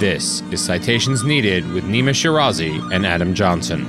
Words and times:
This 0.00 0.40
is 0.50 0.64
Citations 0.64 1.24
Needed 1.24 1.70
with 1.72 1.84
Nima 1.84 2.14
Shirazi 2.14 2.90
and 2.90 3.04
Adam 3.04 3.34
Johnson. 3.34 3.84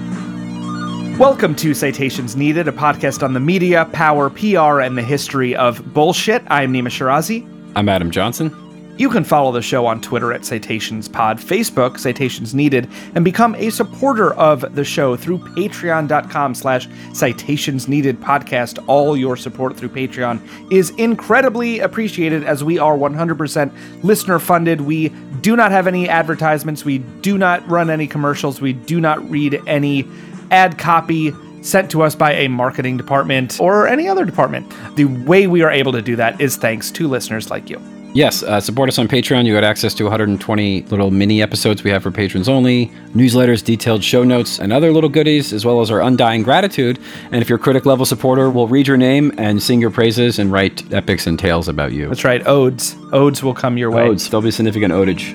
Welcome 1.18 1.56
to 1.56 1.74
Citations 1.74 2.36
Needed, 2.36 2.68
a 2.68 2.74
podcast 2.74 3.24
on 3.24 3.34
the 3.34 3.40
media, 3.40 3.86
power, 3.94 4.30
PR, 4.30 4.82
and 4.82 4.98
the 4.98 5.02
history 5.02 5.56
of 5.56 5.94
bullshit. 5.94 6.44
I'm 6.48 6.74
Nima 6.74 6.90
Shirazi. 6.90 7.48
I'm 7.78 7.88
Adam 7.88 8.12
Johnson. 8.12 8.50
You 8.98 9.10
can 9.10 9.24
follow 9.24 9.52
the 9.52 9.62
show 9.62 9.86
on 9.86 10.02
Twitter 10.02 10.32
at 10.32 10.46
Citations 10.46 11.08
Pod, 11.08 11.40
Facebook, 11.40 11.98
Citations 11.98 12.54
Needed, 12.54 12.88
and 13.16 13.26
become 13.26 13.56
a 13.56 13.70
supporter 13.70 14.34
of 14.34 14.76
the 14.76 14.84
show 14.84 15.16
through 15.16 15.40
patreon.com 15.40 16.54
slash 16.54 16.88
citations 17.14 17.88
needed 17.88 18.20
podcast. 18.20 18.84
All 18.88 19.18
your 19.18 19.36
support 19.36 19.76
through 19.76 19.90
Patreon 19.90 20.72
is 20.72 20.92
incredibly 20.92 21.80
appreciated 21.80 22.44
as 22.44 22.64
we 22.64 22.78
are 22.78 22.96
100% 22.96 24.04
listener 24.04 24.40
funded. 24.40 24.82
We 24.82 25.10
do 25.42 25.56
not 25.56 25.72
have 25.72 25.88
any 25.88 26.08
advertisements. 26.08 26.86
We 26.86 27.00
do 27.00 27.38
not 27.38 27.68
run 27.68 27.90
any 27.90 28.08
commercials. 28.08 28.62
We 28.62 28.74
do 28.74 29.02
not 29.02 29.28
read 29.30 29.62
any 29.68 30.08
ad 30.52 30.78
copy 30.78 31.34
sent 31.62 31.90
to 31.92 32.02
us 32.02 32.16
by 32.16 32.34
a 32.34 32.50
marketing 32.50 32.98
department 32.98 33.60
or 33.60 33.88
any 33.88 34.08
other 34.08 34.26
department. 34.26 34.72
The 34.96 35.06
way 35.06 35.48
we 35.48 35.62
are 35.62 35.72
able 35.72 35.92
to 35.94 36.02
do 36.02 36.16
that 36.18 36.42
is 36.42 36.58
thanks 36.58 36.92
to 36.92 37.08
listeners 37.08 37.50
like 37.50 37.70
you. 37.70 37.80
Yes, 38.14 38.44
uh, 38.44 38.60
support 38.60 38.90
us 38.90 39.00
on 39.00 39.08
Patreon. 39.08 39.46
You 39.46 39.54
get 39.54 39.64
access 39.64 39.94
to 39.94 40.04
120 40.04 40.82
little 40.84 41.12
mini 41.12 41.42
episodes 41.42 41.82
we 41.82 41.92
have 41.92 42.04
for 42.04 42.12
patrons 42.12 42.50
only, 42.50 42.88
newsletters, 43.14 43.64
detailed 43.64 44.04
show 44.04 44.26
notes, 44.26 44.60
and 44.60 44.74
other 44.74 44.92
little 44.92 45.10
goodies, 45.10 45.54
as 45.54 45.66
well 45.66 45.80
as 45.80 45.90
our 45.90 46.02
undying 46.02 46.44
gratitude. 46.44 47.00
And 47.32 47.42
if 47.42 47.48
you're 47.48 47.58
a 47.58 47.62
critic 47.62 47.86
level 47.86 48.06
supporter, 48.06 48.50
we'll 48.50 48.68
read 48.68 48.86
your 48.86 48.98
name 48.98 49.34
and 49.38 49.64
sing 49.64 49.80
your 49.80 49.92
praises 49.92 50.40
and 50.40 50.52
write 50.52 50.92
epics 50.92 51.26
and 51.26 51.40
tales 51.40 51.70
about 51.70 51.94
you. 51.94 52.10
That's 52.10 52.26
right, 52.26 52.46
odes. 52.46 52.98
Odes 53.14 53.44
will 53.44 53.54
come 53.54 53.78
your 53.78 53.92
way. 53.92 54.04
Odes. 54.04 54.30
There'll 54.30 54.42
be 54.42 54.52
significant 54.52 54.94
odage. 54.94 55.32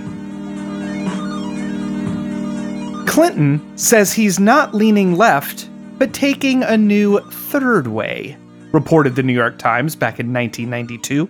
Clinton 3.08 3.79
says 3.79 4.12
he's 4.12 4.38
not 4.38 4.74
leaning 4.74 5.16
left, 5.16 5.70
but 5.96 6.12
taking 6.12 6.62
a 6.62 6.76
new 6.76 7.20
third 7.30 7.86
way, 7.86 8.36
reported 8.73 9.16
the 9.16 9.23
New 9.23 9.32
York 9.32 9.58
Times 9.58 9.96
back 9.96 10.20
in 10.20 10.30
1992. 10.30 11.26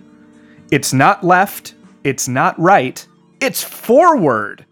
It's 0.69 0.91
not 0.91 1.23
left, 1.23 1.75
it's 2.03 2.27
not 2.27 2.59
right, 2.59 3.05
it's 3.39 3.63
forward, 3.63 4.65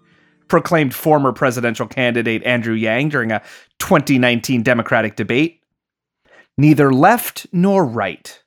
proclaimed 0.50 0.94
former 0.94 1.32
presidential 1.32 1.88
candidate 1.88 2.44
Andrew 2.44 2.74
Yang 2.74 3.10
during 3.10 3.32
a 3.32 3.42
2019 3.80 4.62
Democratic 4.62 5.16
debate. 5.16 5.62
Neither 6.58 6.92
left 6.92 7.48
nor 7.54 7.86
right, 7.86 8.44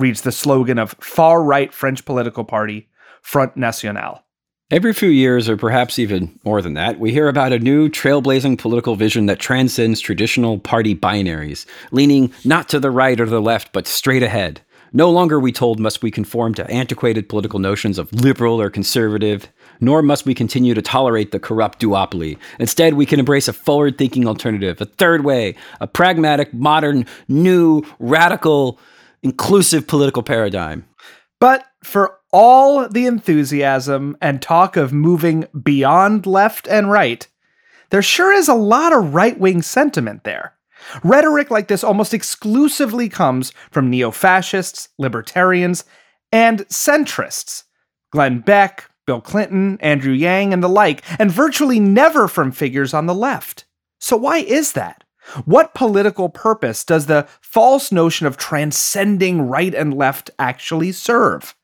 reads 0.00 0.22
the 0.22 0.32
slogan 0.32 0.78
of 0.78 0.96
far 1.00 1.44
right 1.44 1.72
French 1.72 2.04
political 2.04 2.42
party 2.42 2.88
Front 3.22 3.56
National. 3.56 4.24
Every 4.72 4.92
few 4.92 5.10
years, 5.10 5.48
or 5.48 5.56
perhaps 5.56 5.98
even 5.98 6.38
more 6.44 6.60
than 6.60 6.74
that, 6.74 6.98
we 6.98 7.12
hear 7.12 7.28
about 7.28 7.52
a 7.52 7.58
new 7.58 7.88
trailblazing 7.88 8.58
political 8.58 8.96
vision 8.96 9.26
that 9.26 9.38
transcends 9.38 10.00
traditional 10.00 10.58
party 10.58 10.94
binaries, 10.94 11.66
leaning 11.92 12.32
not 12.44 12.68
to 12.68 12.80
the 12.80 12.90
right 12.90 13.20
or 13.20 13.26
the 13.26 13.40
left, 13.40 13.72
but 13.72 13.86
straight 13.86 14.22
ahead. 14.22 14.60
No 14.92 15.10
longer, 15.10 15.38
we 15.38 15.52
told, 15.52 15.78
must 15.78 16.02
we 16.02 16.10
conform 16.10 16.54
to 16.54 16.68
antiquated 16.70 17.28
political 17.28 17.58
notions 17.58 17.98
of 17.98 18.12
liberal 18.12 18.60
or 18.60 18.70
conservative, 18.70 19.48
nor 19.80 20.02
must 20.02 20.26
we 20.26 20.34
continue 20.34 20.74
to 20.74 20.82
tolerate 20.82 21.30
the 21.30 21.38
corrupt 21.38 21.80
duopoly. 21.80 22.38
Instead, 22.58 22.94
we 22.94 23.06
can 23.06 23.20
embrace 23.20 23.46
a 23.46 23.52
forward 23.52 23.98
thinking 23.98 24.26
alternative, 24.26 24.80
a 24.80 24.86
third 24.86 25.24
way, 25.24 25.54
a 25.80 25.86
pragmatic, 25.86 26.52
modern, 26.52 27.06
new, 27.28 27.82
radical, 27.98 28.78
inclusive 29.22 29.86
political 29.86 30.22
paradigm. 30.22 30.84
But 31.38 31.66
for 31.82 32.18
all 32.32 32.88
the 32.88 33.06
enthusiasm 33.06 34.16
and 34.20 34.42
talk 34.42 34.76
of 34.76 34.92
moving 34.92 35.46
beyond 35.62 36.26
left 36.26 36.68
and 36.68 36.90
right, 36.90 37.26
there 37.90 38.02
sure 38.02 38.32
is 38.32 38.48
a 38.48 38.54
lot 38.54 38.92
of 38.92 39.14
right 39.14 39.38
wing 39.38 39.62
sentiment 39.62 40.24
there. 40.24 40.54
Rhetoric 41.04 41.50
like 41.50 41.68
this 41.68 41.84
almost 41.84 42.14
exclusively 42.14 43.08
comes 43.08 43.52
from 43.70 43.90
neo 43.90 44.10
fascists, 44.10 44.88
libertarians, 44.98 45.84
and 46.32 46.60
centrists. 46.68 47.64
Glenn 48.12 48.40
Beck, 48.40 48.90
Bill 49.06 49.20
Clinton, 49.20 49.78
Andrew 49.80 50.12
Yang, 50.12 50.52
and 50.52 50.62
the 50.62 50.68
like, 50.68 51.02
and 51.18 51.30
virtually 51.30 51.80
never 51.80 52.28
from 52.28 52.52
figures 52.52 52.94
on 52.94 53.06
the 53.06 53.14
left. 53.14 53.64
So, 53.98 54.16
why 54.16 54.38
is 54.38 54.72
that? 54.72 55.04
What 55.44 55.74
political 55.74 56.28
purpose 56.28 56.84
does 56.84 57.06
the 57.06 57.28
false 57.40 57.92
notion 57.92 58.26
of 58.26 58.36
transcending 58.36 59.42
right 59.42 59.74
and 59.74 59.94
left 59.94 60.30
actually 60.38 60.92
serve? 60.92 61.54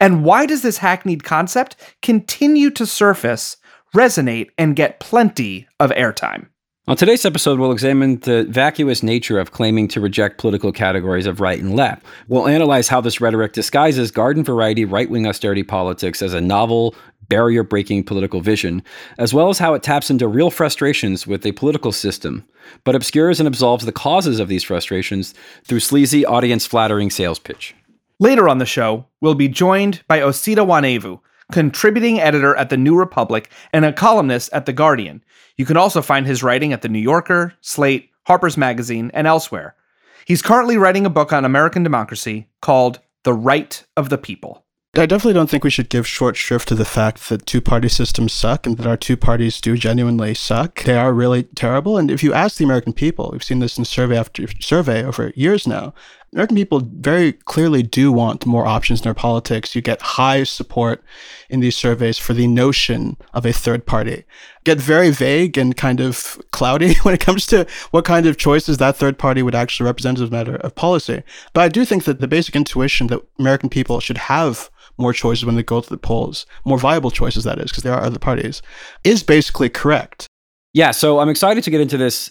And 0.00 0.24
why 0.24 0.46
does 0.46 0.62
this 0.62 0.78
hackneyed 0.78 1.24
concept 1.24 1.76
continue 2.02 2.70
to 2.70 2.86
surface, 2.86 3.56
resonate, 3.94 4.50
and 4.56 4.76
get 4.76 5.00
plenty 5.00 5.68
of 5.78 5.90
airtime? 5.90 6.48
On 6.88 6.96
today's 6.96 7.24
episode, 7.24 7.60
we'll 7.60 7.70
examine 7.70 8.18
the 8.18 8.44
vacuous 8.50 9.04
nature 9.04 9.38
of 9.38 9.52
claiming 9.52 9.86
to 9.86 10.00
reject 10.00 10.38
political 10.38 10.72
categories 10.72 11.26
of 11.26 11.40
right 11.40 11.60
and 11.60 11.76
left. 11.76 12.04
We'll 12.26 12.48
analyze 12.48 12.88
how 12.88 13.00
this 13.00 13.20
rhetoric 13.20 13.52
disguises 13.52 14.10
garden 14.10 14.42
variety 14.42 14.84
right 14.84 15.08
wing 15.08 15.24
austerity 15.24 15.62
politics 15.62 16.22
as 16.22 16.34
a 16.34 16.40
novel, 16.40 16.96
barrier 17.28 17.62
breaking 17.62 18.02
political 18.02 18.40
vision, 18.40 18.82
as 19.16 19.32
well 19.32 19.48
as 19.48 19.60
how 19.60 19.74
it 19.74 19.84
taps 19.84 20.10
into 20.10 20.26
real 20.26 20.50
frustrations 20.50 21.24
with 21.24 21.46
a 21.46 21.52
political 21.52 21.92
system, 21.92 22.44
but 22.82 22.96
obscures 22.96 23.38
and 23.38 23.46
absolves 23.46 23.84
the 23.84 23.92
causes 23.92 24.40
of 24.40 24.48
these 24.48 24.64
frustrations 24.64 25.34
through 25.64 25.78
sleazy, 25.78 26.26
audience 26.26 26.66
flattering 26.66 27.10
sales 27.10 27.38
pitch. 27.38 27.76
Later 28.18 28.48
on 28.48 28.58
the 28.58 28.66
show, 28.66 29.06
we'll 29.20 29.36
be 29.36 29.46
joined 29.46 30.02
by 30.08 30.18
Osita 30.18 30.66
Nwanevu, 30.66 31.20
contributing 31.52 32.20
editor 32.20 32.56
at 32.56 32.70
The 32.70 32.76
New 32.76 32.96
Republic 32.96 33.50
and 33.72 33.84
a 33.84 33.92
columnist 33.92 34.50
at 34.52 34.66
The 34.66 34.72
Guardian. 34.72 35.22
You 35.56 35.64
can 35.64 35.76
also 35.76 36.02
find 36.02 36.26
his 36.26 36.42
writing 36.42 36.72
at 36.72 36.82
The 36.82 36.88
New 36.88 36.98
Yorker, 36.98 37.54
Slate, 37.60 38.10
Harper's 38.26 38.56
Magazine, 38.56 39.10
and 39.14 39.26
elsewhere. 39.26 39.76
He's 40.24 40.42
currently 40.42 40.76
writing 40.76 41.06
a 41.06 41.10
book 41.10 41.32
on 41.32 41.44
American 41.44 41.82
democracy 41.82 42.48
called 42.60 43.00
The 43.24 43.34
Right 43.34 43.84
of 43.96 44.08
the 44.08 44.18
People. 44.18 44.64
I 44.94 45.06
definitely 45.06 45.32
don't 45.32 45.48
think 45.48 45.64
we 45.64 45.70
should 45.70 45.88
give 45.88 46.06
short 46.06 46.36
shrift 46.36 46.68
to 46.68 46.74
the 46.74 46.84
fact 46.84 47.30
that 47.30 47.46
two 47.46 47.62
party 47.62 47.88
systems 47.88 48.34
suck 48.34 48.66
and 48.66 48.76
that 48.76 48.86
our 48.86 48.98
two 48.98 49.16
parties 49.16 49.58
do 49.58 49.74
genuinely 49.74 50.34
suck. 50.34 50.82
They 50.82 50.96
are 50.98 51.14
really 51.14 51.44
terrible. 51.44 51.96
And 51.96 52.10
if 52.10 52.22
you 52.22 52.34
ask 52.34 52.58
the 52.58 52.64
American 52.64 52.92
people, 52.92 53.30
we've 53.32 53.42
seen 53.42 53.60
this 53.60 53.78
in 53.78 53.86
survey 53.86 54.18
after 54.18 54.46
survey 54.60 55.02
over 55.02 55.32
years 55.34 55.66
now, 55.66 55.94
American 56.32 56.56
people 56.56 56.80
very 56.80 57.32
clearly 57.32 57.82
do 57.82 58.10
want 58.10 58.46
more 58.46 58.66
options 58.66 59.00
in 59.00 59.04
their 59.04 59.12
politics. 59.12 59.74
You 59.74 59.82
get 59.82 60.00
high 60.00 60.44
support 60.44 61.04
in 61.50 61.60
these 61.60 61.76
surveys 61.76 62.16
for 62.16 62.32
the 62.32 62.46
notion 62.46 63.18
of 63.34 63.44
a 63.44 63.52
third 63.52 63.84
party. 63.84 64.24
Get 64.64 64.78
very 64.78 65.10
vague 65.10 65.58
and 65.58 65.76
kind 65.76 66.00
of 66.00 66.40
cloudy 66.50 66.94
when 67.02 67.14
it 67.14 67.20
comes 67.20 67.46
to 67.48 67.66
what 67.90 68.06
kind 68.06 68.24
of 68.24 68.38
choices 68.38 68.78
that 68.78 68.96
third 68.96 69.18
party 69.18 69.42
would 69.42 69.54
actually 69.54 69.84
represent 69.84 70.20
as 70.20 70.28
a 70.28 70.32
matter 70.32 70.56
of 70.56 70.74
policy. 70.74 71.22
But 71.52 71.62
I 71.62 71.68
do 71.68 71.84
think 71.84 72.04
that 72.04 72.20
the 72.20 72.28
basic 72.28 72.56
intuition 72.56 73.08
that 73.08 73.20
American 73.38 73.68
people 73.68 74.00
should 74.00 74.18
have 74.18 74.70
more 74.96 75.12
choices 75.12 75.44
when 75.44 75.56
they 75.56 75.62
go 75.62 75.82
to 75.82 75.90
the 75.90 75.98
polls, 75.98 76.46
more 76.64 76.78
viable 76.78 77.10
choices, 77.10 77.44
that 77.44 77.58
is, 77.58 77.70
because 77.70 77.82
there 77.82 77.94
are 77.94 78.02
other 78.02 78.18
parties, 78.18 78.62
is 79.04 79.22
basically 79.22 79.68
correct. 79.68 80.26
Yeah, 80.72 80.92
so 80.92 81.18
I'm 81.18 81.28
excited 81.28 81.62
to 81.64 81.70
get 81.70 81.82
into 81.82 81.98
this. 81.98 82.30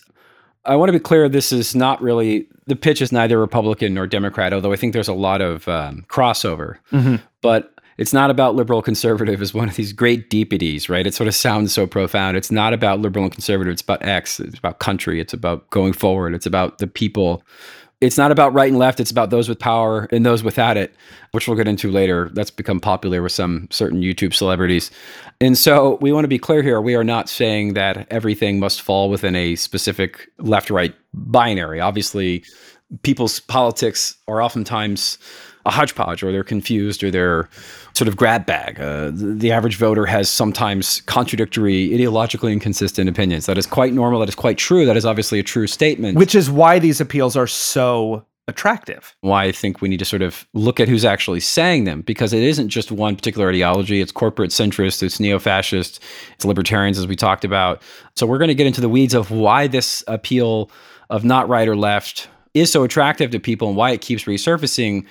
I 0.65 0.75
want 0.75 0.89
to 0.89 0.93
be 0.93 0.99
clear 0.99 1.27
this 1.27 1.51
is 1.51 1.75
not 1.75 2.01
really, 2.01 2.47
the 2.67 2.75
pitch 2.75 3.01
is 3.01 3.11
neither 3.11 3.39
Republican 3.39 3.93
nor 3.93 4.05
Democrat, 4.05 4.53
although 4.53 4.73
I 4.73 4.75
think 4.75 4.93
there's 4.93 5.07
a 5.07 5.13
lot 5.13 5.41
of 5.41 5.67
um, 5.67 6.05
crossover. 6.07 6.77
Mm-hmm. 6.91 7.15
But 7.41 7.73
it's 7.97 8.13
not 8.13 8.29
about 8.29 8.55
liberal 8.55 8.81
conservative 8.81 9.41
as 9.41 9.53
one 9.53 9.69
of 9.69 9.75
these 9.75 9.93
great 9.93 10.29
deepities, 10.29 10.89
right? 10.89 11.05
It 11.05 11.13
sort 11.13 11.27
of 11.27 11.35
sounds 11.35 11.73
so 11.73 11.85
profound. 11.85 12.37
It's 12.37 12.51
not 12.51 12.73
about 12.73 12.99
liberal 12.99 13.25
and 13.25 13.33
conservative. 13.33 13.73
It's 13.73 13.81
about 13.81 14.03
X. 14.03 14.39
It's 14.39 14.57
about 14.57 14.79
country. 14.79 15.19
It's 15.19 15.33
about 15.33 15.69
going 15.69 15.93
forward. 15.93 16.33
It's 16.33 16.45
about 16.45 16.77
the 16.77 16.87
people 16.87 17.43
it's 18.01 18.17
not 18.17 18.31
about 18.31 18.53
right 18.53 18.69
and 18.69 18.79
left. 18.79 18.99
It's 18.99 19.11
about 19.11 19.29
those 19.29 19.47
with 19.47 19.59
power 19.59 20.07
and 20.11 20.25
those 20.25 20.43
without 20.43 20.75
it, 20.75 20.93
which 21.31 21.47
we'll 21.47 21.55
get 21.55 21.67
into 21.67 21.91
later. 21.91 22.29
That's 22.33 22.49
become 22.49 22.79
popular 22.79 23.21
with 23.21 23.31
some 23.31 23.67
certain 23.69 24.01
YouTube 24.01 24.33
celebrities. 24.33 24.89
And 25.39 25.55
so 25.57 25.97
we 26.01 26.11
want 26.11 26.23
to 26.23 26.29
be 26.29 26.39
clear 26.39 26.63
here. 26.63 26.81
We 26.81 26.95
are 26.95 27.03
not 27.03 27.29
saying 27.29 27.75
that 27.75 28.07
everything 28.11 28.59
must 28.59 28.81
fall 28.81 29.09
within 29.09 29.35
a 29.35 29.55
specific 29.55 30.27
left 30.39 30.71
right 30.71 30.95
binary. 31.13 31.79
Obviously, 31.79 32.43
people's 33.03 33.39
politics 33.39 34.15
are 34.27 34.41
oftentimes 34.41 35.19
a 35.65 35.71
hodgepodge 35.71 36.23
or 36.23 36.31
they're 36.31 36.43
confused 36.43 37.03
or 37.03 37.11
they're 37.11 37.49
sort 37.93 38.07
of 38.07 38.15
grab 38.15 38.45
bag. 38.45 38.79
Uh, 38.79 39.11
the, 39.13 39.51
average 39.51 39.75
voter 39.75 40.05
has 40.05 40.29
sometimes 40.29 41.01
contradictory, 41.01 41.89
ideologically 41.89 42.51
inconsistent 42.51 43.09
opinions. 43.09 43.45
That 43.45 43.57
is 43.57 43.67
quite 43.67 43.93
normal. 43.93 44.19
That 44.19 44.29
is 44.29 44.35
quite 44.35 44.57
true. 44.57 44.85
That 44.85 44.97
is 44.97 45.05
obviously 45.05 45.39
a 45.39 45.43
true 45.43 45.67
statement. 45.67 46.17
Which 46.17 46.35
is 46.35 46.49
why 46.49 46.79
these 46.79 47.01
appeals 47.01 47.35
are 47.35 47.47
so 47.47 48.25
attractive. 48.47 49.15
Why 49.21 49.45
I 49.45 49.51
think 49.51 49.81
we 49.81 49.89
need 49.89 49.99
to 49.99 50.05
sort 50.05 50.21
of 50.21 50.47
look 50.53 50.79
at 50.79 50.87
who's 50.87 51.05
actually 51.05 51.39
saying 51.39 51.83
them 51.85 52.01
because 52.01 52.33
it 52.33 52.43
isn't 52.43 52.69
just 52.69 52.91
one 52.91 53.15
particular 53.15 53.49
ideology. 53.49 54.01
It's 54.01 54.11
corporate 54.11 54.51
centrist, 54.51 55.03
it's 55.03 55.19
neo 55.19 55.39
fascist, 55.39 56.01
it's 56.33 56.45
libertarians, 56.45 56.97
as 56.97 57.07
we 57.07 57.15
talked 57.15 57.45
about. 57.45 57.81
So 58.15 58.25
we're 58.25 58.37
going 58.37 58.49
to 58.49 58.55
get 58.55 58.67
into 58.67 58.81
the 58.81 58.89
weeds 58.89 59.13
of 59.13 59.31
why 59.31 59.67
this 59.67 60.03
appeal 60.07 60.71
of 61.09 61.23
not 61.23 61.49
right 61.49 61.67
or 61.67 61.75
left 61.75 62.29
is 62.53 62.71
so 62.71 62.83
attractive 62.83 63.31
to 63.31 63.39
people 63.39 63.67
and 63.67 63.77
why 63.77 63.91
it 63.91 64.01
keeps 64.01 64.25
resurfacing 64.25 65.05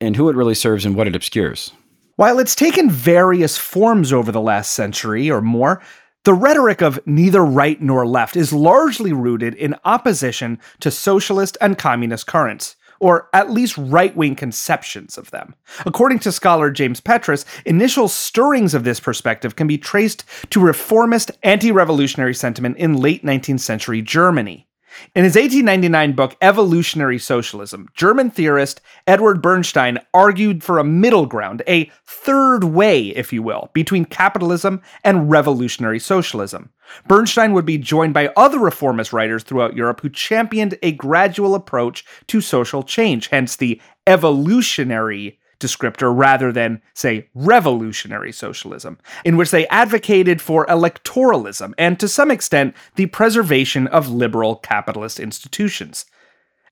and 0.00 0.16
who 0.16 0.28
it 0.28 0.36
really 0.36 0.54
serves 0.54 0.84
and 0.84 0.96
what 0.96 1.06
it 1.06 1.16
obscures. 1.16 1.72
While 2.16 2.38
it's 2.38 2.54
taken 2.54 2.90
various 2.90 3.58
forms 3.58 4.12
over 4.12 4.32
the 4.32 4.40
last 4.40 4.72
century 4.72 5.30
or 5.30 5.42
more, 5.42 5.82
the 6.24 6.34
rhetoric 6.34 6.82
of 6.82 6.98
neither 7.06 7.44
right 7.44 7.80
nor 7.80 8.06
left 8.06 8.36
is 8.36 8.52
largely 8.52 9.12
rooted 9.12 9.54
in 9.54 9.76
opposition 9.84 10.58
to 10.80 10.90
socialist 10.90 11.56
and 11.60 11.78
communist 11.78 12.26
currents, 12.26 12.74
or 12.98 13.28
at 13.32 13.50
least 13.50 13.78
right 13.78 14.16
wing 14.16 14.34
conceptions 14.34 15.16
of 15.16 15.30
them. 15.30 15.54
According 15.84 16.18
to 16.20 16.32
scholar 16.32 16.70
James 16.70 17.00
Petras, 17.00 17.44
initial 17.64 18.08
stirrings 18.08 18.74
of 18.74 18.82
this 18.82 18.98
perspective 18.98 19.54
can 19.54 19.66
be 19.66 19.78
traced 19.78 20.24
to 20.50 20.58
reformist 20.58 21.30
anti 21.42 21.70
revolutionary 21.70 22.34
sentiment 22.34 22.76
in 22.76 22.96
late 22.96 23.24
19th 23.24 23.60
century 23.60 24.02
Germany. 24.02 24.65
In 25.14 25.24
his 25.24 25.34
1899 25.34 26.12
book, 26.12 26.36
Evolutionary 26.40 27.18
Socialism, 27.18 27.88
German 27.94 28.30
theorist 28.30 28.80
Edward 29.06 29.42
Bernstein 29.42 29.98
argued 30.12 30.62
for 30.62 30.78
a 30.78 30.84
middle 30.84 31.26
ground, 31.26 31.62
a 31.66 31.90
third 32.04 32.64
way, 32.64 33.08
if 33.08 33.32
you 33.32 33.42
will, 33.42 33.70
between 33.72 34.04
capitalism 34.04 34.82
and 35.04 35.30
revolutionary 35.30 35.98
socialism. 35.98 36.70
Bernstein 37.08 37.52
would 37.52 37.66
be 37.66 37.78
joined 37.78 38.14
by 38.14 38.32
other 38.36 38.58
reformist 38.58 39.12
writers 39.12 39.42
throughout 39.42 39.76
Europe 39.76 40.00
who 40.00 40.08
championed 40.08 40.78
a 40.82 40.92
gradual 40.92 41.54
approach 41.54 42.04
to 42.28 42.40
social 42.40 42.82
change, 42.82 43.28
hence 43.28 43.56
the 43.56 43.80
evolutionary 44.06 45.38
descriptor 45.58 46.16
rather 46.16 46.52
than, 46.52 46.80
say, 46.94 47.28
revolutionary 47.34 48.32
socialism, 48.32 48.98
in 49.24 49.36
which 49.36 49.50
they 49.50 49.66
advocated 49.68 50.40
for 50.40 50.66
electoralism 50.66 51.72
and, 51.78 51.98
to 52.00 52.08
some 52.08 52.30
extent, 52.30 52.74
the 52.96 53.06
preservation 53.06 53.86
of 53.88 54.08
liberal 54.08 54.56
capitalist 54.56 55.20
institutions. 55.20 56.04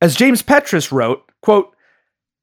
As 0.00 0.16
James 0.16 0.42
Petras 0.42 0.92
wrote, 0.92 1.31
quote, 1.40 1.75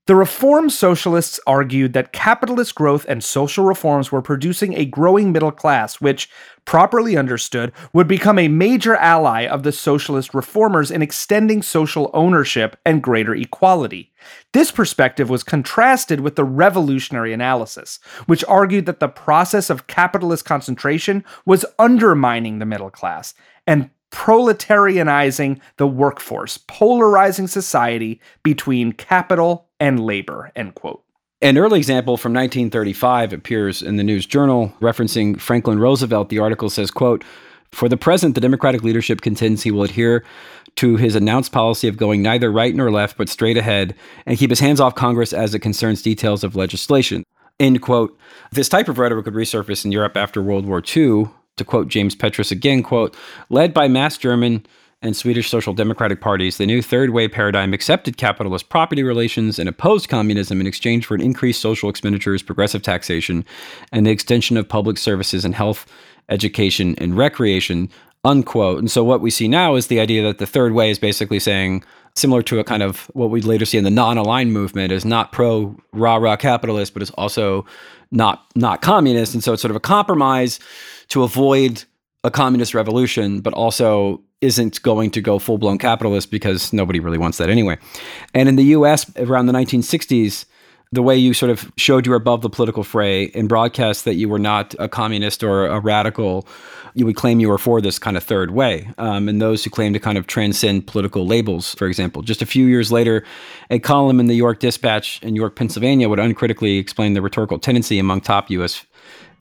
the 0.07 0.15
Reform 0.15 0.69
Socialists 0.71 1.39
argued 1.45 1.93
that 1.93 2.11
capitalist 2.11 2.73
growth 2.73 3.05
and 3.07 3.23
social 3.23 3.65
reforms 3.65 4.11
were 4.11 4.21
producing 4.21 4.73
a 4.73 4.83
growing 4.83 5.31
middle 5.31 5.51
class, 5.51 6.01
which, 6.01 6.27
properly 6.65 7.17
understood, 7.17 7.71
would 7.93 8.07
become 8.07 8.39
a 8.39 8.47
major 8.47 8.95
ally 8.95 9.45
of 9.45 9.63
the 9.63 9.71
socialist 9.71 10.33
reformers 10.33 10.91
in 10.91 11.01
extending 11.01 11.61
social 11.61 12.09
ownership 12.13 12.77
and 12.85 13.03
greater 13.03 13.35
equality. 13.35 14.11
This 14.53 14.71
perspective 14.71 15.29
was 15.29 15.43
contrasted 15.43 16.21
with 16.21 16.35
the 16.35 16.43
revolutionary 16.43 17.33
analysis, 17.33 17.99
which 18.25 18.45
argued 18.45 18.85
that 18.85 18.99
the 18.99 19.07
process 19.07 19.69
of 19.69 19.87
capitalist 19.87 20.45
concentration 20.45 21.23
was 21.45 21.65
undermining 21.79 22.59
the 22.59 22.65
middle 22.65 22.91
class 22.91 23.33
and 23.65 23.89
proletarianizing 24.11 25.59
the 25.77 25.87
workforce, 25.87 26.57
polarizing 26.67 27.47
society 27.47 28.19
between 28.43 28.91
capital 28.91 29.69
and 29.79 30.05
labor, 30.05 30.51
end 30.55 30.75
quote. 30.75 31.03
An 31.43 31.57
early 31.57 31.79
example 31.79 32.17
from 32.17 32.33
1935 32.33 33.33
appears 33.33 33.81
in 33.81 33.95
the 33.95 34.03
News 34.03 34.27
Journal 34.27 34.71
referencing 34.79 35.39
Franklin 35.39 35.79
Roosevelt. 35.79 36.29
The 36.29 36.37
article 36.37 36.69
says, 36.69 36.91
quote, 36.91 37.23
for 37.71 37.89
the 37.89 37.97
present, 37.97 38.35
the 38.35 38.41
Democratic 38.41 38.83
leadership 38.83 39.21
contends 39.21 39.63
he 39.63 39.71
will 39.71 39.81
adhere 39.81 40.23
to 40.75 40.97
his 40.97 41.15
announced 41.15 41.51
policy 41.51 41.87
of 41.87 41.97
going 41.97 42.21
neither 42.21 42.51
right 42.51 42.75
nor 42.75 42.91
left, 42.91 43.17
but 43.17 43.27
straight 43.27 43.57
ahead, 43.57 43.95
and 44.27 44.37
keep 44.37 44.51
his 44.51 44.59
hands 44.59 44.79
off 44.79 44.93
Congress 44.93 45.33
as 45.33 45.55
it 45.55 45.59
concerns 45.59 46.03
details 46.03 46.43
of 46.43 46.55
legislation. 46.55 47.23
End 47.59 47.81
quote. 47.81 48.15
This 48.51 48.69
type 48.69 48.87
of 48.87 48.99
rhetoric 48.99 49.25
would 49.25 49.33
resurface 49.33 49.83
in 49.83 49.91
Europe 49.91 50.15
after 50.15 50.43
World 50.43 50.67
War 50.67 50.79
II. 50.79 51.25
To 51.57 51.65
quote 51.65 51.87
James 51.87 52.15
Petras 52.15 52.51
again, 52.51 52.83
quote, 52.83 53.15
led 53.49 53.73
by 53.73 53.87
mass 53.87 54.17
German 54.17 54.65
and 55.01 55.17
Swedish 55.17 55.49
Social 55.49 55.73
Democratic 55.73 56.21
parties, 56.21 56.57
the 56.57 56.65
new 56.65 56.81
Third 56.81 57.09
Way 57.09 57.27
paradigm 57.27 57.73
accepted 57.73 58.17
capitalist 58.17 58.69
property 58.69 59.03
relations 59.03 59.57
and 59.57 59.67
opposed 59.67 60.09
communism 60.09 60.61
in 60.61 60.67
exchange 60.67 61.05
for 61.05 61.15
an 61.15 61.21
increased 61.21 61.61
social 61.61 61.89
expenditures, 61.89 62.43
progressive 62.43 62.83
taxation, 62.83 63.43
and 63.91 64.05
the 64.05 64.11
extension 64.11 64.57
of 64.57 64.69
public 64.69 64.97
services 64.97 65.43
and 65.43 65.55
health, 65.55 65.85
education, 66.29 66.95
and 66.99 67.17
recreation. 67.17 67.89
Unquote. 68.23 68.77
And 68.77 68.91
so 68.91 69.03
what 69.03 69.21
we 69.21 69.31
see 69.31 69.47
now 69.47 69.73
is 69.73 69.87
the 69.87 69.99
idea 69.99 70.21
that 70.21 70.37
the 70.37 70.45
Third 70.45 70.73
Way 70.73 70.91
is 70.91 70.99
basically 70.99 71.39
saying, 71.39 71.83
similar 72.13 72.43
to 72.43 72.59
a 72.59 72.63
kind 72.63 72.83
of 72.83 73.09
what 73.15 73.31
we'd 73.31 73.45
later 73.45 73.65
see 73.65 73.79
in 73.79 73.83
the 73.83 73.89
non-aligned 73.89 74.53
movement, 74.53 74.91
is 74.91 75.03
not 75.03 75.31
pro 75.31 75.75
rah 75.91 76.17
rah 76.17 76.35
capitalist, 76.35 76.93
but 76.93 77.01
is 77.01 77.09
also 77.11 77.65
not 78.11 78.45
not 78.53 78.83
communist. 78.83 79.33
And 79.33 79.43
so 79.43 79.53
it's 79.53 79.61
sort 79.63 79.71
of 79.71 79.75
a 79.75 79.79
compromise 79.79 80.59
to 81.07 81.23
avoid 81.23 81.83
a 82.23 82.31
communist 82.31 82.73
revolution, 82.73 83.41
but 83.41 83.53
also 83.53 84.21
isn't 84.41 84.81
going 84.81 85.11
to 85.11 85.21
go 85.21 85.39
full 85.39 85.57
blown 85.57 85.77
capitalist 85.77 86.31
because 86.31 86.73
nobody 86.73 86.99
really 86.99 87.17
wants 87.17 87.37
that 87.37 87.49
anyway. 87.49 87.77
And 88.33 88.49
in 88.49 88.55
the 88.55 88.65
US 88.65 89.09
around 89.17 89.45
the 89.45 89.53
1960s, 89.53 90.45
the 90.93 91.01
way 91.01 91.15
you 91.15 91.33
sort 91.33 91.49
of 91.49 91.71
showed 91.77 92.05
you 92.05 92.09
were 92.09 92.17
above 92.17 92.41
the 92.41 92.49
political 92.49 92.83
fray 92.83 93.31
and 93.33 93.47
broadcast 93.47 94.03
that 94.03 94.15
you 94.15 94.27
were 94.27 94.39
not 94.39 94.75
a 94.77 94.89
communist 94.89 95.41
or 95.41 95.67
a 95.67 95.79
radical, 95.79 96.45
you 96.95 97.05
would 97.05 97.15
claim 97.15 97.39
you 97.39 97.47
were 97.47 97.57
for 97.57 97.79
this 97.79 97.97
kind 97.97 98.17
of 98.17 98.23
third 98.23 98.51
way. 98.51 98.89
Um, 98.97 99.29
and 99.29 99.41
those 99.41 99.63
who 99.63 99.69
claim 99.69 99.93
to 99.93 99.99
kind 99.99 100.17
of 100.17 100.27
transcend 100.27 100.87
political 100.87 101.25
labels, 101.25 101.73
for 101.75 101.87
example. 101.87 102.21
Just 102.21 102.41
a 102.41 102.45
few 102.45 102.65
years 102.65 102.91
later, 102.91 103.23
a 103.69 103.79
column 103.79 104.19
in 104.19 104.25
the 104.25 104.35
York 104.35 104.59
Dispatch 104.59 105.23
in 105.23 105.33
York, 105.33 105.55
Pennsylvania 105.55 106.09
would 106.09 106.19
uncritically 106.19 106.77
explain 106.77 107.13
the 107.13 107.21
rhetorical 107.21 107.57
tendency 107.57 107.97
among 107.97 108.19
top 108.19 108.49
US 108.49 108.85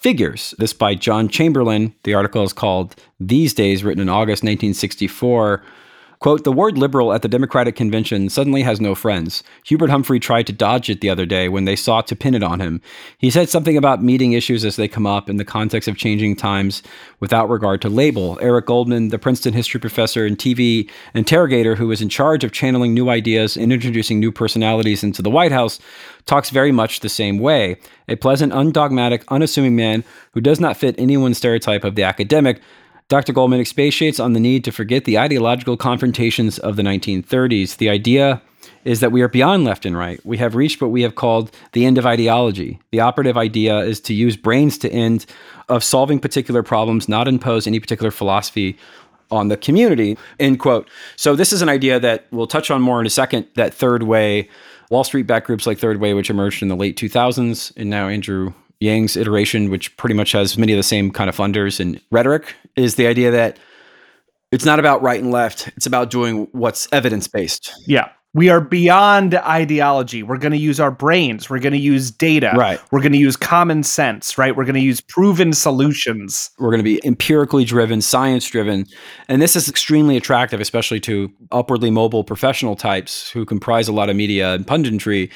figures. 0.01 0.55
This 0.59 0.73
by 0.73 0.95
John 0.95 1.29
Chamberlain. 1.29 1.95
The 2.05 2.15
article 2.15 2.43
is 2.43 2.53
called 2.53 2.97
These 3.21 3.55
Days, 3.55 3.85
written 3.85 4.03
in 4.03 4.09
August 4.09 4.43
1964. 4.43 5.63
Quote, 6.21 6.45
the 6.45 6.53
word 6.53 6.77
liberal 6.77 7.15
at 7.15 7.23
the 7.23 7.29
Democratic 7.29 7.77
Convention 7.77 8.29
suddenly 8.29 8.61
has 8.61 8.79
no 8.79 8.95
friends. 8.95 9.43
Hubert 9.65 9.89
Humphrey 9.89 10.21
tried 10.21 10.47
to 10.49 10.53
dodge 10.53 10.91
it 10.91 11.01
the 11.01 11.09
other 11.09 11.25
day 11.25 11.49
when 11.49 11.65
they 11.65 11.75
sought 11.75 12.07
to 12.09 12.17
pin 12.17 12.35
it 12.35 12.43
on 12.43 12.61
him. 12.61 12.83
He 13.17 13.31
said 13.31 13.49
something 13.49 13.75
about 13.75 14.03
meeting 14.03 14.35
issues 14.35 14.63
as 14.63 14.77
they 14.77 14.87
come 14.87 15.07
up 15.07 15.31
in 15.31 15.39
the 15.39 15.47
context 15.47 15.89
of 15.89 15.97
changing 15.97 16.37
times 16.37 16.83
without 17.21 17.49
regard 17.49 17.81
to 17.81 17.89
label. 17.89 18.39
Eric 18.43 18.67
Goldman, 18.67 19.09
the 19.09 19.19
Princeton 19.19 19.55
history 19.55 19.81
professor 19.81 20.27
and 20.27 20.37
TV 20.37 20.91
interrogator 21.15 21.77
who 21.77 21.89
was 21.89 22.03
in 22.03 22.11
charge 22.11 22.45
of 22.45 22.53
channeling 22.53 22.93
new 22.93 23.09
ideas 23.09 23.57
and 23.57 23.73
introducing 23.73 24.21
new 24.21 24.31
personalities 24.31 25.03
into 25.03 25.23
the 25.23 25.31
White 25.31 25.53
House, 25.53 25.79
talks 26.27 26.51
very 26.51 26.71
much 26.71 27.01
the 27.01 27.09
same 27.09 27.39
way. 27.39 27.79
A 28.09 28.17
pleasant, 28.17 28.53
undogmatic, 28.53 29.25
unassuming 29.29 29.75
man 29.75 30.05
who 30.33 30.43
does 30.43 30.61
not 30.61 30.77
fit 30.77 30.97
anyone's 30.99 31.39
stereotype 31.39 31.83
of 31.83 31.95
the 31.95 32.03
academic, 32.03 32.61
Dr. 33.11 33.33
Goldman 33.33 33.59
expatiates 33.59 34.21
on 34.21 34.35
the 34.35 34.41
need 34.41 34.63
to 34.63 34.71
forget 34.71 35.05
the 35.05 35.19
ideological 35.19 35.77
confrontations 35.77 36.61
of 36.61 36.77
the 36.77 36.83
1930s. 36.85 37.79
The 37.79 37.91
idea 37.91 38.41
is 38.85 39.01
that 39.01 39.11
we 39.11 39.21
are 39.21 39.27
beyond 39.27 39.65
left 39.65 39.85
and 39.85 39.99
right. 39.99 40.25
We 40.25 40.37
have 40.37 40.55
reached 40.55 40.81
what 40.81 40.93
we 40.93 41.03
have 41.03 41.17
called 41.17 41.51
the 41.73 41.87
end 41.87 41.99
of 41.99 42.07
ideology. 42.07 42.79
The 42.93 43.01
operative 43.01 43.37
idea 43.37 43.79
is 43.79 44.01
to 44.03 44.15
use 44.15 44.37
brains 44.37 44.79
to 44.79 44.91
end 44.93 45.27
of 45.69 45.83
solving 45.83 46.21
particular 46.21 46.63
problems, 46.63 47.09
not 47.09 47.27
impose 47.27 47.67
any 47.67 47.81
particular 47.81 48.13
philosophy 48.13 48.79
on 49.33 49.49
the 49.49 49.57
community. 49.57 50.17
End 50.39 50.61
quote. 50.61 50.89
So 51.17 51.35
this 51.35 51.53
is 51.53 51.63
an 51.63 51.69
idea 51.69 51.99
that 51.99 52.29
we'll 52.31 52.47
touch 52.47 52.71
on 52.71 52.81
more 52.81 53.01
in 53.01 53.07
a 53.07 53.11
second. 53.11 53.49
That 53.57 53.75
third 53.75 54.05
way, 54.05 54.49
Wall 54.89 55.03
Street 55.03 55.27
backed 55.27 55.49
groups 55.49 55.67
like 55.67 55.79
Third 55.79 55.99
Way, 55.99 56.15
which 56.15 56.31
emerged 56.31 56.63
in 56.63 56.69
the 56.69 56.77
late 56.77 56.97
2000s, 56.97 57.73
and 57.77 57.91
now 57.91 58.07
Andrew 58.07 58.55
Yang's 58.81 59.17
iteration, 59.17 59.71
which 59.71 59.97
pretty 59.97 60.15
much 60.15 60.33
has 60.33 60.59
many 60.59 60.73
of 60.73 60.77
the 60.79 60.83
same 60.83 61.11
kind 61.11 61.29
of 61.29 61.37
funders 61.37 61.79
and 61.79 62.01
rhetoric, 62.11 62.55
is 62.77 62.97
the 62.97 63.07
idea 63.07 63.31
that 63.31 63.59
it's 64.51 64.65
not 64.65 64.79
about 64.79 65.03
right 65.03 65.23
and 65.23 65.31
left. 65.31 65.69
It's 65.77 65.87
about 65.87 66.11
doing 66.11 66.49
what's 66.53 66.89
evidence 66.91 67.29
based. 67.29 67.73
Yeah. 67.87 68.09
We 68.33 68.49
are 68.49 68.61
beyond 68.61 69.35
ideology. 69.35 70.23
We're 70.23 70.39
going 70.39 70.53
to 70.53 70.59
use 70.59 70.79
our 70.79 70.93
brains. 70.93 71.51
We're 71.51 71.59
going 71.59 71.73
to 71.73 71.81
use 71.81 72.13
data. 72.13 72.53
Right. 72.57 72.81
We're 72.93 73.01
going 73.01 73.11
to 73.11 73.19
use 73.19 73.37
common 73.37 73.83
sense, 73.83 74.39
right? 74.39 74.55
We're 74.55 74.65
going 74.65 74.77
to 74.77 74.81
use 74.81 75.01
proven 75.01 75.53
solutions. 75.53 76.49
We're 76.61 76.71
going 76.71 76.79
to 76.79 76.85
be 76.85 77.01
empirically 77.05 77.65
driven, 77.65 78.01
science 78.01 78.47
driven. 78.47 78.87
And 79.27 79.43
this 79.43 79.57
is 79.57 79.69
extremely 79.69 80.17
attractive, 80.17 80.61
especially 80.61 81.01
to 81.01 81.33
upwardly 81.51 81.91
mobile 81.91 82.23
professional 82.23 82.77
types 82.77 83.29
who 83.31 83.45
comprise 83.45 83.89
a 83.89 83.93
lot 83.93 84.09
of 84.09 84.15
media 84.15 84.55
and 84.55 84.65
punditry 84.65 85.29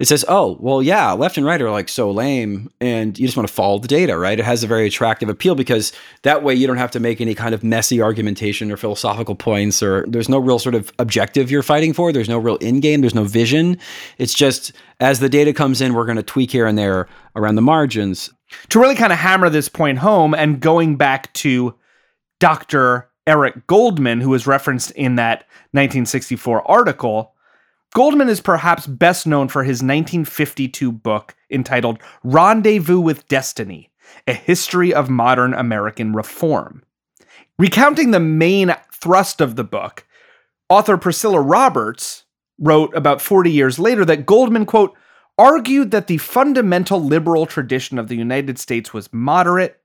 it 0.00 0.08
says, 0.08 0.24
oh, 0.28 0.56
well, 0.60 0.82
yeah, 0.82 1.12
left 1.12 1.36
and 1.36 1.44
right 1.44 1.60
are 1.60 1.70
like 1.70 1.90
so 1.90 2.10
lame, 2.10 2.70
and 2.80 3.18
you 3.18 3.26
just 3.26 3.36
want 3.36 3.46
to 3.46 3.52
follow 3.52 3.78
the 3.78 3.86
data, 3.86 4.16
right? 4.16 4.40
It 4.40 4.46
has 4.46 4.64
a 4.64 4.66
very 4.66 4.86
attractive 4.86 5.28
appeal 5.28 5.54
because 5.54 5.92
that 6.22 6.42
way 6.42 6.54
you 6.54 6.66
don't 6.66 6.78
have 6.78 6.90
to 6.92 7.00
make 7.00 7.20
any 7.20 7.34
kind 7.34 7.54
of 7.54 7.62
messy 7.62 8.00
argumentation 8.00 8.72
or 8.72 8.78
philosophical 8.78 9.34
points, 9.34 9.82
or 9.82 10.06
there's 10.08 10.30
no 10.30 10.38
real 10.38 10.58
sort 10.58 10.74
of 10.74 10.90
objective 10.98 11.50
you're 11.50 11.62
fighting 11.62 11.92
for. 11.92 12.12
There's 12.12 12.30
no 12.30 12.38
real 12.38 12.56
end 12.62 12.80
game. 12.80 13.02
There's 13.02 13.14
no 13.14 13.24
vision. 13.24 13.78
It's 14.16 14.32
just 14.32 14.72
as 15.00 15.20
the 15.20 15.28
data 15.28 15.52
comes 15.52 15.82
in, 15.82 15.92
we're 15.92 16.06
going 16.06 16.16
to 16.16 16.22
tweak 16.22 16.50
here 16.50 16.66
and 16.66 16.78
there 16.78 17.06
around 17.36 17.56
the 17.56 17.62
margins. 17.62 18.32
To 18.70 18.80
really 18.80 18.94
kind 18.94 19.12
of 19.12 19.18
hammer 19.18 19.50
this 19.50 19.68
point 19.68 19.98
home, 19.98 20.32
and 20.32 20.60
going 20.60 20.96
back 20.96 21.30
to 21.34 21.74
Dr. 22.38 23.10
Eric 23.26 23.66
Goldman, 23.66 24.22
who 24.22 24.30
was 24.30 24.46
referenced 24.46 24.92
in 24.92 25.16
that 25.16 25.40
1964 25.72 26.68
article 26.70 27.34
Goldman 27.92 28.28
is 28.28 28.40
perhaps 28.40 28.86
best 28.86 29.26
known 29.26 29.48
for 29.48 29.64
his 29.64 29.82
1952 29.82 30.92
book 30.92 31.34
entitled 31.50 31.98
Rendezvous 32.22 33.00
with 33.00 33.26
Destiny 33.26 33.90
A 34.28 34.32
History 34.32 34.94
of 34.94 35.10
Modern 35.10 35.54
American 35.54 36.12
Reform. 36.12 36.84
Recounting 37.58 38.12
the 38.12 38.20
main 38.20 38.74
thrust 38.94 39.40
of 39.40 39.56
the 39.56 39.64
book, 39.64 40.06
author 40.68 40.96
Priscilla 40.96 41.40
Roberts 41.40 42.24
wrote 42.60 42.94
about 42.94 43.20
40 43.20 43.50
years 43.50 43.78
later 43.80 44.04
that 44.04 44.24
Goldman, 44.24 44.66
quote, 44.66 44.94
argued 45.36 45.90
that 45.90 46.06
the 46.06 46.18
fundamental 46.18 47.02
liberal 47.02 47.44
tradition 47.44 47.98
of 47.98 48.06
the 48.06 48.16
United 48.16 48.58
States 48.58 48.94
was 48.94 49.12
moderate, 49.12 49.80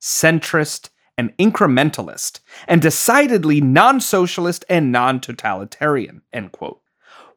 centrist, 0.00 0.88
and 1.18 1.36
incrementalist, 1.36 2.40
and 2.66 2.80
decidedly 2.80 3.60
non 3.60 4.00
socialist 4.00 4.64
and 4.70 4.90
non 4.90 5.20
totalitarian. 5.20 6.22
End 6.32 6.52
quote. 6.52 6.80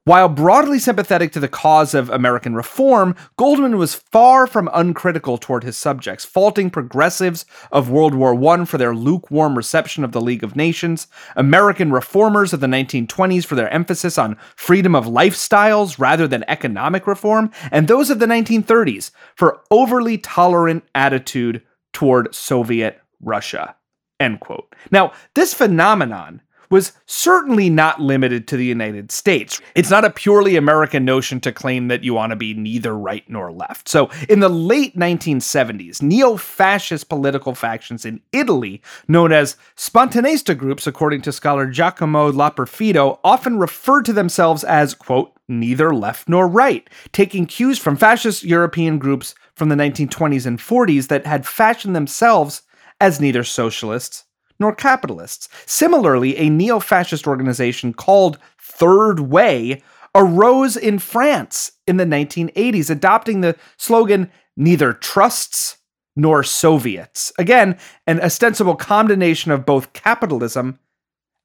While 0.05 0.27
broadly 0.27 0.79
sympathetic 0.79 1.31
to 1.31 1.39
the 1.39 1.47
cause 1.47 1.93
of 1.93 2.09
American 2.09 2.55
reform, 2.55 3.15
Goldman 3.37 3.77
was 3.77 3.95
far 3.95 4.45
from 4.47 4.69
uncritical 4.73 5.37
toward 5.37 5.63
his 5.63 5.77
subjects, 5.77 6.25
faulting 6.25 6.69
progressives 6.69 7.45
of 7.71 7.89
World 7.89 8.13
War 8.13 8.35
I 8.51 8.65
for 8.65 8.77
their 8.77 8.93
lukewarm 8.93 9.55
reception 9.55 10.03
of 10.03 10.11
the 10.11 10.19
League 10.19 10.43
of 10.43 10.57
Nations, 10.57 11.07
American 11.37 11.89
reformers 11.89 12.51
of 12.51 12.59
the 12.59 12.67
1920s 12.67 13.45
for 13.45 13.55
their 13.55 13.73
emphasis 13.73 14.17
on 14.17 14.35
freedom 14.57 14.93
of 14.93 15.05
lifestyles 15.05 15.97
rather 15.97 16.27
than 16.27 16.43
economic 16.49 17.07
reform, 17.07 17.49
and 17.71 17.87
those 17.87 18.09
of 18.09 18.19
the 18.19 18.25
1930s 18.25 19.11
for 19.35 19.61
overly 19.71 20.17
tolerant 20.17 20.83
attitude 20.93 21.61
toward 21.93 22.35
Soviet 22.35 22.99
Russia. 23.21 23.77
End 24.19 24.41
quote. 24.41 24.75
Now, 24.91 25.13
this 25.33 25.53
phenomenon 25.53 26.41
was 26.73 26.91
certainly 27.05 27.69
not 27.69 28.01
limited 28.01 28.47
to 28.47 28.57
the 28.57 28.65
United 28.65 29.11
States. 29.11 29.61
It's 29.75 29.91
not 29.91 30.05
a 30.05 30.09
purely 30.09 30.55
American 30.55 31.05
notion 31.05 31.39
to 31.41 31.51
claim 31.51 31.87
that 31.89 32.03
you 32.03 32.15
want 32.15 32.31
to 32.31 32.35
be 32.35 32.55
neither 32.55 32.97
right 32.97 33.23
nor 33.29 33.51
left. 33.51 33.87
So, 33.87 34.09
in 34.27 34.39
the 34.39 34.49
late 34.49 34.95
1970s, 34.97 36.01
neo 36.01 36.35
fascist 36.35 37.09
political 37.09 37.53
factions 37.53 38.05
in 38.05 38.21
Italy, 38.31 38.81
known 39.07 39.31
as 39.31 39.55
Spontanista 39.75 40.57
groups, 40.57 40.87
according 40.87 41.21
to 41.21 41.31
scholar 41.31 41.67
Giacomo 41.67 42.31
Laperfido, 42.31 43.19
often 43.23 43.59
referred 43.59 44.05
to 44.05 44.13
themselves 44.13 44.63
as, 44.63 44.95
quote, 44.95 45.31
neither 45.47 45.93
left 45.93 46.27
nor 46.27 46.47
right, 46.47 46.89
taking 47.11 47.45
cues 47.45 47.77
from 47.77 47.95
fascist 47.95 48.43
European 48.43 48.97
groups 48.97 49.35
from 49.53 49.69
the 49.69 49.75
1920s 49.75 50.47
and 50.47 50.57
40s 50.57 51.09
that 51.09 51.27
had 51.27 51.45
fashioned 51.45 51.95
themselves 51.95 52.63
as 52.99 53.21
neither 53.21 53.43
socialists 53.43 54.25
nor 54.63 54.73
capitalists. 54.73 55.49
Similarly, 55.65 56.37
a 56.37 56.49
neo 56.49 56.79
fascist 56.79 57.27
organization 57.27 57.93
called 57.93 58.39
Third 58.59 59.19
Way 59.19 59.83
arose 60.15 60.77
in 60.77 60.99
France 60.99 61.73
in 61.85 61.97
the 61.97 62.05
1980s, 62.05 62.89
adopting 62.89 63.41
the 63.41 63.55
slogan 63.77 64.31
neither 64.55 64.93
trusts 64.93 65.77
nor 66.15 66.43
Soviets. 66.43 67.33
Again, 67.37 67.77
an 68.07 68.21
ostensible 68.21 68.75
combination 68.75 69.51
of 69.51 69.65
both 69.65 69.93
capitalism 69.93 70.79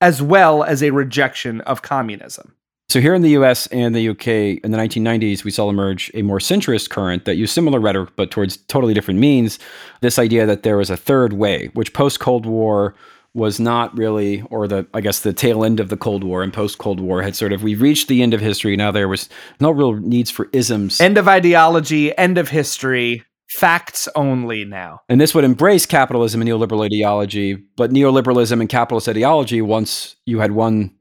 as 0.00 0.22
well 0.22 0.62
as 0.62 0.82
a 0.82 0.90
rejection 0.90 1.60
of 1.62 1.82
communism. 1.82 2.54
So, 2.90 3.02
here 3.02 3.14
in 3.14 3.20
the 3.20 3.30
US 3.30 3.66
and 3.66 3.94
the 3.94 4.08
UK 4.08 4.64
in 4.64 4.70
the 4.70 4.78
1990s, 4.78 5.44
we 5.44 5.50
saw 5.50 5.68
emerge 5.68 6.10
a 6.14 6.22
more 6.22 6.38
centrist 6.38 6.88
current 6.88 7.26
that 7.26 7.36
used 7.36 7.52
similar 7.52 7.78
rhetoric 7.78 8.16
but 8.16 8.30
towards 8.30 8.56
totally 8.56 8.94
different 8.94 9.20
means. 9.20 9.58
This 10.00 10.18
idea 10.18 10.46
that 10.46 10.62
there 10.62 10.78
was 10.78 10.88
a 10.88 10.96
third 10.96 11.34
way, 11.34 11.68
which 11.74 11.92
post 11.92 12.18
Cold 12.18 12.46
War 12.46 12.94
was 13.34 13.60
not 13.60 13.96
really, 13.98 14.40
or 14.50 14.66
the, 14.66 14.86
I 14.94 15.02
guess, 15.02 15.20
the 15.20 15.34
tail 15.34 15.66
end 15.66 15.80
of 15.80 15.90
the 15.90 15.98
Cold 15.98 16.24
War 16.24 16.42
and 16.42 16.50
post 16.50 16.78
Cold 16.78 16.98
War 16.98 17.20
had 17.20 17.36
sort 17.36 17.52
of, 17.52 17.62
we 17.62 17.74
reached 17.74 18.08
the 18.08 18.22
end 18.22 18.32
of 18.32 18.40
history. 18.40 18.74
Now 18.74 18.90
there 18.90 19.06
was 19.06 19.28
no 19.60 19.70
real 19.70 19.92
needs 19.92 20.30
for 20.30 20.48
isms. 20.54 20.98
End 20.98 21.18
of 21.18 21.28
ideology, 21.28 22.16
end 22.16 22.38
of 22.38 22.48
history 22.48 23.22
facts 23.48 24.08
only 24.14 24.64
now. 24.64 25.00
And 25.10 25.20
this 25.20 25.34
would 25.34 25.44
embrace 25.44 25.84
capitalism 25.84 26.40
and 26.40 26.48
neoliberal 26.48 26.84
ideology, 26.84 27.54
but 27.76 27.90
neoliberalism 27.90 28.60
and 28.60 28.68
capitalist 28.68 29.08
ideology, 29.08 29.60
once 29.60 30.16
you 30.24 30.38
had 30.38 30.52
won 30.52 30.94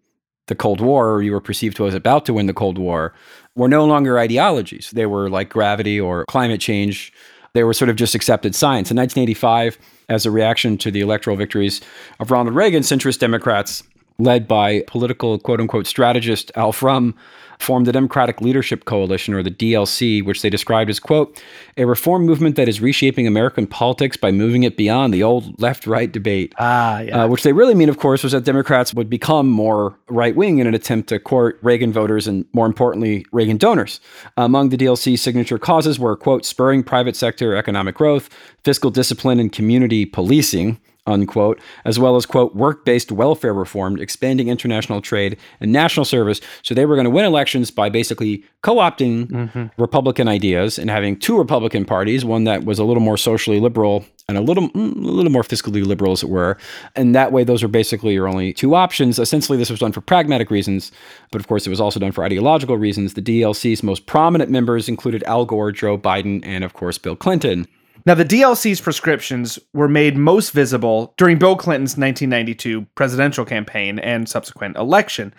the 0.47 0.55
Cold 0.55 0.81
War, 0.81 1.11
or 1.11 1.21
you 1.21 1.31
were 1.31 1.41
perceived 1.41 1.77
to 1.77 1.87
as 1.87 1.93
about 1.93 2.25
to 2.25 2.33
win 2.33 2.47
the 2.47 2.53
Cold 2.53 2.77
War, 2.77 3.13
were 3.55 3.67
no 3.67 3.85
longer 3.85 4.19
ideologies. 4.19 4.91
They 4.91 5.05
were 5.05 5.29
like 5.29 5.49
gravity 5.49 5.99
or 5.99 6.25
climate 6.25 6.61
change. 6.61 7.13
They 7.53 7.63
were 7.63 7.73
sort 7.73 7.89
of 7.89 7.95
just 7.95 8.15
accepted 8.15 8.55
science. 8.55 8.91
In 8.91 8.97
1985, 8.97 9.77
as 10.09 10.25
a 10.25 10.31
reaction 10.31 10.77
to 10.79 10.91
the 10.91 11.01
electoral 11.01 11.35
victories 11.35 11.81
of 12.19 12.31
Ronald 12.31 12.55
Reagan, 12.55 12.83
centrist 12.83 13.19
Democrats, 13.19 13.83
led 14.19 14.47
by 14.47 14.83
political 14.87 15.37
quote 15.39 15.59
unquote 15.59 15.87
strategist 15.87 16.51
Al 16.55 16.71
From, 16.71 17.15
formed 17.59 17.85
the 17.85 17.91
Democratic 17.91 18.41
Leadership 18.41 18.85
Coalition, 18.85 19.33
or 19.33 19.43
the 19.43 19.51
DLC, 19.51 20.23
which 20.23 20.41
they 20.41 20.49
described 20.49 20.89
as, 20.89 20.99
quote, 20.99 21.41
a 21.77 21.85
reform 21.85 22.25
movement 22.25 22.55
that 22.55 22.69
is 22.69 22.81
reshaping 22.81 23.27
American 23.27 23.67
politics 23.67 24.17
by 24.17 24.31
moving 24.31 24.63
it 24.63 24.77
beyond 24.77 25.13
the 25.13 25.23
old 25.23 25.59
left 25.59 25.87
right 25.87 26.11
debate. 26.11 26.53
Ah, 26.59 26.99
yeah. 27.01 27.23
Uh, 27.23 27.27
which 27.27 27.43
they 27.43 27.53
really 27.53 27.75
mean, 27.75 27.89
of 27.89 27.97
course, 27.97 28.23
was 28.23 28.31
that 28.31 28.43
Democrats 28.43 28.93
would 28.93 29.09
become 29.09 29.47
more 29.47 29.97
right 30.09 30.35
wing 30.35 30.59
in 30.59 30.67
an 30.67 30.73
attempt 30.73 31.09
to 31.09 31.19
court 31.19 31.59
Reagan 31.61 31.91
voters 31.91 32.27
and, 32.27 32.45
more 32.53 32.65
importantly, 32.65 33.25
Reagan 33.31 33.57
donors. 33.57 33.99
Among 34.37 34.69
the 34.69 34.77
DLC's 34.77 35.21
signature 35.21 35.57
causes 35.57 35.99
were, 35.99 36.15
quote, 36.15 36.45
spurring 36.45 36.83
private 36.83 37.15
sector 37.15 37.55
economic 37.55 37.95
growth, 37.95 38.29
fiscal 38.63 38.91
discipline, 38.91 39.39
and 39.39 39.51
community 39.51 40.05
policing 40.05 40.79
unquote, 41.07 41.59
as 41.85 41.97
well 41.97 42.15
as, 42.15 42.25
quote, 42.25 42.55
work 42.55 42.85
based 42.85 43.11
welfare 43.11 43.53
reform, 43.53 43.99
expanding 43.99 44.49
international 44.49 45.01
trade 45.01 45.37
and 45.59 45.71
national 45.71 46.05
service. 46.05 46.41
So 46.61 46.75
they 46.75 46.85
were 46.85 46.95
going 46.95 47.05
to 47.05 47.11
win 47.11 47.25
elections 47.25 47.71
by 47.71 47.89
basically 47.89 48.43
co 48.61 48.75
opting 48.75 49.27
mm-hmm. 49.27 49.81
Republican 49.81 50.27
ideas 50.27 50.77
and 50.77 50.89
having 50.89 51.17
two 51.17 51.37
Republican 51.37 51.85
parties, 51.85 52.25
one 52.25 52.43
that 52.43 52.65
was 52.65 52.77
a 52.77 52.83
little 52.83 53.01
more 53.01 53.17
socially 53.17 53.59
liberal 53.59 54.05
and 54.29 54.37
a 54.37 54.41
little, 54.41 54.69
mm, 54.69 54.95
a 54.95 55.07
little 55.07 55.31
more 55.31 55.43
fiscally 55.43 55.85
liberal, 55.85 56.11
as 56.11 56.21
it 56.21 56.29
were. 56.29 56.57
And 56.95 57.15
that 57.15 57.31
way, 57.31 57.45
those 57.45 57.63
are 57.63 57.69
basically 57.69 58.13
your 58.13 58.27
only 58.27 58.51
two 58.51 58.75
options. 58.75 59.19
Essentially, 59.19 59.57
this 59.57 59.69
was 59.69 59.79
done 59.79 59.93
for 59.93 60.01
pragmatic 60.01 60.51
reasons, 60.51 60.91
but 61.31 61.39
of 61.39 61.47
course, 61.47 61.65
it 61.65 61.69
was 61.69 61.79
also 61.79 61.99
done 61.99 62.11
for 62.11 62.25
ideological 62.25 62.77
reasons. 62.77 63.13
The 63.13 63.21
DLC's 63.21 63.83
most 63.83 64.05
prominent 64.05 64.51
members 64.51 64.89
included 64.89 65.23
Al 65.23 65.45
Gore, 65.45 65.71
Joe 65.71 65.97
Biden, 65.97 66.41
and 66.45 66.65
of 66.65 66.73
course, 66.73 66.97
Bill 66.97 67.15
Clinton. 67.15 67.67
Now, 68.07 68.13
the 68.13 68.23
DLC's 68.23 68.79
prescriptions 68.79 69.59
were 69.73 69.89
made 69.89 70.15
most 70.15 70.51
visible 70.51 71.13
during 71.17 71.39
Bill 71.39 71.57
Clinton's 71.57 71.97
1992 71.97 72.87
presidential 72.95 73.43
campaign 73.43 73.99
and 73.99 74.29
subsequent 74.29 74.77
election. 74.77 75.33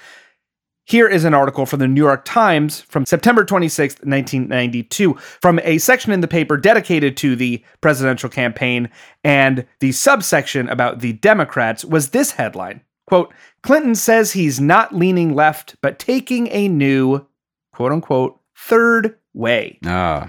Here 0.84 1.08
is 1.08 1.24
an 1.24 1.32
article 1.32 1.64
from 1.64 1.78
the 1.78 1.88
New 1.88 2.04
York 2.04 2.26
Times 2.26 2.82
from 2.82 3.06
September 3.06 3.46
26, 3.46 3.94
1992, 3.94 5.14
from 5.14 5.60
a 5.60 5.78
section 5.78 6.12
in 6.12 6.20
the 6.20 6.28
paper 6.28 6.58
dedicated 6.58 7.16
to 7.16 7.36
the 7.36 7.64
presidential 7.80 8.28
campaign, 8.28 8.90
and 9.24 9.64
the 9.80 9.92
subsection 9.92 10.68
about 10.68 10.98
the 10.98 11.14
Democrats 11.14 11.86
was 11.86 12.10
this 12.10 12.32
headline 12.32 12.82
quote, 13.06 13.32
Clinton 13.62 13.94
says 13.94 14.32
he's 14.32 14.60
not 14.60 14.94
leaning 14.94 15.34
left, 15.34 15.76
but 15.80 15.98
taking 15.98 16.48
a 16.48 16.68
new, 16.68 17.26
quote 17.72 17.92
unquote, 17.92 18.38
third 18.54 19.16
way. 19.32 19.78
Ah. 19.86 20.28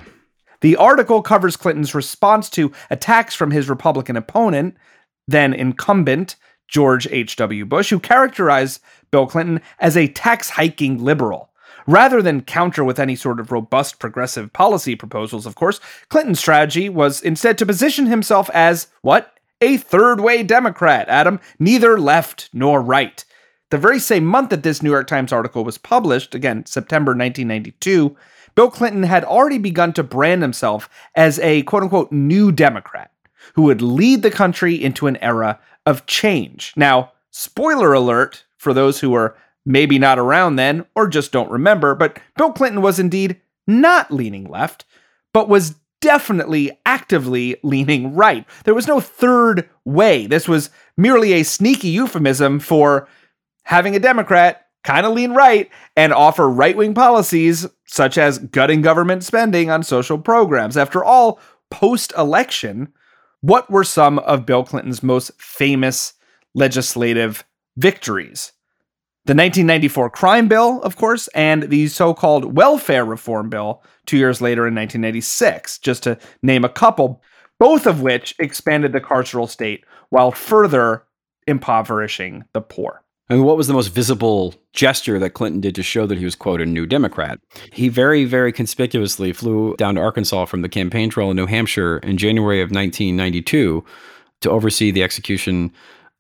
The 0.62 0.76
article 0.76 1.22
covers 1.22 1.58
Clinton's 1.58 1.96
response 1.96 2.50
to 2.52 2.72
attacks 2.90 3.36
from 3.36 3.52
his 3.52 3.70
Republican 3.70 4.16
opponent, 4.16 4.76
then 5.28 5.54
incumbent 5.54 6.36
George 6.68 7.08
H.W. 7.08 7.66
Bush, 7.66 7.90
who 7.90 8.00
characterized 8.00 8.82
Bill 9.12 9.26
Clinton 9.26 9.62
as 9.80 9.98
a 9.98 10.08
tax 10.08 10.52
hiking 10.52 11.04
liberal. 11.04 11.50
Rather 11.88 12.22
than 12.22 12.42
counter 12.42 12.84
with 12.84 13.00
any 13.00 13.16
sort 13.16 13.40
of 13.40 13.52
robust 13.52 14.00
progressive 14.00 14.54
policy 14.54 14.96
proposals, 14.96 15.48
of 15.48 15.56
course, 15.56 15.80
Clinton's 16.10 16.40
strategy 16.40 16.88
was 16.88 17.22
instead 17.22 17.58
to 17.58 17.66
position 17.66 18.06
himself 18.06 18.50
as 18.54 18.88
what? 19.02 19.34
A 19.62 19.78
third 19.78 20.22
way 20.22 20.44
Democrat, 20.44 21.10
Adam, 21.10 21.40
neither 21.58 22.00
left 22.00 22.50
nor 22.54 22.82
right. 22.82 23.26
The 23.72 23.78
very 23.78 24.00
same 24.00 24.26
month 24.26 24.52
that 24.52 24.64
this 24.64 24.82
New 24.82 24.92
York 24.92 25.08
Times 25.08 25.34
article 25.34 25.64
was 25.64 25.78
published, 25.78 26.34
again, 26.34 26.66
September 26.66 27.12
1992, 27.12 28.16
Bill 28.60 28.70
Clinton 28.70 29.04
had 29.04 29.24
already 29.24 29.58
begun 29.58 29.94
to 29.94 30.04
brand 30.04 30.42
himself 30.42 30.90
as 31.16 31.40
a 31.40 31.62
quote 31.62 31.82
unquote 31.82 32.12
new 32.12 32.52
Democrat 32.52 33.10
who 33.54 33.62
would 33.62 33.82
lead 33.82 34.22
the 34.22 34.30
country 34.30 34.76
into 34.76 35.08
an 35.08 35.16
era 35.22 35.62
of 35.86 36.06
change. 36.08 36.74
Now, 36.76 37.14
spoiler 37.32 37.94
alert 37.94 38.44
for 38.58 38.74
those 38.74 39.00
who 39.00 39.12
were 39.12 39.38
maybe 39.66 39.98
not 39.98 40.20
around 40.20 40.58
then 40.58 40.86
or 40.94 41.08
just 41.08 41.32
don't 41.32 41.50
remember, 41.50 41.96
but 41.96 42.20
Bill 42.36 42.52
Clinton 42.52 42.82
was 42.82 43.00
indeed 43.00 43.40
not 43.66 44.12
leaning 44.12 44.44
left, 44.44 44.84
but 45.34 45.48
was 45.48 45.76
definitely 46.02 46.78
actively 46.86 47.56
leaning 47.64 48.14
right. 48.14 48.46
There 48.66 48.76
was 48.76 48.88
no 48.88 49.00
third 49.00 49.70
way. 49.86 50.28
This 50.28 50.50
was 50.50 50.70
merely 50.98 51.32
a 51.32 51.44
sneaky 51.44 51.88
euphemism 51.88 52.60
for 52.60 53.08
having 53.64 53.96
a 53.96 54.00
Democrat 54.00 54.69
kind 54.84 55.06
of 55.06 55.14
lean 55.14 55.32
right 55.32 55.70
and 55.96 56.14
offer 56.14 56.50
right 56.50 56.76
wing 56.76 56.94
policies 56.94 57.68
such 57.86 58.18
as 58.18 58.40
gutting 58.40 58.82
government 58.82 59.24
spending 59.24 59.70
on 59.70 59.84
social 59.84 60.18
programs. 60.18 60.78
After 60.78 61.04
all, 61.04 61.40
post 61.70 62.14
election, 62.18 62.94
what 63.42 63.70
were 63.70 63.84
some 63.84 64.20
of 64.20 64.46
Bill 64.46 64.64
Clinton's 64.64 65.04
most 65.04 65.32
famous 65.42 66.14
legislative 66.54 67.44
victories? 67.78 68.54
The 69.26 69.36
1994 69.36 70.10
crime 70.10 70.48
bill, 70.48 70.82
of 70.82 70.96
course, 70.96 71.28
and 71.30 71.64
the 71.64 71.88
so 71.88 72.14
called 72.14 72.56
welfare 72.56 73.06
reform 73.06 73.50
bill 73.50 73.84
two 74.06 74.18
years 74.18 74.42
later 74.42 74.62
in 74.62 74.74
1996, 74.74 75.78
just 75.80 76.04
to 76.04 76.18
name 76.42 76.66
a 76.66 76.70
couple, 76.70 77.22
both 77.60 77.86
of 77.86 78.02
which 78.02 78.34
expanded 78.40 78.92
the 78.92 79.02
carceral 79.02 79.48
state 79.48 79.86
while 80.10 80.32
further 80.32 81.04
impoverishing 81.46 82.44
the 82.54 82.62
poor. 82.62 83.04
I 83.30 83.36
mean, 83.36 83.44
what 83.44 83.58
was 83.58 83.68
the 83.68 83.74
most 83.74 83.88
visible 83.88 84.56
gesture 84.74 85.20
that 85.20 85.32
Clinton 85.32 85.62
did 85.62 85.76
to 85.76 85.84
show 85.84 86.08
that 86.08 86.18
he 86.18 86.26
was, 86.26 86.36
quote, 86.36 86.62
a 86.62 86.66
new 86.66 86.88
Democrat? 86.88 87.40
He 87.72 87.88
very, 87.88 88.26
very 88.26 88.52
conspicuously 88.52 89.34
flew 89.34 89.76
down 89.78 89.96
to 89.96 90.02
Arkansas 90.02 90.46
from 90.46 90.64
the 90.64 90.70
campaign 90.70 91.12
trail 91.12 91.30
in 91.30 91.36
New 91.36 91.46
Hampshire 91.46 92.00
in 92.00 92.18
January 92.18 92.60
of 92.60 92.72
1992 92.72 93.86
to 94.42 94.50
oversee 94.50 94.90
the 94.90 95.04
execution 95.04 95.72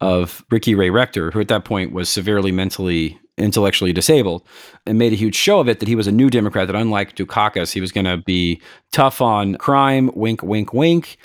of 0.02 0.46
Ricky 0.52 0.76
Ray 0.76 0.92
Rector, 0.92 1.32
who 1.32 1.40
at 1.40 1.48
that 1.48 1.66
point 1.66 1.94
was 1.94 2.10
severely 2.10 2.52
mentally 2.52 3.20
intellectually 3.38 3.94
disabled, 3.94 4.44
and 4.86 5.00
made 5.00 5.14
a 5.14 5.16
huge 5.16 5.36
show 5.36 5.60
of 5.60 5.70
it 5.70 5.80
that 5.80 5.88
he 5.88 5.96
was 5.96 6.08
a 6.08 6.12
new 6.12 6.30
Democrat, 6.30 6.68
that 6.68 6.76
unlike 6.76 7.16
Dukakis, 7.16 7.72
he 7.72 7.82
was 7.82 7.92
going 7.92 8.06
to 8.06 8.18
be 8.18 8.62
tough 8.92 9.22
on 9.22 9.56
crime, 9.56 10.12
wink, 10.14 10.44
wink, 10.44 10.74
wink, 10.74 11.18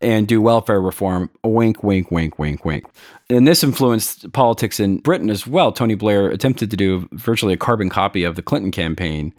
and 0.00 0.26
do 0.26 0.40
welfare 0.40 0.80
reform, 0.80 1.30
wink, 1.44 1.82
wink, 1.82 2.10
wink, 2.10 2.38
wink, 2.38 2.64
wink. 2.64 2.86
And 3.30 3.46
this 3.46 3.62
influenced 3.62 4.32
politics 4.32 4.80
in 4.80 4.98
Britain 4.98 5.28
as 5.28 5.46
well. 5.46 5.70
Tony 5.70 5.94
Blair 5.94 6.28
attempted 6.28 6.70
to 6.70 6.76
do 6.76 7.08
virtually 7.12 7.54
a 7.54 7.58
carbon 7.58 7.90
copy 7.90 8.24
of 8.24 8.36
the 8.36 8.42
Clinton 8.42 8.70
campaign. 8.70 9.34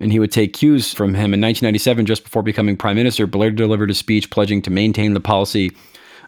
And 0.00 0.12
he 0.12 0.20
would 0.20 0.32
take 0.32 0.52
cues 0.52 0.92
from 0.92 1.10
him. 1.14 1.34
In 1.34 1.40
1997, 1.40 2.06
just 2.06 2.24
before 2.24 2.42
becoming 2.42 2.76
prime 2.76 2.96
minister, 2.96 3.26
Blair 3.26 3.50
delivered 3.50 3.90
a 3.90 3.94
speech 3.94 4.30
pledging 4.30 4.62
to 4.62 4.70
maintain 4.70 5.14
the 5.14 5.20
policy 5.20 5.72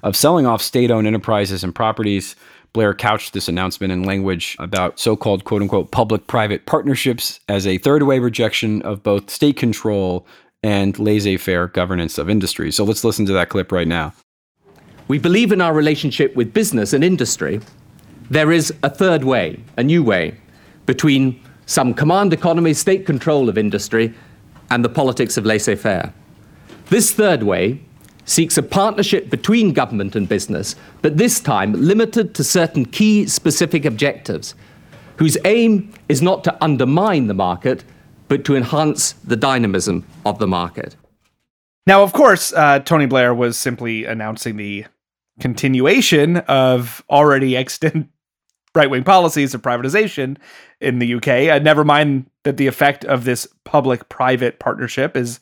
of 0.02 0.16
selling 0.16 0.46
off 0.46 0.62
state 0.62 0.90
owned 0.90 1.06
enterprises 1.06 1.62
and 1.64 1.74
properties 1.74 2.36
Blair 2.76 2.92
couched 2.92 3.32
this 3.32 3.48
announcement 3.48 3.90
in 3.90 4.02
language 4.02 4.54
about 4.58 5.00
so 5.00 5.16
called 5.16 5.44
quote 5.44 5.62
unquote 5.62 5.92
public 5.92 6.26
private 6.26 6.66
partnerships 6.66 7.40
as 7.48 7.66
a 7.66 7.78
third 7.78 8.02
way 8.02 8.18
rejection 8.18 8.82
of 8.82 9.02
both 9.02 9.30
state 9.30 9.56
control 9.56 10.26
and 10.62 10.98
laissez 10.98 11.38
faire 11.38 11.68
governance 11.68 12.18
of 12.18 12.28
industry. 12.28 12.70
So 12.70 12.84
let's 12.84 13.02
listen 13.02 13.24
to 13.24 13.32
that 13.32 13.48
clip 13.48 13.72
right 13.72 13.88
now. 13.88 14.12
We 15.08 15.18
believe 15.18 15.52
in 15.52 15.60
our 15.60 15.72
relationship 15.72 16.34
with 16.34 16.52
business 16.52 16.92
and 16.92 17.04
industry. 17.04 17.60
There 18.28 18.50
is 18.50 18.74
a 18.82 18.90
third 18.90 19.22
way, 19.22 19.60
a 19.76 19.84
new 19.84 20.02
way, 20.02 20.38
between 20.84 21.40
some 21.66 21.94
command 21.94 22.32
economy, 22.32 22.74
state 22.74 23.06
control 23.06 23.48
of 23.48 23.56
industry, 23.56 24.14
and 24.70 24.84
the 24.84 24.88
politics 24.88 25.36
of 25.36 25.46
laissez 25.46 25.76
faire. 25.76 26.12
This 26.90 27.12
third 27.12 27.44
way 27.44 27.80
seeks 28.24 28.58
a 28.58 28.62
partnership 28.62 29.30
between 29.30 29.72
government 29.72 30.16
and 30.16 30.28
business, 30.28 30.74
but 31.02 31.16
this 31.16 31.38
time 31.38 31.72
limited 31.72 32.34
to 32.34 32.42
certain 32.42 32.84
key 32.84 33.26
specific 33.26 33.84
objectives, 33.84 34.56
whose 35.18 35.38
aim 35.44 35.92
is 36.08 36.20
not 36.20 36.42
to 36.44 36.64
undermine 36.64 37.28
the 37.28 37.34
market, 37.34 37.84
but 38.26 38.44
to 38.44 38.56
enhance 38.56 39.12
the 39.12 39.36
dynamism 39.36 40.04
of 40.24 40.40
the 40.40 40.48
market. 40.48 40.96
Now, 41.86 42.02
of 42.02 42.12
course, 42.12 42.52
uh, 42.52 42.80
Tony 42.80 43.06
Blair 43.06 43.32
was 43.32 43.56
simply 43.56 44.04
announcing 44.04 44.56
the 44.56 44.86
continuation 45.40 46.38
of 46.38 47.04
already 47.10 47.56
extant 47.56 48.08
right 48.74 48.90
wing 48.90 49.04
policies 49.04 49.54
of 49.54 49.62
privatization 49.62 50.36
in 50.80 50.98
the 50.98 51.14
UK. 51.14 51.28
Uh, 51.48 51.58
never 51.58 51.84
mind 51.84 52.30
that 52.44 52.58
the 52.58 52.66
effect 52.66 53.04
of 53.06 53.24
this 53.24 53.46
public 53.64 54.08
private 54.08 54.58
partnership 54.58 55.16
is 55.16 55.40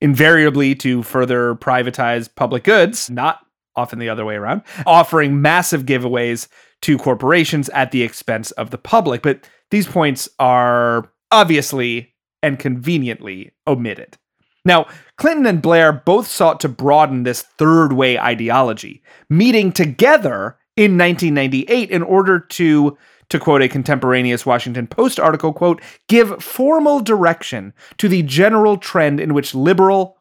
invariably 0.00 0.74
to 0.74 1.02
further 1.02 1.54
privatize 1.56 2.34
public 2.34 2.64
goods, 2.64 3.10
not 3.10 3.40
often 3.76 3.98
the 3.98 4.08
other 4.08 4.24
way 4.24 4.34
around, 4.34 4.62
offering 4.86 5.42
massive 5.42 5.84
giveaways 5.84 6.48
to 6.82 6.98
corporations 6.98 7.68
at 7.70 7.90
the 7.90 8.02
expense 8.02 8.50
of 8.52 8.70
the 8.70 8.78
public. 8.78 9.22
But 9.22 9.48
these 9.70 9.86
points 9.86 10.28
are 10.38 11.10
obviously 11.30 12.14
and 12.42 12.58
conveniently 12.58 13.52
omitted. 13.66 14.16
Now, 14.64 14.86
Clinton 15.20 15.44
and 15.44 15.60
Blair 15.60 15.92
both 15.92 16.26
sought 16.26 16.60
to 16.60 16.68
broaden 16.70 17.24
this 17.24 17.42
third 17.42 17.92
way 17.92 18.18
ideology, 18.18 19.02
meeting 19.28 19.70
together 19.70 20.56
in 20.76 20.96
1998 20.96 21.90
in 21.90 22.02
order 22.02 22.40
to 22.40 22.96
to 23.28 23.38
quote 23.38 23.60
a 23.60 23.68
contemporaneous 23.68 24.46
Washington 24.46 24.86
Post 24.86 25.20
article, 25.20 25.52
quote, 25.52 25.82
give 26.08 26.42
formal 26.42 27.00
direction 27.00 27.74
to 27.98 28.08
the 28.08 28.22
general 28.22 28.78
trend 28.78 29.20
in 29.20 29.34
which 29.34 29.54
liberal, 29.54 30.16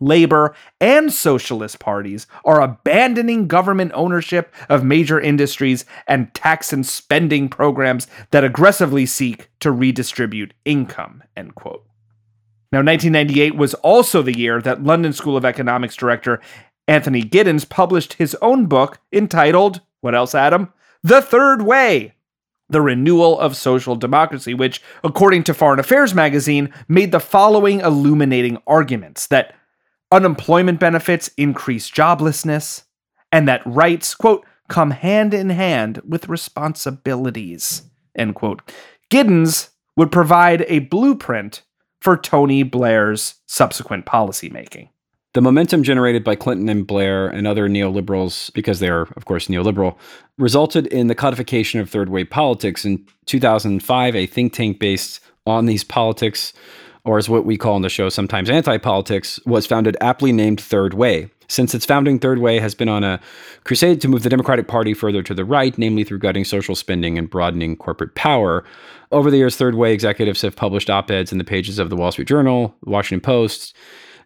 labor, 0.00 0.56
and 0.80 1.12
socialist 1.12 1.78
parties 1.78 2.26
are 2.44 2.60
abandoning 2.60 3.46
government 3.46 3.92
ownership 3.94 4.52
of 4.68 4.82
major 4.82 5.20
industries 5.20 5.84
and 6.08 6.34
tax 6.34 6.72
and 6.72 6.84
spending 6.84 7.48
programs 7.48 8.08
that 8.32 8.42
aggressively 8.42 9.06
seek 9.06 9.50
to 9.60 9.70
redistribute 9.70 10.52
income, 10.64 11.22
end 11.36 11.54
quote. 11.54 11.86
Now, 12.72 12.78
1998 12.78 13.54
was 13.54 13.74
also 13.74 14.22
the 14.22 14.36
year 14.36 14.60
that 14.62 14.82
London 14.82 15.12
School 15.12 15.36
of 15.36 15.44
Economics 15.44 15.94
director 15.94 16.40
Anthony 16.88 17.22
Giddens 17.22 17.68
published 17.68 18.14
his 18.14 18.34
own 18.42 18.66
book 18.66 18.98
entitled, 19.12 19.82
what 20.00 20.14
else, 20.14 20.34
Adam? 20.34 20.72
The 21.02 21.22
Third 21.22 21.62
Way 21.62 22.14
the 22.72 22.80
renewal 22.80 23.38
of 23.38 23.56
social 23.56 23.94
democracy, 23.94 24.54
which, 24.54 24.82
according 25.04 25.44
to 25.44 25.54
Foreign 25.54 25.78
Affairs 25.78 26.14
magazine, 26.14 26.72
made 26.88 27.12
the 27.12 27.20
following 27.20 27.80
illuminating 27.80 28.58
arguments 28.66 29.26
that 29.28 29.54
unemployment 30.10 30.80
benefits 30.80 31.30
increase 31.36 31.90
joblessness, 31.90 32.84
and 33.30 33.46
that 33.46 33.62
rights, 33.66 34.14
quote, 34.14 34.44
come 34.68 34.90
hand 34.90 35.34
in 35.34 35.50
hand 35.50 36.00
with 36.06 36.28
responsibilities, 36.28 37.82
end 38.16 38.34
quote. 38.34 38.62
Giddens 39.10 39.68
would 39.96 40.10
provide 40.10 40.64
a 40.68 40.80
blueprint 40.80 41.62
for 42.02 42.16
Tony 42.16 42.64
Blair's 42.64 43.36
subsequent 43.46 44.06
policymaking. 44.06 44.88
The 45.34 45.40
momentum 45.40 45.82
generated 45.82 46.24
by 46.24 46.34
Clinton 46.34 46.68
and 46.68 46.86
Blair 46.86 47.26
and 47.26 47.46
other 47.46 47.68
neoliberals, 47.68 48.52
because 48.52 48.80
they 48.80 48.88
are, 48.88 49.08
of 49.16 49.24
course, 49.24 49.48
neoliberal, 49.48 49.96
resulted 50.36 50.88
in 50.88 51.06
the 51.06 51.14
codification 51.14 51.80
of 51.80 51.88
third 51.88 52.10
way 52.10 52.24
politics. 52.24 52.84
In 52.84 53.06
2005, 53.26 54.16
a 54.16 54.26
think 54.26 54.52
tank 54.52 54.78
based 54.78 55.20
on 55.46 55.66
these 55.66 55.84
politics, 55.84 56.52
or 57.04 57.16
as 57.16 57.30
what 57.30 57.46
we 57.46 57.56
call 57.56 57.76
in 57.76 57.82
the 57.82 57.88
show 57.88 58.10
sometimes 58.10 58.50
anti 58.50 58.76
politics, 58.76 59.40
was 59.46 59.66
founded 59.66 59.96
aptly 60.00 60.32
named 60.32 60.60
Third 60.60 60.92
Way. 60.92 61.30
Since 61.52 61.74
its 61.74 61.84
founding, 61.84 62.18
Third 62.18 62.38
Way 62.38 62.60
has 62.60 62.74
been 62.74 62.88
on 62.88 63.04
a 63.04 63.20
crusade 63.64 64.00
to 64.00 64.08
move 64.08 64.22
the 64.22 64.30
Democratic 64.30 64.68
Party 64.68 64.94
further 64.94 65.22
to 65.22 65.34
the 65.34 65.44
right, 65.44 65.76
namely 65.76 66.02
through 66.02 66.20
gutting 66.20 66.46
social 66.46 66.74
spending 66.74 67.18
and 67.18 67.28
broadening 67.28 67.76
corporate 67.76 68.14
power. 68.14 68.64
Over 69.10 69.30
the 69.30 69.36
years, 69.36 69.56
Third 69.56 69.74
Way 69.74 69.92
executives 69.92 70.40
have 70.40 70.56
published 70.56 70.88
op 70.88 71.10
eds 71.10 71.30
in 71.30 71.36
the 71.36 71.44
pages 71.44 71.78
of 71.78 71.90
the 71.90 71.96
Wall 71.96 72.10
Street 72.10 72.26
Journal, 72.26 72.74
the 72.82 72.88
Washington 72.88 73.20
Post, 73.20 73.76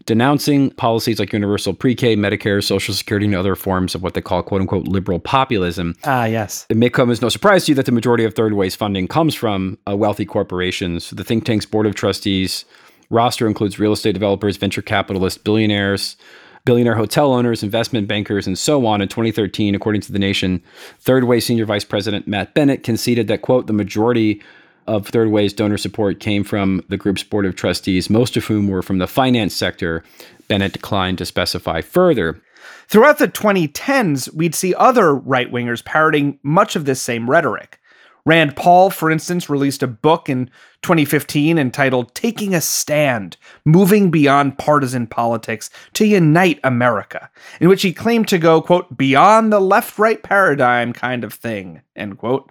denouncing 0.05 0.71
policies 0.71 1.19
like 1.19 1.33
universal 1.33 1.75
pre 1.75 1.97
K, 1.97 2.15
Medicare, 2.15 2.63
Social 2.63 2.95
Security, 2.95 3.27
and 3.27 3.35
other 3.35 3.57
forms 3.57 3.97
of 3.97 4.05
what 4.05 4.15
they 4.15 4.23
call 4.23 4.45
quote 4.45 4.61
unquote 4.61 4.87
liberal 4.87 5.19
populism. 5.19 5.97
Ah, 6.05 6.27
yes. 6.27 6.65
It 6.71 6.77
may 6.77 6.91
come 6.91 7.11
as 7.11 7.21
no 7.21 7.29
surprise 7.29 7.65
to 7.65 7.73
you 7.73 7.75
that 7.75 7.87
the 7.87 7.93
majority 7.93 8.23
of 8.23 8.35
Third 8.35 8.53
Way's 8.53 8.77
funding 8.77 9.09
comes 9.09 9.35
from 9.35 9.79
uh, 9.91 9.97
wealthy 9.97 10.27
corporations. 10.27 11.11
The 11.11 11.25
think 11.25 11.45
tank's 11.45 11.67
board 11.67 11.87
of 11.87 11.97
trustees 11.97 12.65
roster 13.11 13.49
includes 13.49 13.81
real 13.81 13.93
estate 13.93 14.13
developers, 14.13 14.57
venture 14.57 14.83
capitalists, 14.83 15.39
billionaires. 15.39 16.17
Billionaire 16.67 16.97
hotel 16.97 17.33
owners, 17.33 17.63
investment 17.63 18.09
bankers, 18.09 18.47
and 18.47 18.59
so 18.59 18.85
on. 18.85 19.01
In 19.01 19.09
2013, 19.09 19.75
according 19.75 20.03
to 20.03 20.13
The 20.13 20.19
Nation, 20.19 20.63
Third 21.01 21.25
Way 21.25 21.41
Senior 21.41 21.65
Vice 21.65 21.85
President 21.85 22.29
Matt 22.29 22.53
Bennett 22.53 22.83
conceded 22.83 23.29
that, 23.29 23.41
quote, 23.41 23.69
the 23.69 23.73
majority 23.73 24.43
of 24.87 25.07
Third 25.07 25.29
Way's 25.29 25.53
donor 25.53 25.79
support 25.79 26.21
came 26.21 26.45
from 26.45 26.85
the 26.89 26.97
group's 26.97 27.23
board 27.23 27.47
of 27.47 27.57
trustees, 27.57 28.11
most 28.11 28.37
of 28.37 28.45
whom 28.45 28.69
were 28.69 28.83
from 28.83 28.99
the 28.99 29.07
finance 29.07 29.55
sector. 29.55 30.05
Bennett 30.49 30.75
declined 30.75 31.19
to 31.19 31.25
specify 31.25 31.81
further. 31.81 32.43
Throughout 32.89 33.19
the 33.19 33.29
2010s, 33.29 34.33
we'd 34.35 34.55
see 34.55 34.75
other 34.75 35.15
right 35.15 35.51
wingers 35.51 35.85
parroting 35.85 36.39
much 36.43 36.77
of 36.77 36.85
this 36.85 37.01
same 37.01 37.31
rhetoric. 37.31 37.81
Rand 38.27 38.57
Paul, 38.57 38.91
for 38.91 39.09
instance, 39.09 39.49
released 39.49 39.85
a 39.85 39.87
book 39.87 40.29
in 40.29 40.51
2015 40.83 41.59
entitled 41.59 42.13
Taking 42.15 42.55
a 42.55 42.61
Stand 42.61 43.37
Moving 43.65 44.11
Beyond 44.11 44.59
Partisan 44.59 45.07
Politics 45.07 45.71
to 45.95 46.05
Unite 46.05 46.59
America, 46.65 47.31
in 47.61 47.69
which 47.69 47.83
he 47.83 47.93
claimed 47.93 48.27
to 48.29 48.39
go, 48.39 48.61
quote, 48.61 48.97
beyond 48.97 49.53
the 49.53 49.61
left 49.61 49.97
right 49.97 50.21
paradigm 50.21 50.93
kind 50.93 51.23
of 51.23 51.33
thing, 51.33 51.83
end 51.95 52.19
quote. 52.19 52.51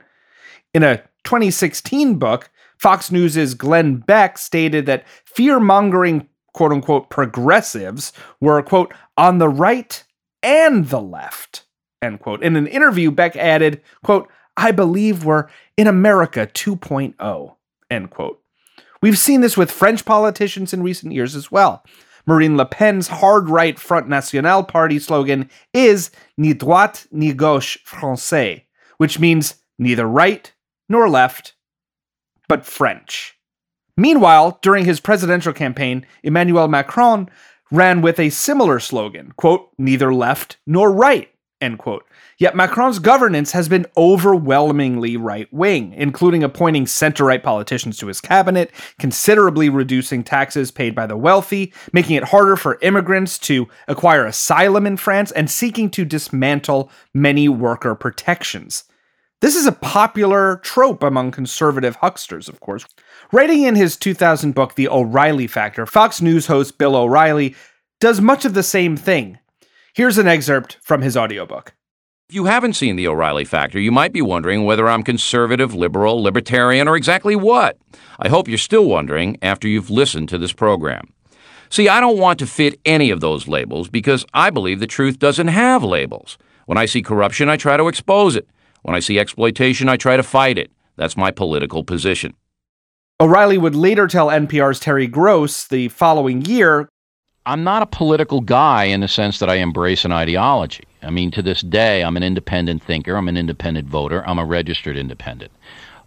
In 0.74 0.82
a 0.82 1.04
2016 1.26 2.18
book, 2.20 2.50
Fox 2.78 3.12
News' 3.12 3.54
Glenn 3.54 3.98
Beck 3.98 4.38
stated 4.38 4.86
that 4.86 5.06
fear 5.26 5.60
mongering, 5.60 6.30
quote 6.54 6.72
unquote, 6.72 7.10
progressives 7.10 8.14
were, 8.40 8.62
quote, 8.62 8.94
on 9.18 9.40
the 9.40 9.50
right 9.50 10.06
and 10.42 10.88
the 10.88 11.02
left, 11.02 11.66
end 12.02 12.22
quote. 12.22 12.44
In 12.44 12.56
an 12.56 12.68
interview, 12.68 13.12
Beck 13.12 13.36
added, 13.36 13.82
quote, 14.04 14.30
I 14.58 14.72
believe 14.72 15.26
we're 15.26 15.48
in 15.78 15.88
America 15.88 16.48
2.0, 16.48 17.56
end 17.90 18.10
quote. 18.10 18.42
We've 19.02 19.18
seen 19.18 19.42
this 19.42 19.58
with 19.58 19.72
French 19.72 20.06
politicians 20.06 20.74
in 20.74 20.82
recent 20.82 21.14
years 21.14 21.36
as 21.36 21.52
well. 21.52 21.84
Marine 22.26 22.58
Le 22.58 22.66
Pen's 22.66 23.08
hard 23.08 23.50
right 23.50 23.78
Front 23.78 24.08
National 24.08 24.64
party 24.64 24.98
slogan 24.98 25.50
is 25.74 26.10
Ni 26.38 26.54
droite 26.54 27.08
ni 27.12 27.34
gauche 27.34 27.78
français, 27.86 28.64
which 28.98 29.20
means 29.20 29.56
neither 29.78 30.08
right 30.08 30.52
nor 30.90 31.10
left, 31.10 31.54
but 32.48 32.66
French. 32.66 33.38
Meanwhile, 33.98 34.60
during 34.62 34.86
his 34.86 35.00
presidential 35.00 35.54
campaign, 35.54 36.06
Emmanuel 36.24 36.68
Macron 36.68 37.30
ran 37.72 38.02
with 38.02 38.20
a 38.20 38.30
similar 38.30 38.80
slogan, 38.80 39.34
quote, 39.38 39.70
neither 39.78 40.14
left 40.14 40.58
nor 40.66 40.92
right, 40.92 41.30
End 41.62 41.80
quote. 41.80 42.06
Yet 42.38 42.56
Macron's 42.56 43.00
governance 43.00 43.54
has 43.54 43.70
been 43.70 43.86
overwhelmingly 43.96 45.16
right 45.16 45.52
wing, 45.54 45.94
including 45.94 46.44
appointing 46.44 46.86
center 46.86 47.24
right 47.24 47.42
politicians 47.42 47.98
to 47.98 48.08
his 48.08 48.20
cabinet, 48.20 48.72
considerably 49.00 49.70
reducing 49.70 50.22
taxes 50.22 50.70
paid 50.70 50.94
by 50.94 51.08
the 51.08 51.16
wealthy, 51.16 51.74
making 51.94 52.18
it 52.18 52.26
harder 52.26 52.58
for 52.58 52.78
immigrants 52.82 53.40
to 53.40 53.70
acquire 53.88 54.26
asylum 54.26 54.86
in 54.86 54.98
France, 54.98 55.32
and 55.32 55.50
seeking 55.50 55.90
to 55.92 56.04
dismantle 56.04 56.92
many 57.14 57.48
worker 57.48 57.96
protections. 57.96 58.84
This 59.40 59.56
is 59.56 59.66
a 59.66 59.72
popular 59.72 60.58
trope 60.58 61.04
among 61.04 61.32
conservative 61.32 61.98
hucksters, 61.98 62.50
of 62.50 62.60
course. 62.60 62.86
Writing 63.32 63.64
in 63.64 63.76
his 63.76 63.96
2000 63.96 64.54
book, 64.54 64.76
The 64.76 64.90
O'Reilly 64.90 65.48
Factor, 65.48 65.86
Fox 65.86 66.22
News 66.22 66.48
host 66.48 66.78
Bill 66.78 66.98
O'Reilly 66.98 67.56
does 68.02 68.20
much 68.20 68.44
of 68.44 68.54
the 68.54 68.64
same 68.64 68.98
thing. 68.98 69.40
Here's 69.96 70.18
an 70.18 70.28
excerpt 70.28 70.78
from 70.82 71.02
his 71.02 71.16
audiobook. 71.16 71.74
If 72.28 72.36
you 72.36 72.46
haven't 72.46 72.74
seen 72.74 72.98
The 72.98 73.08
O'Reilly 73.08 73.46
Factor, 73.46 73.80
you 73.80 73.94
might 73.94 74.12
be 74.12 74.22
wondering 74.22 74.66
whether 74.66 74.90
I'm 74.90 75.04
conservative, 75.04 75.74
liberal, 75.74 76.22
libertarian, 76.22 76.90
or 76.90 76.98
exactly 76.98 77.34
what. 77.34 77.78
I 78.20 78.28
hope 78.28 78.50
you're 78.50 78.58
still 78.58 78.84
wondering 78.90 79.38
after 79.42 79.70
you've 79.70 79.90
listened 79.90 80.28
to 80.30 80.38
this 80.38 80.52
program. 80.52 81.14
See, 81.70 81.88
I 81.88 82.02
don't 82.02 82.18
want 82.18 82.40
to 82.40 82.46
fit 82.46 82.78
any 82.84 83.10
of 83.10 83.22
those 83.22 83.48
labels 83.48 83.88
because 83.88 84.26
I 84.34 84.50
believe 84.50 84.82
the 84.82 84.86
truth 84.86 85.18
doesn't 85.18 85.48
have 85.48 85.82
labels. 85.82 86.38
When 86.66 86.78
I 86.78 86.88
see 86.88 87.02
corruption, 87.02 87.48
I 87.48 87.56
try 87.56 87.78
to 87.78 87.88
expose 87.88 88.36
it. 88.36 88.50
When 88.82 88.98
I 88.98 89.00
see 89.00 89.18
exploitation, 89.18 89.88
I 89.88 89.96
try 89.96 90.18
to 90.18 90.24
fight 90.24 90.58
it. 90.58 90.74
That's 90.98 91.16
my 91.16 91.32
political 91.32 91.86
position. 91.86 92.34
O'Reilly 93.22 93.58
would 93.58 93.76
later 93.76 94.08
tell 94.08 94.28
NPR's 94.28 94.82
Terry 94.82 95.08
Gross 95.08 95.66
the 95.66 95.88
following 95.88 96.44
year 96.44 96.90
I'm 97.46 97.64
not 97.64 97.84
a 97.84 97.86
political 97.86 98.42
guy 98.42 98.86
in 98.86 99.02
the 99.02 99.08
sense 99.08 99.40
that 99.40 99.50
I 99.50 99.56
embrace 99.56 100.04
an 100.04 100.12
ideology. 100.12 100.84
I 101.04 101.12
mean, 101.12 101.30
to 101.32 101.42
this 101.42 101.62
day, 101.62 102.04
I'm 102.04 102.18
an 102.18 102.24
independent 102.24 102.82
thinker, 102.84 103.16
I'm 103.16 103.28
an 103.28 103.38
independent 103.38 103.88
voter, 103.88 104.28
I'm 104.28 104.40
a 104.40 104.46
registered 104.46 104.98
independent. 104.98 105.52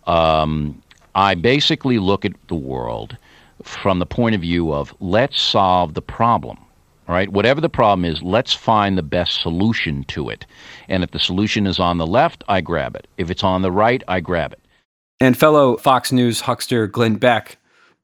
Um, 0.06 0.82
I 1.14 1.34
basically 1.34 1.98
look 1.98 2.24
at 2.24 2.32
the 2.48 2.56
world 2.56 3.16
from 3.62 3.98
the 3.98 4.06
point 4.06 4.34
of 4.34 4.40
view 4.40 4.72
of 4.72 4.94
let's 5.00 5.40
solve 5.40 5.94
the 5.94 6.02
problem. 6.02 6.58
right? 7.06 7.28
whatever 7.30 7.60
the 7.60 7.68
problem 7.68 8.04
is, 8.04 8.22
let's 8.22 8.52
find 8.52 8.98
the 8.98 9.02
best 9.02 9.40
solution 9.40 10.04
to 10.04 10.28
it. 10.28 10.44
And 10.88 11.02
if 11.02 11.10
the 11.12 11.18
solution 11.18 11.66
is 11.66 11.78
on 11.78 11.98
the 11.98 12.06
left, 12.06 12.44
I 12.48 12.60
grab 12.60 12.96
it. 12.96 13.06
If 13.16 13.30
it's 13.30 13.44
on 13.44 13.62
the 13.62 13.72
right, 13.72 14.02
I 14.08 14.20
grab 14.20 14.52
it. 14.52 14.60
And 15.20 15.36
fellow 15.36 15.76
Fox 15.76 16.12
News 16.12 16.40
huckster 16.42 16.86
Glenn 16.86 17.16
Beck 17.16 17.58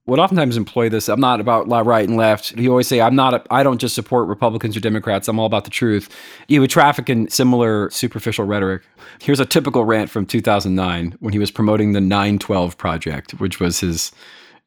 would 0.06 0.18
oftentimes 0.18 0.56
employ 0.56 0.88
this. 0.88 1.08
I'm 1.08 1.20
not 1.20 1.40
about 1.40 1.66
right 1.66 2.06
and 2.06 2.16
left. 2.16 2.58
He 2.58 2.68
always 2.68 2.86
say, 2.86 3.00
I'm 3.00 3.16
not, 3.16 3.34
a, 3.34 3.42
I 3.50 3.62
don't 3.62 3.78
just 3.78 3.94
support 3.94 4.28
Republicans 4.28 4.76
or 4.76 4.80
Democrats. 4.80 5.28
I'm 5.28 5.38
all 5.38 5.46
about 5.46 5.64
the 5.64 5.70
truth. 5.70 6.14
He 6.46 6.58
would 6.58 6.70
traffic 6.70 7.08
in 7.08 7.28
similar 7.30 7.88
superficial 7.90 8.44
rhetoric. 8.44 8.82
Here's 9.20 9.40
a 9.40 9.46
typical 9.46 9.84
rant 9.84 10.10
from 10.10 10.26
2009 10.26 11.16
when 11.20 11.32
he 11.32 11.38
was 11.38 11.50
promoting 11.50 11.92
the 11.92 12.00
912 12.00 12.76
Project, 12.76 13.32
which 13.32 13.60
was 13.60 13.80
his 13.80 14.12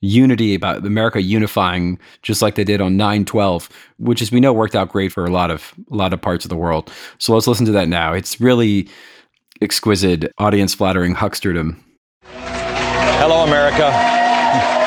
unity 0.01 0.53
about 0.55 0.85
America 0.85 1.21
unifying 1.21 1.99
just 2.21 2.41
like 2.41 2.55
they 2.55 2.63
did 2.63 2.81
on 2.81 2.97
912, 2.97 3.69
which 3.97 4.21
as 4.21 4.31
we 4.31 4.39
know 4.39 4.53
worked 4.53 4.75
out 4.75 4.89
great 4.89 5.11
for 5.11 5.25
a 5.25 5.31
lot 5.31 5.49
of 5.49 5.73
a 5.91 5.95
lot 5.95 6.13
of 6.13 6.21
parts 6.21 6.45
of 6.45 6.49
the 6.49 6.55
world. 6.55 6.91
So 7.17 7.33
let's 7.33 7.47
listen 7.47 7.65
to 7.65 7.71
that 7.73 7.87
now. 7.87 8.13
It's 8.13 8.39
really 8.39 8.89
exquisite, 9.61 10.31
audience 10.37 10.75
flattering 10.75 11.15
hucksterdom. 11.15 11.79
Hello, 12.23 13.43
America. 13.43 14.86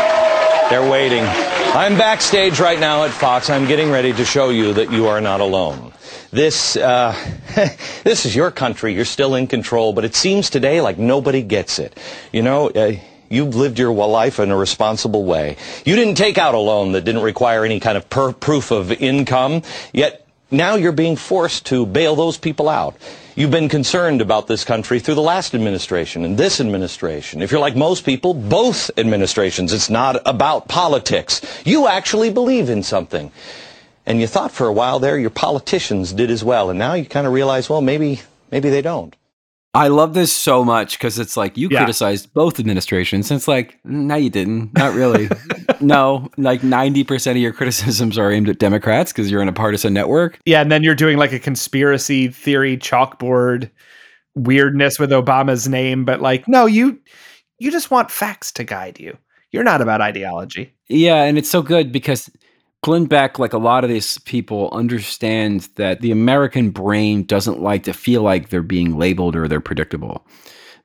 They're 0.71 0.89
waiting. 0.89 1.25
I'm 1.25 1.99
backstage 1.99 2.61
right 2.61 2.79
now 2.79 3.03
at 3.03 3.11
Fox. 3.11 3.51
I'm 3.51 3.67
getting 3.67 3.91
ready 3.91 4.13
to 4.13 4.25
show 4.25 4.51
you 4.51 4.75
that 4.75 4.93
you 4.93 5.09
are 5.09 5.21
not 5.21 5.41
alone. 5.41 5.93
This, 6.31 6.77
uh, 6.77 7.13
this 8.05 8.25
is 8.25 8.37
your 8.37 8.53
country. 8.53 8.95
You're 8.95 9.05
still 9.05 9.35
in 9.35 9.49
control, 9.49 9.93
but 9.93 10.05
it 10.05 10.15
seems 10.15 10.49
today 10.49 10.81
like 10.81 10.97
nobody 10.97 11.43
gets 11.43 11.81
it. 11.81 11.99
You 12.33 12.43
know, 12.43 12.71
uh, 12.71 12.93
You've 13.29 13.55
lived 13.55 13.79
your 13.79 13.93
life 13.93 14.41
in 14.41 14.51
a 14.51 14.57
responsible 14.57 15.25
way. 15.25 15.57
You 15.85 15.95
didn't 15.95 16.17
take 16.17 16.37
out 16.37 16.55
a 16.55 16.59
loan 16.59 16.93
that 16.93 17.05
didn't 17.05 17.23
require 17.23 17.65
any 17.65 17.79
kind 17.79 17.97
of 17.97 18.11
proof 18.11 18.73
of 18.73 18.91
income, 18.91 19.63
yet 19.93 20.27
now 20.51 20.75
you're 20.75 20.91
being 20.91 21.15
forced 21.15 21.67
to 21.67 21.87
bail 21.87 22.17
those 22.17 22.39
people 22.39 22.69
out. 22.69 22.97
You've 23.37 23.51
been 23.51 23.69
concerned 23.69 24.21
about 24.21 24.49
this 24.49 24.65
country 24.65 24.99
through 24.99 25.15
the 25.15 25.23
last 25.23 25.55
administration 25.55 26.25
and 26.25 26.37
this 26.37 26.61
administration. 26.61 27.43
If 27.43 27.53
you're 27.53 27.61
like 27.61 27.77
most 27.77 28.05
people, 28.05 28.35
both 28.35 28.91
administrations, 28.99 29.73
it's 29.73 29.89
not 29.89 30.21
about 30.27 30.67
politics. 30.67 31.41
You 31.65 31.87
actually 31.87 32.31
believe 32.31 32.69
in 32.69 32.83
something. 32.83 33.31
And 34.05 34.21
you 34.21 34.27
thought 34.27 34.51
for 34.51 34.67
a 34.67 34.73
while 34.73 34.99
there 34.99 35.17
your 35.19 35.31
politicians 35.31 36.13
did 36.13 36.31
as 36.31 36.43
well. 36.43 36.71
And 36.71 36.79
now 36.79 36.95
you 36.95 37.05
kind 37.05 37.27
of 37.27 37.33
realize, 37.33 37.71
well, 37.71 37.81
maybe, 37.81 38.21
maybe 38.51 38.69
they 38.69 38.83
don't. 38.83 39.15
I 39.73 39.87
love 39.87 40.15
this 40.15 40.33
so 40.33 40.65
much 40.65 40.99
because 40.99 41.19
it's 41.19 41.37
like 41.37 41.57
you 41.57 41.69
yeah. 41.71 41.79
criticized 41.79 42.35
both 42.35 42.59
administrations. 42.59 43.31
And 43.31 43.39
It's 43.39 43.47
like, 43.47 43.81
mm, 43.85 44.07
no, 44.07 44.17
you 44.17 44.31
didn't. 44.31 44.75
Not 44.75 44.95
really. 44.95 45.29
no, 45.81 46.29
like 46.37 46.63
90% 46.63 47.31
of 47.33 47.37
your 47.37 47.53
criticisms 47.53 48.19
are 48.19 48.33
aimed 48.33 48.49
at 48.49 48.59
Democrats 48.59 49.13
because 49.13 49.31
you're 49.31 49.43
in 49.43 49.49
a 49.49 49.53
partisan 49.53 49.95
network. 49.95 50.41
Yeah. 50.45 50.61
And 50.61 50.73
then 50.73 50.83
you're 50.83 50.97
doing 50.97 51.19
like 51.19 51.33
a 51.33 51.39
conspiracy 51.39 52.29
theory 52.29 52.77
chalkboard 52.77 53.71
weirdness 54.35 54.99
with 54.99 55.11
Obama's 55.11 55.69
name. 55.69 56.05
But 56.05 56.21
like, 56.21 56.49
no, 56.49 56.67
you, 56.67 57.01
you 57.61 57.71
just 57.71 57.93
want 57.93 58.11
facts 58.11 58.51
to 58.53 58.65
guide 58.65 58.99
you. 58.99 59.17
You're 59.53 59.65
not 59.65 59.81
about 59.81 60.01
ideology. 60.01 60.75
Yeah. 60.89 61.23
And 61.23 61.39
it's 61.39 61.51
so 61.51 61.63
good 61.63 61.93
because 61.93 62.29
Glenn 62.83 63.05
Beck, 63.05 63.39
like 63.39 63.53
a 63.53 63.59
lot 63.59 63.85
of 63.85 63.91
these 63.91 64.19
people, 64.19 64.71
understand 64.73 65.69
that 65.77 66.01
the 66.01 66.11
American 66.11 66.71
brain 66.71 67.25
doesn't 67.25 67.61
like 67.61 67.85
to 67.85 67.93
feel 67.93 68.23
like 68.23 68.49
they're 68.49 68.63
being 68.63 68.99
labeled 68.99 69.37
or 69.37 69.47
they're 69.47 69.61
predictable. 69.61 70.27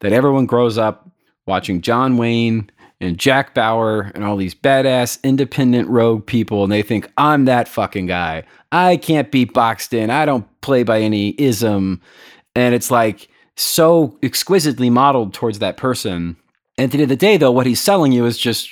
That 0.02 0.12
everyone 0.12 0.46
grows 0.46 0.78
up 0.78 1.10
watching 1.46 1.82
John 1.82 2.18
Wayne 2.18 2.70
and 3.00 3.18
Jack 3.18 3.54
Bauer 3.54 4.12
and 4.14 4.26
all 4.26 4.36
these 4.36 4.56
badass 4.56 5.22
independent 5.24 5.88
rogue 5.88 6.26
people, 6.26 6.64
and 6.64 6.72
they 6.72 6.82
think, 6.82 7.10
I'm 7.18 7.46
that 7.46 7.70
fucking 7.70 8.08
guy. 8.08 8.44
I 8.74 8.98
can't 8.98 9.32
be 9.32 9.46
boxed 9.46 9.94
in. 9.94 10.10
I 10.10 10.26
don't 10.26 10.46
play 10.62 10.84
by 10.84 11.00
any 11.00 11.34
ism. 11.38 12.02
And 12.56 12.76
it's 12.76 12.92
like 12.92 13.30
so 13.56 14.18
exquisitely 14.22 14.90
modeled 14.90 15.34
towards 15.34 15.60
that 15.60 15.78
person. 15.78 16.36
And 16.78 16.86
at 16.86 16.92
the 16.92 16.98
end 16.98 17.04
of 17.04 17.10
the 17.10 17.16
day, 17.16 17.38
though, 17.38 17.52
what 17.52 17.68
he's 17.68 17.80
selling 17.80 18.12
you 18.12 18.26
is 18.26 18.38
just 18.38 18.70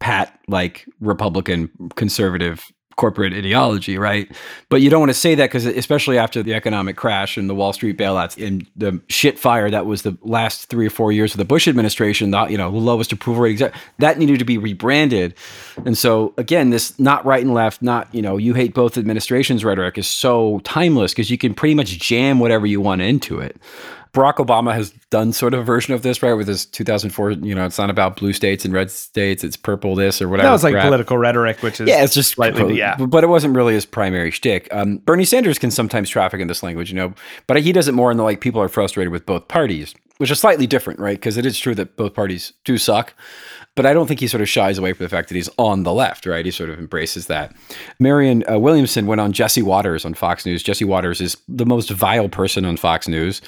pat 0.00 0.38
like 0.48 0.88
Republican 1.00 1.70
conservative 1.94 2.72
corporate 3.00 3.32
ideology, 3.32 3.96
right? 3.96 4.30
But 4.68 4.82
you 4.82 4.90
don't 4.90 5.00
want 5.00 5.08
to 5.08 5.14
say 5.14 5.34
that 5.34 5.46
because, 5.46 5.64
especially 5.64 6.18
after 6.18 6.42
the 6.42 6.52
economic 6.52 6.98
crash 6.98 7.38
and 7.38 7.48
the 7.48 7.54
Wall 7.54 7.72
Street 7.72 7.96
bailouts 7.96 8.36
and 8.46 8.66
the 8.76 9.00
shit 9.08 9.38
fire 9.38 9.70
that 9.70 9.86
was 9.86 10.02
the 10.02 10.18
last 10.20 10.68
three 10.68 10.86
or 10.86 10.90
four 10.90 11.10
years 11.10 11.32
of 11.32 11.38
the 11.38 11.46
Bush 11.46 11.66
administration, 11.66 12.30
the 12.30 12.46
you 12.48 12.58
know 12.58 12.68
lowest 12.68 13.10
approval 13.10 13.42
rating, 13.44 13.70
that 13.98 14.18
needed 14.18 14.38
to 14.38 14.44
be 14.44 14.58
rebranded. 14.58 15.34
And 15.86 15.96
so 15.96 16.34
again, 16.36 16.68
this 16.68 16.98
not 16.98 17.24
right 17.24 17.42
and 17.42 17.54
left, 17.54 17.80
not 17.80 18.14
you 18.14 18.20
know 18.20 18.36
you 18.36 18.52
hate 18.52 18.74
both 18.74 18.98
administrations 18.98 19.64
rhetoric 19.64 19.96
is 19.96 20.06
so 20.06 20.60
timeless 20.64 21.12
because 21.12 21.30
you 21.30 21.38
can 21.38 21.54
pretty 21.54 21.74
much 21.74 21.98
jam 21.98 22.38
whatever 22.38 22.66
you 22.66 22.82
want 22.82 23.00
into 23.00 23.40
it. 23.40 23.56
Barack 24.12 24.36
Obama 24.36 24.74
has 24.74 24.90
done 25.10 25.32
sort 25.32 25.54
of 25.54 25.60
a 25.60 25.62
version 25.62 25.94
of 25.94 26.02
this, 26.02 26.22
right? 26.22 26.32
With 26.34 26.48
his 26.48 26.66
2004, 26.66 27.32
you 27.32 27.54
know, 27.54 27.64
it's 27.64 27.78
not 27.78 27.90
about 27.90 28.16
blue 28.16 28.32
states 28.32 28.64
and 28.64 28.74
red 28.74 28.90
states, 28.90 29.44
it's 29.44 29.56
purple 29.56 29.94
this 29.94 30.20
or 30.20 30.28
whatever. 30.28 30.48
That 30.48 30.52
was 30.52 30.64
like 30.64 30.74
political 30.80 31.16
rhetoric, 31.16 31.62
which 31.62 31.80
is 31.80 31.88
yeah, 31.88 32.02
it's 32.02 32.14
just 32.14 32.32
slightly, 32.32 32.76
yeah, 32.76 32.96
but 32.96 33.22
it 33.22 33.28
wasn't 33.28 33.54
really 33.54 33.74
his 33.74 33.86
primary 33.86 34.32
shtick. 34.32 34.68
Um, 34.72 34.98
Bernie 34.98 35.24
Sanders 35.24 35.58
can 35.58 35.70
sometimes 35.70 36.08
traffic 36.08 36.40
in 36.40 36.48
this 36.48 36.62
language, 36.62 36.90
you 36.90 36.96
know, 36.96 37.14
but 37.46 37.60
he 37.62 37.72
does 37.72 37.86
it 37.86 37.92
more 37.92 38.10
in 38.10 38.16
the 38.16 38.24
like 38.24 38.40
people 38.40 38.60
are 38.60 38.68
frustrated 38.68 39.12
with 39.12 39.26
both 39.26 39.46
parties, 39.46 39.94
which 40.18 40.30
is 40.30 40.40
slightly 40.40 40.66
different, 40.66 40.98
right? 40.98 41.16
Because 41.16 41.36
it 41.36 41.46
is 41.46 41.56
true 41.58 41.76
that 41.76 41.96
both 41.96 42.14
parties 42.14 42.52
do 42.64 42.78
suck. 42.78 43.14
But 43.76 43.86
I 43.86 43.92
don't 43.92 44.08
think 44.08 44.18
he 44.18 44.26
sort 44.26 44.40
of 44.40 44.48
shies 44.48 44.78
away 44.78 44.92
from 44.92 45.04
the 45.04 45.08
fact 45.08 45.28
that 45.28 45.36
he's 45.36 45.48
on 45.56 45.84
the 45.84 45.92
left, 45.92 46.26
right? 46.26 46.44
He 46.44 46.50
sort 46.50 46.70
of 46.70 46.80
embraces 46.80 47.28
that. 47.28 47.54
Marianne 48.00 48.42
uh, 48.50 48.58
Williamson 48.58 49.06
went 49.06 49.20
on 49.20 49.32
Jesse 49.32 49.62
Watters 49.62 50.04
on 50.04 50.14
Fox 50.14 50.44
News. 50.44 50.64
Jesse 50.64 50.84
Watters 50.84 51.20
is 51.20 51.36
the 51.46 51.64
most 51.64 51.88
vile 51.90 52.28
person 52.28 52.64
on 52.64 52.76
Fox 52.76 53.06
News 53.06 53.40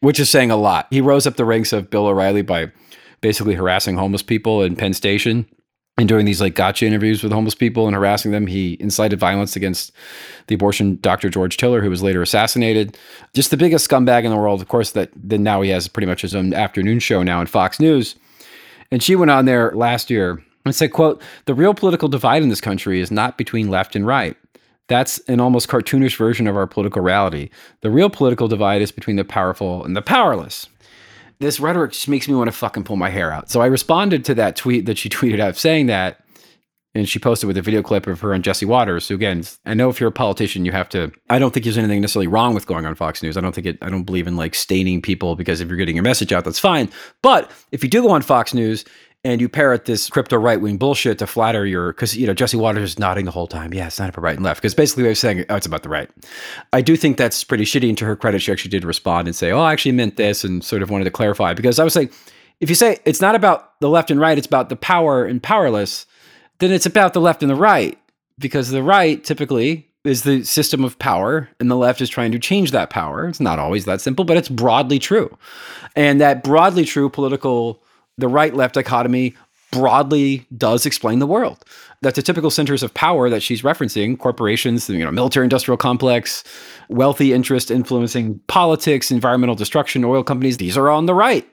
which 0.00 0.20
is 0.20 0.30
saying 0.30 0.50
a 0.50 0.56
lot. 0.56 0.86
He 0.90 1.00
rose 1.00 1.26
up 1.26 1.36
the 1.36 1.44
ranks 1.44 1.72
of 1.72 1.90
Bill 1.90 2.06
O'Reilly 2.06 2.42
by 2.42 2.70
basically 3.20 3.54
harassing 3.54 3.96
homeless 3.96 4.22
people 4.22 4.62
in 4.62 4.76
Penn 4.76 4.94
Station 4.94 5.46
and 5.98 6.08
doing 6.08 6.26
these 6.26 6.40
like 6.40 6.54
gotcha 6.54 6.86
interviews 6.86 7.22
with 7.22 7.32
homeless 7.32 7.54
people 7.54 7.86
and 7.86 7.94
harassing 7.94 8.30
them. 8.30 8.46
He 8.46 8.76
incited 8.80 9.18
violence 9.18 9.56
against 9.56 9.92
the 10.46 10.54
abortion 10.54 10.98
Dr. 11.00 11.30
George 11.30 11.56
Tiller, 11.56 11.80
who 11.80 11.90
was 11.90 12.02
later 12.02 12.20
assassinated. 12.20 12.98
Just 13.34 13.50
the 13.50 13.56
biggest 13.56 13.88
scumbag 13.88 14.24
in 14.24 14.30
the 14.30 14.36
world. 14.36 14.60
Of 14.60 14.68
course, 14.68 14.90
that 14.92 15.10
then 15.16 15.42
now 15.42 15.62
he 15.62 15.70
has 15.70 15.88
pretty 15.88 16.06
much 16.06 16.22
his 16.22 16.34
own 16.34 16.52
afternoon 16.52 16.98
show 16.98 17.22
now 17.22 17.40
in 17.40 17.46
Fox 17.46 17.80
News. 17.80 18.16
And 18.90 19.02
she 19.02 19.16
went 19.16 19.30
on 19.30 19.46
there 19.46 19.72
last 19.74 20.10
year 20.10 20.42
and 20.64 20.74
said, 20.74 20.92
quote, 20.92 21.22
the 21.46 21.54
real 21.54 21.74
political 21.74 22.08
divide 22.08 22.42
in 22.42 22.50
this 22.50 22.60
country 22.60 23.00
is 23.00 23.10
not 23.10 23.38
between 23.38 23.68
left 23.68 23.96
and 23.96 24.06
right. 24.06 24.36
That's 24.88 25.18
an 25.28 25.40
almost 25.40 25.68
cartoonish 25.68 26.16
version 26.16 26.46
of 26.46 26.56
our 26.56 26.66
political 26.66 27.02
reality. 27.02 27.50
The 27.80 27.90
real 27.90 28.08
political 28.10 28.48
divide 28.48 28.82
is 28.82 28.92
between 28.92 29.16
the 29.16 29.24
powerful 29.24 29.84
and 29.84 29.96
the 29.96 30.02
powerless. 30.02 30.68
This 31.38 31.60
rhetoric 31.60 31.92
just 31.92 32.08
makes 32.08 32.28
me 32.28 32.34
want 32.34 32.48
to 32.48 32.52
fucking 32.56 32.84
pull 32.84 32.96
my 32.96 33.10
hair 33.10 33.30
out. 33.32 33.50
So 33.50 33.60
I 33.60 33.66
responded 33.66 34.24
to 34.26 34.34
that 34.36 34.56
tweet 34.56 34.86
that 34.86 34.96
she 34.96 35.08
tweeted 35.10 35.40
out 35.40 35.56
saying 35.56 35.86
that. 35.86 36.22
and 36.94 37.06
she 37.06 37.18
posted 37.18 37.46
with 37.46 37.58
a 37.58 37.62
video 37.62 37.82
clip 37.82 38.06
of 38.06 38.20
her 38.20 38.32
and 38.32 38.42
Jesse 38.42 38.64
Watters. 38.64 39.04
So 39.04 39.14
again, 39.14 39.42
I 39.66 39.74
know 39.74 39.90
if 39.90 40.00
you're 40.00 40.08
a 40.08 40.12
politician, 40.12 40.64
you 40.64 40.72
have 40.72 40.88
to. 40.90 41.12
I 41.28 41.38
don't 41.38 41.52
think 41.52 41.64
there's 41.64 41.76
anything 41.76 42.00
necessarily 42.00 42.26
wrong 42.26 42.54
with 42.54 42.66
going 42.66 42.86
on 42.86 42.94
Fox 42.94 43.22
News. 43.22 43.36
I 43.36 43.42
don't 43.42 43.54
think 43.54 43.66
it. 43.66 43.78
I 43.82 43.90
don't 43.90 44.04
believe 44.04 44.26
in 44.26 44.36
like 44.36 44.54
staining 44.54 45.02
people 45.02 45.36
because 45.36 45.60
if 45.60 45.68
you're 45.68 45.76
getting 45.76 45.96
your 45.96 46.04
message 46.04 46.32
out, 46.32 46.44
that's 46.46 46.58
fine. 46.58 46.88
But 47.22 47.50
if 47.70 47.84
you 47.84 47.90
do 47.90 48.00
go 48.00 48.10
on 48.10 48.22
Fox 48.22 48.54
News 48.54 48.86
and 49.26 49.40
you 49.40 49.48
parrot 49.48 49.84
this 49.84 50.08
crypto 50.08 50.36
right 50.36 50.60
wing 50.60 50.76
bullshit 50.76 51.18
to 51.18 51.26
flatter 51.26 51.66
your, 51.66 51.92
because 51.92 52.16
you 52.16 52.26
know 52.26 52.34
Jesse 52.34 52.56
Watters 52.56 52.90
is 52.90 52.98
nodding 52.98 53.24
the 53.24 53.30
whole 53.30 53.46
time. 53.46 53.74
Yeah, 53.74 53.86
it's 53.86 53.98
not 53.98 54.08
about 54.08 54.22
right 54.22 54.36
and 54.36 54.44
left 54.44 54.60
because 54.60 54.74
basically 54.74 55.02
they're 55.02 55.14
saying 55.14 55.44
oh, 55.48 55.56
it's 55.56 55.66
about 55.66 55.82
the 55.82 55.88
right. 55.88 56.10
I 56.72 56.80
do 56.80 56.96
think 56.96 57.16
that's 57.16 57.44
pretty 57.44 57.64
shitty. 57.64 57.88
And 57.88 57.98
to 57.98 58.04
her 58.04 58.16
credit, 58.16 58.40
she 58.40 58.52
actually 58.52 58.70
did 58.70 58.84
respond 58.84 59.28
and 59.28 59.36
say, 59.36 59.50
"Oh, 59.50 59.60
I 59.60 59.72
actually 59.72 59.92
meant 59.92 60.16
this," 60.16 60.44
and 60.44 60.64
sort 60.64 60.82
of 60.82 60.90
wanted 60.90 61.04
to 61.04 61.10
clarify 61.10 61.54
because 61.54 61.78
I 61.78 61.84
was 61.84 61.96
like, 61.96 62.12
if 62.60 62.68
you 62.68 62.74
say 62.74 62.98
it's 63.04 63.20
not 63.20 63.34
about 63.34 63.78
the 63.80 63.88
left 63.88 64.10
and 64.10 64.20
right, 64.20 64.38
it's 64.38 64.46
about 64.46 64.68
the 64.68 64.76
power 64.76 65.24
and 65.24 65.42
powerless 65.42 66.06
then 66.58 66.72
it's 66.72 66.86
about 66.86 67.12
the 67.12 67.20
left 67.20 67.42
and 67.42 67.50
the 67.50 67.56
right 67.56 67.98
because 68.38 68.70
the 68.70 68.82
right 68.82 69.22
typically 69.24 69.88
is 70.04 70.22
the 70.22 70.44
system 70.44 70.84
of 70.84 70.98
power 70.98 71.48
and 71.58 71.70
the 71.70 71.76
left 71.76 72.00
is 72.00 72.08
trying 72.08 72.32
to 72.32 72.38
change 72.38 72.70
that 72.70 72.90
power. 72.90 73.28
It's 73.28 73.40
not 73.40 73.58
always 73.58 73.84
that 73.86 74.00
simple, 74.00 74.24
but 74.24 74.36
it's 74.36 74.48
broadly 74.48 74.98
true. 74.98 75.36
And 75.96 76.20
that 76.20 76.44
broadly 76.44 76.84
true 76.84 77.10
political, 77.10 77.82
the 78.18 78.28
right 78.28 78.54
left 78.54 78.74
dichotomy 78.74 79.34
broadly 79.72 80.46
does 80.56 80.86
explain 80.86 81.18
the 81.18 81.26
world. 81.26 81.64
That 82.02 82.14
the 82.14 82.22
typical 82.22 82.50
centers 82.50 82.82
of 82.82 82.94
power 82.94 83.28
that 83.28 83.42
she's 83.42 83.62
referencing, 83.62 84.18
corporations, 84.18 84.88
you 84.88 85.04
know, 85.04 85.10
military 85.10 85.44
industrial 85.44 85.76
complex, 85.76 86.44
wealthy 86.88 87.32
interest 87.32 87.70
influencing 87.70 88.40
politics, 88.46 89.10
environmental 89.10 89.54
destruction, 89.54 90.04
oil 90.04 90.22
companies, 90.22 90.58
these 90.58 90.76
are 90.76 90.88
on 90.88 91.06
the 91.06 91.14
right. 91.14 91.46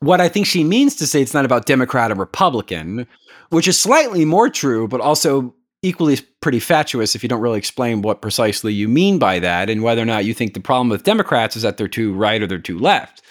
What 0.00 0.20
I 0.20 0.28
think 0.28 0.46
she 0.46 0.62
means 0.62 0.94
to 0.96 1.06
say 1.06 1.22
it's 1.22 1.34
not 1.34 1.44
about 1.44 1.66
Democrat 1.66 2.10
and 2.10 2.20
Republican, 2.20 3.06
which 3.50 3.66
is 3.66 3.78
slightly 3.78 4.24
more 4.24 4.48
true, 4.48 4.86
but 4.86 5.00
also 5.00 5.54
equally 5.82 6.18
pretty 6.40 6.60
fatuous 6.60 7.14
if 7.14 7.22
you 7.22 7.28
don't 7.28 7.40
really 7.40 7.58
explain 7.58 8.02
what 8.02 8.20
precisely 8.20 8.72
you 8.72 8.88
mean 8.88 9.18
by 9.18 9.38
that 9.38 9.70
and 9.70 9.82
whether 9.82 10.02
or 10.02 10.06
not 10.06 10.24
you 10.24 10.34
think 10.34 10.54
the 10.54 10.60
problem 10.60 10.88
with 10.88 11.04
Democrats 11.04 11.56
is 11.56 11.62
that 11.62 11.76
they're 11.76 11.88
too 11.88 12.12
right 12.14 12.42
or 12.42 12.46
they're 12.46 12.58
too 12.58 12.78
left. 12.78 13.22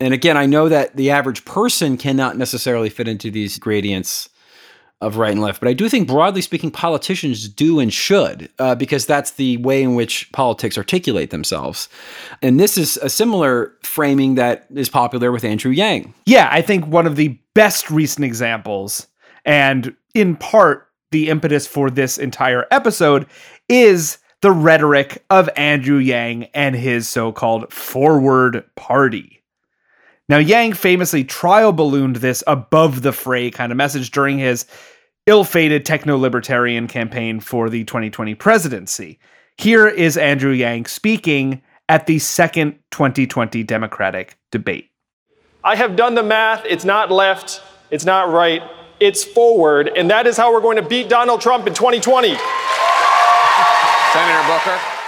And 0.00 0.14
again, 0.14 0.36
I 0.36 0.46
know 0.46 0.68
that 0.68 0.96
the 0.96 1.10
average 1.10 1.44
person 1.44 1.96
cannot 1.96 2.36
necessarily 2.36 2.88
fit 2.88 3.06
into 3.06 3.30
these 3.30 3.58
gradients 3.58 4.28
of 5.02 5.16
right 5.16 5.32
and 5.32 5.40
left, 5.40 5.60
but 5.60 5.68
I 5.68 5.72
do 5.72 5.88
think, 5.88 6.08
broadly 6.08 6.42
speaking, 6.42 6.70
politicians 6.70 7.48
do 7.48 7.80
and 7.80 7.90
should, 7.90 8.50
uh, 8.58 8.74
because 8.74 9.06
that's 9.06 9.32
the 9.32 9.56
way 9.58 9.82
in 9.82 9.94
which 9.94 10.30
politics 10.32 10.76
articulate 10.76 11.30
themselves. 11.30 11.88
And 12.42 12.60
this 12.60 12.76
is 12.76 12.98
a 12.98 13.08
similar 13.08 13.72
framing 13.82 14.34
that 14.34 14.66
is 14.74 14.90
popular 14.90 15.32
with 15.32 15.42
Andrew 15.42 15.70
Yang. 15.70 16.12
Yeah, 16.26 16.50
I 16.52 16.60
think 16.60 16.86
one 16.86 17.06
of 17.06 17.16
the 17.16 17.38
best 17.54 17.90
recent 17.90 18.26
examples 18.26 19.06
and 19.44 19.94
in 20.14 20.36
part, 20.36 20.88
the 21.10 21.28
impetus 21.28 21.66
for 21.66 21.90
this 21.90 22.18
entire 22.18 22.66
episode 22.70 23.26
is 23.68 24.18
the 24.42 24.52
rhetoric 24.52 25.24
of 25.28 25.50
Andrew 25.56 25.98
Yang 25.98 26.44
and 26.54 26.74
his 26.74 27.08
so 27.08 27.32
called 27.32 27.72
forward 27.72 28.64
party. 28.76 29.39
Now, 30.30 30.38
Yang 30.38 30.74
famously 30.74 31.24
trial 31.24 31.72
ballooned 31.72 32.16
this 32.16 32.44
above 32.46 33.02
the 33.02 33.10
fray 33.10 33.50
kind 33.50 33.72
of 33.72 33.76
message 33.76 34.12
during 34.12 34.38
his 34.38 34.64
ill 35.26 35.42
fated 35.42 35.84
techno 35.84 36.16
libertarian 36.16 36.86
campaign 36.86 37.40
for 37.40 37.68
the 37.68 37.82
2020 37.82 38.36
presidency. 38.36 39.18
Here 39.56 39.88
is 39.88 40.16
Andrew 40.16 40.52
Yang 40.52 40.86
speaking 40.86 41.62
at 41.88 42.06
the 42.06 42.20
second 42.20 42.78
2020 42.92 43.64
Democratic 43.64 44.38
debate. 44.52 44.92
I 45.64 45.74
have 45.74 45.96
done 45.96 46.14
the 46.14 46.22
math. 46.22 46.64
It's 46.64 46.84
not 46.84 47.10
left, 47.10 47.60
it's 47.90 48.04
not 48.04 48.30
right, 48.30 48.62
it's 49.00 49.24
forward, 49.24 49.88
and 49.96 50.08
that 50.12 50.28
is 50.28 50.36
how 50.36 50.52
we're 50.52 50.60
going 50.60 50.76
to 50.76 50.88
beat 50.88 51.08
Donald 51.08 51.40
Trump 51.40 51.66
in 51.66 51.74
2020. 51.74 52.28
Senator 54.12 54.46
Booker. 54.46 54.99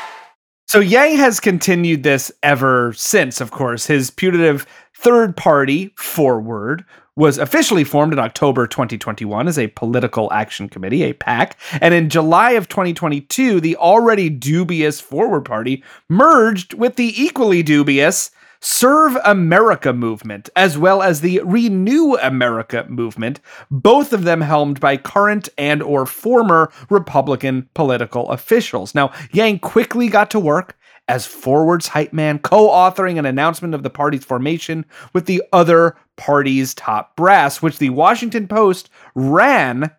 So 0.67 0.81
Yang 0.81 1.17
has 1.17 1.41
continued 1.41 2.03
this 2.03 2.33
ever 2.43 2.93
since, 2.95 3.41
of 3.41 3.51
course. 3.51 3.87
His 3.87 4.11
putative 4.11 4.67
third 4.97 5.37
party, 5.37 5.93
Forward, 5.97 6.85
was 7.15 7.37
officially 7.37 7.85
formed 7.85 8.13
in 8.13 8.19
October 8.19 8.67
2021 8.67 9.49
as 9.49 9.59
a 9.59 9.67
political 9.69 10.33
action 10.33 10.69
committee, 10.69 11.03
a 11.03 11.13
PAC. 11.13 11.59
And 11.81 11.93
in 11.93 12.09
July 12.09 12.53
of 12.53 12.69
2022, 12.69 13.61
the 13.61 13.77
already 13.77 14.31
dubious 14.31 15.01
Forward 15.01 15.45
Party 15.45 15.85
merged 16.09 16.73
with 16.75 16.97
the 16.97 17.23
equally 17.23 17.63
dubious 17.63 18.31
Serve 18.65 19.17
America 19.25 19.93
movement, 19.93 20.49
as 20.55 20.79
well 20.79 21.03
as 21.03 21.21
the 21.21 21.41
Renew 21.45 22.15
America 22.15 22.87
movement, 22.89 23.41
both 23.71 24.13
of 24.13 24.23
them 24.23 24.41
helmed 24.41 24.79
by 24.79 24.97
current 24.97 25.49
and 25.59 25.83
or 25.83 26.07
former 26.07 26.73
Republican 26.89 27.69
political 27.75 28.31
officials. 28.31 28.95
Now, 28.95 29.13
Yang 29.33 29.59
quickly 29.59 30.09
got 30.09 30.31
to 30.31 30.41
work 30.41 30.79
as 31.09 31.27
Forward's 31.27 31.89
hype 31.89 32.13
man, 32.13 32.39
co-authoring 32.39 33.19
an 33.19 33.27
announcement 33.27 33.75
of 33.75 33.83
the 33.83 33.91
party's 33.91 34.25
formation 34.25 34.87
with 35.13 35.27
the 35.27 35.43
other 35.53 35.97
party's 36.17 36.73
top 36.75 37.17
brass, 37.17 37.61
which 37.61 37.79
the 37.79 37.91
Washington 37.91 38.47
Post 38.47 38.89
ran 39.17 39.91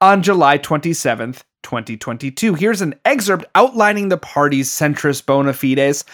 on 0.00 0.22
July 0.22 0.58
27th, 0.58 1.44
2022. 1.62 2.54
Here's 2.54 2.80
an 2.80 2.94
excerpt 3.04 3.44
outlining 3.54 4.08
the 4.08 4.18
party's 4.18 4.68
centrist 4.68 5.26
bona 5.26 5.52
fides, 5.52 6.04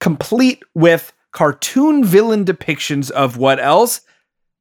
complete 0.00 0.62
with 0.74 1.12
cartoon 1.32 2.04
villain 2.04 2.44
depictions 2.44 3.10
of 3.10 3.36
what 3.36 3.58
else? 3.58 4.02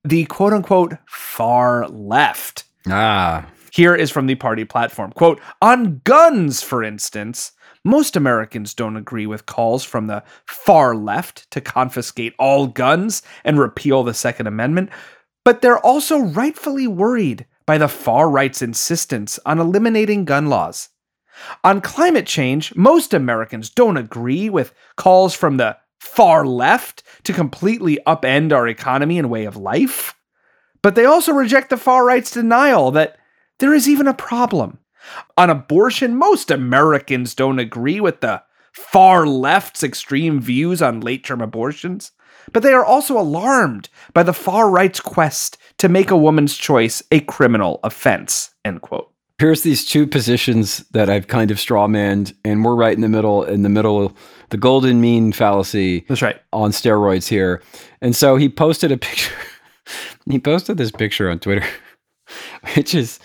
The 0.04 0.26
quote 0.26 0.54
unquote 0.54 0.94
far 1.08 1.88
left. 1.88 2.64
Ah. 2.88 3.48
Here 3.72 3.96
is 3.96 4.12
from 4.12 4.26
the 4.26 4.36
party 4.36 4.66
platform. 4.66 5.12
Quote, 5.14 5.40
on 5.62 6.02
guns, 6.04 6.62
for 6.62 6.84
instance, 6.84 7.54
most 7.84 8.16
Americans 8.16 8.74
don't 8.74 8.98
agree 8.98 9.26
with 9.26 9.46
calls 9.46 9.84
from 9.84 10.08
the 10.08 10.24
far 10.46 10.96
left 10.96 11.50
to 11.52 11.62
confiscate 11.62 12.34
all 12.38 12.68
guns 12.68 13.22
and 13.44 13.58
repeal 13.58 14.04
the 14.04 14.14
Second 14.14 14.48
Amendment, 14.48 14.90
but 15.44 15.62
they're 15.62 15.80
also 15.80 16.20
rightfully 16.20 16.88
worried 16.88 17.46
by 17.66 17.78
the 17.78 17.88
far 17.88 18.30
right's 18.30 18.62
insistence 18.62 19.40
on 19.46 19.60
eliminating 19.60 20.26
gun 20.26 20.48
laws. 20.48 20.90
On 21.64 21.82
climate 21.82 22.28
change, 22.28 22.76
most 22.76 23.14
Americans 23.14 23.70
don't 23.70 23.98
agree 23.98 24.50
with 24.50 24.74
calls 24.96 25.34
from 25.34 25.58
the 25.58 25.78
far 26.02 26.44
left 26.48 27.04
to 27.24 27.32
completely 27.32 28.00
upend 28.08 28.52
our 28.52 28.68
economy 28.68 29.20
and 29.20 29.30
way 29.30 29.46
of 29.46 29.56
life. 29.56 30.16
But 30.82 30.96
they 30.96 31.06
also 31.06 31.32
reject 31.32 31.70
the 31.70 31.78
far 31.78 32.04
right's 32.04 32.32
denial 32.32 32.90
that 32.92 33.18
there 33.60 33.74
is 33.74 33.88
even 33.88 34.08
a 34.08 34.14
problem. 34.14 34.80
On 35.38 35.52
abortion, 35.52 36.16
most 36.16 36.50
Americans 36.50 37.36
don't 37.36 37.60
agree 37.60 38.00
with 38.00 38.22
the 38.22 38.42
far 38.74 39.28
left's 39.28 39.84
extreme 39.84 40.42
views 40.42 40.82
on 40.82 41.02
late 41.02 41.24
term 41.24 41.40
abortions, 41.40 42.12
but 42.52 42.64
they 42.64 42.74
are 42.74 42.86
also 42.86 43.20
alarmed 43.20 43.88
by 44.12 44.24
the 44.24 44.34
far 44.34 44.72
right's 44.72 45.00
quest 45.00 45.60
to 45.78 45.88
make 45.88 46.10
a 46.10 46.18
woman's 46.18 46.58
choice 46.58 47.04
a 47.12 47.20
criminal 47.20 47.80
offense. 47.84 48.50
End 48.66 48.82
quote 48.82 49.12
here's 49.42 49.64
these 49.64 49.84
two 49.84 50.06
positions 50.06 50.86
that 50.92 51.10
I've 51.10 51.28
kind 51.28 51.50
of 51.50 51.58
strawmanned, 51.58 52.36
and 52.46 52.64
we're 52.64 52.76
right 52.76 52.94
in 52.94 53.02
the 53.02 53.10
middle, 53.10 53.44
in 53.44 53.64
the 53.64 53.70
middle, 53.70 54.16
the 54.52 54.58
golden 54.58 55.02
mean 55.02 55.32
fallacy. 55.32 56.06
That's 56.08 56.22
right. 56.22 56.40
On 56.54 56.72
steroids 56.72 57.28
here. 57.28 57.64
And 58.02 58.16
so 58.16 58.36
he 58.36 58.50
posted 58.50 58.92
a 58.92 58.98
picture. 58.98 59.34
he 60.30 60.40
posted 60.40 60.78
this 60.78 60.92
picture 60.92 61.30
on 61.30 61.40
Twitter, 61.40 61.66
which 62.76 62.94
is 62.94 63.20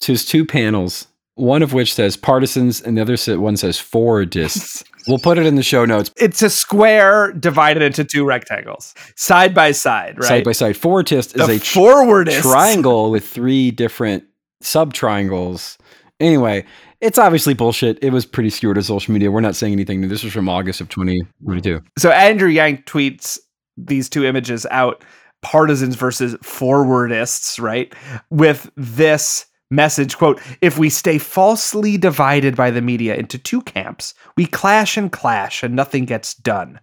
just 0.00 0.28
two 0.28 0.46
panels, 0.46 1.08
one 1.34 1.62
of 1.62 1.72
which 1.72 1.92
says 1.92 2.16
partisans, 2.16 2.80
and 2.80 2.96
the 2.96 3.02
other 3.02 3.38
one 3.38 3.56
says 3.56 3.76
forwardists. 3.76 4.82
We'll 5.06 5.18
put 5.18 5.36
it 5.36 5.44
in 5.44 5.56
the 5.56 5.62
show 5.62 5.84
notes. 5.84 6.10
It's 6.16 6.40
a 6.40 6.48
square 6.48 7.30
divided 7.32 7.82
into 7.82 8.04
two 8.04 8.24
rectangles, 8.24 8.94
side 9.16 9.54
by 9.54 9.72
side, 9.72 10.16
right? 10.16 10.26
Side 10.26 10.44
by 10.44 10.52
side. 10.52 10.76
Forwardist 10.78 11.36
is 11.38 11.46
the 11.46 11.56
a 11.56 11.58
forwardist. 11.58 12.40
triangle 12.40 13.10
with 13.10 13.28
three 13.28 13.70
different 13.70 14.24
sub 14.62 14.94
triangles. 14.94 15.76
Anyway, 16.20 16.64
it's 17.00 17.18
obviously 17.18 17.54
bullshit. 17.54 18.02
It 18.02 18.10
was 18.10 18.26
pretty 18.26 18.50
skewed 18.50 18.76
to 18.76 18.82
social 18.82 19.12
media. 19.12 19.30
We're 19.30 19.40
not 19.40 19.56
saying 19.56 19.72
anything 19.72 20.00
new. 20.00 20.08
This 20.08 20.24
was 20.24 20.32
from 20.32 20.48
August 20.48 20.80
of 20.80 20.88
2022. 20.88 21.82
So 21.98 22.10
Andrew 22.10 22.48
Yang 22.48 22.82
tweets 22.84 23.38
these 23.76 24.08
two 24.08 24.24
images 24.24 24.66
out 24.70 25.04
partisans 25.42 25.96
versus 25.96 26.34
forwardists, 26.36 27.60
right? 27.60 27.94
With 28.30 28.70
this 28.76 29.46
message 29.70 30.16
quote 30.16 30.40
if 30.60 30.78
we 30.78 30.88
stay 30.88 31.18
falsely 31.18 31.96
divided 31.96 32.54
by 32.54 32.70
the 32.70 32.82
media 32.82 33.16
into 33.16 33.38
two 33.38 33.62
camps 33.62 34.14
we 34.36 34.46
clash 34.46 34.96
and 34.96 35.10
clash 35.10 35.64
and 35.64 35.74
nothing 35.74 36.04
gets 36.04 36.34
done 36.34 36.78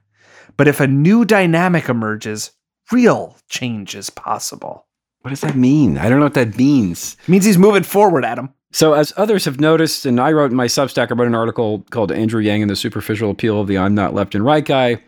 but 0.57 0.67
if 0.67 0.81
a 0.81 0.87
new 0.87 1.23
dynamic 1.23 1.87
emerges 1.87 2.51
real 2.91 3.37
change 3.47 3.95
is 3.95 4.09
possible 4.09 4.87
what 5.21 5.29
does 5.29 5.41
that 5.41 5.55
mean? 5.55 5.97
I 5.97 6.09
don't 6.09 6.17
know 6.17 6.25
what 6.25 6.33
that 6.33 6.57
means. 6.57 7.15
It 7.23 7.29
means 7.29 7.45
he's 7.45 7.57
moving 7.57 7.83
forward, 7.83 8.25
Adam. 8.25 8.53
So, 8.71 8.93
as 8.93 9.11
others 9.17 9.45
have 9.45 9.59
noticed, 9.59 10.05
and 10.05 10.19
I 10.19 10.31
wrote 10.31 10.51
in 10.51 10.57
my 10.57 10.67
Substack, 10.67 11.11
I 11.11 11.15
wrote 11.15 11.27
an 11.27 11.35
article 11.35 11.85
called 11.91 12.11
Andrew 12.11 12.41
Yang 12.41 12.63
and 12.63 12.71
the 12.71 12.75
Superficial 12.75 13.29
Appeal 13.31 13.59
of 13.59 13.67
the 13.67 13.77
I'm 13.77 13.93
Not 13.93 14.13
Left 14.13 14.33
and 14.33 14.45
Right 14.45 14.63
Guy. 14.63 15.01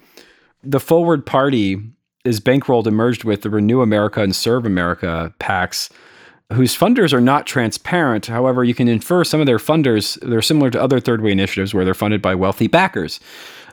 The 0.63 0.79
Forward 0.79 1.25
Party 1.25 1.81
is 2.25 2.39
bankrolled 2.39 2.87
and 2.87 2.95
merged 2.95 3.23
with 3.23 3.41
the 3.41 3.49
Renew 3.49 3.81
America 3.81 4.21
and 4.21 4.35
Serve 4.35 4.65
America 4.65 5.33
PACs 5.39 5.89
whose 6.51 6.77
funders 6.77 7.13
are 7.13 7.21
not 7.21 7.45
transparent. 7.45 8.25
However, 8.25 8.63
you 8.63 8.73
can 8.73 8.87
infer 8.87 9.23
some 9.23 9.39
of 9.39 9.45
their 9.45 9.57
funders, 9.57 10.19
they're 10.21 10.41
similar 10.41 10.69
to 10.71 10.81
other 10.81 10.99
third 10.99 11.21
way 11.21 11.31
initiatives 11.31 11.73
where 11.73 11.85
they're 11.85 11.93
funded 11.93 12.21
by 12.21 12.35
wealthy 12.35 12.67
backers. 12.67 13.19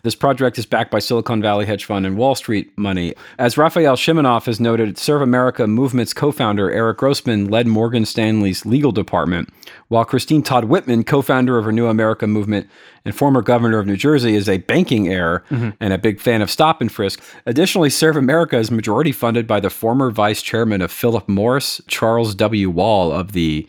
This 0.03 0.15
project 0.15 0.59
is 0.59 0.67
backed 0.67 0.91
by 0.91 0.99
Silicon 0.99 1.43
Valley 1.43 1.67
hedge 1.67 1.85
fund 1.85 2.07
and 2.07 2.17
Wall 2.17 2.35
Street 2.35 2.77
money. 2.79 3.15
As 3.39 3.59
Rafael 3.59 3.97
Shimunov 3.97 4.47
has 4.47 4.61
noted, 4.61 4.97
Serve 4.97 5.23
America 5.23 5.67
Movement's 5.67 6.15
co 6.15 6.33
founder 6.33 6.71
Eric 6.71 6.99
Grossman 6.99 7.49
led 7.49 7.67
Morgan 7.67 8.05
Stanley's 8.05 8.65
legal 8.65 8.93
department, 8.93 9.51
while 9.89 10.05
Christine 10.05 10.43
Todd 10.43 10.65
Whitman, 10.65 11.05
co 11.05 11.23
founder 11.23 11.59
of 11.59 11.67
Renew 11.67 11.87
America 11.87 12.27
Movement 12.27 12.69
and 13.05 13.15
former 13.15 13.43
governor 13.43 13.79
of 13.79 13.87
New 13.87 13.97
Jersey, 13.97 14.35
is 14.35 14.49
a 14.49 14.59
banking 14.59 15.09
heir 15.09 15.45
mm-hmm. 15.51 15.71
and 15.81 15.93
a 15.93 15.99
big 15.99 16.21
fan 16.21 16.43
of 16.43 16.51
stop 16.51 16.81
and 16.81 16.91
frisk. 16.91 17.23
Additionally, 17.47 17.91
Serve 17.91 18.17
America 18.17 18.59
is 18.59 18.71
majority 18.71 19.13
funded 19.13 19.47
by 19.47 19.61
the 19.61 19.71
former 19.71 20.11
vice 20.11 20.43
chairman 20.43 20.81
of 20.81 20.91
Philip 20.91 21.29
Morris, 21.29 21.81
Charles 21.87 22.35
W. 22.35 22.71
Wall 22.71 23.13
of 23.13 23.33
the 23.33 23.69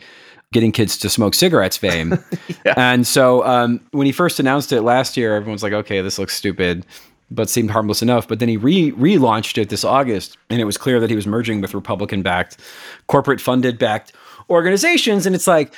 getting 0.52 0.72
kids 0.72 0.98
to 0.98 1.10
smoke 1.10 1.34
cigarettes 1.34 1.78
fame. 1.78 2.18
And 2.78 3.08
so 3.08 3.44
um, 3.46 3.82
when 3.92 4.06
he 4.06 4.12
first 4.12 4.40
announced 4.40 4.72
it 4.72 4.82
last 4.82 5.18
year, 5.18 5.36
everyone's 5.36 5.64
like, 5.64 5.74
okay, 5.74 6.02
this 6.02 6.20
looks 6.20 6.36
stupid, 6.36 6.86
but 7.32 7.50
seemed 7.50 7.72
harmless 7.72 8.02
enough. 8.02 8.28
But 8.28 8.40
then 8.40 8.50
he 8.50 8.58
re 8.58 8.92
relaunched 8.92 9.58
it 9.58 9.70
this 9.70 9.84
August, 9.84 10.38
and 10.50 10.62
it 10.62 10.66
was 10.66 10.78
clear 10.78 11.00
that 11.00 11.10
he 11.10 11.16
was 11.16 11.26
merging 11.26 11.60
with 11.60 11.74
Republican 11.74 12.22
backed, 12.22 12.58
corporate 13.08 13.42
funded 13.42 13.80
backed 13.80 14.14
organizations. 14.50 15.26
And 15.26 15.36
it's 15.36 15.48
like, 15.48 15.74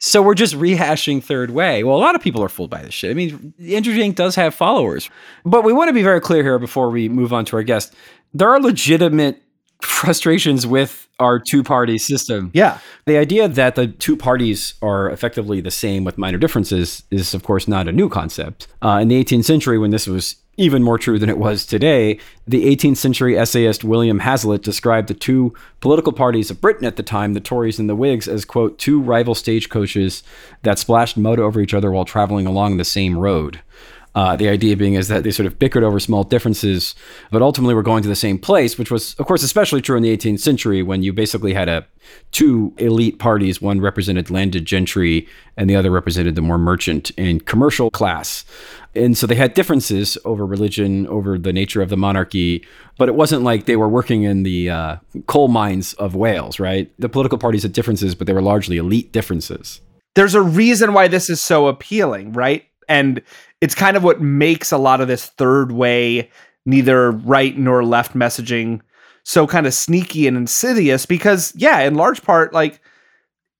so 0.00 0.22
we're 0.22 0.34
just 0.34 0.54
rehashing 0.54 1.22
third 1.22 1.50
way. 1.50 1.84
Well, 1.84 1.96
a 1.96 1.98
lot 1.98 2.14
of 2.14 2.20
people 2.20 2.42
are 2.42 2.48
fooled 2.48 2.70
by 2.70 2.82
this 2.82 2.94
shit. 2.94 3.10
I 3.10 3.14
mean, 3.14 3.54
Andrew 3.68 3.94
Yang 3.94 4.12
does 4.12 4.34
have 4.34 4.54
followers, 4.54 5.08
but 5.44 5.62
we 5.62 5.72
want 5.72 5.88
to 5.88 5.94
be 5.94 6.02
very 6.02 6.20
clear 6.20 6.42
here 6.42 6.58
before 6.58 6.90
we 6.90 7.08
move 7.08 7.32
on 7.32 7.44
to 7.46 7.56
our 7.56 7.62
guest. 7.62 7.94
There 8.34 8.50
are 8.50 8.60
legitimate 8.60 9.42
frustrations 9.82 10.66
with 10.66 11.08
our 11.18 11.38
two 11.38 11.62
party 11.62 11.98
system. 11.98 12.50
Yeah. 12.54 12.78
The 13.06 13.16
idea 13.16 13.48
that 13.48 13.74
the 13.74 13.88
two 13.88 14.16
parties 14.16 14.74
are 14.82 15.10
effectively 15.10 15.60
the 15.60 15.70
same 15.70 16.04
with 16.04 16.18
minor 16.18 16.38
differences 16.38 17.02
is, 17.10 17.34
of 17.34 17.42
course, 17.42 17.66
not 17.66 17.88
a 17.88 17.92
new 17.92 18.08
concept. 18.08 18.68
Uh, 18.82 18.98
in 19.02 19.08
the 19.08 19.22
18th 19.22 19.44
century, 19.44 19.78
when 19.78 19.90
this 19.90 20.06
was 20.06 20.36
even 20.56 20.82
more 20.82 20.98
true 20.98 21.18
than 21.18 21.28
it 21.28 21.38
was 21.38 21.64
today, 21.64 22.18
the 22.46 22.64
18th 22.76 22.96
century 22.96 23.38
essayist 23.38 23.84
William 23.84 24.18
Hazlitt 24.18 24.62
described 24.62 25.08
the 25.08 25.14
two 25.14 25.54
political 25.80 26.12
parties 26.12 26.50
of 26.50 26.60
Britain 26.60 26.84
at 26.84 26.96
the 26.96 27.02
time, 27.02 27.34
the 27.34 27.40
Tories 27.40 27.78
and 27.78 27.88
the 27.88 27.94
Whigs, 27.94 28.26
as, 28.26 28.44
quote, 28.44 28.78
two 28.78 29.00
rival 29.00 29.36
stagecoaches 29.36 30.24
that 30.62 30.78
splashed 30.78 31.16
mud 31.16 31.38
over 31.38 31.60
each 31.60 31.74
other 31.74 31.92
while 31.92 32.04
traveling 32.04 32.46
along 32.46 32.76
the 32.76 32.84
same 32.84 33.16
road. 33.16 33.60
Uh, 34.18 34.34
the 34.34 34.48
idea 34.48 34.76
being 34.76 34.94
is 34.94 35.06
that 35.06 35.22
they 35.22 35.30
sort 35.30 35.46
of 35.46 35.60
bickered 35.60 35.84
over 35.84 36.00
small 36.00 36.24
differences, 36.24 36.96
but 37.30 37.40
ultimately 37.40 37.72
were 37.72 37.84
going 37.84 38.02
to 38.02 38.08
the 38.08 38.16
same 38.16 38.36
place, 38.36 38.76
which 38.76 38.90
was, 38.90 39.14
of 39.20 39.26
course, 39.26 39.44
especially 39.44 39.80
true 39.80 39.96
in 39.96 40.02
the 40.02 40.16
18th 40.16 40.40
century 40.40 40.82
when 40.82 41.04
you 41.04 41.12
basically 41.12 41.54
had 41.54 41.68
a 41.68 41.86
two 42.32 42.74
elite 42.78 43.20
parties. 43.20 43.62
One 43.62 43.80
represented 43.80 44.28
landed 44.28 44.64
gentry, 44.64 45.28
and 45.56 45.70
the 45.70 45.76
other 45.76 45.92
represented 45.92 46.34
the 46.34 46.42
more 46.42 46.58
merchant 46.58 47.12
and 47.16 47.46
commercial 47.46 47.92
class. 47.92 48.44
And 48.96 49.16
so 49.16 49.24
they 49.24 49.36
had 49.36 49.54
differences 49.54 50.18
over 50.24 50.44
religion, 50.44 51.06
over 51.06 51.38
the 51.38 51.52
nature 51.52 51.80
of 51.80 51.88
the 51.88 51.96
monarchy, 51.96 52.66
but 52.96 53.08
it 53.08 53.14
wasn't 53.14 53.44
like 53.44 53.66
they 53.66 53.76
were 53.76 53.88
working 53.88 54.24
in 54.24 54.42
the 54.42 54.68
uh, 54.68 54.96
coal 55.28 55.46
mines 55.46 55.92
of 55.94 56.16
Wales, 56.16 56.58
right? 56.58 56.90
The 56.98 57.08
political 57.08 57.38
parties 57.38 57.62
had 57.62 57.72
differences, 57.72 58.16
but 58.16 58.26
they 58.26 58.32
were 58.32 58.42
largely 58.42 58.78
elite 58.78 59.12
differences. 59.12 59.80
There's 60.16 60.34
a 60.34 60.42
reason 60.42 60.92
why 60.92 61.06
this 61.06 61.30
is 61.30 61.40
so 61.40 61.68
appealing, 61.68 62.32
right? 62.32 62.64
And 62.88 63.22
it's 63.60 63.74
kind 63.74 63.96
of 63.96 64.04
what 64.04 64.20
makes 64.20 64.72
a 64.72 64.78
lot 64.78 65.00
of 65.00 65.08
this 65.08 65.26
third 65.26 65.72
way, 65.72 66.30
neither 66.66 67.10
right 67.10 67.56
nor 67.58 67.84
left 67.84 68.14
messaging 68.14 68.80
so 69.24 69.46
kind 69.46 69.66
of 69.66 69.74
sneaky 69.74 70.26
and 70.26 70.38
insidious 70.38 71.04
because, 71.04 71.52
yeah, 71.54 71.80
in 71.80 71.96
large 71.96 72.22
part, 72.22 72.54
like 72.54 72.80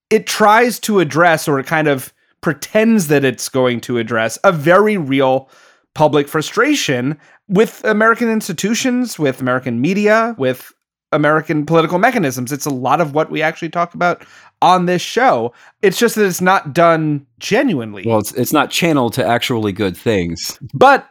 it 0.08 0.26
tries 0.26 0.78
to 0.80 1.00
address 1.00 1.46
or 1.46 1.58
it 1.58 1.66
kind 1.66 1.88
of 1.88 2.12
pretends 2.40 3.08
that 3.08 3.24
it's 3.24 3.50
going 3.50 3.80
to 3.82 3.98
address 3.98 4.38
a 4.44 4.52
very 4.52 4.96
real 4.96 5.50
public 5.94 6.28
frustration 6.28 7.18
with 7.48 7.84
American 7.84 8.30
institutions, 8.30 9.18
with 9.18 9.40
American 9.40 9.80
media, 9.80 10.34
with 10.38 10.72
American 11.12 11.66
political 11.66 11.98
mechanisms. 11.98 12.52
It's 12.52 12.66
a 12.66 12.70
lot 12.70 13.00
of 13.00 13.14
what 13.14 13.30
we 13.30 13.42
actually 13.42 13.70
talk 13.70 13.94
about 13.94 14.24
on 14.62 14.86
this 14.86 15.02
show. 15.02 15.52
It's 15.82 15.98
just 15.98 16.14
that 16.16 16.26
it's 16.26 16.40
not 16.40 16.72
done 16.72 17.26
genuinely. 17.38 18.04
Well, 18.06 18.18
it's, 18.18 18.32
it's 18.34 18.52
not 18.52 18.70
channeled 18.70 19.12
to 19.14 19.26
actually 19.26 19.72
good 19.72 19.96
things. 19.96 20.58
But 20.74 21.08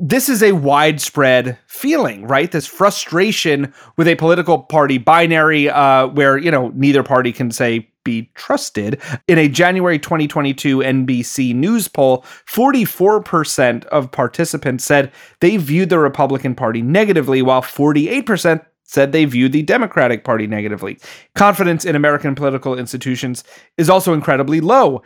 this 0.00 0.28
is 0.28 0.42
a 0.42 0.52
widespread 0.52 1.58
feeling, 1.66 2.24
right? 2.26 2.52
This 2.52 2.66
frustration 2.66 3.72
with 3.96 4.06
a 4.06 4.14
political 4.14 4.60
party 4.60 4.98
binary 4.98 5.68
uh, 5.68 6.06
where, 6.08 6.38
you 6.38 6.52
know, 6.52 6.68
neither 6.74 7.02
party 7.02 7.32
can 7.32 7.50
say 7.50 7.90
be 8.04 8.30
trusted. 8.34 9.02
In 9.26 9.38
a 9.38 9.48
January 9.48 9.98
2022 9.98 10.78
NBC 10.78 11.54
News 11.54 11.88
poll, 11.88 12.24
44% 12.46 13.84
of 13.86 14.10
participants 14.12 14.84
said 14.84 15.12
they 15.40 15.56
viewed 15.56 15.90
the 15.90 15.98
Republican 15.98 16.54
Party 16.54 16.80
negatively, 16.80 17.42
while 17.42 17.60
48% 17.60 18.64
said 18.88 19.12
they 19.12 19.26
viewed 19.26 19.52
the 19.52 19.62
Democratic 19.62 20.24
Party 20.24 20.46
negatively. 20.46 20.98
Confidence 21.34 21.84
in 21.84 21.94
American 21.94 22.34
political 22.34 22.76
institutions 22.76 23.44
is 23.76 23.88
also 23.90 24.14
incredibly 24.14 24.60
low. 24.60 25.02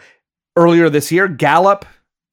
Earlier 0.57 0.88
this 0.88 1.11
year, 1.11 1.29
Gallup 1.29 1.85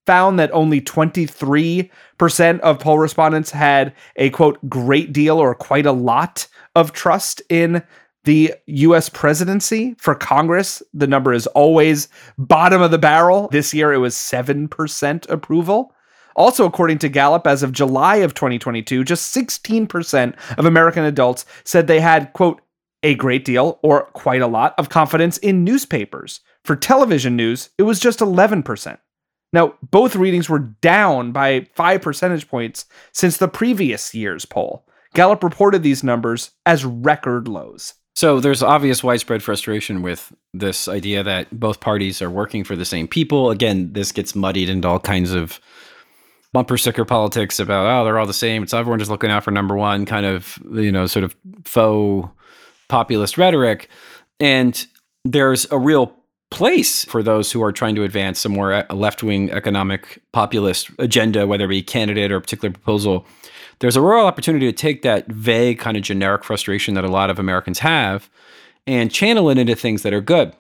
found 0.06 0.40
that 0.40 0.52
only 0.54 0.80
23% 0.80 2.60
of 2.62 2.80
poll 2.80 3.00
respondents 3.00 3.52
had 3.52 3.94
a 4.16 4.30
quote 4.30 4.58
great 4.70 5.12
deal 5.12 5.38
or 5.38 5.54
quite 5.54 5.86
a 5.86 5.92
lot 5.92 6.48
of 6.76 6.94
trust 6.94 7.42
in 7.50 7.84
the 8.26 8.54
US 8.68 9.10
presidency. 9.10 9.96
For 9.98 10.14
Congress, 10.14 10.84
the 10.94 11.08
number 11.08 11.34
is 11.34 11.48
always 11.48 12.10
bottom 12.38 12.82
of 12.82 12.92
the 12.92 12.98
barrel. 12.98 13.48
This 13.52 13.74
year 13.74 13.92
it 13.94 13.98
was 13.98 14.14
7% 14.16 15.30
approval. 15.30 15.96
Also, 16.36 16.66
according 16.66 17.00
to 17.00 17.10
Gallup, 17.10 17.46
as 17.48 17.64
of 17.64 17.72
July 17.72 18.18
of 18.18 18.34
2022, 18.34 19.04
just 19.04 19.36
16% 19.36 20.36
of 20.58 20.66
American 20.66 21.04
adults 21.04 21.46
said 21.64 21.88
they 21.88 22.00
had, 22.00 22.34
quote, 22.34 22.62
a 23.04 23.16
great 23.16 23.46
deal 23.46 23.80
or 23.82 24.04
quite 24.12 24.42
a 24.42 24.48
lot 24.48 24.74
of 24.78 24.90
confidence 24.90 25.38
in 25.38 25.64
newspapers. 25.64 26.42
For 26.66 26.76
television 26.76 27.36
news, 27.36 27.70
it 27.78 27.84
was 27.84 28.00
just 28.00 28.20
11%. 28.20 28.98
Now, 29.52 29.74
both 29.90 30.16
readings 30.16 30.50
were 30.50 30.60
down 30.60 31.32
by 31.32 31.68
five 31.74 32.02
percentage 32.02 32.48
points 32.48 32.86
since 33.12 33.38
the 33.38 33.48
previous 33.48 34.14
year's 34.14 34.46
poll. 34.46 34.86
Gallup 35.16 35.44
reported 35.44 35.82
these 35.82 36.04
numbers 36.04 36.52
as 36.66 36.86
record 36.86 37.48
lows. 37.48 37.96
So 38.16 38.40
there's 38.40 38.62
obvious 38.62 39.04
widespread 39.04 39.42
frustration 39.42 40.02
with 40.02 40.34
this 40.54 40.88
idea 40.88 41.24
that 41.24 41.58
both 41.58 41.80
parties 41.80 42.22
are 42.22 42.30
working 42.30 42.64
for 42.64 42.76
the 42.76 42.86
same 42.86 43.08
people. 43.08 43.50
Again, 43.50 43.94
this 43.94 44.12
gets 44.12 44.36
muddied 44.36 44.70
into 44.70 44.88
all 44.88 45.00
kinds 45.00 45.32
of 45.32 45.60
bumper 46.54 46.78
sticker 46.78 47.06
politics 47.06 47.60
about 47.60 47.86
oh 47.86 48.04
they're 48.04 48.20
all 48.20 48.26
the 48.26 48.34
same. 48.34 48.64
It's 48.64 48.74
everyone 48.74 49.00
just 49.00 49.12
looking 49.12 49.30
out 49.30 49.44
for 49.44 49.52
number 49.52 49.76
one, 49.76 50.06
kind 50.06 50.26
of 50.26 50.58
you 50.72 50.92
know 50.92 51.06
sort 51.08 51.24
of 51.24 51.36
faux 51.64 52.30
populist 52.88 53.38
rhetoric, 53.38 53.90
and 54.40 54.86
there's 55.26 55.70
a 55.72 55.78
real 55.78 56.16
place 56.52 57.06
for 57.06 57.22
those 57.22 57.52
who 57.52 57.62
are 57.62 57.72
trying 57.72 57.96
to 57.96 58.04
advance 58.04 58.44
a 58.44 58.50
more 58.50 58.74
uh, 58.74 58.86
left 58.94 59.22
wing 59.22 59.52
economic 59.52 60.22
populist 60.32 60.90
agenda, 60.98 61.46
whether 61.46 61.66
it 61.66 61.70
be 61.70 61.84
candidate 61.84 62.32
or 62.32 62.38
a 62.38 62.42
particular 62.42 62.72
proposal. 62.72 63.26
There's 63.80 63.96
a 63.96 64.02
real 64.02 64.26
opportunity 64.26 64.66
to 64.66 64.74
take 64.76 65.04
that 65.04 65.28
vague 65.28 65.80
kind 65.80 65.96
of 65.96 66.04
generic 66.04 66.44
frustration 66.44 66.96
that 66.96 67.06
a 67.06 67.10
lot 67.10 67.30
of 67.30 67.40
Americans 67.40 67.80
have 67.80 68.30
and 68.88 69.12
channel 69.12 69.50
it 69.50 69.58
into 69.58 69.76
things 69.76 70.02
that 70.02 70.14
are 70.14 70.22
good. 70.22 70.54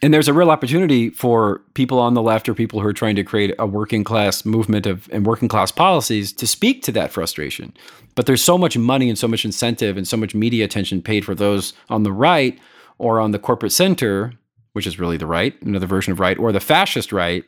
And 0.00 0.14
there's 0.14 0.28
a 0.28 0.32
real 0.32 0.50
opportunity 0.50 1.10
for 1.10 1.60
people 1.74 1.98
on 1.98 2.14
the 2.14 2.22
left 2.22 2.48
or 2.48 2.54
people 2.54 2.80
who 2.80 2.86
are 2.86 2.92
trying 2.92 3.16
to 3.16 3.24
create 3.24 3.54
a 3.58 3.66
working 3.66 4.04
class 4.04 4.44
movement 4.44 4.86
of 4.86 5.08
and 5.12 5.26
working 5.26 5.48
class 5.48 5.72
policies 5.72 6.32
to 6.34 6.46
speak 6.46 6.82
to 6.82 6.92
that 6.92 7.10
frustration. 7.10 7.72
But 8.14 8.26
there's 8.26 8.42
so 8.42 8.56
much 8.56 8.78
money 8.78 9.08
and 9.08 9.18
so 9.18 9.26
much 9.26 9.44
incentive 9.44 9.96
and 9.96 10.06
so 10.06 10.16
much 10.16 10.34
media 10.34 10.64
attention 10.64 11.02
paid 11.02 11.24
for 11.24 11.34
those 11.34 11.72
on 11.88 12.04
the 12.04 12.12
right 12.12 12.58
or 12.98 13.20
on 13.20 13.32
the 13.32 13.38
corporate 13.38 13.72
center, 13.72 14.32
which 14.72 14.86
is 14.86 14.98
really 14.98 15.16
the 15.16 15.26
right, 15.26 15.60
another 15.62 15.86
version 15.86 16.12
of 16.12 16.20
right, 16.20 16.38
or 16.38 16.52
the 16.52 16.60
fascist 16.60 17.12
right, 17.12 17.44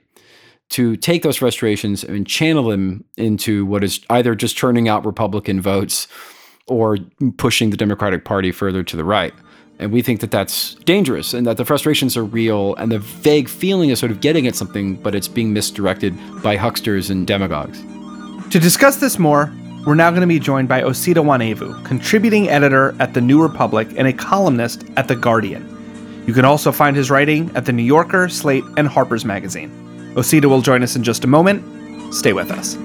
to 0.71 0.97
take 0.97 1.23
those 1.23 1.37
frustrations 1.37 2.05
and 2.05 2.27
channel 2.27 2.69
them 2.69 3.05
into 3.17 3.67
what 3.67 3.85
is 3.85 4.01
either 4.11 4.35
just 4.35 4.57
churning 4.57 4.89
out 4.89 5.05
Republican 5.05 5.61
votes 5.61 6.07
or 6.69 6.97
pushing 7.37 7.71
the 7.71 7.77
Democratic 7.77 8.25
Party 8.25 8.53
further 8.53 8.83
to 8.85 8.97
the 8.97 9.05
right. 9.05 9.35
And 9.81 9.90
we 9.90 10.02
think 10.02 10.20
that 10.20 10.31
that's 10.31 10.74
dangerous 10.85 11.33
and 11.33 11.46
that 11.46 11.56
the 11.56 11.64
frustrations 11.64 12.14
are 12.14 12.24
real 12.24 12.74
and 12.74 12.92
the 12.92 12.98
vague 12.98 13.48
feeling 13.48 13.88
is 13.88 13.98
sort 13.98 14.12
of 14.12 14.20
getting 14.20 14.46
at 14.46 14.54
something, 14.54 14.94
but 14.94 15.14
it's 15.14 15.26
being 15.26 15.54
misdirected 15.54 16.14
by 16.42 16.56
hucksters 16.56 17.08
and 17.08 17.26
demagogues. 17.26 17.81
To 18.50 18.60
discuss 18.60 18.96
this 18.96 19.18
more, 19.18 19.50
we're 19.87 19.94
now 19.94 20.10
going 20.10 20.20
to 20.20 20.26
be 20.26 20.38
joined 20.38 20.68
by 20.68 20.83
Osita 20.83 21.24
Nwanevu, 21.24 21.83
contributing 21.87 22.50
editor 22.50 22.94
at 23.00 23.14
The 23.14 23.22
New 23.22 23.40
Republic 23.40 23.88
and 23.96 24.06
a 24.06 24.12
columnist 24.12 24.85
at 24.98 25.08
The 25.08 25.16
Guardian. 25.16 25.66
You 26.26 26.35
can 26.35 26.44
also 26.44 26.70
find 26.70 26.94
his 26.94 27.10
writing 27.10 27.50
at 27.54 27.64
The 27.64 27.72
New 27.72 27.83
Yorker, 27.83 28.28
Slate, 28.28 28.64
and 28.76 28.87
Harper's 28.87 29.24
Magazine. 29.24 29.70
Osita 30.14 30.44
will 30.44 30.60
join 30.60 30.83
us 30.83 30.94
in 30.94 31.02
just 31.02 31.24
a 31.24 31.26
moment. 31.26 32.14
Stay 32.14 32.35
with 32.35 32.50
us. 32.50 32.76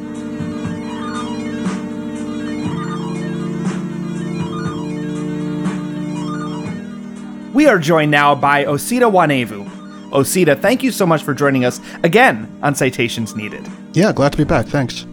We 7.56 7.68
are 7.68 7.80
joined 7.80 8.12
now 8.12 8.36
by 8.36 8.66
Osita 8.66 9.10
Nwanevu. 9.10 10.10
Osita, 10.10 10.62
thank 10.62 10.84
you 10.84 10.91
so 10.91 11.06
much 11.06 11.24
for 11.24 11.34
joining 11.34 11.64
us 11.64 11.80
again 12.03 12.53
on 12.62 12.76
Citations 12.76 13.34
Needed. 13.34 13.66
Yeah, 13.93 14.12
glad 14.12 14.34
to 14.34 14.38
be 14.38 14.43
back. 14.43 14.66
Thanks. 14.66 15.06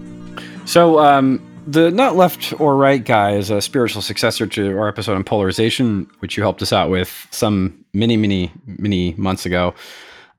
So, 0.64 0.98
um, 0.98 1.40
the 1.68 1.92
not 1.92 2.16
left 2.16 2.52
or 2.60 2.74
right 2.74 3.04
guy 3.04 3.36
is 3.36 3.50
a 3.50 3.62
spiritual 3.62 4.02
successor 4.02 4.48
to 4.48 4.76
our 4.76 4.88
episode 4.88 5.14
on 5.14 5.22
polarization, 5.22 6.10
which 6.18 6.36
you 6.36 6.42
helped 6.42 6.60
us 6.62 6.72
out 6.72 6.90
with 6.90 7.28
some 7.30 7.84
many, 7.92 8.16
many, 8.16 8.50
many 8.66 9.14
months 9.16 9.46
ago. 9.46 9.72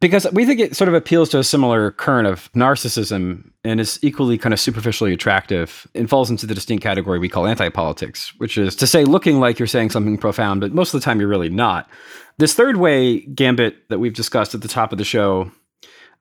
Because 0.04 0.30
we 0.34 0.44
think 0.44 0.60
it 0.60 0.76
sort 0.76 0.90
of 0.90 0.96
appeals 0.96 1.30
to 1.30 1.40
a 1.40 1.46
similar 1.46 1.92
current 1.92 2.28
of 2.28 2.52
narcissism 2.52 3.50
and 3.64 3.80
is 3.80 4.00
equally 4.02 4.38
kind 4.38 4.52
of 4.52 4.60
superficially 4.60 5.14
attractive 5.14 5.88
and 5.96 6.10
falls 6.10 6.30
into 6.30 6.46
the 6.46 6.54
distinct 6.54 6.84
category 6.84 7.20
we 7.20 7.30
call 7.30 7.48
anti 7.48 7.70
politics, 7.70 8.34
which 8.38 8.58
is 8.58 8.76
to 8.76 8.86
say, 8.86 9.06
looking 9.06 9.40
like 9.40 9.58
you're 9.58 9.66
saying 9.66 9.92
something 9.92 10.18
profound, 10.18 10.60
but 10.60 10.74
most 10.74 10.94
of 10.94 11.00
the 11.00 11.06
time 11.06 11.22
you're 11.22 11.30
really 11.30 11.48
not. 11.48 11.90
This 12.38 12.54
third 12.54 12.76
way 12.76 13.22
gambit 13.22 13.88
that 13.88 14.00
we've 14.00 14.14
discussed 14.14 14.54
at 14.54 14.62
the 14.62 14.68
top 14.68 14.92
of 14.92 14.98
the 14.98 15.06
show 15.06 15.50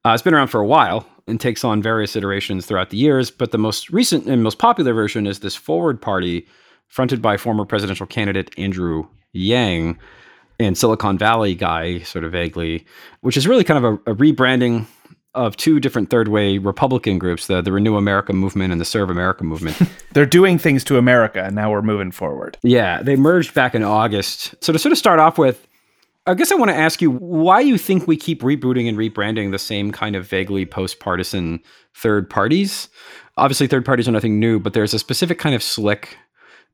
uh, 0.04 0.10
has 0.10 0.22
been 0.22 0.32
around 0.32 0.46
for 0.46 0.60
a 0.60 0.66
while 0.66 1.04
and 1.26 1.40
takes 1.40 1.64
on 1.64 1.82
various 1.82 2.14
iterations 2.14 2.66
throughout 2.66 2.90
the 2.90 2.98
years. 2.98 3.32
But 3.32 3.50
the 3.50 3.58
most 3.58 3.90
recent 3.90 4.26
and 4.26 4.44
most 4.44 4.60
popular 4.60 4.94
version 4.94 5.26
is 5.26 5.40
this 5.40 5.56
forward 5.56 6.00
party 6.00 6.46
fronted 6.86 7.20
by 7.20 7.36
former 7.36 7.64
presidential 7.64 8.06
candidate 8.06 8.56
Andrew 8.56 9.08
Yang 9.32 9.98
and 10.64 10.76
Silicon 10.76 11.18
Valley 11.18 11.54
guy, 11.54 12.00
sort 12.00 12.24
of 12.24 12.32
vaguely, 12.32 12.84
which 13.20 13.36
is 13.36 13.46
really 13.46 13.64
kind 13.64 13.84
of 13.84 14.00
a, 14.06 14.12
a 14.12 14.14
rebranding 14.14 14.86
of 15.34 15.56
two 15.56 15.80
different 15.80 16.10
third 16.10 16.28
way 16.28 16.58
Republican 16.58 17.18
groups, 17.18 17.46
the, 17.46 17.62
the 17.62 17.72
Renew 17.72 17.96
America 17.96 18.32
movement 18.32 18.72
and 18.72 18.80
the 18.80 18.84
Serve 18.84 19.08
America 19.10 19.44
movement. 19.44 19.80
They're 20.12 20.26
doing 20.26 20.58
things 20.58 20.84
to 20.84 20.98
America, 20.98 21.42
and 21.42 21.54
now 21.54 21.70
we're 21.70 21.82
moving 21.82 22.10
forward. 22.10 22.58
Yeah, 22.62 23.02
they 23.02 23.16
merged 23.16 23.54
back 23.54 23.74
in 23.74 23.82
August. 23.82 24.54
So 24.60 24.72
to 24.72 24.78
sort 24.78 24.92
of 24.92 24.98
start 24.98 25.20
off 25.20 25.38
with, 25.38 25.66
I 26.26 26.34
guess 26.34 26.52
I 26.52 26.54
want 26.54 26.70
to 26.70 26.76
ask 26.76 27.00
you 27.00 27.10
why 27.10 27.60
you 27.60 27.78
think 27.78 28.06
we 28.06 28.16
keep 28.16 28.42
rebooting 28.42 28.88
and 28.88 28.98
rebranding 28.98 29.50
the 29.50 29.58
same 29.58 29.90
kind 29.90 30.14
of 30.14 30.26
vaguely 30.26 30.66
post 30.66 31.00
partisan 31.00 31.60
third 31.96 32.28
parties. 32.28 32.88
Obviously, 33.36 33.66
third 33.66 33.86
parties 33.86 34.06
are 34.06 34.12
nothing 34.12 34.38
new, 34.38 34.60
but 34.60 34.74
there's 34.74 34.94
a 34.94 34.98
specific 34.98 35.38
kind 35.38 35.54
of 35.54 35.62
slick, 35.62 36.18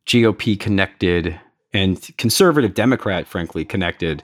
GOP 0.07 0.59
connected, 0.59 1.41
and 1.73 2.17
conservative 2.17 2.75
Democrat, 2.75 3.27
frankly, 3.27 3.65
connected 3.65 4.23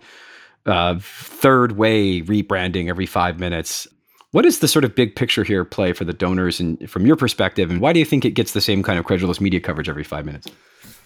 uh, 0.67 0.99
third 1.01 1.73
way 1.73 2.23
rebranding 2.23 2.89
every 2.89 3.07
five 3.07 3.39
minutes. 3.39 3.87
What 4.31 4.47
is 4.47 4.59
the 4.59 4.69
sort 4.69 4.85
of 4.85 4.95
big 4.95 5.15
picture 5.15 5.45
here 5.45 5.65
play 5.65 5.93
for 5.93 6.05
the 6.05 6.13
donors 6.13 6.59
and 6.59 6.91
from 6.91 7.07
your 7.07 7.17
perspective? 7.17 7.71
And 7.71 7.81
why 7.81 7.93
do 7.93 7.99
you 7.99 8.05
think 8.05 8.25
it 8.25 8.31
gets 8.31 8.53
the 8.53 8.61
same 8.61 8.83
kind 8.83 8.99
of 8.99 9.05
credulous 9.05 9.41
media 9.41 9.61
coverage 9.61 9.89
every 9.89 10.05
five 10.05 10.25
minutes? 10.25 10.49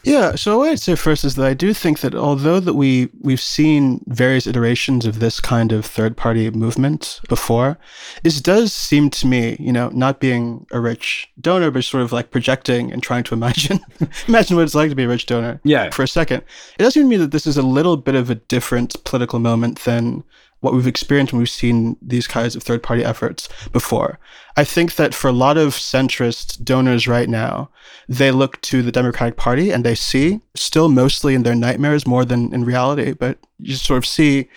Yeah, 0.08 0.36
so 0.36 0.58
what 0.58 0.70
I'd 0.70 0.80
say 0.80 0.94
first 0.94 1.22
is 1.22 1.34
that 1.34 1.46
I 1.46 1.52
do 1.52 1.74
think 1.74 2.00
that 2.00 2.14
although 2.14 2.60
that 2.60 2.72
we 2.74 3.10
we've 3.20 3.40
seen 3.40 4.02
various 4.06 4.46
iterations 4.46 5.04
of 5.04 5.20
this 5.20 5.38
kind 5.38 5.70
of 5.70 5.84
third 5.84 6.16
party 6.16 6.50
movement 6.50 7.20
before, 7.28 7.78
this 8.22 8.40
does 8.40 8.72
seem 8.72 9.10
to 9.10 9.26
me, 9.26 9.56
you 9.60 9.70
know, 9.70 9.90
not 9.90 10.18
being 10.18 10.66
a 10.72 10.80
rich 10.80 11.28
donor, 11.38 11.70
but 11.70 11.84
sort 11.84 12.02
of 12.02 12.10
like 12.10 12.30
projecting 12.30 12.90
and 12.90 13.02
trying 13.02 13.22
to 13.24 13.34
imagine 13.34 13.80
imagine 14.28 14.56
what 14.56 14.62
it's 14.62 14.74
like 14.74 14.88
to 14.88 14.96
be 14.96 15.04
a 15.04 15.08
rich 15.08 15.26
donor. 15.26 15.60
Yeah. 15.62 15.90
For 15.90 16.04
a 16.04 16.08
second. 16.08 16.42
It 16.78 16.84
does 16.84 16.94
seem 16.94 17.04
to 17.04 17.08
me 17.08 17.18
that 17.18 17.32
this 17.32 17.46
is 17.46 17.58
a 17.58 17.62
little 17.62 17.98
bit 17.98 18.14
of 18.14 18.30
a 18.30 18.34
different 18.34 19.04
political 19.04 19.38
moment 19.38 19.80
than 19.80 20.24
what 20.60 20.74
we've 20.74 20.86
experienced 20.86 21.32
when 21.32 21.38
we've 21.38 21.48
seen 21.48 21.96
these 22.02 22.26
kinds 22.26 22.56
of 22.56 22.62
third 22.62 22.82
party 22.82 23.04
efforts 23.04 23.48
before. 23.72 24.18
I 24.56 24.64
think 24.64 24.96
that 24.96 25.14
for 25.14 25.28
a 25.28 25.32
lot 25.32 25.56
of 25.56 25.74
centrist 25.74 26.64
donors 26.64 27.06
right 27.06 27.28
now, 27.28 27.70
they 28.08 28.30
look 28.30 28.60
to 28.62 28.82
the 28.82 28.92
Democratic 28.92 29.36
Party 29.36 29.70
and 29.70 29.84
they 29.84 29.94
see, 29.94 30.40
still 30.56 30.88
mostly 30.88 31.34
in 31.34 31.44
their 31.44 31.54
nightmares 31.54 32.06
more 32.06 32.24
than 32.24 32.52
in 32.52 32.64
reality, 32.64 33.12
but 33.12 33.38
you 33.58 33.74
sort 33.74 33.98
of 33.98 34.06
see 34.06 34.48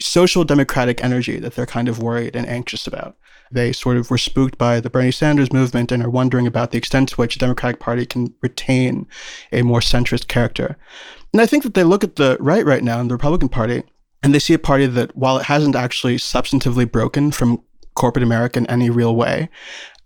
social 0.00 0.44
democratic 0.44 1.02
energy 1.02 1.38
that 1.38 1.54
they're 1.54 1.66
kind 1.66 1.88
of 1.88 2.02
worried 2.02 2.36
and 2.36 2.46
anxious 2.46 2.86
about. 2.86 3.16
They 3.50 3.72
sort 3.72 3.96
of 3.96 4.10
were 4.10 4.18
spooked 4.18 4.58
by 4.58 4.80
the 4.80 4.90
Bernie 4.90 5.10
Sanders 5.10 5.52
movement 5.52 5.92
and 5.92 6.02
are 6.02 6.10
wondering 6.10 6.46
about 6.46 6.70
the 6.70 6.78
extent 6.78 7.10
to 7.10 7.16
which 7.16 7.34
the 7.34 7.40
Democratic 7.40 7.80
Party 7.80 8.06
can 8.06 8.34
retain 8.40 9.06
a 9.52 9.62
more 9.62 9.80
centrist 9.80 10.28
character. 10.28 10.76
And 11.32 11.40
I 11.40 11.46
think 11.46 11.62
that 11.62 11.74
they 11.74 11.84
look 11.84 12.04
at 12.04 12.16
the 12.16 12.36
right 12.40 12.64
right 12.64 12.82
now 12.82 13.00
in 13.00 13.08
the 13.08 13.14
Republican 13.14 13.48
Party 13.48 13.82
and 14.24 14.34
they 14.34 14.38
see 14.38 14.54
a 14.54 14.58
party 14.58 14.86
that, 14.86 15.14
while 15.14 15.36
it 15.36 15.44
hasn't 15.44 15.76
actually 15.76 16.16
substantively 16.16 16.90
broken 16.90 17.30
from 17.30 17.62
corporate 17.94 18.22
America 18.22 18.58
in 18.58 18.66
any 18.68 18.88
real 18.88 19.14
way, 19.14 19.50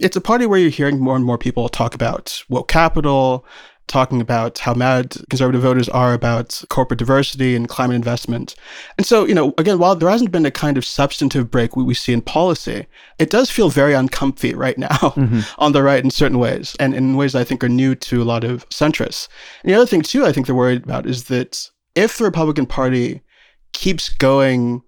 it's 0.01 0.16
a 0.16 0.21
party 0.21 0.45
where 0.45 0.59
you're 0.59 0.71
hearing 0.71 0.99
more 0.99 1.14
and 1.14 1.25
more 1.25 1.39
people 1.39 1.69
talk 1.69 1.95
about 1.95 2.43
woke 2.49 2.66
capital, 2.66 3.47
talking 3.87 4.21
about 4.21 4.59
how 4.59 4.75
mad 4.75 5.16
conservative 5.31 5.62
voters 5.62 5.89
are 5.91 6.14
about 6.14 6.62
corporate 6.69 6.99
diversity 6.99 7.55
and 7.55 7.69
climate 7.69 7.95
investment. 7.95 8.57
And 8.99 9.07
so, 9.07 9.25
you 9.25 9.35
know, 9.35 9.55
again, 9.57 9.79
while 9.79 9.95
there 9.95 10.11
hasn't 10.11 10.33
been 10.33 10.45
a 10.45 10.51
kind 10.51 10.77
of 10.77 10.85
substantive 10.85 11.49
break 11.49 11.77
we, 11.77 11.85
we 11.85 11.95
see 11.95 12.12
in 12.12 12.21
policy, 12.21 12.87
it 13.21 13.31
does 13.31 13.51
feel 13.51 13.71
very 13.71 13.95
uncomfy 13.95 14.53
right 14.53 14.79
now 14.89 14.89
mm-hmm. 14.89 15.41
on 15.59 15.71
the 15.71 15.83
right 15.83 16.03
in 16.03 16.11
certain 16.11 16.41
ways, 16.41 16.75
and 16.81 16.93
in 16.93 17.16
ways 17.16 17.37
I 17.37 17.45
think 17.45 17.62
are 17.62 17.69
new 17.69 17.95
to 17.95 18.21
a 18.21 18.25
lot 18.25 18.43
of 18.43 18.69
centrists. 18.69 19.29
And 19.62 19.71
the 19.71 19.77
other 19.77 19.87
thing, 19.87 20.03
too, 20.03 20.27
I 20.27 20.33
think 20.33 20.47
they're 20.47 20.57
worried 20.57 20.83
about 20.83 21.07
is 21.07 21.25
that 21.25 21.71
if 21.95 22.19
the 22.19 22.25
Republican 22.25 22.66
Party 22.66 23.23
keeps 23.79 24.09
going 24.09 24.83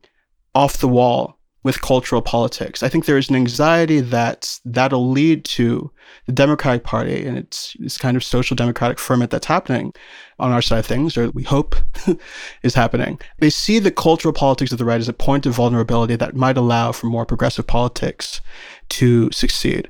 off 0.52 0.78
the 0.78 0.88
wall 0.88 1.38
with 1.62 1.80
cultural 1.80 2.20
politics. 2.20 2.82
I 2.82 2.88
think 2.88 3.04
there 3.04 3.18
is 3.18 3.30
an 3.30 3.36
anxiety 3.36 4.00
that 4.00 4.58
that'll 4.64 5.10
lead 5.10 5.44
to 5.44 5.92
the 6.26 6.32
Democratic 6.32 6.82
Party 6.82 7.24
and 7.24 7.38
its 7.38 7.76
this 7.78 7.98
kind 7.98 8.16
of 8.16 8.24
social 8.24 8.56
democratic 8.56 8.98
ferment 8.98 9.30
that's 9.30 9.46
happening 9.46 9.92
on 10.40 10.50
our 10.50 10.60
side 10.60 10.80
of 10.80 10.86
things, 10.86 11.16
or 11.16 11.30
we 11.30 11.44
hope 11.44 11.76
is 12.64 12.74
happening. 12.74 13.20
They 13.38 13.50
see 13.50 13.78
the 13.78 13.92
cultural 13.92 14.34
politics 14.34 14.72
of 14.72 14.78
the 14.78 14.84
right 14.84 15.00
as 15.00 15.08
a 15.08 15.12
point 15.12 15.46
of 15.46 15.54
vulnerability 15.54 16.16
that 16.16 16.34
might 16.34 16.56
allow 16.56 16.90
for 16.90 17.06
more 17.06 17.26
progressive 17.26 17.68
politics 17.68 18.40
to 18.88 19.30
succeed. 19.30 19.88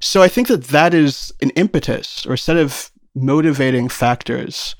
So 0.00 0.22
I 0.22 0.28
think 0.28 0.48
that 0.48 0.64
that 0.64 0.92
is 0.92 1.32
an 1.40 1.50
impetus 1.50 2.26
or 2.26 2.32
a 2.32 2.38
set 2.38 2.56
of 2.56 2.90
motivating 3.14 3.88
factors 3.88 4.74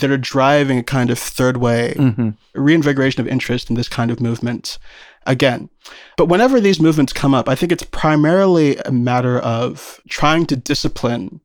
that 0.00 0.10
are 0.10 0.16
driving 0.16 0.78
a 0.78 0.82
kind 0.82 1.10
of 1.10 1.18
third 1.18 1.56
way 1.58 1.94
mm-hmm. 1.96 2.30
reinvigoration 2.54 3.20
of 3.20 3.28
interest 3.28 3.70
in 3.70 3.76
this 3.76 3.88
kind 3.88 4.10
of 4.10 4.20
movement 4.20 4.78
again. 5.26 5.68
But 6.16 6.26
whenever 6.26 6.60
these 6.60 6.80
movements 6.80 7.12
come 7.12 7.34
up, 7.34 7.48
I 7.48 7.54
think 7.54 7.72
it's 7.72 7.84
primarily 7.84 8.76
a 8.78 8.92
matter 8.92 9.38
of 9.38 10.00
trying 10.08 10.46
to 10.46 10.56
discipline 10.56 11.40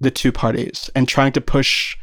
the 0.00 0.10
two 0.10 0.32
parties 0.32 0.90
and 0.94 1.08
trying 1.08 1.32
to 1.32 1.40
push 1.40 1.96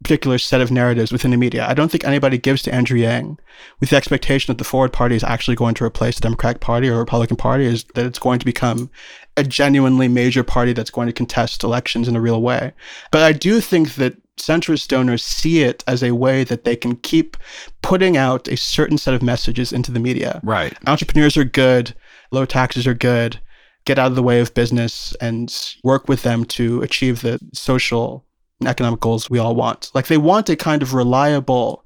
a 0.00 0.04
particular 0.04 0.38
set 0.38 0.60
of 0.60 0.70
narratives 0.70 1.12
within 1.12 1.30
the 1.30 1.36
media. 1.36 1.66
I 1.66 1.74
don't 1.74 1.90
think 1.90 2.04
anybody 2.04 2.38
gives 2.38 2.62
to 2.62 2.74
Andrew 2.74 2.98
Yang 2.98 3.38
with 3.80 3.90
the 3.90 3.96
expectation 3.96 4.52
that 4.52 4.58
the 4.58 4.64
Forward 4.64 4.92
Party 4.92 5.16
is 5.16 5.24
actually 5.24 5.56
going 5.56 5.74
to 5.76 5.84
replace 5.84 6.16
the 6.16 6.22
Democratic 6.22 6.60
Party 6.60 6.88
or 6.88 6.98
Republican 6.98 7.36
Party, 7.36 7.64
is 7.64 7.84
that 7.94 8.06
it's 8.06 8.18
going 8.18 8.38
to 8.38 8.44
become 8.44 8.90
a 9.36 9.42
genuinely 9.42 10.08
major 10.08 10.44
party 10.44 10.72
that's 10.72 10.90
going 10.90 11.06
to 11.06 11.12
contest 11.12 11.64
elections 11.64 12.06
in 12.06 12.16
a 12.16 12.20
real 12.20 12.42
way. 12.42 12.72
But 13.10 13.22
I 13.22 13.32
do 13.32 13.60
think 13.60 13.94
that 13.94 14.16
centrist 14.38 14.88
donors 14.88 15.22
see 15.22 15.62
it 15.62 15.84
as 15.86 16.02
a 16.02 16.12
way 16.12 16.44
that 16.44 16.64
they 16.64 16.76
can 16.76 16.96
keep 16.96 17.36
putting 17.82 18.16
out 18.16 18.48
a 18.48 18.56
certain 18.56 18.98
set 18.98 19.14
of 19.14 19.22
messages 19.22 19.72
into 19.72 19.92
the 19.92 20.00
media. 20.00 20.40
Right. 20.42 20.76
Entrepreneurs 20.86 21.36
are 21.36 21.44
good, 21.44 21.94
low 22.30 22.44
taxes 22.44 22.86
are 22.86 22.94
good, 22.94 23.40
get 23.84 23.98
out 23.98 24.10
of 24.10 24.16
the 24.16 24.22
way 24.22 24.40
of 24.40 24.54
business 24.54 25.14
and 25.20 25.74
work 25.84 26.08
with 26.08 26.22
them 26.22 26.44
to 26.46 26.82
achieve 26.82 27.22
the 27.22 27.38
social 27.52 28.24
and 28.60 28.68
economic 28.68 29.00
goals 29.00 29.28
we 29.28 29.38
all 29.38 29.54
want. 29.54 29.90
Like 29.94 30.06
they 30.06 30.18
want 30.18 30.48
a 30.48 30.56
kind 30.56 30.82
of 30.82 30.94
reliable 30.94 31.84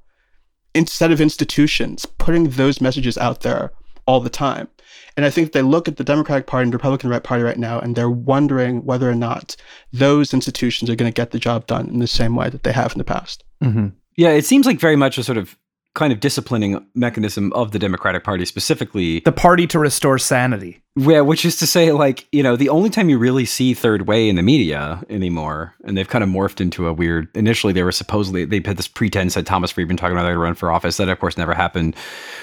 instead 0.75 1.11
of 1.11 1.21
institutions 1.21 2.07
putting 2.19 2.51
those 2.51 2.81
messages 2.81 3.17
out 3.17 3.41
there 3.41 3.73
all 4.07 4.21
the 4.21 4.31
time. 4.31 4.69
And 5.17 5.25
I 5.25 5.31
think 5.31 5.53
they 5.53 5.63
look 5.63 5.89
at 5.89 5.97
the 5.97 6.05
Democratic 6.05 6.47
Party 6.47 6.65
and 6.65 6.75
Republican 6.75 7.19
Party 7.21 7.43
right 7.43 7.59
now, 7.59 7.79
and 7.79 7.97
they're 7.97 8.11
wondering 8.11 8.85
whether 8.85 9.09
or 9.09 9.15
not 9.15 9.57
those 9.93 10.35
institutions 10.35 10.91
are 10.91 10.97
going 10.97 11.11
to 11.11 11.15
get 11.15 11.31
the 11.31 11.39
job 11.39 11.67
done 11.67 11.89
in 11.89 12.01
the 12.01 12.07
same 12.07 12.37
way 12.37 12.51
that 12.51 12.65
they 12.65 12.73
have 12.73 12.93
in 12.93 12.99
the 12.99 13.05
past. 13.05 13.43
Mm-hmm. 13.63 13.89
Yeah, 14.17 14.31
it 14.31 14.45
seems 14.45 14.67
like 14.67 14.79
very 14.79 14.97
much 14.97 15.17
a 15.17 15.25
sort 15.25 15.39
of 15.39 15.57
kind 15.97 16.13
of 16.13 16.21
disciplining 16.21 16.87
mechanism 16.95 17.53
of 17.55 17.73
the 17.73 17.79
Democratic 17.79 18.23
Party, 18.23 18.45
specifically 18.45 19.21
the 19.21 19.33
party 19.33 19.67
to 19.67 19.79
restore 19.79 20.19
sanity. 20.19 20.83
Yeah, 20.95 21.23
which 21.23 21.45
is 21.45 21.57
to 21.57 21.67
say, 21.67 21.91
like, 21.91 22.27
you 22.33 22.43
know, 22.43 22.55
the 22.55 22.69
only 22.69 22.91
time 22.91 23.09
you 23.09 23.19
really 23.19 23.45
see 23.45 23.75
third 23.75 24.07
way 24.07 24.29
in 24.29 24.37
the 24.37 24.43
media 24.43 25.03
anymore, 25.11 25.75
and 25.85 25.97
they've 25.97 26.09
kind 26.09 26.23
of 26.23 26.31
morphed 26.31 26.61
into 26.61 26.87
a 26.87 26.93
weird. 26.93 27.29
Initially, 27.35 27.73
they 27.73 27.83
were 27.83 27.93
supposedly 27.93 28.45
they 28.45 28.63
had 28.65 28.77
this 28.77 28.89
pretense 28.89 29.35
that 29.35 29.47
Thomas 29.47 29.73
Friedman 29.73 29.97
talking 29.97 30.17
about 30.17 30.29
they 30.29 30.37
run 30.37 30.55
for 30.55 30.71
office. 30.71 30.99
That 30.99 31.09
of 31.09 31.19
course 31.19 31.37
never 31.37 31.55
happened. 31.55 31.97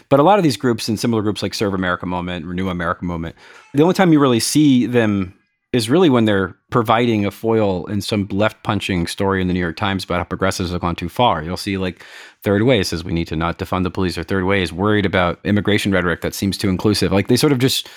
But 0.10 0.20
a 0.20 0.24
lot 0.24 0.40
of 0.40 0.44
these 0.44 0.58
groups 0.58 0.90
and 0.90 1.00
similar 1.00 1.22
groups 1.22 1.42
like 1.42 1.54
Serve 1.54 1.74
America 1.74 2.06
Moment, 2.06 2.46
Renew 2.46 2.70
America 2.70 3.06
Moment, 3.06 3.36
the 3.74 3.84
only 3.84 3.94
time 3.94 4.12
you 4.12 4.20
really 4.20 4.40
see 4.40 4.88
them 4.88 5.34
is 5.74 5.90
really 5.90 6.10
when 6.10 6.26
they're 6.26 6.56
providing 6.70 7.26
a 7.26 7.32
foil 7.32 7.86
in 7.88 8.00
some 8.00 8.28
left 8.32 8.62
punching 8.64 9.08
story 9.08 9.42
in 9.42 9.48
the 9.48 9.54
New 9.54 9.60
York 9.60 9.76
Times 9.76 10.04
about 10.04 10.20
how 10.20 10.24
progressives 10.24 10.72
have 10.72 10.82
gone 10.82 10.96
too 10.96 11.10
far. 11.10 11.44
You'll 11.44 11.58
see 11.58 11.78
like 11.78 12.06
Third 12.44 12.62
Way 12.62 12.84
says 12.84 13.04
we 13.04 13.12
need 13.12 13.28
to 13.28 13.36
not 13.36 13.58
defund 13.58 13.84
the 13.84 13.90
police, 13.90 14.18
or 14.18 14.24
Third 14.24 14.46
Way 14.46 14.62
is 14.62 14.72
worried 14.72 15.06
about 15.06 15.40
immigration 15.44 15.92
rhetoric 15.92 16.22
that 16.22 16.36
seems 16.36 16.58
too 16.58 16.70
inclusive. 16.70 17.12
Like 17.12 17.28
they 17.28 17.38
sort 17.38 17.52
of 17.52 17.58
just 17.60 17.90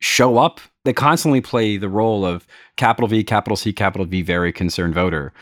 show 0.00 0.36
up. 0.36 0.60
They 0.84 0.92
constantly 0.92 1.40
play 1.40 1.78
the 1.78 1.88
role 1.88 2.26
of 2.26 2.46
capital 2.76 3.08
V, 3.08 3.24
capital 3.24 3.56
C, 3.56 3.72
capital 3.72 4.04
V, 4.04 4.20
very 4.22 4.52
concerned 4.52 4.94
voter. 4.94 5.32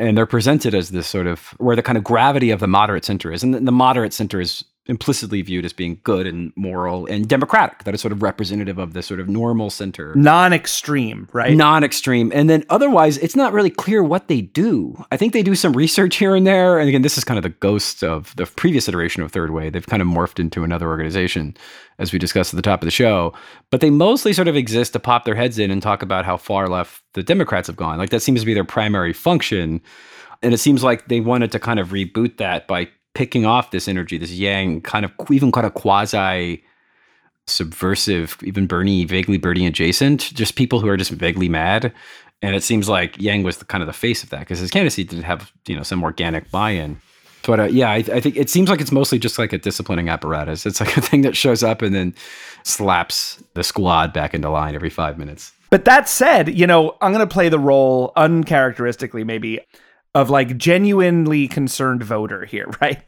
and 0.00 0.16
they're 0.16 0.26
presented 0.26 0.74
as 0.74 0.90
this 0.90 1.06
sort 1.06 1.26
of 1.26 1.54
where 1.58 1.76
the 1.76 1.82
kind 1.82 1.98
of 1.98 2.02
gravity 2.02 2.50
of 2.50 2.58
the 2.60 2.66
moderate 2.66 3.04
center 3.04 3.30
is. 3.32 3.42
And 3.42 3.54
the, 3.54 3.60
the 3.60 3.72
moderate 3.72 4.12
center 4.12 4.40
is 4.40 4.64
implicitly 4.86 5.42
viewed 5.42 5.64
as 5.64 5.72
being 5.72 6.00
good 6.04 6.26
and 6.26 6.52
moral 6.56 7.06
and 7.06 7.28
democratic, 7.28 7.84
that 7.84 7.94
is 7.94 8.00
sort 8.00 8.12
of 8.12 8.22
representative 8.22 8.78
of 8.78 8.92
the 8.92 9.02
sort 9.02 9.20
of 9.20 9.28
normal 9.28 9.70
center. 9.70 10.14
Non 10.14 10.52
extreme, 10.52 11.28
right? 11.32 11.56
Non 11.56 11.84
extreme. 11.84 12.32
And 12.34 12.48
then 12.50 12.64
otherwise, 12.70 13.18
it's 13.18 13.36
not 13.36 13.52
really 13.52 13.70
clear 13.70 14.02
what 14.02 14.28
they 14.28 14.40
do. 14.40 15.04
I 15.12 15.16
think 15.16 15.32
they 15.32 15.42
do 15.42 15.54
some 15.54 15.74
research 15.74 16.16
here 16.16 16.34
and 16.34 16.46
there. 16.46 16.78
And 16.78 16.88
again, 16.88 17.02
this 17.02 17.18
is 17.18 17.24
kind 17.24 17.38
of 17.38 17.42
the 17.42 17.50
ghost 17.50 18.02
of 18.02 18.34
the 18.36 18.46
previous 18.46 18.88
iteration 18.88 19.22
of 19.22 19.30
Third 19.30 19.50
Way. 19.50 19.70
They've 19.70 19.86
kind 19.86 20.02
of 20.02 20.08
morphed 20.08 20.40
into 20.40 20.64
another 20.64 20.88
organization, 20.88 21.56
as 21.98 22.12
we 22.12 22.18
discussed 22.18 22.52
at 22.52 22.56
the 22.56 22.62
top 22.62 22.82
of 22.82 22.86
the 22.86 22.90
show. 22.90 23.32
But 23.70 23.80
they 23.80 23.90
mostly 23.90 24.32
sort 24.32 24.48
of 24.48 24.56
exist 24.56 24.94
to 24.94 24.98
pop 24.98 25.24
their 25.24 25.34
heads 25.34 25.58
in 25.58 25.70
and 25.70 25.82
talk 25.82 26.02
about 26.02 26.24
how 26.24 26.36
far 26.36 26.68
left 26.68 27.02
the 27.12 27.22
Democrats 27.22 27.66
have 27.66 27.76
gone. 27.76 27.98
Like 27.98 28.10
that 28.10 28.20
seems 28.20 28.40
to 28.40 28.46
be 28.46 28.54
their 28.54 28.64
primary 28.64 29.12
function. 29.12 29.80
And 30.42 30.54
it 30.54 30.58
seems 30.58 30.82
like 30.82 31.08
they 31.08 31.20
wanted 31.20 31.52
to 31.52 31.58
kind 31.58 31.78
of 31.78 31.88
reboot 31.88 32.38
that 32.38 32.66
by 32.66 32.88
picking 33.14 33.44
off 33.44 33.70
this 33.70 33.88
energy, 33.88 34.18
this 34.18 34.32
yang, 34.32 34.80
kind 34.80 35.04
of 35.04 35.12
even 35.30 35.52
kind 35.52 35.66
of 35.66 35.74
quasi 35.74 36.62
subversive, 37.46 38.36
even 38.42 38.66
Bernie, 38.66 39.04
vaguely 39.04 39.38
Bernie 39.38 39.66
adjacent, 39.66 40.32
just 40.34 40.54
people 40.54 40.80
who 40.80 40.88
are 40.88 40.96
just 40.96 41.10
vaguely 41.10 41.48
mad. 41.48 41.92
And 42.42 42.56
it 42.56 42.62
seems 42.62 42.88
like 42.88 43.20
Yang 43.20 43.42
was 43.42 43.58
the, 43.58 43.64
kind 43.66 43.82
of 43.82 43.86
the 43.86 43.92
face 43.92 44.22
of 44.22 44.30
that 44.30 44.40
because 44.40 44.58
his 44.60 44.70
candidacy 44.70 45.04
did 45.04 45.22
have 45.24 45.52
you 45.66 45.76
know 45.76 45.82
some 45.82 46.02
organic 46.02 46.50
buy-in. 46.50 47.00
But 47.46 47.60
uh, 47.60 47.64
yeah, 47.64 47.90
I, 47.90 47.96
I, 47.96 48.20
think 48.20 48.36
it 48.36 48.50
seems 48.50 48.68
like 48.68 48.80
it's 48.80 48.92
mostly 48.92 49.18
just 49.18 49.38
like 49.38 49.52
a 49.52 49.58
disciplining 49.58 50.08
apparatus. 50.08 50.66
It's 50.66 50.80
like 50.80 50.96
a 50.96 51.00
thing 51.00 51.22
that 51.22 51.36
shows 51.36 51.62
up 51.62 51.82
and 51.82 51.94
then 51.94 52.14
slaps 52.64 53.42
the 53.54 53.64
squad 53.64 54.12
back 54.12 54.34
into 54.34 54.50
line 54.50 54.74
every 54.74 54.90
five 54.90 55.18
minutes. 55.18 55.52
But 55.70 55.84
that 55.84 56.08
said, 56.08 56.56
you 56.58 56.66
know, 56.66 56.96
I'm 57.00 57.12
going 57.12 57.26
to 57.26 57.32
play 57.32 57.48
the 57.48 57.58
role 57.58 58.12
uncharacteristically, 58.16 59.24
maybe 59.24 59.60
of 60.14 60.30
like 60.30 60.56
genuinely 60.56 61.48
concerned 61.48 62.02
voter 62.02 62.44
here, 62.44 62.66
right? 62.80 63.02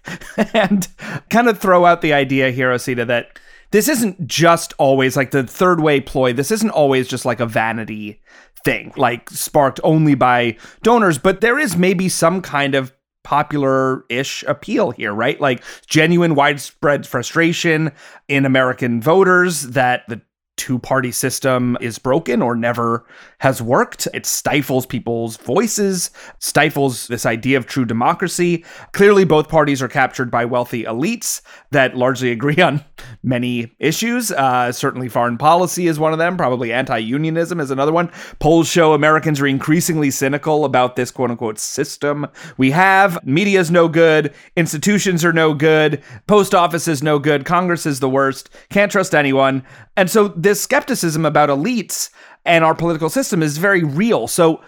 and 0.55 0.89
kind 1.31 1.49
of 1.49 1.59
throw 1.59 1.85
out 1.85 2.01
the 2.01 2.13
idea 2.13 2.51
here, 2.51 2.71
Osita, 2.71 3.07
that 3.07 3.39
this 3.71 3.89
isn't 3.89 4.27
just 4.27 4.75
always 4.79 5.17
like 5.17 5.31
the 5.31 5.43
third 5.43 5.81
way 5.81 6.01
ploy. 6.01 6.33
This 6.33 6.51
isn't 6.51 6.71
always 6.71 7.09
just 7.09 7.25
like 7.25 7.41
a 7.41 7.47
vanity 7.47 8.21
thing, 8.65 8.93
like 8.97 9.31
sparked 9.31 9.81
only 9.83 10.15
by 10.15 10.57
donors, 10.83 11.19
but 11.19 11.41
there 11.41 11.59
is 11.59 11.77
maybe 11.77 12.09
some 12.09 12.43
kind 12.43 12.75
of 12.75 12.93
popular 13.25 14.05
ish 14.09 14.45
appeal 14.47 14.91
here, 14.91 15.13
right? 15.13 15.41
Like 15.41 15.63
genuine 15.87 16.35
widespread 16.35 17.07
frustration 17.07 17.93
in 18.29 18.45
American 18.45 19.01
voters 19.01 19.63
that 19.63 20.03
the 20.09 20.21
two 20.57 20.79
party 20.79 21.11
system 21.11 21.77
is 21.81 21.99
broken 21.99 22.43
or 22.43 22.55
never 22.55 23.07
has 23.43 23.61
worked. 23.61 24.07
It 24.15 24.25
stifles 24.25 24.87
people's 24.87 25.37
voices, 25.37 26.13
stifles 26.39 27.09
this 27.09 27.27
idea 27.27 27.59
of 27.59 27.67
true 27.67 27.85
democracy. 27.85 28.65
Clearly, 28.93 29.25
both 29.25 29.49
parties 29.49 29.83
are 29.83 29.89
captured 29.89 30.31
by 30.31 30.45
wealthy 30.45 30.85
elites 30.85 31.43
that 31.73 31.97
largely 31.97 32.31
agree 32.31 32.63
on 32.63 32.85
many 33.25 33.75
issues. 33.81 34.31
Uh, 34.31 34.71
certainly, 34.71 35.09
foreign 35.09 35.39
policy 35.39 35.89
is 35.89 35.99
one 35.99 36.13
of 36.13 36.21
them. 36.21 36.37
Probably 36.37 36.73
anti 36.73 36.99
unionism 36.99 37.59
is 37.59 37.73
another 37.73 37.91
one. 37.91 38.13
Polls 38.39 38.69
show 38.69 38.95
Americans 38.95 39.41
are 39.41 39.47
increasingly 39.49 40.13
cynical 40.13 40.65
about 40.65 40.95
this 40.95 41.11
quote 41.11 41.33
unquote 41.33 41.59
system 41.59 42.29
we 42.59 42.71
have. 42.71 43.19
Media 43.27 43.59
is 43.59 43.73
no 43.73 43.89
good. 43.89 44.33
Institutions 44.57 45.25
are 45.25 45.33
no 45.33 45.53
good. 45.53 46.01
Post 46.29 46.55
office 46.55 46.87
is 46.87 47.03
no 47.03 47.19
good. 47.19 47.45
Congress 47.45 47.87
is 47.87 47.99
the 47.99 48.09
worst. 48.09 48.51
Can't 48.71 48.93
trust 48.93 49.17
anyone. 49.17 49.65
And 49.97 50.09
so 50.09 50.29
this 50.29 50.63
skepticism 50.63 51.27
about 51.27 51.49
elites 51.49 52.11
and 52.45 52.65
our 52.65 52.75
political 52.75 53.09
system 53.09 53.43
is 53.43 53.59
very 53.59 53.83
real. 53.83 54.27
So 54.27 54.63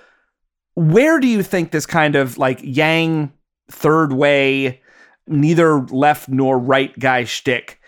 where 0.75 1.20
do 1.20 1.27
you 1.27 1.43
think 1.43 1.70
this 1.70 1.87
kind 1.87 2.16
of 2.16 2.39
like 2.39 2.61
Yang 2.62 3.33
third 3.70 4.12
way, 4.12 4.83
neither 5.27 5.81
left 5.81 6.29
nor 6.29 6.59
right 6.59 6.97
guy 6.99 7.25
shtick 7.25 7.81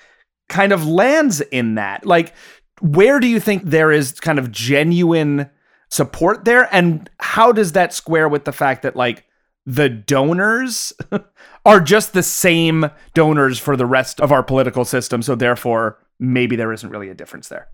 kind 0.49 0.72
of 0.72 0.87
lands 0.87 1.41
in 1.41 1.74
that? 1.74 2.07
Like, 2.07 2.32
where 2.80 3.20
do 3.20 3.26
you 3.26 3.41
think 3.41 3.64
there 3.64 3.91
is 3.91 4.12
kind 4.20 4.39
of 4.39 4.53
genuine 4.53 5.51
support 5.89 6.45
there? 6.45 6.68
And 6.74 7.09
how 7.18 7.53
does 7.53 7.72
that 7.72 7.93
square 7.93 8.28
with 8.28 8.45
the 8.45 8.53
fact 8.53 8.82
that 8.82 8.97
like 8.97 9.24
the 9.64 9.89
donors 9.89 10.93
are 11.64 11.80
just 11.80 12.12
the 12.12 12.22
same 12.22 12.91
donors 13.14 13.59
for 13.59 13.76
the 13.76 13.87
rest 13.87 14.20
of 14.20 14.30
our 14.30 14.43
political 14.43 14.84
system? 14.84 15.22
So 15.22 15.34
therefore, 15.34 15.99
maybe 16.18 16.57
there 16.57 16.72
isn't 16.72 16.91
really 16.91 17.09
a 17.09 17.14
difference 17.14 17.49
there. 17.49 17.68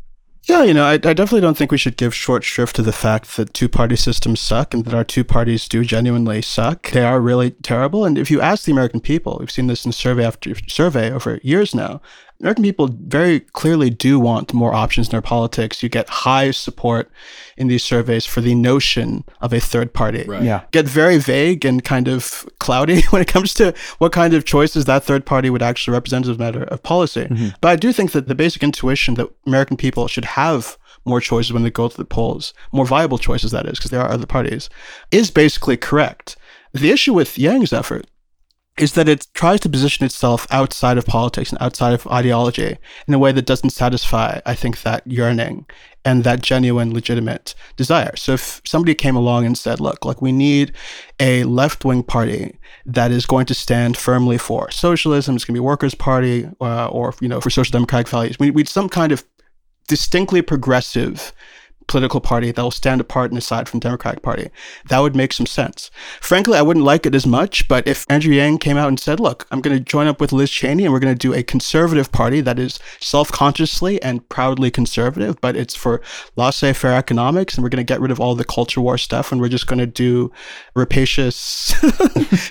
Yeah, 0.45 0.65
you 0.65 0.75
know, 0.75 0.85
I, 0.85 0.95
I, 0.95 0.97
definitely 0.99 1.41
don't 1.41 1.57
think 1.57 1.71
we 1.71 1.79
should 1.79 1.97
give 1.97 2.13
short 2.13 2.43
shrift 2.43 2.75
to 2.77 2.83
the 2.83 2.93
fact 2.93 3.37
that 3.37 3.55
two 3.55 3.69
party 3.69 3.95
systems 3.95 4.41
suck 4.41 4.75
and 4.75 4.85
that 4.85 4.95
our 4.95 5.05
two 5.05 5.23
parties 5.23 5.69
do 5.69 5.85
genuinely 5.85 6.43
suck. 6.43 6.91
They 6.91 7.05
are 7.05 7.21
really 7.21 7.53
terrible. 7.53 8.05
And 8.05 8.19
if 8.19 8.29
you 8.29 8.41
ask 8.41 8.65
the 8.65 8.73
American 8.73 9.01
people, 9.01 9.37
we've 9.39 9.53
seen 9.53 9.69
this 9.69 9.87
in 9.87 9.93
survey 9.93 10.25
after 10.25 10.55
survey 10.67 11.13
over 11.13 11.39
years 11.45 11.77
now, 11.77 12.01
American 12.43 12.65
people 12.65 12.89
very 12.89 13.41
clearly 13.41 13.89
do 13.89 14.19
want 14.19 14.53
more 14.53 14.75
options 14.75 15.07
in 15.07 15.13
their 15.13 15.23
politics. 15.23 15.81
You 15.81 15.89
get 15.89 16.09
high 16.09 16.51
support 16.51 17.09
in 17.57 17.69
these 17.69 17.85
surveys 17.85 18.27
for 18.27 18.41
the 18.41 18.57
notion 18.57 19.23
of 19.41 19.53
a 19.53 19.61
third 19.61 19.95
party. 19.95 20.25
Right. 20.27 20.43
Yeah. 20.43 20.65
Get 20.73 20.87
very 20.87 21.19
vague 21.19 21.65
and 21.65 21.85
kind 21.85 22.09
of 22.09 22.45
cloudy 22.59 23.03
when 23.11 23.23
it 23.23 23.29
comes 23.29 23.55
to 23.55 23.73
what 23.99 24.11
kind 24.11 24.35
of 24.35 24.45
choices 24.45 24.87
that 24.87 25.05
third 25.05 25.25
party 25.25 25.51
would 25.51 25.63
actually 25.63 25.93
represent 25.93 26.27
as 26.27 26.35
a 26.35 26.39
matter 26.39 26.65
of 26.65 26.83
policy. 26.83 27.27
Mm-hmm. 27.27 27.49
But 27.61 27.69
I 27.69 27.77
do 27.77 27.93
think 27.93 28.11
that 28.11 28.27
the 28.27 28.35
basic 28.35 28.65
intuition 28.65 29.15
that 29.15 29.31
American 29.47 29.77
people 29.77 30.09
should 30.09 30.25
have 30.25 30.77
more 31.05 31.21
choices 31.21 31.53
when 31.53 31.63
they 31.63 31.71
go 31.71 31.89
to 31.89 31.97
the 31.97 32.05
polls, 32.05 32.55
more 32.73 32.87
viable 32.87 33.19
choices, 33.19 33.53
that 33.53 33.67
is, 33.67 33.79
because 33.79 33.91
there 33.93 34.03
are 34.03 34.11
other 34.11 34.27
parties, 34.27 34.69
is 35.11 35.31
basically 35.31 35.77
correct. 35.77 36.37
The 36.73 36.91
issue 36.91 37.13
with 37.13 37.39
Yang's 37.39 37.73
effort 37.73 38.07
is 38.79 38.95
that 38.95 39.09
it 39.09 39.27
tries 39.35 39.61
to 39.61 39.69
position 39.69 40.07
itself 40.07 40.47
outside 40.51 40.97
of 40.97 41.05
politics 41.05 41.51
and 41.51 41.61
outside 41.61 41.93
of 41.93 42.07
ideology 42.07 42.79
in 43.07 43.13
a 43.13 43.19
way 43.19 43.31
that 43.31 43.45
doesn't 43.45 43.71
satisfy, 43.71 44.41
I 44.47 44.55
think, 44.55 44.81
that 44.83 45.07
yearning 45.07 45.67
and 46.05 46.25
that 46.25 46.43
genuine, 46.43 46.93
legitimate 46.95 47.55
desire. 47.77 48.17
So 48.17 48.33
if 48.33 48.63
somebody 48.65 48.95
came 48.95 49.15
along 49.15 49.45
and 49.45 49.57
said, 49.59 49.79
look, 49.79 50.05
like 50.05 50.23
we 50.23 50.33
need 50.33 50.73
a 51.21 51.45
left 51.45 51.85
wing 51.85 52.03
party 52.03 52.59
that 52.87 53.11
is 53.11 53.27
going 53.27 53.47
to 53.47 53.55
stand 53.55 53.97
firmly 53.99 54.39
for 54.39 54.71
socialism, 54.71 55.37
it's 55.37 55.45
going 55.45 55.55
to 55.55 55.61
be 55.61 55.65
workers' 55.65 55.95
party 55.95 56.49
uh, 56.61 56.89
or, 56.89 57.15
you 57.21 57.29
know, 57.29 57.41
for 57.41 57.51
social 57.51 57.73
democratic 57.73 58.09
values. 58.09 58.39
We 58.39 58.51
need 58.51 58.69
some 58.69 58.89
kind 58.89 59.13
of 59.13 59.23
distinctly 59.87 60.41
progressive 60.41 61.33
political 61.87 62.21
party 62.21 62.51
that 62.51 62.63
will 62.63 62.71
stand 62.71 63.01
apart 63.01 63.31
and 63.31 63.39
aside 63.39 63.69
from 63.69 63.81
the 63.81 63.85
Democratic 63.85 64.23
Party. 64.23 64.51
That 64.89 65.01
would 65.01 65.17
make 65.17 65.33
some 65.33 65.47
sense. 65.47 65.91
Frankly, 66.21 66.59
I 66.59 66.63
wouldn't 66.63 66.85
like 66.85 67.07
it 67.07 67.15
as 67.15 67.27
much, 67.27 67.69
but 67.69 67.87
if 67.87 68.07
Andrew 68.09 68.35
Yang 68.35 68.59
came 68.59 68.77
out 68.77 68.89
and 68.89 68.99
said, 68.99 69.21
look, 69.21 69.47
I'm 69.51 69.61
going 69.61 69.77
to 69.77 69.83
join 69.83 70.07
up 70.07 70.21
with 70.21 70.33
Liz 70.33 70.51
Cheney 70.51 70.85
and 70.85 70.93
we're 70.93 71.01
going 71.01 71.15
to 71.15 71.19
do 71.19 71.35
a 71.35 71.43
conservative 71.43 72.13
party 72.13 72.41
that 72.41 72.59
is 72.59 72.79
self-consciously 73.01 74.03
and 74.03 74.27
proudly 74.29 74.71
conservative, 74.71 75.41
but 75.41 75.57
it's 75.57 75.75
for 75.75 76.01
laissez-faire 76.37 76.95
economics 76.95 77.55
and 77.55 77.63
we're 77.63 77.71
going 77.71 77.85
to 77.85 77.93
get 77.93 78.01
rid 78.01 78.11
of 78.11 78.21
all 78.21 78.35
the 78.35 78.45
culture 78.45 78.81
war 78.81 78.99
stuff 78.99 79.33
and 79.33 79.41
we're 79.41 79.49
just 79.49 79.67
going 79.67 79.79
to 79.79 79.87
do 79.87 80.31
rapacious, 80.75 81.75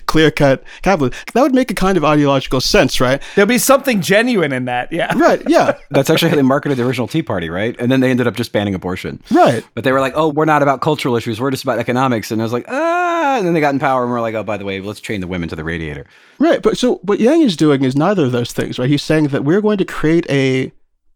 clear-cut 0.06 0.64
capitalism. 0.82 1.18
That 1.34 1.42
would 1.42 1.56
make 1.56 1.72
a 1.72 1.76
kind 1.76 1.98
of 1.98 2.04
ideological 2.04 2.62
sense, 2.62 3.00
right? 3.00 3.22
There'll 3.36 3.48
be 3.48 3.58
something 3.58 4.02
genuine 4.02 4.52
in 4.52 4.66
that. 4.66 4.92
Yeah. 4.92 5.18
Right. 5.18 5.42
Yeah. 5.48 5.78
That's 5.90 6.10
actually 6.10 6.30
how 6.30 6.36
they 6.36 6.42
marketed 6.42 6.78
the 6.78 6.86
original 6.86 7.08
Tea 7.08 7.24
Party, 7.24 7.50
right? 7.50 7.76
And 7.80 7.92
then 7.92 8.00
they 8.00 8.10
ended 8.10 8.28
up 8.28 8.36
just 8.36 8.52
banning 8.52 8.76
abortion. 8.76 9.21
Right. 9.30 9.66
But 9.76 9.84
they 9.84 9.92
were 9.92 10.00
like, 10.00 10.14
oh, 10.16 10.30
we're 10.30 10.46
not 10.46 10.64
about 10.64 10.82
cultural 10.82 11.16
issues. 11.16 11.40
We're 11.40 11.52
just 11.52 11.64
about 11.64 11.80
economics. 11.80 12.32
And 12.32 12.42
I 12.42 12.46
was 12.46 12.54
like, 12.54 12.66
ah. 12.68 13.38
And 13.38 13.46
then 13.46 13.54
they 13.54 13.62
got 13.62 13.74
in 13.74 13.80
power 13.80 14.04
and 14.04 14.12
we're 14.12 14.22
like, 14.22 14.36
oh, 14.36 14.44
by 14.44 14.58
the 14.58 14.66
way, 14.66 14.82
let's 14.82 15.00
train 15.00 15.22
the 15.22 15.28
women 15.28 15.50
to 15.50 15.56
the 15.56 15.64
radiator. 15.64 16.06
Right. 16.40 16.62
But 16.62 16.78
so 16.78 16.96
what 17.04 17.20
Yang 17.20 17.42
is 17.42 17.58
doing 17.58 17.84
is 17.84 17.96
neither 17.96 18.26
of 18.26 18.32
those 18.32 18.52
things, 18.52 18.80
right? 18.80 18.90
He's 18.90 19.04
saying 19.04 19.28
that 19.28 19.44
we're 19.44 19.62
going 19.62 19.78
to 19.78 19.86
create 19.86 20.26
a 20.30 20.72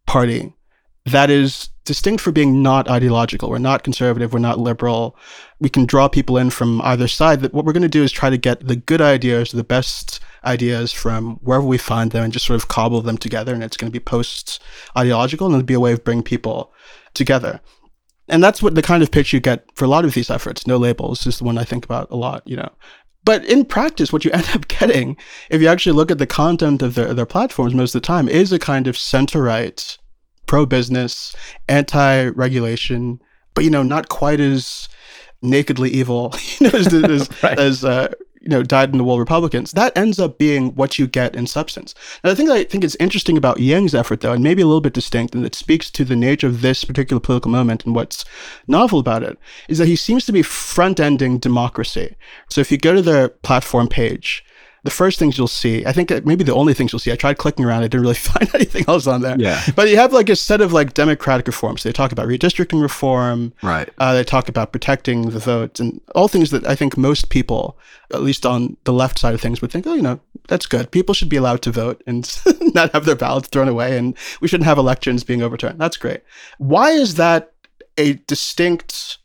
party 0.05 0.53
that 1.05 1.29
is 1.29 1.69
distinct 1.83 2.21
for 2.21 2.31
being 2.31 2.63
not 2.63 2.89
ideological. 2.89 3.49
We're 3.49 3.59
not 3.59 3.83
conservative. 3.83 4.33
We're 4.33 4.39
not 4.39 4.59
liberal. 4.59 5.15
We 5.59 5.69
can 5.69 5.85
draw 5.85 6.07
people 6.07 6.37
in 6.37 6.49
from 6.49 6.81
either 6.81 7.07
side. 7.07 7.41
That 7.41 7.53
what 7.53 7.63
we're 7.63 7.73
going 7.73 7.83
to 7.83 7.89
do 7.89 8.03
is 8.03 8.11
try 8.11 8.29
to 8.29 8.37
get 8.37 8.67
the 8.67 8.75
good 8.75 9.01
ideas, 9.01 9.51
the 9.51 9.63
best 9.63 10.19
ideas 10.43 10.91
from 10.91 11.35
wherever 11.43 11.65
we 11.65 11.77
find 11.77 12.11
them 12.11 12.23
and 12.23 12.33
just 12.33 12.45
sort 12.45 12.59
of 12.59 12.67
cobble 12.67 13.01
them 13.01 13.17
together. 13.17 13.53
And 13.53 13.63
it's 13.63 13.77
going 13.77 13.91
to 13.91 13.95
be 13.95 14.03
post 14.03 14.61
ideological 14.97 15.47
and 15.47 15.55
it'll 15.55 15.65
be 15.65 15.75
a 15.75 15.79
way 15.79 15.93
of 15.93 16.03
bringing 16.03 16.23
people 16.23 16.73
together. 17.13 17.61
And 18.27 18.43
that's 18.43 18.61
what 18.61 18.75
the 18.75 18.81
kind 18.81 19.03
of 19.03 19.11
pitch 19.11 19.33
you 19.33 19.39
get 19.39 19.65
for 19.75 19.85
a 19.85 19.87
lot 19.87 20.05
of 20.05 20.13
these 20.13 20.29
efforts. 20.29 20.65
No 20.65 20.77
labels 20.77 21.27
is 21.27 21.37
the 21.37 21.43
one 21.43 21.57
I 21.57 21.63
think 21.63 21.85
about 21.85 22.09
a 22.09 22.15
lot, 22.15 22.41
you 22.45 22.55
know. 22.55 22.69
But 23.23 23.43
in 23.45 23.65
practice, 23.65 24.13
what 24.13 24.23
you 24.23 24.31
end 24.33 24.49
up 24.53 24.67
getting, 24.67 25.17
if 25.49 25.61
you 25.61 25.67
actually 25.67 25.93
look 25.93 26.11
at 26.11 26.17
the 26.17 26.27
content 26.27 26.81
of 26.81 26.95
their, 26.95 27.13
their 27.13 27.25
platforms 27.25 27.73
most 27.73 27.93
of 27.95 28.01
the 28.01 28.05
time, 28.05 28.29
is 28.29 28.51
a 28.51 28.59
kind 28.59 28.87
of 28.87 28.97
center 28.97 29.43
right, 29.43 29.97
pro 30.47 30.65
business, 30.65 31.35
anti 31.67 32.27
regulation, 32.27 33.19
but, 33.53 33.63
you 33.63 33.69
know, 33.69 33.83
not 33.83 34.09
quite 34.09 34.39
as 34.39 34.89
nakedly 35.41 35.89
evil, 35.89 36.33
you 36.59 36.67
know, 36.67 36.77
as, 36.77 36.93
as, 36.93 37.43
right. 37.43 37.59
as 37.59 37.85
uh, 37.85 38.11
you 38.45 38.51
know, 38.51 38.61
dyed 38.61 38.91
in 38.91 38.99
the 38.99 39.03
wool 39.03 39.17
Republicans, 39.17 39.71
that 39.71 39.97
ends 39.97 40.19
up 40.19 40.37
being 40.37 40.75
what 40.75 40.99
you 40.99 41.07
get 41.07 41.35
in 41.35 41.47
substance. 41.47 41.95
Now, 42.23 42.29
the 42.29 42.35
thing 42.35 42.45
that 42.45 42.57
I 42.57 42.63
think 42.63 42.83
is 42.83 42.95
interesting 42.99 43.37
about 43.37 43.59
Yang's 43.59 43.95
effort, 43.95 44.21
though, 44.21 44.33
and 44.33 44.43
maybe 44.43 44.61
a 44.61 44.67
little 44.67 44.81
bit 44.81 44.93
distinct, 44.93 45.33
and 45.33 45.43
that 45.43 45.55
speaks 45.55 45.89
to 45.89 46.05
the 46.05 46.15
nature 46.15 46.45
of 46.45 46.61
this 46.61 46.85
particular 46.85 47.19
political 47.19 47.49
moment 47.49 47.85
and 47.85 47.95
what's 47.95 48.23
novel 48.67 48.99
about 48.99 49.23
it, 49.23 49.39
is 49.67 49.79
that 49.79 49.87
he 49.87 49.95
seems 49.95 50.25
to 50.25 50.31
be 50.31 50.43
front 50.43 50.99
ending 50.99 51.39
democracy. 51.39 52.15
So 52.47 52.61
if 52.61 52.71
you 52.71 52.77
go 52.77 52.93
to 52.93 53.01
their 53.01 53.29
platform 53.29 53.87
page, 53.87 54.44
the 54.85 54.91
first 54.91 55.17
things 55.17 55.35
you'll 55.35 55.47
see, 55.47 55.83
I 55.83 55.91
think 55.91 56.11
maybe 56.25 56.43
the 56.43 56.53
only 56.53 56.75
things 56.75 56.93
you'll 56.93 56.99
see, 56.99 57.11
I 57.11 57.15
tried 57.15 57.39
clicking 57.39 57.65
around, 57.65 57.81
I 57.81 57.87
didn't 57.87 58.01
really 58.01 58.13
find 58.13 58.53
anything 58.53 58.85
else 58.87 59.07
on 59.07 59.21
there. 59.21 59.35
Yeah. 59.37 59.59
But 59.75 59.89
you 59.89 59.97
have 59.97 60.13
like 60.13 60.29
a 60.29 60.35
set 60.35 60.61
of 60.61 60.73
like 60.73 60.93
democratic 60.93 61.47
reforms. 61.47 61.81
They 61.81 61.91
talk 61.91 62.11
about 62.11 62.27
redistricting 62.27 62.79
reform. 62.79 63.53
Right. 63.63 63.89
Uh, 63.97 64.13
they 64.13 64.23
talk 64.23 64.47
about 64.47 64.71
protecting 64.71 65.31
the 65.31 65.39
vote 65.39 65.79
and 65.79 65.99
all 66.13 66.27
things 66.27 66.51
that 66.51 66.67
I 66.67 66.75
think 66.75 66.97
most 66.97 67.29
people, 67.29 67.79
at 68.13 68.21
least 68.21 68.45
on 68.45 68.77
the 68.83 68.93
left 68.93 69.17
side 69.17 69.33
of 69.33 69.41
things, 69.41 69.59
would 69.59 69.71
think, 69.71 69.87
oh, 69.87 69.95
you 69.95 70.03
know, 70.03 70.19
that's 70.47 70.67
good. 70.67 70.91
People 70.91 71.15
should 71.15 71.29
be 71.29 71.37
allowed 71.37 71.63
to 71.63 71.71
vote 71.71 72.03
and 72.05 72.31
not 72.75 72.91
have 72.91 73.05
their 73.05 73.15
ballots 73.15 73.49
thrown 73.49 73.67
away, 73.67 73.97
and 73.97 74.15
we 74.39 74.47
shouldn't 74.47 74.67
have 74.67 74.77
elections 74.77 75.23
being 75.23 75.41
overturned. 75.41 75.81
That's 75.81 75.97
great. 75.97 76.21
Why 76.59 76.91
is 76.91 77.15
that 77.15 77.53
a 77.97 78.13
distinct 78.27 79.17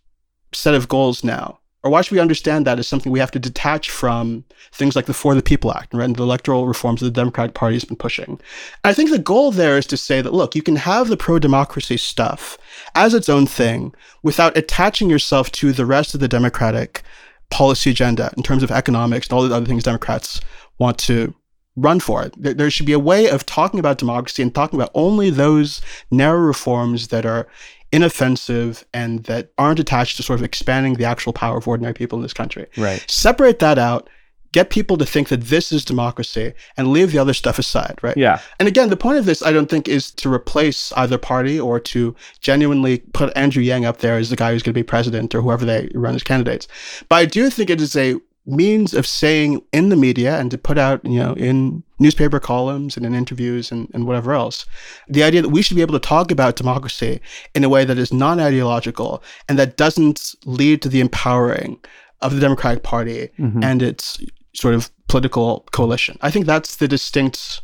set 0.55 0.75
of 0.75 0.89
goals 0.89 1.23
now? 1.23 1.60
Or 1.83 1.91
why 1.91 2.03
should 2.03 2.13
we 2.13 2.21
understand 2.21 2.67
that 2.67 2.79
as 2.79 2.87
something 2.87 3.11
we 3.11 3.21
have 3.21 3.31
to 3.31 3.39
detach 3.39 3.91
from 3.91 4.45
things 4.73 4.95
like 4.95 5.07
the 5.07 5.15
For 5.15 5.35
the 5.35 5.43
People 5.43 5.73
Act 5.73 5.95
and 5.95 6.17
the 6.17 6.23
electoral 6.23 6.67
reforms 6.67 7.01
that 7.01 7.07
the 7.07 7.11
Democratic 7.11 7.55
Party 7.55 7.77
has 7.77 7.85
been 7.85 7.97
pushing? 7.97 8.29
And 8.29 8.41
I 8.85 8.93
think 8.93 9.11
the 9.11 9.19
goal 9.19 9.51
there 9.51 9.79
is 9.79 9.87
to 9.87 9.97
say 9.97 10.21
that, 10.21 10.35
look, 10.35 10.55
you 10.55 10.63
can 10.63 10.77
have 10.77 11.09
the 11.09 11.17
pro 11.17 11.39
democracy 11.39 11.97
stuff 11.97 12.59
as 12.95 13.15
its 13.15 13.29
own 13.29 13.47
thing 13.47 13.95
without 14.23 14.57
attaching 14.57 15.09
yourself 15.09 15.51
to 15.53 15.73
the 15.73 15.87
rest 15.87 16.15
of 16.15 16.21
the 16.21 16.29
Democratic 16.29 17.03
policy 17.51 17.91
agenda 17.91 18.33
in 18.37 18.43
terms 18.43 18.63
of 18.63 18.71
economics 18.71 19.27
and 19.27 19.33
all 19.33 19.49
the 19.49 19.55
other 19.55 19.67
things 19.67 19.85
Democrats 19.85 20.41
want 20.79 20.99
to 20.99 21.35
run 21.77 22.01
for 22.01 22.23
it. 22.23 22.35
There 22.37 22.71
should 22.71 22.87
be 22.87 22.93
a 22.93 22.99
way 22.99 23.29
of 23.29 23.47
talking 23.47 23.81
about 23.81 23.99
democracy 23.99 24.43
and 24.43 24.55
talking 24.55 24.79
about 24.79 24.91
only 24.95 25.31
those 25.31 25.81
narrow 26.11 26.41
reforms 26.41 27.09
that 27.09 27.25
are 27.25 27.49
inoffensive 27.93 28.85
and 28.95 29.25
that 29.25 29.53
aren't 29.59 29.81
attached 29.81 30.17
to 30.17 30.23
sort 30.23 30.39
of 30.39 30.45
expanding 30.45 30.95
the 30.95 31.05
actual 31.05 31.33
power 31.33 31.59
of 31.59 31.67
ordinary 31.67 31.95
people 31.95 32.19
in 32.19 32.23
this 32.23 32.33
country. 32.33 32.67
Right. 32.77 33.05
Separate 33.09 33.59
that 33.59 33.79
out, 33.79 34.09
get 34.53 34.71
people 34.71 34.97
to 34.99 35.07
think 35.07 35.29
that 35.29 35.43
this 35.43 35.73
is 35.73 35.85
democracy 35.85 36.53
and 36.77 36.89
leave 36.89 37.13
the 37.13 37.19
other 37.19 37.35
stuff 37.35 37.59
aside, 37.59 37.99
right? 38.03 38.17
Yeah. 38.17 38.41
And 38.59 38.69
again, 38.69 38.91
the 38.91 38.97
point 38.97 39.19
of 39.19 39.25
this, 39.25 39.43
I 39.43 39.53
don't 39.53 39.69
think, 39.69 39.89
is 39.89 40.11
to 40.13 40.33
replace 40.33 40.93
either 40.93 41.19
party 41.19 41.59
or 41.59 41.79
to 41.81 42.15
genuinely 42.41 42.99
put 43.13 43.37
Andrew 43.37 43.63
Yang 43.63 43.85
up 43.85 43.99
there 43.99 44.17
as 44.17 44.31
the 44.31 44.37
guy 44.37 44.53
who's 44.53 44.63
going 44.63 44.75
to 44.75 44.79
be 44.79 44.85
president 44.85 45.35
or 45.35 45.43
whoever 45.43 45.65
they 45.65 45.89
run 45.95 46.15
as 46.15 46.23
candidates. 46.23 46.69
But 47.09 47.17
I 47.17 47.25
do 47.27 47.51
think 47.51 47.71
it 47.71 47.81
is 47.81 47.97
a 47.97 48.17
means 48.47 48.95
of 48.95 49.07
saying 49.07 49.63
in 49.73 49.91
the 49.91 49.97
media 49.97 50.39
and 50.39 50.51
to 50.51 50.59
put 50.59 50.79
out, 50.79 51.05
you 51.05 51.19
know, 51.19 51.35
in 51.35 51.83
newspaper 52.01 52.41
columns 52.41 52.97
and 52.97 53.07
in 53.07 53.15
interviews 53.15 53.71
and, 53.71 53.89
and 53.95 54.07
whatever 54.07 54.33
else, 54.33 54.67
the 55.09 55.23
idea 55.23 55.43
that 55.43 55.51
we 55.51 55.63
should 55.63 55.77
be 55.77 55.83
able 55.83 55.93
to 56.01 56.09
talk 56.09 56.31
about 56.33 56.57
democracy 56.57 57.21
in 57.55 57.63
a 57.63 57.69
way 57.69 57.85
that 57.85 57.99
is 57.99 58.13
non 58.13 58.41
ideological 58.41 59.23
and 59.49 59.59
that 59.59 59.77
doesn't 59.77 60.35
lead 60.45 60.83
to 60.83 60.89
the 60.89 61.01
empowering 61.01 61.79
of 62.23 62.35
the 62.35 62.41
Democratic 62.41 62.83
Party 62.83 63.29
Mhm. 63.39 63.63
and 63.65 63.83
its 63.83 64.19
sort 64.55 64.75
of 64.75 64.91
political 65.09 65.67
coalition. 65.73 66.19
I 66.23 66.31
think 66.31 66.47
that's 66.47 66.77
the 66.77 66.89
distinct 66.89 67.61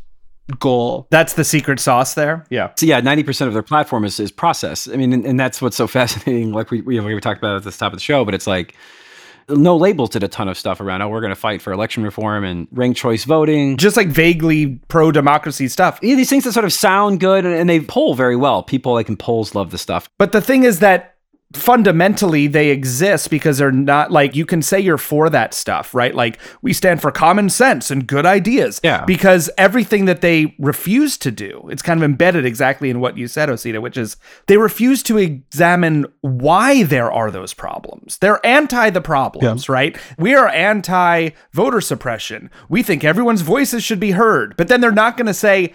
goal. 0.61 1.09
That's 1.11 1.35
the 1.35 1.45
secret 1.45 1.81
sauce 1.81 2.15
there. 2.15 2.45
Yeah. 2.51 2.71
So 2.77 2.87
yeah, 2.87 3.01
ninety 3.01 3.23
percent 3.25 3.49
of 3.49 3.55
their 3.55 3.63
platform 3.65 4.05
is, 4.05 4.21
is 4.21 4.31
process. 4.31 4.89
I 4.89 4.97
mean, 4.97 5.13
and, 5.13 5.27
and 5.27 5.41
that's 5.41 5.61
what's 5.61 5.77
so 5.77 5.87
fascinating. 5.99 6.53
Like 6.53 6.71
we 6.71 6.81
we, 6.83 7.01
we 7.01 7.21
talked 7.21 7.39
about 7.39 7.57
at 7.57 7.65
the 7.65 7.73
top 7.73 7.93
of 7.93 7.99
the 7.99 8.03
show, 8.03 8.25
but 8.25 8.35
it's 8.35 8.47
like 8.47 8.75
no 9.49 9.77
labels 9.77 10.11
did 10.11 10.23
a 10.23 10.29
ton 10.29 10.49
of 10.49 10.59
stuff 10.59 10.81
around. 10.81 11.03
Oh, 11.03 11.09
we're 11.09 11.21
going 11.21 11.31
to 11.31 11.37
fight 11.37 11.63
for 11.63 11.73
election 11.73 12.03
reform 12.03 12.45
and 12.45 12.67
ranked 12.73 12.99
choice 12.99 13.25
voting. 13.25 13.77
Just 13.77 13.97
like 13.97 14.09
vaguely 14.09 14.81
pro 14.89 15.13
democracy 15.13 15.69
stuff. 15.69 15.99
Yeah, 16.03 16.15
these 16.17 16.31
things 16.31 16.45
that 16.45 16.53
sort 16.53 16.65
of 16.65 16.73
sound 16.73 17.21
good 17.21 17.45
and, 17.45 17.55
and 17.55 17.69
they 17.69 17.81
poll 17.81 18.15
very 18.15 18.37
well. 18.37 18.63
People 18.63 18.93
like 18.93 19.09
in 19.09 19.17
polls 19.17 19.55
love 19.55 19.71
the 19.71 19.79
stuff. 19.79 20.09
But 20.19 20.33
the 20.33 20.41
thing 20.41 20.65
is 20.65 20.81
that 20.81 21.16
fundamentally 21.55 22.47
they 22.47 22.71
exist 22.71 23.31
because 23.31 23.59
they're 23.59 23.71
not 23.71 24.11
like 24.11 24.35
you 24.35 24.45
can 24.45 24.63
say 24.63 24.81
you're 24.81 24.99
for 24.99 25.31
that 25.31 25.55
stuff, 25.55 25.95
right? 25.95 26.15
Like 26.15 26.39
we 26.61 26.73
stand 26.73 27.01
for 27.01 27.11
common 27.11 27.51
sense 27.51 27.91
and 27.91 28.07
good 28.07 28.27
ideas. 28.27 28.81
Yeah. 28.83 29.05
Because 29.05 29.49
everything 29.57 30.07
that 30.07 30.21
they 30.21 30.55
refuse 30.59 31.17
to 31.19 31.31
do, 31.31 31.67
it's 31.71 31.83
kind 31.83 31.99
of 32.01 32.05
embedded 32.05 32.45
exactly 32.45 32.91
in 32.91 33.01
what 33.01 33.17
you 33.17 33.29
said, 33.29 33.49
Osita, 33.49 33.81
which 33.81 33.97
is 33.97 34.17
they 34.47 34.57
refuse 34.57 35.03
to 35.05 35.19
examine 35.19 36.07
why 36.21 36.83
there 36.83 37.11
are 37.13 37.31
those 37.31 37.55
problems. 37.55 38.19
They're 38.19 38.45
anti 38.45 38.91
the 38.91 39.01
problems, 39.01 39.69
right? 39.69 39.97
We 40.19 40.35
are 40.35 40.49
anti 40.49 41.31
voter 41.53 41.81
suppression. 41.81 42.51
We 42.69 42.83
think 42.83 43.05
everyone's 43.05 43.43
voices 43.43 43.85
should 43.85 44.01
be 44.01 44.13
heard, 44.13 44.57
but 44.57 44.69
then 44.69 44.81
they're 44.81 44.93
not 44.93 45.17
going 45.17 45.27
to 45.27 45.35
say, 45.35 45.73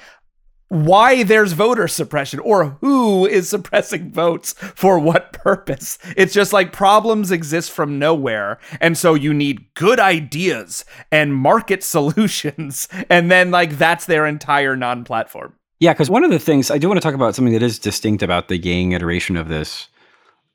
why 0.71 1.21
there's 1.23 1.51
voter 1.51 1.85
suppression 1.85 2.39
or 2.39 2.77
who 2.79 3.25
is 3.25 3.49
suppressing 3.49 4.09
votes 4.09 4.53
for 4.53 4.97
what 4.97 5.33
purpose. 5.33 5.97
It's 6.15 6.33
just 6.33 6.53
like 6.53 6.71
problems 6.71 7.29
exist 7.29 7.71
from 7.71 7.99
nowhere. 7.99 8.57
And 8.79 8.97
so 8.97 9.13
you 9.13 9.33
need 9.33 9.73
good 9.73 9.99
ideas 9.99 10.85
and 11.11 11.35
market 11.35 11.83
solutions. 11.95 12.87
And 13.09 13.29
then, 13.29 13.51
like, 13.51 13.77
that's 13.77 14.05
their 14.05 14.25
entire 14.25 14.77
non 14.77 15.03
platform. 15.03 15.55
Yeah, 15.81 15.91
because 15.91 16.09
one 16.09 16.23
of 16.23 16.31
the 16.31 16.39
things 16.39 16.71
I 16.71 16.77
do 16.77 16.87
want 16.87 17.01
to 17.01 17.05
talk 17.05 17.15
about 17.15 17.35
something 17.35 17.53
that 17.53 17.63
is 17.63 17.77
distinct 17.77 18.23
about 18.23 18.47
the 18.47 18.57
Yang 18.57 18.93
iteration 18.93 19.35
of 19.35 19.49
this 19.49 19.89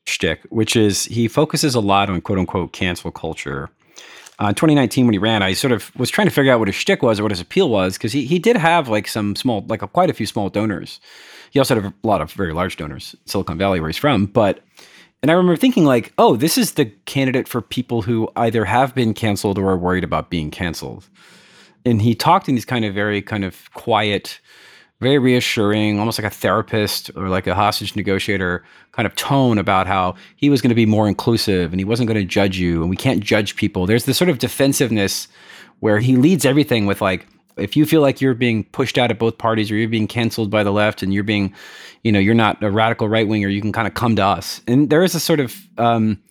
shtick, 0.07 0.41
which 0.49 0.77
is 0.77 1.05
he 1.07 1.29
focuses 1.29 1.75
a 1.75 1.81
lot 1.81 2.09
on 2.09 2.23
quote 2.23 2.39
unquote 2.39 2.73
cancel 2.73 3.11
culture. 3.11 3.69
Uh, 4.39 4.49
in 4.49 4.55
2019, 4.55 5.07
when 5.07 5.15
he 5.15 5.19
ran, 5.19 5.43
I 5.43 5.55
sort 5.55 5.73
of 5.73 5.95
was 5.97 6.11
trying 6.11 6.27
to 6.27 6.35
figure 6.35 6.53
out 6.53 6.59
what 6.59 6.69
his 6.69 6.75
shtick 6.75 7.03
was 7.03 7.19
or 7.19 7.23
what 7.23 7.33
his 7.33 7.41
appeal 7.41 7.71
was 7.71 7.95
because 7.95 8.13
he, 8.13 8.27
he 8.27 8.39
did 8.39 8.57
have 8.57 8.89
like 8.89 9.09
some 9.09 9.35
small, 9.35 9.65
like 9.69 9.81
a, 9.81 9.89
quite 9.89 10.11
a 10.11 10.15
few 10.15 10.27
small 10.27 10.51
donors. 10.51 11.01
He 11.51 11.59
also 11.59 11.75
had 11.81 11.85
a 11.85 11.95
lot 12.03 12.21
of 12.21 12.33
very 12.33 12.53
large 12.53 12.77
donors, 12.77 13.17
Silicon 13.25 13.57
Valley, 13.57 13.81
where 13.81 13.89
he's 13.89 13.97
from. 13.97 14.27
But, 14.27 14.63
and 15.23 15.31
I 15.31 15.35
remember 15.35 15.57
thinking, 15.57 15.87
like, 15.87 16.13
oh, 16.19 16.37
this 16.37 16.59
is 16.59 16.73
the 16.73 16.87
candidate 17.07 17.49
for 17.49 17.63
people 17.63 18.03
who 18.03 18.29
either 18.37 18.67
have 18.67 18.95
been 18.95 19.15
canceled 19.15 19.59
or 19.59 19.71
are 19.71 19.79
worried 19.79 20.05
about 20.05 20.29
being 20.29 20.51
canceled. 20.51 21.09
And 21.87 22.03
he 22.03 22.15
talked 22.15 22.49
in 22.49 22.57
these 22.57 22.65
kind 22.67 22.85
of 22.85 22.93
very 22.93 23.23
kind 23.23 23.45
of 23.45 23.73
quiet, 23.73 24.41
very 25.01 25.19
reassuring, 25.19 25.99
almost 25.99 26.19
like 26.19 26.27
a 26.27 26.35
therapist 26.35 27.11
or 27.17 27.29
like 27.29 27.47
a 27.47 27.55
hostage 27.55 27.95
negotiator 27.97 28.65
kind 28.93 29.07
of 29.07 29.15
tone 29.15 29.59
about 29.59 29.87
how 29.87 30.15
he 30.37 30.49
was 30.49 30.63
going 30.63 30.71
to 30.71 30.75
be 30.75 30.87
more 30.87 31.07
inclusive 31.07 31.73
and 31.73 31.81
he 31.81 31.85
wasn't 31.85 32.07
going 32.07 32.19
to 32.19 32.25
judge 32.25 32.59
you 32.59 32.81
and 32.81 32.89
we 32.89 32.97
can't 32.97 33.23
judge 33.23 33.57
people. 33.57 33.87
There's 33.87 34.07
this 34.07 34.17
sort 34.17 34.31
of 34.31 34.39
defensiveness 34.39 35.29
where 35.81 35.99
he 35.99 36.17
leads 36.17 36.47
everything 36.47 36.87
with 36.87 37.03
like, 37.03 37.27
if 37.59 37.77
you 37.77 37.85
feel 37.87 38.01
like 38.01 38.21
you're 38.21 38.35
being 38.35 38.65
pushed 38.65 38.99
out 38.99 39.11
of 39.11 39.19
both 39.19 39.39
parties 39.39 39.71
or 39.71 39.77
you're 39.77 39.89
being 39.89 40.07
canceled 40.07 40.51
by 40.51 40.63
the 40.63 40.73
left 40.73 41.03
and 41.03 41.13
you're 41.13 41.25
being, 41.25 41.55
you 42.03 42.13
know, 42.13 42.19
you're 42.19 42.35
not 42.35 42.63
a 42.63 42.71
radical 42.71 43.09
right 43.09 43.29
winger, 43.29 43.49
you 43.49 43.61
can 43.61 43.73
kind 43.73 43.89
of 43.89 43.95
come 43.95 44.17
to 44.17 44.25
us. 44.25 44.63
And 44.67 44.89
there 44.91 45.03
is 45.03 45.15
a 45.15 45.21
sort 45.21 45.41
of, 45.41 45.57
um, 45.79 46.23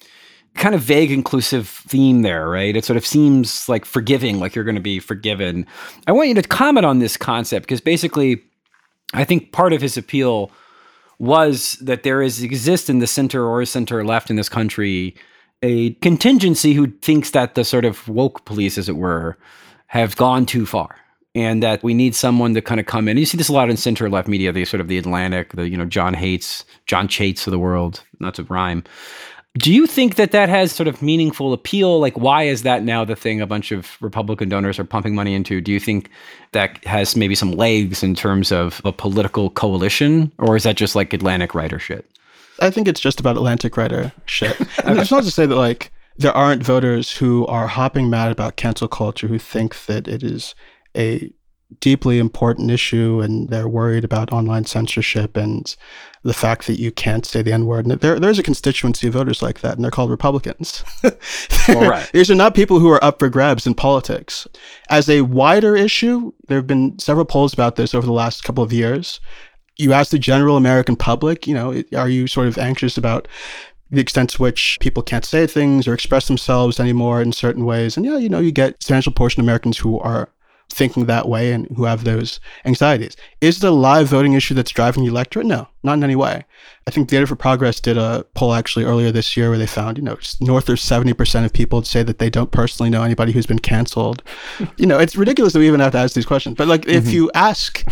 kind 0.55 0.73
of 0.73 0.81
vague 0.81 1.11
inclusive 1.11 1.67
theme 1.67 2.21
there, 2.21 2.49
right? 2.49 2.75
It 2.75 2.85
sort 2.85 2.97
of 2.97 3.05
seems 3.05 3.67
like 3.67 3.85
forgiving, 3.85 4.39
like 4.39 4.55
you're 4.55 4.63
going 4.63 4.75
to 4.75 4.81
be 4.81 4.99
forgiven. 4.99 5.67
I 6.07 6.11
want 6.11 6.29
you 6.29 6.35
to 6.35 6.43
comment 6.43 6.85
on 6.85 6.99
this 6.99 7.17
concept 7.17 7.65
because 7.65 7.81
basically, 7.81 8.41
I 9.13 9.23
think 9.23 9.51
part 9.51 9.73
of 9.73 9.81
his 9.81 9.97
appeal 9.97 10.51
was 11.19 11.73
that 11.81 12.03
there 12.03 12.21
is 12.21 12.43
exists 12.43 12.89
in 12.89 12.99
the 12.99 13.07
center 13.07 13.45
or 13.45 13.63
center 13.65 14.03
left 14.03 14.29
in 14.29 14.35
this 14.35 14.49
country 14.49 15.15
a 15.61 15.93
contingency 15.95 16.73
who 16.73 16.87
thinks 17.01 17.31
that 17.31 17.55
the 17.55 17.63
sort 17.63 17.85
of 17.85 18.07
woke 18.07 18.45
police, 18.45 18.77
as 18.77 18.87
it 18.89 18.97
were, 18.97 19.37
have 19.87 20.15
gone 20.15 20.45
too 20.45 20.65
far. 20.65 20.95
And 21.33 21.61
that 21.63 21.83
we 21.83 21.93
need 21.93 22.15
someone 22.15 22.53
to 22.53 22.61
kind 22.61 22.79
of 22.79 22.85
come 22.85 23.09
in. 23.09 23.17
You 23.17 23.25
see 23.25 23.37
this 23.37 23.49
a 23.49 23.53
lot 23.53 23.69
in 23.69 23.75
center 23.75 24.09
left 24.09 24.29
media, 24.29 24.53
the 24.53 24.63
sort 24.63 24.79
of 24.79 24.87
the 24.87 24.97
Atlantic, 24.97 25.51
the 25.51 25.67
you 25.67 25.75
know 25.75 25.83
Jon 25.83 26.13
Haidts, 26.13 26.63
Jon 26.85 27.09
Chaits 27.09 27.45
of 27.45 27.51
the 27.51 27.59
world, 27.59 28.03
not 28.21 28.35
to 28.35 28.43
rhyme. 28.43 28.85
Do 29.57 29.73
you 29.73 29.87
think 29.87 30.15
that 30.15 30.31
that 30.31 30.49
has 30.49 30.73
sort 30.73 30.87
of 30.87 31.01
meaningful 31.01 31.53
appeal? 31.53 31.99
Like, 31.99 32.17
why 32.17 32.43
is 32.43 32.63
that 32.63 32.83
now 32.83 33.05
the 33.05 33.15
thing 33.15 33.39
a 33.39 33.47
bunch 33.47 33.71
of 33.71 33.97
Republican 34.01 34.49
donors 34.49 34.77
are 34.79 34.83
pumping 34.83 35.15
money 35.15 35.33
into? 35.33 35.61
Do 35.61 35.71
you 35.71 35.79
think 35.79 36.09
that 36.51 36.83
has 36.83 37.15
maybe 37.15 37.35
some 37.35 37.53
legs 37.53 38.03
in 38.03 38.15
terms 38.15 38.51
of 38.51 38.81
a 38.83 38.91
political 38.91 39.49
coalition, 39.49 40.31
or 40.39 40.57
is 40.57 40.63
that 40.63 40.75
just 40.75 40.95
like 40.95 41.13
Atlantic 41.13 41.55
writer 41.55 41.79
shit? 41.79 42.09
I 42.59 42.69
think 42.69 42.87
it's 42.87 42.99
just 42.99 43.19
about 43.19 43.37
Atlantic 43.37 43.77
writer 43.77 44.11
shit. 44.25 44.57
it's 44.79 45.11
not 45.11 45.23
to 45.23 45.31
say 45.31 45.45
that 45.45 45.55
like 45.55 45.91
there 46.17 46.33
aren't 46.33 46.63
voters 46.63 47.15
who 47.15 47.45
are 47.47 47.67
hopping 47.67 48.09
mad 48.09 48.31
about 48.31 48.55
cancel 48.57 48.87
culture 48.87 49.27
who 49.27 49.39
think 49.39 49.85
that 49.85 50.07
it 50.07 50.23
is 50.23 50.55
a 50.97 51.31
deeply 51.79 52.19
important 52.19 52.71
issue 52.71 53.21
and 53.21 53.49
they're 53.49 53.67
worried 53.67 54.03
about 54.03 54.31
online 54.31 54.65
censorship 54.65 55.37
and 55.37 55.75
the 56.23 56.33
fact 56.33 56.65
that 56.67 56.79
you 56.79 56.91
can't 56.91 57.25
say 57.25 57.41
the 57.41 57.53
N 57.53 57.65
word. 57.65 57.85
And 57.85 57.99
there, 57.99 58.19
there's 58.19 58.39
a 58.39 58.43
constituency 58.43 59.07
of 59.07 59.13
voters 59.13 59.41
like 59.41 59.61
that, 59.61 59.75
and 59.75 59.83
they're 59.83 59.91
called 59.91 60.11
Republicans. 60.11 60.83
Well, 61.67 61.89
right. 61.89 62.09
These 62.13 62.29
are 62.29 62.35
not 62.35 62.53
people 62.53 62.79
who 62.79 62.91
are 62.91 63.03
up 63.03 63.17
for 63.17 63.27
grabs 63.27 63.65
in 63.65 63.73
politics. 63.73 64.47
As 64.87 65.09
a 65.09 65.21
wider 65.21 65.75
issue, 65.75 66.31
there 66.47 66.59
have 66.59 66.67
been 66.67 66.99
several 66.99 67.25
polls 67.25 67.53
about 67.53 67.75
this 67.75 67.95
over 67.95 68.05
the 68.05 68.13
last 68.13 68.43
couple 68.43 68.63
of 68.63 68.71
years. 68.71 69.19
You 69.75 69.91
ask 69.91 70.11
the 70.11 70.19
general 70.19 70.57
American 70.57 70.95
public, 70.95 71.47
you 71.47 71.55
know, 71.55 71.81
are 71.97 72.07
you 72.07 72.27
sort 72.27 72.47
of 72.47 72.59
anxious 72.59 72.97
about 72.97 73.27
the 73.91 74.01
extent 74.01 74.31
to 74.31 74.41
which 74.41 74.77
people 74.79 75.03
can't 75.03 75.25
say 75.25 75.47
things 75.47 75.87
or 75.87 75.93
express 75.93 76.27
themselves 76.27 76.79
anymore 76.79 77.21
in 77.21 77.31
certain 77.31 77.65
ways. 77.65 77.97
And 77.97 78.05
yeah, 78.05 78.17
you 78.17 78.29
know, 78.29 78.39
you 78.39 78.51
get 78.51 78.71
a 78.71 78.73
substantial 78.73 79.11
portion 79.11 79.41
of 79.41 79.45
Americans 79.45 79.77
who 79.77 79.99
are 79.99 80.29
thinking 80.71 81.05
that 81.05 81.27
way 81.27 81.51
and 81.51 81.67
who 81.75 81.85
have 81.85 82.03
those 82.03 82.39
anxieties. 82.65 83.15
Is 83.39 83.63
it 83.63 83.67
a 83.67 83.71
live 83.71 84.07
voting 84.07 84.33
issue 84.33 84.53
that's 84.53 84.71
driving 84.71 85.03
the 85.03 85.09
electorate? 85.09 85.45
No, 85.45 85.67
not 85.83 85.93
in 85.93 86.03
any 86.03 86.15
way. 86.15 86.45
I 86.87 86.91
think 86.91 87.07
Data 87.07 87.25
for 87.25 87.35
Progress 87.35 87.79
did 87.79 87.97
a 87.97 88.25
poll 88.33 88.53
actually 88.53 88.85
earlier 88.85 89.11
this 89.11 89.37
year 89.37 89.49
where 89.49 89.57
they 89.57 89.67
found, 89.67 89.97
you 89.97 90.03
know, 90.03 90.17
north 90.41 90.67
of 90.69 90.77
70% 90.77 91.45
of 91.45 91.53
people 91.53 91.83
say 91.83 92.03
that 92.03 92.19
they 92.19 92.29
don't 92.29 92.51
personally 92.51 92.89
know 92.89 93.03
anybody 93.03 93.31
who's 93.31 93.45
been 93.45 93.59
canceled. 93.59 94.21
you 94.77 94.85
know, 94.85 94.99
it's 94.99 95.15
ridiculous 95.15 95.53
that 95.53 95.59
we 95.59 95.67
even 95.67 95.79
have 95.79 95.93
to 95.93 95.97
ask 95.97 96.13
these 96.13 96.25
questions. 96.25 96.55
But 96.57 96.67
like, 96.67 96.81
mm-hmm. 96.81 96.97
if 96.97 97.11
you 97.11 97.31
ask 97.33 97.83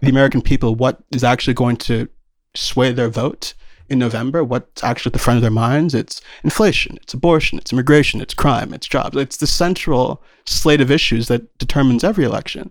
the 0.00 0.08
American 0.08 0.42
people 0.42 0.74
what 0.74 1.02
is 1.12 1.24
actually 1.24 1.54
going 1.54 1.76
to 1.78 2.08
sway 2.54 2.92
their 2.92 3.08
vote, 3.08 3.54
in 3.88 3.98
November, 3.98 4.42
what's 4.42 4.82
actually 4.82 5.10
at 5.10 5.12
the 5.14 5.18
front 5.18 5.36
of 5.36 5.42
their 5.42 5.50
minds, 5.50 5.94
it's 5.94 6.20
inflation, 6.42 6.98
it's 7.02 7.14
abortion, 7.14 7.58
it's 7.58 7.72
immigration, 7.72 8.20
it's 8.20 8.34
crime, 8.34 8.72
it's 8.72 8.86
jobs. 8.86 9.16
It's 9.16 9.36
the 9.36 9.46
central 9.46 10.22
slate 10.46 10.80
of 10.80 10.90
issues 10.90 11.28
that 11.28 11.56
determines 11.58 12.04
every 12.04 12.24
election. 12.24 12.70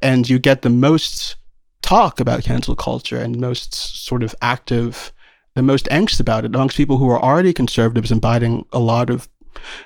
And 0.00 0.28
you 0.28 0.38
get 0.38 0.62
the 0.62 0.70
most 0.70 1.36
talk 1.82 2.20
about 2.20 2.44
cancel 2.44 2.76
culture 2.76 3.18
and 3.18 3.40
most 3.40 3.74
sort 3.74 4.22
of 4.22 4.34
active, 4.40 5.12
the 5.54 5.62
most 5.62 5.86
angst 5.86 6.20
about 6.20 6.44
it 6.44 6.54
amongst 6.54 6.76
people 6.76 6.98
who 6.98 7.10
are 7.10 7.20
already 7.20 7.52
conservatives 7.52 8.12
and 8.12 8.20
biting 8.20 8.64
a 8.72 8.78
lot 8.78 9.10
of 9.10 9.28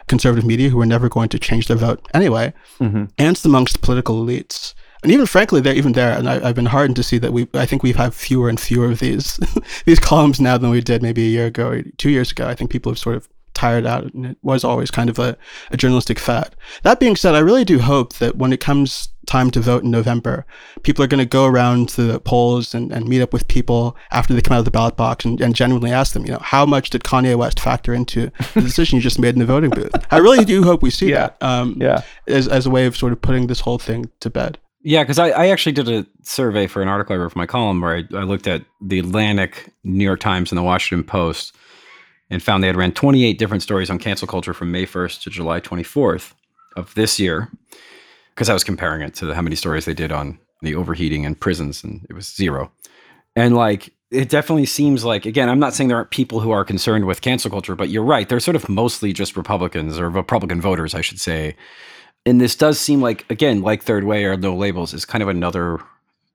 conservative 0.08 0.46
media 0.46 0.68
who 0.68 0.80
are 0.80 0.86
never 0.86 1.08
going 1.08 1.28
to 1.30 1.38
change 1.38 1.66
their 1.66 1.76
vote 1.76 2.06
anyway, 2.14 2.52
mm-hmm. 2.78 3.04
and 3.18 3.44
amongst 3.44 3.80
political 3.80 4.24
elites 4.24 4.74
and 5.02 5.12
even 5.12 5.26
frankly, 5.26 5.60
they're 5.60 5.74
even 5.74 5.92
there. 5.92 6.16
And 6.16 6.28
I, 6.28 6.38
have 6.46 6.54
been 6.54 6.66
heartened 6.66 6.96
to 6.96 7.02
see 7.02 7.18
that 7.18 7.32
we. 7.32 7.48
I 7.54 7.66
think 7.66 7.82
we 7.82 7.90
have 7.90 7.96
had 7.96 8.14
fewer 8.14 8.48
and 8.48 8.58
fewer 8.58 8.90
of 8.90 8.98
these 8.98 9.38
these 9.84 10.00
columns 10.00 10.40
now 10.40 10.58
than 10.58 10.70
we 10.70 10.80
did 10.80 11.02
maybe 11.02 11.26
a 11.26 11.30
year 11.30 11.46
ago 11.46 11.68
or 11.68 11.82
two 11.98 12.10
years 12.10 12.32
ago. 12.32 12.46
I 12.46 12.54
think 12.54 12.70
people 12.70 12.90
have 12.92 12.98
sort 12.98 13.16
of 13.16 13.28
tired 13.56 13.86
out, 13.86 14.12
and 14.12 14.26
it 14.26 14.38
was 14.42 14.62
always 14.64 14.90
kind 14.90 15.10
of 15.10 15.18
a, 15.18 15.36
a 15.70 15.76
journalistic 15.76 16.18
fad. 16.18 16.54
That 16.82 17.00
being 17.00 17.16
said, 17.16 17.34
I 17.34 17.40
really 17.40 17.64
do 17.64 17.78
hope 17.78 18.14
that 18.14 18.36
when 18.36 18.52
it 18.52 18.60
comes 18.60 19.08
time 19.26 19.50
to 19.50 19.60
vote 19.60 19.82
in 19.82 19.90
November, 19.90 20.46
people 20.82 21.04
are 21.04 21.08
going 21.08 21.18
to 21.18 21.26
go 21.26 21.46
around 21.46 21.88
to 21.88 22.02
the 22.02 22.20
polls 22.20 22.74
and, 22.74 22.92
and 22.92 23.08
meet 23.08 23.20
up 23.20 23.32
with 23.32 23.48
people 23.48 23.96
after 24.12 24.32
they 24.32 24.40
come 24.40 24.54
out 24.54 24.60
of 24.60 24.64
the 24.64 24.70
ballot 24.70 24.96
box 24.96 25.24
and, 25.24 25.40
and 25.40 25.54
genuinely 25.56 25.90
ask 25.90 26.12
them, 26.12 26.24
you 26.24 26.32
know, 26.32 26.38
how 26.40 26.64
much 26.64 26.90
did 26.90 27.02
Kanye 27.02 27.36
West 27.36 27.58
factor 27.58 27.92
into 27.92 28.30
the 28.54 28.60
decision 28.60 28.96
you 28.96 29.02
just 29.02 29.18
made 29.18 29.34
in 29.34 29.40
the 29.40 29.46
voting 29.46 29.70
booth? 29.70 29.90
I 30.10 30.18
really 30.18 30.44
do 30.44 30.62
hope 30.62 30.82
we 30.82 30.90
see 30.90 31.10
yeah. 31.10 31.28
that 31.28 31.42
um, 31.42 31.76
yeah. 31.80 32.02
as, 32.28 32.46
as 32.46 32.66
a 32.66 32.70
way 32.70 32.86
of 32.86 32.96
sort 32.96 33.12
of 33.12 33.20
putting 33.20 33.48
this 33.48 33.60
whole 33.60 33.78
thing 33.78 34.10
to 34.20 34.30
bed. 34.30 34.58
Yeah, 34.86 35.02
because 35.02 35.18
I, 35.18 35.30
I, 35.30 35.48
actually 35.48 35.72
did 35.72 35.88
a 35.88 36.06
survey 36.22 36.68
for 36.68 36.80
an 36.80 36.86
article 36.86 37.12
I 37.12 37.18
wrote 37.18 37.32
for 37.32 37.40
my 37.40 37.46
column 37.46 37.80
where 37.80 37.96
I, 37.96 38.16
I, 38.16 38.22
looked 38.22 38.46
at 38.46 38.62
the 38.80 39.00
Atlantic, 39.00 39.72
New 39.82 40.04
York 40.04 40.20
Times, 40.20 40.52
and 40.52 40.56
the 40.56 40.62
Washington 40.62 41.04
Post 41.04 41.56
and 42.30 42.40
found 42.40 42.62
they 42.62 42.68
had 42.68 42.76
ran 42.76 42.92
28 42.92 43.36
different 43.36 43.64
stories 43.64 43.90
on 43.90 43.98
cancel 43.98 44.28
culture 44.28 44.54
from 44.54 44.70
May 44.70 44.86
1st 44.86 45.22
to 45.22 45.30
July 45.30 45.60
24th 45.60 46.34
of 46.76 46.94
this 46.94 47.18
year. 47.18 47.50
Because 48.30 48.48
I 48.48 48.52
was 48.52 48.62
comparing 48.62 49.02
it 49.02 49.12
to 49.16 49.34
how 49.34 49.42
many 49.42 49.56
stories 49.56 49.86
they 49.86 49.94
did 49.94 50.12
on 50.12 50.38
the 50.62 50.76
overheating 50.76 51.26
and 51.26 51.38
prisons, 51.38 51.82
and 51.82 52.06
it 52.08 52.12
was 52.12 52.32
zero. 52.32 52.70
And 53.34 53.56
like, 53.56 53.92
it 54.12 54.28
definitely 54.28 54.66
seems 54.66 55.04
like, 55.04 55.26
again, 55.26 55.48
I'm 55.48 55.58
not 55.58 55.74
saying 55.74 55.88
there 55.88 55.96
aren't 55.96 56.12
people 56.12 56.38
who 56.38 56.52
are 56.52 56.64
concerned 56.64 57.06
with 57.06 57.22
cancel 57.22 57.50
culture, 57.50 57.74
but 57.74 57.88
you're 57.88 58.04
right. 58.04 58.28
They're 58.28 58.38
sort 58.38 58.54
of 58.54 58.68
mostly 58.68 59.12
just 59.12 59.36
Republicans 59.36 59.98
or 59.98 60.08
Republican 60.08 60.60
voters, 60.60 60.94
I 60.94 61.00
should 61.00 61.20
say 61.20 61.56
and 62.26 62.40
this 62.40 62.56
does 62.56 62.78
seem 62.78 63.00
like 63.00 63.24
again 63.30 63.62
like 63.62 63.82
third 63.82 64.04
way 64.04 64.24
or 64.24 64.36
no 64.36 64.54
labels 64.54 64.92
is 64.92 65.04
kind 65.04 65.22
of 65.22 65.28
another 65.28 65.78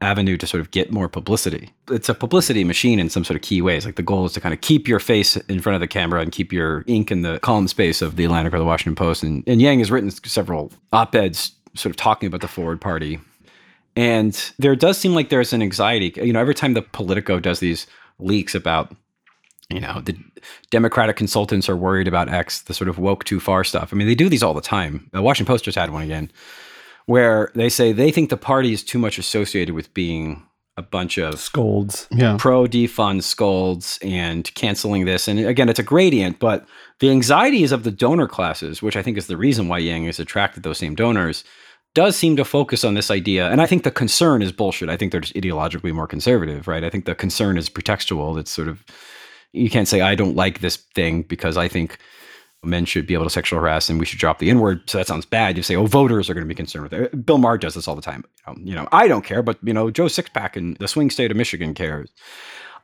avenue 0.02 0.36
to 0.36 0.48
sort 0.48 0.62
of 0.62 0.72
get 0.72 0.92
more 0.92 1.08
publicity. 1.08 1.70
It's 1.92 2.10
a 2.10 2.16
publicity 2.16 2.64
machine 2.64 3.00
in 3.00 3.10
some 3.10 3.24
sort 3.24 3.36
of 3.36 3.44
key 3.44 3.62
ways. 3.62 3.86
Like 3.86 3.98
the 3.98 4.02
goal 4.02 4.26
is 4.26 4.34
to 4.34 4.42
kind 4.42 4.52
of 4.52 4.62
keep 4.62 4.88
your 4.88 5.00
face 5.00 5.36
in 5.36 5.62
front 5.62 5.76
of 5.76 5.80
the 5.80 5.88
camera 5.88 6.22
and 6.22 6.32
keep 6.32 6.52
your 6.52 6.84
ink 6.88 7.12
in 7.12 7.22
the 7.22 7.40
column 7.42 7.68
space 7.68 8.02
of 8.02 8.16
the 8.16 8.26
atlantic 8.26 8.54
or 8.54 8.58
the 8.58 8.66
washington 8.66 8.96
post. 8.96 9.22
And, 9.22 9.44
and 9.46 9.62
yang 9.62 9.78
has 9.78 9.92
written 9.92 10.10
several 10.10 10.72
op-eds 10.92 11.52
sort 11.76 11.92
of 11.92 11.98
talking 11.98 12.26
about 12.26 12.42
the 12.42 12.48
forward 12.48 12.82
party. 12.82 13.20
And 13.96 14.34
there 14.58 14.76
does 14.76 14.98
seem 14.98 15.14
like 15.14 15.30
there's 15.30 15.54
an 15.54 15.62
anxiety 15.62 16.14
you 16.16 16.34
know 16.34 16.40
every 16.40 16.56
time 16.56 16.74
the 16.74 16.82
politico 16.82 17.40
does 17.40 17.60
these 17.60 17.86
leaks 18.18 18.56
about 18.56 18.96
you 19.70 19.80
know 19.80 20.02
the 20.02 20.18
democratic 20.70 21.16
consultants 21.16 21.70
are 21.70 21.76
worried 21.78 22.08
about 22.08 22.30
x 22.30 22.62
the 22.62 22.74
sort 22.74 22.88
of 22.90 22.98
woke 22.98 23.24
too 23.24 23.40
far 23.40 23.64
stuff. 23.64 23.92
I 23.92 23.96
mean 23.96 24.08
they 24.08 24.16
do 24.16 24.30
these 24.30 24.44
all 24.44 24.54
the 24.54 24.62
time. 24.62 25.10
The 25.14 25.22
washington 25.22 25.52
post 25.52 25.66
just 25.66 25.78
had 25.78 25.92
one 25.92 26.04
again 26.04 26.32
where 27.06 27.52
they 27.56 27.70
say 27.70 27.92
they 27.92 28.12
think 28.12 28.30
the 28.30 28.38
party 28.38 28.74
is 28.74 28.84
too 28.84 29.00
much 29.00 29.18
associated 29.18 29.74
with 29.74 29.94
being 29.94 30.46
a 30.78 30.82
bunch 30.82 31.18
of 31.18 31.40
scolds. 31.40 32.08
Yeah. 32.12 32.38
pro 32.40 32.66
defund 32.66 33.24
scolds 33.24 34.00
and 34.02 34.50
canceling 34.56 35.06
this. 35.06 35.28
And 35.28 35.40
again 35.40 35.70
it's 35.70 35.80
a 35.80 35.84
gradient 35.84 36.40
but 36.40 36.66
the 37.00 37.10
anxieties 37.10 37.72
of 37.72 37.84
the 37.84 37.92
donor 37.92 38.28
classes 38.28 38.82
which 38.82 38.96
i 38.96 39.02
think 39.02 39.18
is 39.18 39.28
the 39.28 39.38
reason 39.38 39.68
why 39.68 39.80
yang 39.80 40.06
has 40.06 40.20
attracted 40.20 40.64
those 40.64 40.78
same 40.78 40.96
donors 40.96 41.44
does 41.94 42.16
seem 42.16 42.38
to 42.38 42.46
focus 42.46 42.86
on 42.86 42.94
this 42.94 43.12
idea. 43.12 43.50
And 43.50 43.62
i 43.62 43.66
think 43.66 43.84
the 43.84 43.92
concern 43.92 44.42
is 44.42 44.52
bullshit. 44.54 44.90
I 44.90 44.96
think 44.96 45.12
they're 45.12 45.22
just 45.22 45.36
ideologically 45.36 45.94
more 45.94 46.08
conservative 46.08 46.68
right? 46.68 46.84
I 46.86 46.90
think 46.90 47.06
the 47.06 47.16
concern 47.16 47.58
is 47.58 47.70
pretextual. 47.70 48.40
It's 48.40 48.52
sort 48.52 48.70
of 48.70 48.86
you 49.54 49.70
can't 49.70 49.88
say 49.88 50.02
I 50.02 50.16
don't 50.16 50.36
like 50.36 50.60
this 50.60 50.78
thing 50.78 51.24
because 51.24 51.58
I 51.58 51.68
think 51.68 51.98
men 52.64 52.86
should 52.86 53.08
be 53.08 53.14
able 53.14 53.24
to 53.26 53.30
sexual 53.30 53.60
harass 53.60 53.90
and 53.90 54.00
we 54.00 54.06
should 54.06 54.20
drop 54.20 54.40
the 54.40 54.50
N 54.50 54.60
word. 54.60 54.88
So 54.90 54.98
that 54.98 55.08
sounds 55.08 55.26
bad. 55.26 55.58
You 55.58 55.64
say, 55.64 55.76
oh, 55.76 55.86
voters 55.86 56.30
are 56.30 56.34
going 56.34 56.46
to 56.46 56.48
be 56.48 56.56
concerned 56.56 56.84
with 56.84 56.94
it. 56.94 57.14
Uh, 57.14 57.18
Bill 57.18 57.38
Maher 57.38 57.58
does 57.58 57.74
this 57.74 57.88
all 57.88 57.96
the 57.96 58.02
time. 58.02 58.24
You 58.48 58.54
know, 58.54 58.62
you 58.64 58.76
know, 58.76 58.88
I 58.92 59.08
don't 59.08 59.26
care, 59.26 59.42
but 59.42 59.58
you 59.64 59.74
know, 59.74 59.90
Joe 59.90 60.06
Sixpack 60.06 60.56
in 60.56 60.78
the 60.80 60.88
swing 60.88 61.10
state 61.10 61.32
of 61.32 61.38
Michigan 61.38 61.74
cares. 61.74 62.10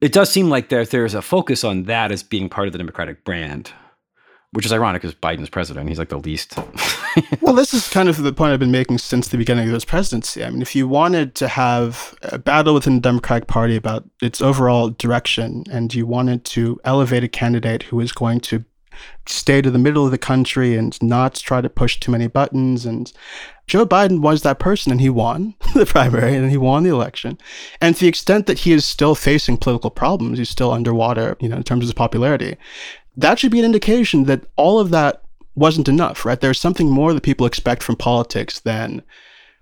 It 0.02 0.14
does 0.14 0.30
seem 0.32 0.50
like 0.50 0.70
there 0.70 0.86
there's 0.86 1.14
a 1.14 1.22
focus 1.22 1.64
on 1.64 1.84
that 1.84 2.12
as 2.12 2.24
being 2.24 2.50
part 2.50 2.68
of 2.68 2.72
the 2.72 2.78
Democratic 2.78 3.24
brand 3.24 3.72
which 4.54 4.66
is 4.66 4.72
ironic 4.72 5.02
because 5.02 5.16
Biden's 5.16 5.50
president. 5.50 5.90
He's 5.90 6.00
like 6.00 6.10
the 6.10 6.18
least. 6.18 6.58
well, 7.42 7.54
this 7.54 7.74
is 7.74 7.90
kind 7.90 8.08
of 8.08 8.18
the 8.18 8.32
point 8.32 8.54
I've 8.54 8.60
been 8.60 8.72
making 8.72 8.98
since 9.00 9.28
the 9.28 9.38
beginning 9.38 9.68
of 9.68 9.74
his 9.74 9.86
presidency. 9.86 10.44
I 10.44 10.50
mean, 10.50 10.62
if 10.62 10.76
you 10.76 10.88
wanted 10.88 11.36
to 11.36 11.48
have 11.48 12.16
a 12.24 12.38
battle 12.38 12.74
within 12.74 12.96
the 12.96 13.02
Democratic 13.02 13.48
Party 13.48 13.76
about 13.76 14.06
its 14.22 14.42
overall 14.42 14.90
direction, 14.90 15.66
and 15.70 15.94
you 15.94 16.06
wanted 16.06 16.46
to 16.46 16.80
elevate 16.86 17.24
a 17.24 17.28
candidate 17.28 17.84
who 17.84 18.00
is 18.00 18.12
going 18.12 18.40
to 18.42 18.64
stay 19.28 19.62
to 19.62 19.70
the 19.70 19.78
middle 19.78 20.06
of 20.06 20.12
the 20.12 20.18
country 20.18 20.76
and 20.76 21.00
not 21.04 21.36
try 21.36 21.62
to 21.62 21.70
push 21.70 22.00
too 22.00 22.12
many 22.12 22.28
buttons, 22.28 22.86
and 22.86 23.12
Joe 23.68 23.86
Biden 23.86 24.22
was 24.22 24.44
that 24.44 24.60
person, 24.60 24.94
and 24.94 25.02
he 25.02 25.10
won 25.10 25.56
the 25.76 25.86
primary 25.86 26.36
and 26.36 26.50
he 26.50 26.58
won 26.58 26.84
the 26.84 26.90
election. 26.90 27.38
And 27.82 27.96
to 27.96 28.02
the 28.02 28.08
extent 28.08 28.48
that 28.48 28.60
he 28.60 28.72
is 28.72 28.86
still 28.86 29.14
facing 29.14 29.58
political 29.58 29.90
problems, 29.90 30.38
he's 30.38 30.50
still 30.50 30.72
underwater, 30.72 31.36
you 31.42 31.50
know, 31.50 31.58
in 31.58 31.64
terms 31.64 31.84
of 31.84 31.90
his 31.90 31.94
popularity 31.94 32.56
that 33.18 33.40
should 33.40 33.52
be 33.52 33.60
an 33.60 33.66
indication 33.66 34.26
that 34.26 34.46
all 34.56 34.80
of 34.80 34.92
that 34.92 35.24
wasn't 35.56 35.90
enough, 35.90 36.24
right? 36.24 36.40
There's 36.40 36.60
something 36.60 36.90
more 36.90 37.14
that 37.14 37.24
people 37.24 37.48
expect 37.48 37.82
from 37.84 37.96
politics 37.96 38.60
than 38.60 39.02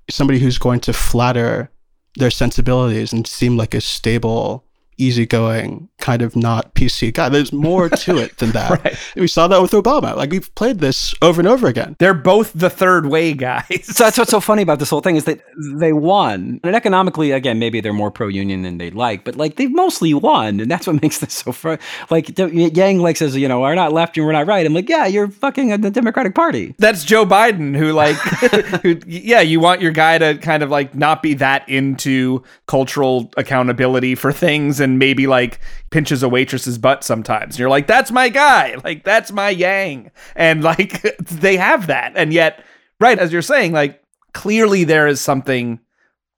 somebody 0.10 0.40
who's 0.40 0.58
going 0.58 0.82
to 0.82 0.94
flatter 0.94 1.72
their 2.18 2.30
sensibilities 2.30 3.14
and 3.14 3.26
seem 3.26 3.58
like 3.58 3.74
a 3.74 3.82
stable 3.82 4.66
easygoing, 4.98 5.90
kind 6.06 6.22
of 6.22 6.36
not 6.36 6.72
PC 6.76 7.12
guy. 7.12 7.30
There's 7.30 7.52
more 7.52 7.90
to 7.90 8.18
it 8.18 8.38
than 8.38 8.52
that. 8.58 8.84
right. 8.84 8.96
We 9.16 9.28
saw 9.28 9.48
that 9.48 9.60
with 9.60 9.72
Obama. 9.72 10.16
Like 10.16 10.30
we've 10.30 10.54
played 10.54 10.78
this 10.78 11.16
over 11.24 11.42
and 11.42 11.48
over 11.48 11.68
again. 11.68 11.96
They're 11.98 12.14
both 12.14 12.52
the 12.54 12.70
third 12.70 13.08
way 13.08 13.34
guys. 13.34 13.66
so 13.86 14.04
that's 14.04 14.18
what's 14.20 14.30
so 14.30 14.40
funny 14.40 14.62
about 14.62 14.78
this 14.78 14.92
whole 14.92 15.02
thing 15.02 15.16
is 15.16 15.24
that 15.26 15.40
they 15.80 15.94
won. 15.94 16.60
And 16.64 16.76
economically, 16.76 17.32
again, 17.32 17.58
maybe 17.58 17.82
they're 17.82 17.92
more 17.92 18.12
pro 18.12 18.28
union 18.28 18.62
than 18.62 18.78
they'd 18.78 18.94
like, 18.94 19.24
but 19.24 19.36
like 19.36 19.56
they've 19.56 19.72
mostly 19.74 20.14
won. 20.14 20.60
And 20.60 20.70
that's 20.70 20.86
what 20.86 21.02
makes 21.02 21.18
this 21.18 21.34
so 21.34 21.52
fun. 21.52 21.80
Like 22.12 22.38
Yang 22.38 23.00
like 23.00 23.18
says, 23.18 23.36
you 23.36 23.48
know, 23.48 23.62
we're 23.62 23.74
not 23.74 23.92
left 23.92 24.16
and 24.16 24.28
we're 24.28 24.32
not 24.32 24.46
right. 24.46 24.64
I'm 24.64 24.76
like, 24.76 24.88
yeah, 24.90 25.08
you're 25.08 25.30
fucking 25.30 25.82
the 25.82 25.90
Democratic 25.90 26.36
Party. 26.36 26.76
That's 26.78 27.04
Joe 27.04 27.26
Biden 27.26 27.76
who 27.76 27.94
like, 27.94 28.16
who, 28.84 29.00
yeah, 29.08 29.42
you 29.42 29.60
want 29.60 29.82
your 29.82 29.92
guy 29.92 30.20
to 30.20 30.38
kind 30.38 30.62
of 30.62 30.70
like 30.70 30.94
not 30.94 31.24
be 31.24 31.34
that 31.36 31.68
into 31.68 32.44
cultural 32.68 33.32
accountability 33.38 34.14
for 34.14 34.32
things 34.32 34.80
and 34.80 35.00
maybe 35.00 35.26
like 35.26 35.60
pinches 35.96 36.24
a 36.24 36.28
waitress's 36.28 36.78
butt 36.78 37.06
sometimes. 37.06 37.56
And 37.56 37.60
you're 37.60 37.70
like, 37.70 37.88
that's 37.88 38.12
my 38.12 38.28
guy. 38.28 38.76
Like, 38.84 39.06
that's 39.06 39.32
my 39.32 39.50
yang. 39.50 40.12
And 40.36 40.62
like, 40.62 41.02
they 41.20 41.56
have 41.56 41.88
that. 41.88 42.12
And 42.18 42.34
yet, 42.34 42.66
right, 43.00 43.18
as 43.18 43.32
you're 43.32 43.42
saying, 43.42 43.72
like, 43.72 44.04
clearly 44.34 44.84
there 44.84 45.08
is 45.08 45.22
something 45.22 45.80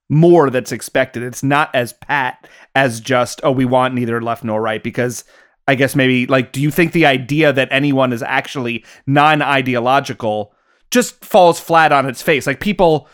more 0.10 0.52
that's 0.52 0.72
expected. 0.72 1.24
It's 1.24 1.42
not 1.42 1.74
as 1.74 1.94
pat 1.94 2.48
as 2.76 3.02
just, 3.02 3.42
oh, 3.44 3.52
we 3.52 3.66
want 3.66 3.96
neither 3.96 4.22
left 4.22 4.44
nor 4.44 4.62
right. 4.62 4.84
Because 4.84 5.24
I 5.68 5.74
guess 5.74 5.96
maybe, 5.96 6.28
like, 6.28 6.52
do 6.52 6.62
you 6.62 6.70
think 6.70 6.92
the 6.92 7.08
idea 7.08 7.52
that 7.52 7.70
anyone 7.72 8.14
is 8.14 8.22
actually 8.22 8.86
non 9.08 9.42
ideological 9.42 10.54
just 10.92 11.26
falls 11.26 11.60
flat 11.60 11.92
on 11.92 12.06
its 12.06 12.22
face? 12.22 12.46
Like, 12.46 12.60
people 12.60 13.10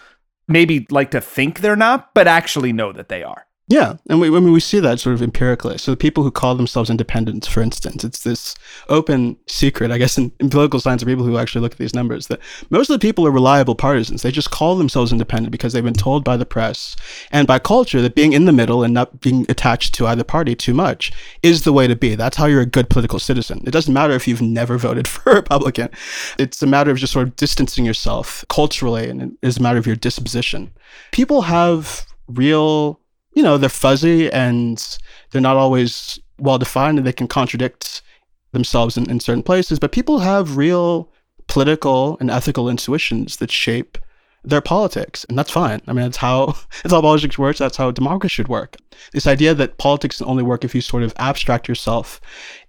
maybe 0.49 0.85
like 0.91 1.11
to 1.11 1.21
think 1.21 1.61
they're 1.61 1.77
not, 1.77 2.13
but 2.13 2.27
actually 2.27 2.73
know 2.73 2.91
that 2.91 3.07
they 3.07 3.23
are. 3.23 3.47
Yeah, 3.69 3.95
and 4.09 4.19
we, 4.19 4.27
I 4.27 4.31
mean, 4.31 4.51
we 4.51 4.59
see 4.59 4.81
that 4.81 4.99
sort 4.99 5.13
of 5.13 5.21
empirically. 5.21 5.77
So 5.77 5.91
the 5.91 5.97
people 5.97 6.23
who 6.23 6.31
call 6.31 6.53
themselves 6.53 6.89
independents, 6.89 7.47
for 7.47 7.61
instance, 7.61 8.03
it's 8.03 8.21
this 8.21 8.55
open 8.89 9.37
secret, 9.47 9.89
I 9.89 9.97
guess, 9.97 10.17
in, 10.17 10.33
in 10.41 10.49
political 10.49 10.81
science, 10.81 11.01
or 11.01 11.05
people 11.05 11.23
who 11.23 11.37
actually 11.37 11.61
look 11.61 11.71
at 11.71 11.77
these 11.77 11.95
numbers, 11.95 12.27
that 12.27 12.41
most 12.69 12.89
of 12.89 12.99
the 12.99 13.07
people 13.07 13.25
are 13.25 13.31
reliable 13.31 13.73
partisans. 13.73 14.21
They 14.21 14.31
just 14.31 14.51
call 14.51 14.75
themselves 14.75 15.13
independent 15.13 15.53
because 15.53 15.71
they've 15.71 15.83
been 15.83 15.93
told 15.93 16.25
by 16.25 16.35
the 16.35 16.45
press 16.45 16.97
and 17.31 17.47
by 17.47 17.57
culture 17.57 18.01
that 18.01 18.15
being 18.15 18.33
in 18.33 18.43
the 18.43 18.51
middle 18.51 18.83
and 18.83 18.93
not 18.93 19.21
being 19.21 19.45
attached 19.47 19.95
to 19.95 20.07
either 20.07 20.25
party 20.25 20.55
too 20.55 20.73
much 20.73 21.13
is 21.41 21.63
the 21.63 21.73
way 21.73 21.87
to 21.87 21.95
be. 21.95 22.15
That's 22.15 22.35
how 22.35 22.47
you're 22.47 22.61
a 22.61 22.65
good 22.65 22.89
political 22.89 23.17
citizen. 23.17 23.63
It 23.65 23.71
doesn't 23.71 23.93
matter 23.93 24.13
if 24.13 24.27
you've 24.27 24.41
never 24.41 24.77
voted 24.77 25.07
for 25.07 25.31
a 25.31 25.35
Republican. 25.35 25.89
It's 26.37 26.61
a 26.61 26.67
matter 26.67 26.91
of 26.91 26.97
just 26.97 27.13
sort 27.13 27.29
of 27.29 27.37
distancing 27.37 27.85
yourself 27.85 28.43
culturally, 28.49 29.09
and 29.09 29.37
it's 29.41 29.55
a 29.55 29.61
matter 29.61 29.79
of 29.79 29.87
your 29.87 29.95
disposition. 29.95 30.73
People 31.13 31.43
have 31.43 32.05
real 32.27 32.99
you 33.35 33.43
know, 33.43 33.57
they're 33.57 33.69
fuzzy 33.69 34.31
and 34.31 34.97
they're 35.31 35.41
not 35.41 35.57
always 35.57 36.19
well 36.39 36.57
defined 36.57 36.97
and 36.97 37.07
they 37.07 37.13
can 37.13 37.27
contradict 37.27 38.01
themselves 38.51 38.97
in, 38.97 39.09
in 39.09 39.19
certain 39.19 39.43
places. 39.43 39.79
But 39.79 39.91
people 39.91 40.19
have 40.19 40.57
real 40.57 41.11
political 41.47 42.17
and 42.19 42.29
ethical 42.29 42.69
intuitions 42.69 43.37
that 43.37 43.51
shape 43.51 43.97
their 44.45 44.61
politics, 44.61 45.25
and 45.29 45.39
that's 45.39 45.51
fine. 45.51 45.81
I 45.87 45.93
mean, 45.93 46.03
that's 46.03 46.17
how 46.17 46.47
that's 46.83 46.93
how 46.93 47.01
politics 47.01 47.37
works. 47.37 47.59
That's 47.59 47.77
how 47.77 47.91
democracy 47.91 48.33
should 48.33 48.49
work. 48.49 48.75
This 49.13 49.27
idea 49.27 49.53
that 49.55 49.77
politics 49.77 50.17
can 50.17 50.27
only 50.27 50.43
work 50.43 50.63
if 50.63 50.75
you 50.75 50.81
sort 50.81 51.03
of 51.03 51.13
abstract 51.17 51.67
yourself 51.67 52.19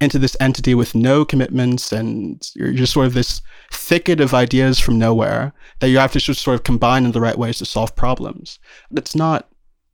into 0.01 0.19
this 0.19 0.37
entity 0.41 0.75
with 0.75 0.95
no 0.95 1.25
commitments, 1.25 1.93
and 1.93 2.49
you're 2.55 2.73
just 2.73 2.93
sort 2.93 3.07
of 3.07 3.15
this 3.15 3.41
thicket 3.73 4.21
of 4.21 4.35
ideas 4.35 4.79
from 4.79 4.99
nowhere 4.99 5.53
that 5.81 5.89
you 5.89 5.99
have 5.99 6.13
to 6.13 6.21
just 6.21 6.43
sort 6.43 6.55
of 6.55 6.65
combine 6.65 7.05
in 7.05 7.13
the 7.13 7.21
right 7.21 7.39
ways 7.39 7.59
to 7.59 7.67
solve 7.67 7.95
problems. 7.97 8.59
That's 8.91 9.17
not 9.17 9.49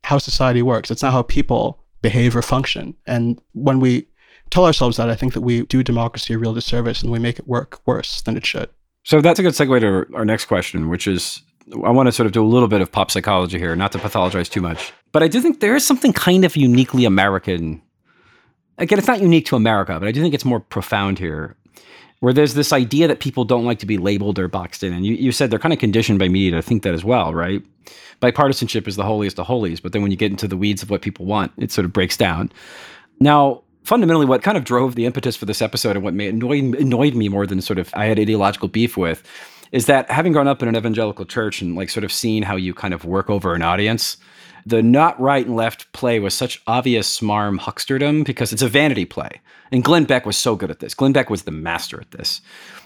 how 0.05 0.19
society 0.19 0.63
works. 0.63 0.91
It's 0.91 1.03
not 1.03 1.13
how 1.13 1.23
people 1.23 1.83
behave 2.03 2.35
or 2.35 2.43
function. 2.43 2.95
And 3.07 3.41
when 3.53 3.81
we 3.81 4.07
tell 4.51 4.65
ourselves 4.65 4.97
that, 4.97 5.11
I 5.11 5.15
think 5.15 5.35
that 5.35 5.43
we 5.43 5.63
do 5.67 5.83
democracy 5.83 6.35
a 6.35 6.39
real 6.39 6.55
disservice 6.55 7.03
and 7.03 7.13
we 7.13 7.19
make 7.19 7.39
it 7.39 7.47
work 7.47 7.81
worse 7.87 8.23
than 8.23 8.37
it 8.37 8.47
should. 8.47 8.71
So 9.05 9.21
that's 9.21 9.39
a 9.39 9.43
good 9.43 9.55
segue 9.55 9.81
to 9.81 10.15
our 10.15 10.25
next 10.25 10.47
question, 10.47 10.89
which 10.89 11.07
is 11.07 11.41
I 11.85 11.91
want 11.91 12.07
to 12.07 12.13
sort 12.13 12.27
of 12.27 12.33
do 12.33 12.43
a 12.43 12.47
little 12.47 12.69
bit 12.69 12.81
of 12.81 12.91
pop 12.91 13.11
psychology 13.11 13.59
here, 13.59 13.77
not 13.77 13.93
to 13.93 13.99
pathologize 13.99 14.51
too 14.51 14.61
much. 14.61 14.93
But 15.13 15.23
I 15.23 15.29
do 15.29 15.41
think 15.41 15.61
there 15.61 15.77
is 15.77 15.87
something 15.87 16.13
kind 16.13 16.45
of 16.45 16.57
uniquely 16.57 17.05
American. 17.05 17.81
Again, 18.79 18.99
it's 18.99 19.09
not 19.09 19.21
unique 19.21 19.47
to 19.47 19.57
America, 19.57 19.99
but 19.99 20.09
I 20.09 20.13
do 20.13 20.21
think 20.21 20.35
it's 20.35 20.45
more 20.45 20.61
profound 20.61 21.19
here 21.19 21.57
where 22.21 22.33
there's 22.33 22.55
this 22.55 22.73
idea 22.73 23.09
that 23.09 23.21
people 23.21 23.45
don't 23.45 23.65
like 23.65 23.79
to 23.81 23.87
be 23.87 23.99
labeled 23.99 24.39
or 24.39 24.47
boxed 24.47 24.83
in. 24.83 24.93
And 24.93 25.05
you, 25.05 25.15
you 25.15 25.33
said 25.33 25.51
they're 25.51 25.59
kind 25.59 25.73
of 25.73 25.81
conditioned 25.81 26.19
by 26.19 26.29
media 26.29 26.53
to 26.53 26.63
think 26.63 26.83
that 26.83 26.95
as 26.95 27.03
well, 27.03 27.35
right? 27.35 27.63
Bipartisanship 28.21 28.87
is 28.87 28.97
the 28.97 29.05
holiest 29.05 29.39
of 29.39 29.47
holies, 29.47 29.81
but 29.81 29.93
then 29.93 30.03
when 30.03 30.11
you 30.11 30.17
get 30.17 30.31
into 30.31 30.47
the 30.47 30.57
weeds 30.57 30.83
of 30.83 30.91
what 30.91 31.01
people 31.03 31.25
want, 31.25 31.53
it 31.57 31.73
sort 31.73 31.87
of 31.87 31.93
breaks 31.93 32.19
down. 32.19 32.53
Now, 33.19 33.63
fundamentally, 33.85 34.27
what 34.27 34.43
kind 34.43 34.59
of 34.59 34.65
drove 34.65 34.95
the 34.95 35.07
impetus 35.07 35.35
for 35.37 35.47
this 35.47 35.63
episode 35.63 35.97
and 35.97 36.05
what 36.05 36.13
made, 36.13 36.35
annoyed, 36.35 36.75
annoyed 36.75 37.15
me 37.15 37.31
more 37.31 37.47
than 37.47 37.63
sort 37.63 37.79
of 37.79 37.91
I 37.95 38.05
had 38.05 38.19
ideological 38.19 38.69
beef 38.69 38.97
with 38.97 39.23
is 39.73 39.87
that 39.87 40.11
having 40.11 40.33
grown 40.33 40.49
up 40.49 40.63
in 40.63 40.69
an 40.69 40.77
evangelical 40.77 41.25
church 41.25 41.63
and 41.63 41.77
like 41.77 41.89
sort 41.89 42.05
of 42.05 42.13
seeing 42.13 42.43
how 42.43 42.57
you 42.57 42.75
kind 42.75 42.93
of 42.93 43.05
work 43.05 43.31
over 43.31 43.55
an 43.55 43.63
audience, 43.63 44.17
the 44.67 44.83
not 44.83 45.19
right 45.21 45.47
and 45.47 45.57
left 45.57 45.91
play 45.93 46.19
was 46.19 46.35
such 46.35 46.61
obvious 46.67 47.19
smarm 47.19 47.59
hucksterdom 47.59 48.25
because 48.25 48.53
it's 48.53 48.63
a 48.63 48.69
vanity 48.69 49.05
play. 49.05 49.41
And 49.73 49.85
Glenn 49.85 50.05
Beck 50.05 50.27
was 50.27 50.37
so 50.37 50.57
good 50.57 50.71
at 50.71 50.81
this. 50.81 50.95
Glenn 50.95 51.13
Beck 51.13 51.31
was 51.31 51.43
the 51.43 51.51
master 51.51 52.01
at 52.01 52.11
this. 52.11 52.41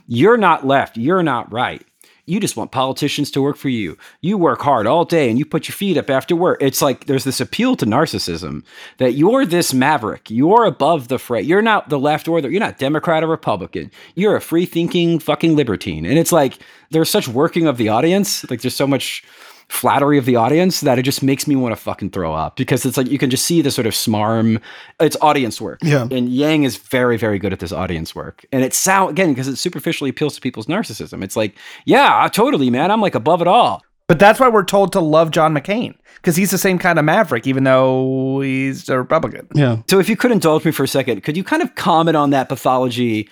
You're 0.06 0.36
not 0.36 0.66
left, 0.66 0.96
you're 0.96 1.22
not 1.22 1.50
right. 1.52 1.84
You 2.26 2.40
just 2.40 2.56
want 2.56 2.72
politicians 2.72 3.30
to 3.32 3.42
work 3.42 3.56
for 3.56 3.68
you. 3.68 3.98
You 4.22 4.38
work 4.38 4.62
hard 4.62 4.86
all 4.86 5.04
day 5.04 5.28
and 5.28 5.38
you 5.38 5.44
put 5.44 5.68
your 5.68 5.74
feet 5.74 5.98
up 5.98 6.08
after 6.08 6.34
work. 6.34 6.56
It's 6.62 6.80
like 6.80 7.04
there's 7.04 7.24
this 7.24 7.40
appeal 7.40 7.76
to 7.76 7.84
narcissism 7.84 8.64
that 8.96 9.12
you're 9.12 9.44
this 9.44 9.74
maverick. 9.74 10.30
You're 10.30 10.64
above 10.64 11.08
the 11.08 11.18
fray. 11.18 11.42
You're 11.42 11.60
not 11.60 11.90
the 11.90 11.98
left 11.98 12.26
or 12.26 12.40
the, 12.40 12.50
you're 12.50 12.60
not 12.60 12.78
Democrat 12.78 13.22
or 13.22 13.26
Republican. 13.26 13.90
You're 14.14 14.36
a 14.36 14.40
free 14.40 14.64
thinking 14.64 15.18
fucking 15.18 15.54
libertine. 15.54 16.06
And 16.06 16.18
it's 16.18 16.32
like 16.32 16.58
there's 16.90 17.10
such 17.10 17.28
working 17.28 17.66
of 17.66 17.76
the 17.76 17.90
audience. 17.90 18.48
Like 18.48 18.62
there's 18.62 18.76
so 18.76 18.86
much 18.86 19.22
flattery 19.68 20.18
of 20.18 20.24
the 20.24 20.36
audience 20.36 20.80
that 20.80 20.98
it 20.98 21.02
just 21.02 21.22
makes 21.22 21.46
me 21.46 21.56
want 21.56 21.72
to 21.72 21.76
fucking 21.76 22.10
throw 22.10 22.34
up. 22.34 22.56
Because 22.56 22.84
it's 22.84 22.96
like 22.96 23.08
you 23.08 23.18
can 23.18 23.30
just 23.30 23.44
see 23.44 23.62
the 23.62 23.70
sort 23.70 23.86
of 23.86 23.92
smarm 23.92 24.60
it's 25.00 25.16
audience 25.20 25.60
work. 25.60 25.80
Yeah. 25.82 26.06
And 26.10 26.28
yang 26.28 26.64
is 26.64 26.76
very 26.76 27.16
very 27.16 27.38
good 27.38 27.52
at 27.52 27.60
this 27.60 27.72
audience 27.72 28.14
work. 28.14 28.44
And 28.52 28.62
it 28.62 28.74
sound 28.74 29.10
again 29.10 29.30
because 29.30 29.48
it 29.48 29.56
superficially 29.56 30.10
appeals 30.10 30.34
to 30.34 30.40
people's 30.40 30.66
narcissism. 30.66 31.22
It's 31.22 31.36
like 31.36 31.56
yeah 31.84 32.28
totally 32.32 32.70
man 32.70 32.90
i'm 32.90 33.00
like 33.00 33.14
above 33.14 33.40
it 33.40 33.48
all. 33.48 33.82
But 34.06 34.18
that's 34.18 34.38
why 34.38 34.48
we're 34.48 34.64
told 34.64 34.92
to 34.92 35.00
love 35.00 35.30
john 35.30 35.54
mccain 35.54 35.94
because 36.16 36.36
he's 36.36 36.50
the 36.50 36.58
same 36.58 36.78
kind 36.78 36.98
of 36.98 37.04
maverick 37.04 37.46
even 37.46 37.64
though 37.64 38.40
he's 38.40 38.88
a 38.88 38.98
republican. 38.98 39.48
Yeah. 39.54 39.78
So 39.88 39.98
if 39.98 40.08
you 40.08 40.16
could 40.16 40.30
indulge 40.30 40.64
me 40.64 40.70
for 40.70 40.84
a 40.84 40.88
second 40.88 41.22
could 41.22 41.36
you 41.36 41.44
kind 41.44 41.62
of 41.62 41.74
comment 41.74 42.16
on 42.16 42.30
that 42.30 42.48
pathology 42.48 43.28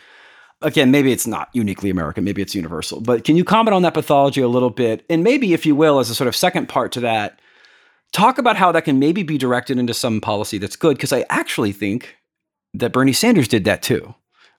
again, 0.63 0.91
maybe 0.91 1.13
it's 1.13 1.27
not 1.27 1.49
uniquely 1.53 1.91
American, 1.91 2.25
maybe 2.25 2.43
it's 2.43 2.55
universal, 2.55 3.01
but 3.01 3.25
can 3.25 3.37
you 3.37 3.45
comment 3.45 3.75
on 3.75 3.83
that 3.83 3.95
pathology 3.95 4.41
a 4.41 4.49
little 4.49 4.71
bit? 4.71 5.05
And 5.09 5.23
maybe, 5.23 5.53
if 5.53 5.67
you 5.67 5.75
will, 5.75 5.99
as 5.99 6.11
a 6.11 6.15
sort 6.15 6.29
of 6.29 6.37
second 6.37 6.69
part 6.69 6.93
to 6.93 7.01
that, 7.01 7.41
talk 8.13 8.39
about 8.39 8.57
how 8.57 8.73
that 8.73 8.85
can 8.85 8.99
maybe 8.99 9.23
be 9.23 9.39
directed 9.39 9.79
into 9.79 9.95
some 9.95 10.21
policy 10.21 10.59
that's 10.59 10.77
good. 10.77 10.97
Because 10.97 11.13
I 11.13 11.25
actually 11.31 11.73
think 11.73 12.17
that 12.75 12.93
Bernie 12.93 13.13
Sanders 13.13 13.49
did 13.49 13.65
that 13.65 13.83
too. 13.83 14.15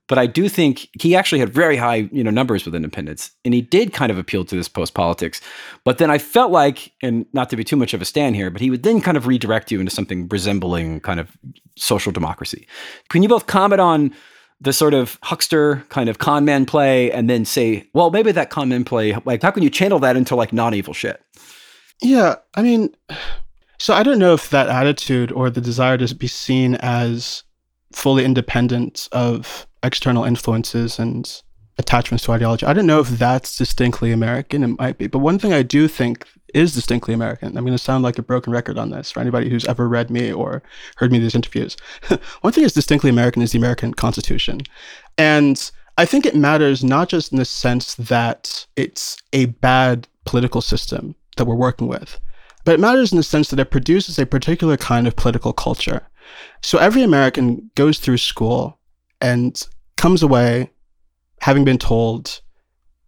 But 0.10 0.18
I 0.18 0.28
do 0.28 0.50
think 0.50 0.90
he 1.02 1.16
actually 1.16 1.40
had 1.40 1.54
very 1.54 1.78
high, 1.78 2.10
you 2.12 2.26
know, 2.26 2.30
numbers 2.30 2.66
with 2.66 2.76
independents, 2.76 3.32
and 3.46 3.54
he 3.54 3.62
did 3.62 3.94
kind 3.94 4.12
of 4.12 4.18
appeal 4.18 4.44
to 4.44 4.56
this 4.56 4.68
post 4.68 4.94
politics. 4.94 5.40
But 5.86 5.98
then 5.98 6.12
I 6.12 6.18
felt 6.18 6.52
like, 6.52 6.92
and 7.02 7.26
not 7.32 7.50
to 7.52 7.56
be 7.56 7.64
too 7.64 7.78
much 7.78 7.94
of 7.94 8.02
a 8.02 8.06
stand 8.06 8.36
here, 8.36 8.50
but 8.50 8.60
he 8.60 8.70
would 8.70 8.84
then 8.84 9.00
kind 9.00 9.16
of 9.16 9.28
redirect 9.28 9.72
you 9.72 9.80
into 9.80 9.92
something 9.92 10.28
resembling 10.28 11.00
kind 11.00 11.22
of 11.22 11.38
social 11.78 12.12
democracy. 12.12 12.68
Can 13.08 13.24
you 13.24 13.30
both 13.30 13.48
comment 13.48 13.80
on 13.80 14.14
the 14.64 14.74
sort 14.74 14.94
of 14.94 15.20
huckster 15.24 15.84
kind 15.90 16.10
of 16.10 16.20
con 16.20 16.46
man 16.46 16.66
play 16.66 17.12
and 17.12 17.30
then 17.30 17.44
say, 17.44 17.88
well, 17.94 18.12
maybe 18.12 18.32
that 18.32 18.50
con 18.50 18.70
man 18.70 18.86
play, 18.86 19.16
like, 19.26 19.42
how 19.42 19.52
can 19.52 19.62
you 19.62 19.70
channel 19.70 20.00
that 20.00 20.16
into 20.16 20.36
like 20.36 20.54
non 20.54 20.74
evil 20.74 20.94
shit? 20.94 21.22
Yeah. 22.02 22.36
I 22.56 22.62
mean, 22.62 22.96
so 23.78 23.94
I 23.94 24.04
don't 24.04 24.20
know 24.20 24.34
if 24.34 24.50
that 24.50 24.70
attitude 24.70 25.32
or 25.32 25.50
the 25.50 25.62
desire 25.62 25.98
to 25.98 26.16
be 26.16 26.28
seen 26.28 26.76
as 26.76 27.44
fully 27.92 28.24
independent 28.24 29.10
of 29.12 29.68
external 29.84 30.24
influences 30.24 30.98
and 30.98 31.42
attachments 31.84 32.24
to 32.26 32.32
ideology, 32.32 32.66
I 32.66 32.74
don't 32.74 32.88
know 32.88 33.00
if 33.00 33.10
that's 33.10 33.58
distinctly 33.58 34.12
American. 34.12 34.64
It 34.64 34.80
might 34.80 34.98
be. 34.98 35.08
But 35.08 35.20
one 35.20 35.38
thing 35.38 35.54
I 35.54 35.62
do 35.62 35.88
think 35.88 36.28
is 36.54 36.74
distinctly 36.74 37.14
American. 37.14 37.58
I'm 37.58 37.66
going 37.66 37.78
to 37.78 37.84
sound 37.84 38.04
like 38.04 38.18
a 38.18 38.24
broken 38.24 38.54
record 38.54 38.78
on 38.78 38.92
this 38.92 39.12
for 39.12 39.20
anybody 39.20 39.50
who's 39.50 39.66
ever 39.66 39.88
read 39.88 40.10
me 40.10 40.32
or 40.32 40.62
heard 40.98 41.12
me 41.12 41.18
in 41.18 41.24
these 41.24 41.36
interviews. 41.36 41.76
One 42.42 42.54
thing 42.54 42.64
that's 42.64 42.76
distinctly 42.76 43.10
American 43.10 43.42
is 43.42 43.52
the 43.52 43.58
American 43.58 43.94
Constitution. 43.94 44.62
And 45.18 45.72
I 45.98 46.06
think 46.06 46.26
it 46.26 46.36
matters 46.36 46.84
not 46.84 47.10
just 47.10 47.32
in 47.32 47.40
the 47.40 47.46
sense 47.46 47.96
that 47.96 48.66
it's 48.76 49.18
a 49.34 49.46
bad 49.46 50.08
political 50.26 50.62
system 50.62 51.16
that 51.38 51.46
we're 51.46 51.56
working 51.56 51.88
with, 51.88 52.20
but 52.66 52.76
it 52.76 52.80
matters 52.80 53.12
in 53.12 53.18
the 53.18 53.24
sense 53.24 53.50
that 53.50 53.60
it 53.60 53.72
produces 53.72 54.18
a 54.18 54.26
particular 54.26 54.78
kind 54.78 55.08
of 55.08 55.16
political 55.16 55.54
culture. 55.54 56.08
So 56.62 56.78
every 56.78 57.04
American 57.04 57.70
goes 57.76 58.00
through 58.00 58.18
school 58.18 58.80
and 59.22 59.62
comes 59.98 60.24
away 60.24 60.70
having 61.42 61.64
been 61.66 61.78
told 61.78 62.42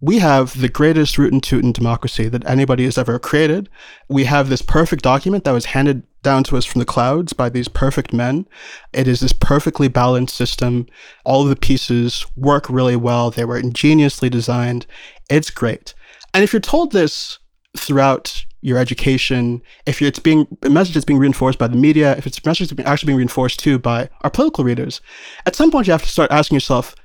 we 0.01 0.19
have 0.19 0.59
the 0.59 0.69
greatest 0.69 1.17
root 1.17 1.33
and 1.33 1.41
toot 1.41 1.63
in 1.63 1.71
democracy 1.71 2.27
that 2.27 2.45
anybody 2.47 2.83
has 2.83 2.97
ever 2.97 3.17
created. 3.17 3.69
We 4.09 4.25
have 4.25 4.49
this 4.49 4.61
perfect 4.61 5.03
document 5.03 5.45
that 5.45 5.51
was 5.51 5.65
handed 5.65 6.03
down 6.21 6.43
to 6.43 6.57
us 6.57 6.65
from 6.65 6.79
the 6.79 6.85
clouds 6.85 7.33
by 7.33 7.49
these 7.49 7.67
perfect 7.67 8.13
men. 8.13 8.47
It 8.93 9.07
is 9.07 9.21
this 9.21 9.33
perfectly 9.33 9.87
balanced 9.87 10.35
system. 10.35 10.87
All 11.23 11.43
of 11.43 11.49
the 11.49 11.55
pieces 11.55 12.25
work 12.35 12.69
really 12.69 12.95
well. 12.95 13.31
They 13.31 13.45
were 13.45 13.57
ingeniously 13.57 14.29
designed. 14.29 14.85
It's 15.29 15.49
great. 15.49 15.93
And 16.33 16.43
if 16.43 16.51
you're 16.51 16.59
told 16.59 16.91
this 16.91 17.39
throughout 17.77 18.45
your 18.61 18.77
education, 18.77 19.61
if 19.85 20.01
it's 20.01 20.19
being 20.19 20.45
a 20.63 20.69
message 20.69 20.95
that's 20.95 21.05
being 21.05 21.19
reinforced 21.19 21.57
by 21.57 21.67
the 21.67 21.77
media, 21.77 22.17
if 22.17 22.27
it's 22.27 22.39
a 22.39 22.47
message 22.47 22.69
that's 22.69 22.87
actually 22.87 23.07
being 23.07 23.17
reinforced 23.17 23.59
too 23.59 23.79
by 23.79 24.09
our 24.21 24.29
political 24.29 24.63
readers, 24.63 25.01
at 25.45 25.55
some 25.55 25.71
point 25.71 25.87
you 25.87 25.93
have 25.93 26.03
to 26.03 26.09
start 26.09 26.31
asking 26.31 26.55
yourself, 26.55 26.95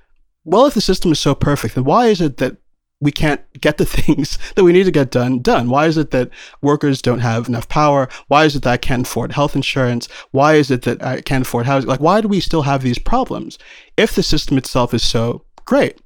well, 0.45 0.67
if 0.67 0.75
the 0.75 0.81
system 0.81 1.13
is 1.13 1.21
so 1.21 1.35
perfect, 1.35 1.75
then 1.75 1.85
why 1.85 2.07
is 2.07 2.21
it 2.21 2.39
that 2.39 2.57
we 3.01 3.11
can't 3.11 3.41
get 3.61 3.79
the 3.79 3.87
things 3.97 4.39
that 4.55 4.65
we 4.65 4.73
need 4.73 4.85
to 4.85 4.91
get 4.91 5.11
done 5.11 5.41
done? 5.41 5.69
Why 5.69 5.87
is 5.87 5.97
it 5.97 6.11
that 6.11 6.31
workers 6.63 7.03
don't 7.03 7.21
have 7.21 7.49
enough 7.49 7.69
power? 7.69 8.09
Why 8.29 8.45
is 8.45 8.57
it 8.57 8.63
that 8.63 8.73
I 8.73 8.77
can't 8.77 9.07
afford 9.07 9.33
health 9.33 9.57
insurance? 9.57 10.09
Why 10.31 10.55
is 10.55 10.71
it 10.71 10.83
that 10.83 11.03
I 11.03 11.21
can't 11.21 11.47
afford 11.47 11.67
housing? 11.67 11.89
Like, 11.89 12.01
why 12.01 12.21
do 12.21 12.29
we 12.29 12.41
still 12.41 12.63
have 12.63 12.83
these 12.83 12.99
problems 12.99 13.59
if 13.97 14.15
the 14.15 14.23
system 14.23 14.59
itself 14.59 14.95
is 14.95 15.03
so 15.03 15.45
great? 15.65 16.01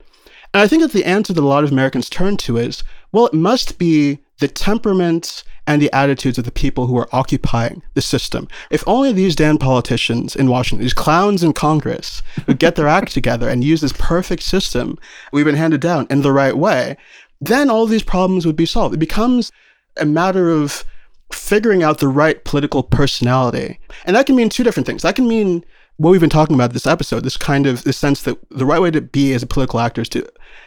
And 0.52 0.62
I 0.62 0.68
think 0.68 0.82
that 0.82 0.92
the 0.92 1.04
answer 1.04 1.32
that 1.32 1.40
a 1.40 1.46
lot 1.46 1.64
of 1.64 1.72
Americans 1.72 2.08
turn 2.08 2.36
to 2.38 2.56
is, 2.56 2.84
well, 3.10 3.26
it 3.26 3.34
must 3.34 3.76
be 3.78 4.20
the 4.38 4.48
temperament 4.48 5.42
and 5.66 5.80
the 5.80 5.94
attitudes 5.94 6.38
of 6.38 6.44
the 6.44 6.52
people 6.52 6.86
who 6.86 6.96
are 6.96 7.08
occupying 7.12 7.82
the 7.94 8.02
system. 8.02 8.48
If 8.70 8.84
only 8.86 9.12
these 9.12 9.34
damn 9.34 9.58
politicians 9.58 10.36
in 10.36 10.50
Washington, 10.50 10.82
these 10.82 10.94
clowns 10.94 11.42
in 11.42 11.52
Congress, 11.52 12.22
would 12.46 12.58
get 12.58 12.76
their 12.76 12.88
act 12.88 13.12
together 13.12 13.48
and 13.48 13.64
use 13.64 13.80
this 13.80 13.94
perfect 13.94 14.42
system 14.42 14.98
we've 15.32 15.44
been 15.44 15.54
handed 15.54 15.80
down 15.80 16.06
in 16.10 16.22
the 16.22 16.32
right 16.32 16.56
way, 16.56 16.96
then 17.40 17.70
all 17.70 17.86
these 17.86 18.02
problems 18.02 18.46
would 18.46 18.56
be 18.56 18.66
solved. 18.66 18.94
It 18.94 18.98
becomes 18.98 19.50
a 19.96 20.04
matter 20.04 20.50
of 20.50 20.84
figuring 21.32 21.82
out 21.82 21.98
the 21.98 22.08
right 22.08 22.44
political 22.44 22.82
personality. 22.82 23.78
And 24.04 24.14
that 24.14 24.26
can 24.26 24.36
mean 24.36 24.48
two 24.48 24.64
different 24.64 24.86
things. 24.86 25.02
That 25.02 25.16
can 25.16 25.26
mean 25.26 25.64
what 25.96 26.10
we've 26.10 26.20
been 26.20 26.30
talking 26.30 26.54
about 26.54 26.72
this 26.72 26.86
episode, 26.86 27.22
this 27.22 27.36
kind 27.36 27.66
of 27.66 27.84
this 27.84 27.96
sense 27.96 28.22
that 28.22 28.36
the 28.50 28.66
right 28.66 28.80
way 28.80 28.90
to 28.90 29.00
be 29.00 29.32
as 29.32 29.42
a 29.42 29.46
political 29.46 29.78
actor 29.80 30.02
is 30.02 30.08
to 30.10 30.26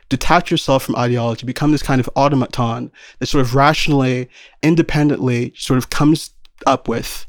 detach 0.10 0.50
yourself 0.50 0.84
from 0.84 0.96
ideology, 0.96 1.46
become 1.46 1.72
this 1.72 1.84
kind 1.84 2.00
of 2.00 2.10
automaton 2.16 2.92
that 3.20 3.28
sort 3.28 3.42
of 3.46 3.54
rationally, 3.54 4.30
independently 4.64 5.54
sort 5.56 5.78
of 5.78 5.90
comes 5.90 6.32
up 6.66 6.88
with 6.88 7.26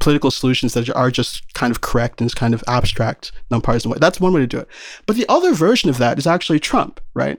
political 0.00 0.30
solutions 0.30 0.74
that 0.74 0.90
are 0.90 1.10
just 1.10 1.54
kind 1.54 1.70
of 1.70 1.80
correct 1.80 2.20
in 2.20 2.26
this 2.26 2.34
kind 2.34 2.52
of 2.52 2.62
abstract, 2.68 3.32
nonpartisan 3.50 3.90
way. 3.90 3.96
That's 3.98 4.20
one 4.20 4.34
way 4.34 4.40
to 4.40 4.46
do 4.46 4.58
it. 4.58 4.68
But 5.06 5.16
the 5.16 5.26
other 5.28 5.54
version 5.54 5.88
of 5.88 5.96
that 5.98 6.18
is 6.18 6.26
actually 6.26 6.60
Trump, 6.60 7.00
right? 7.14 7.38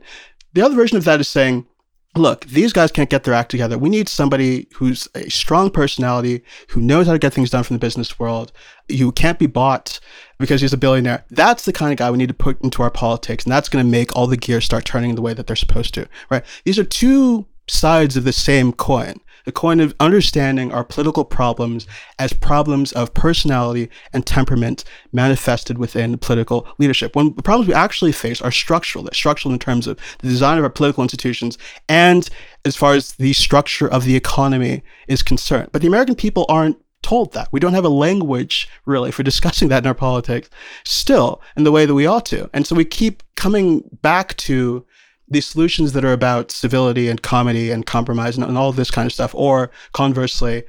The 0.54 0.64
other 0.64 0.76
version 0.76 0.98
of 0.98 1.04
that 1.04 1.20
is 1.20 1.28
saying, 1.28 1.68
look, 2.16 2.46
these 2.46 2.74
guys 2.74 2.92
can't 2.92 3.10
get 3.10 3.24
their 3.24 3.34
act 3.34 3.52
together. 3.52 3.78
We 3.78 3.90
need 3.90 4.10
somebody 4.10 4.68
who's 4.76 5.08
a 5.16 5.30
strong 5.30 5.70
personality, 5.70 6.44
who 6.70 6.82
knows 6.82 7.08
how 7.08 7.14
to 7.14 7.20
get 7.20 7.34
things 7.34 7.50
done 7.50 7.64
from 7.64 7.76
the 7.76 7.80
business 7.80 8.20
world, 8.20 8.52
who 8.90 9.12
can't 9.12 9.40
be 9.40 9.48
bought 9.48 10.00
because 10.40 10.62
he's 10.62 10.74
a 10.74 10.78
billionaire. 10.78 11.26
That's 11.30 11.66
the 11.66 11.74
kind 11.74 11.92
of 11.92 11.98
guy 11.98 12.12
we 12.12 12.18
need 12.18 12.30
to 12.30 12.34
put 12.34 12.62
into 12.62 12.82
our 12.84 12.92
politics, 12.92 13.44
and 13.44 13.52
that's 13.52 13.70
going 13.70 13.84
to 13.84 13.90
make 13.90 14.16
all 14.16 14.28
the 14.28 14.38
gears 14.38 14.66
start 14.66 14.86
turning 14.86 15.16
the 15.16 15.22
way 15.22 15.34
that 15.34 15.48
they're 15.48 15.56
supposed 15.56 15.94
to, 15.96 16.08
right? 16.30 16.44
These 16.64 16.80
are 16.80 16.84
two 16.84 17.46
sides 17.68 18.16
of 18.16 18.24
the 18.24 18.34
same 18.34 18.72
coin 18.72 19.20
the 19.46 19.52
coin 19.52 19.80
of 19.80 19.96
understanding 20.00 20.72
our 20.72 20.84
political 20.84 21.24
problems 21.24 21.88
as 22.20 22.34
problems 22.34 22.92
of 22.92 23.14
personality 23.14 23.90
and 24.14 24.26
temperament 24.26 24.84
manifested 25.12 25.78
within 25.78 26.18
political 26.18 26.68
leadership. 26.78 27.16
When 27.16 27.34
the 27.36 27.44
problems 27.44 27.68
we 27.68 27.74
actually 27.74 28.12
face 28.12 28.42
are 28.42 28.52
structural, 28.52 29.08
structural 29.14 29.54
in 29.54 29.60
terms 29.60 29.88
of 29.88 29.98
the 30.20 30.28
design 30.28 30.58
of 30.58 30.64
our 30.64 30.70
political 30.70 31.04
institutions 31.04 31.58
and 31.88 32.30
as 32.66 32.76
far 32.76 32.94
as 32.94 33.14
the 33.14 33.34
structure 33.34 33.88
of 33.88 34.04
the 34.04 34.16
economy 34.16 34.84
is 35.08 35.24
concerned. 35.24 35.70
But 35.72 35.82
the 35.82 35.88
American 35.88 36.16
people 36.16 36.46
aren't 36.50 36.78
told 37.06 37.34
that. 37.34 37.48
We 37.52 37.60
don't 37.60 37.76
have 37.76 37.86
a 37.86 37.90
language 37.90 38.68
really 38.86 39.12
for 39.12 39.24
discussing 39.32 39.70
that 39.70 39.84
in 39.84 39.88
our 39.88 39.94
politics 39.94 40.50
still 40.84 41.42
in 41.56 41.64
the 41.64 41.72
way 41.72 41.86
that 41.86 41.94
we 41.94 42.08
ought 42.08 42.26
to. 42.28 42.50
And 42.54 42.66
so 42.66 42.76
we 42.76 42.86
keep 42.86 43.24
coming 43.36 43.84
back 44.02 44.36
to 44.38 44.86
these 45.28 45.46
solutions 45.46 45.94
that 45.94 46.06
are 46.06 46.14
about 46.14 46.52
civility 46.52 47.10
and 47.10 47.22
comedy 47.22 47.72
and 47.72 47.86
compromise 47.86 48.38
and, 48.38 48.46
and 48.46 48.58
all 48.58 48.72
this 48.72 48.92
kind 48.92 49.06
of 49.06 49.14
stuff, 49.14 49.34
or 49.34 49.72
conversely, 49.94 50.64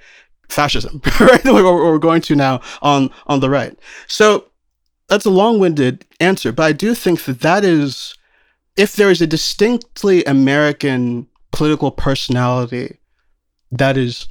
fascism, 0.48 1.00
right? 1.20 1.44
what 1.44 1.64
we're 1.64 1.98
going 1.98 2.22
to 2.22 2.34
now 2.34 2.60
on 2.82 3.10
on 3.26 3.40
the 3.40 3.50
right. 3.50 3.78
So 4.06 4.46
that's 5.08 5.24
a 5.24 5.30
long-winded 5.30 6.04
answer, 6.20 6.52
but 6.52 6.64
I 6.64 6.72
do 6.72 6.94
think 6.94 7.24
that 7.24 7.40
that 7.40 7.64
is, 7.64 8.14
if 8.76 8.96
there 8.96 9.10
is 9.10 9.22
a 9.22 9.26
distinctly 9.26 10.24
American 10.24 11.28
political 11.52 11.90
personality 11.90 12.98
that 13.70 13.96
is 13.96 14.26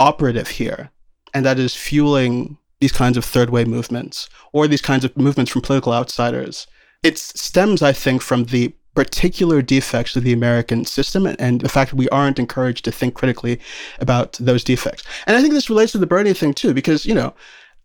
operative 0.00 0.48
here, 0.48 0.90
and 1.34 1.44
that 1.44 1.58
is 1.58 1.74
fueling 1.74 2.56
these 2.80 2.92
kinds 2.92 3.16
of 3.16 3.24
third 3.24 3.50
way 3.50 3.64
movements 3.64 4.28
or 4.52 4.68
these 4.68 4.82
kinds 4.82 5.04
of 5.04 5.16
movements 5.16 5.50
from 5.50 5.62
political 5.62 5.92
outsiders. 5.92 6.66
It 7.02 7.18
stems, 7.18 7.82
I 7.82 7.92
think, 7.92 8.22
from 8.22 8.44
the 8.44 8.74
particular 8.98 9.62
defects 9.62 10.16
of 10.16 10.24
the 10.24 10.32
American 10.32 10.84
system 10.84 11.24
and 11.24 11.60
the 11.60 11.68
fact 11.68 11.90
that 11.90 11.96
we 11.96 12.08
aren't 12.08 12.40
encouraged 12.40 12.84
to 12.84 12.90
think 12.90 13.14
critically 13.14 13.60
about 14.00 14.32
those 14.40 14.64
defects. 14.64 15.04
And 15.28 15.36
I 15.36 15.40
think 15.40 15.54
this 15.54 15.70
relates 15.70 15.92
to 15.92 15.98
the 15.98 16.06
Bernie 16.14 16.32
thing 16.32 16.52
too, 16.52 16.74
because, 16.74 17.06
you 17.06 17.14
know, 17.14 17.32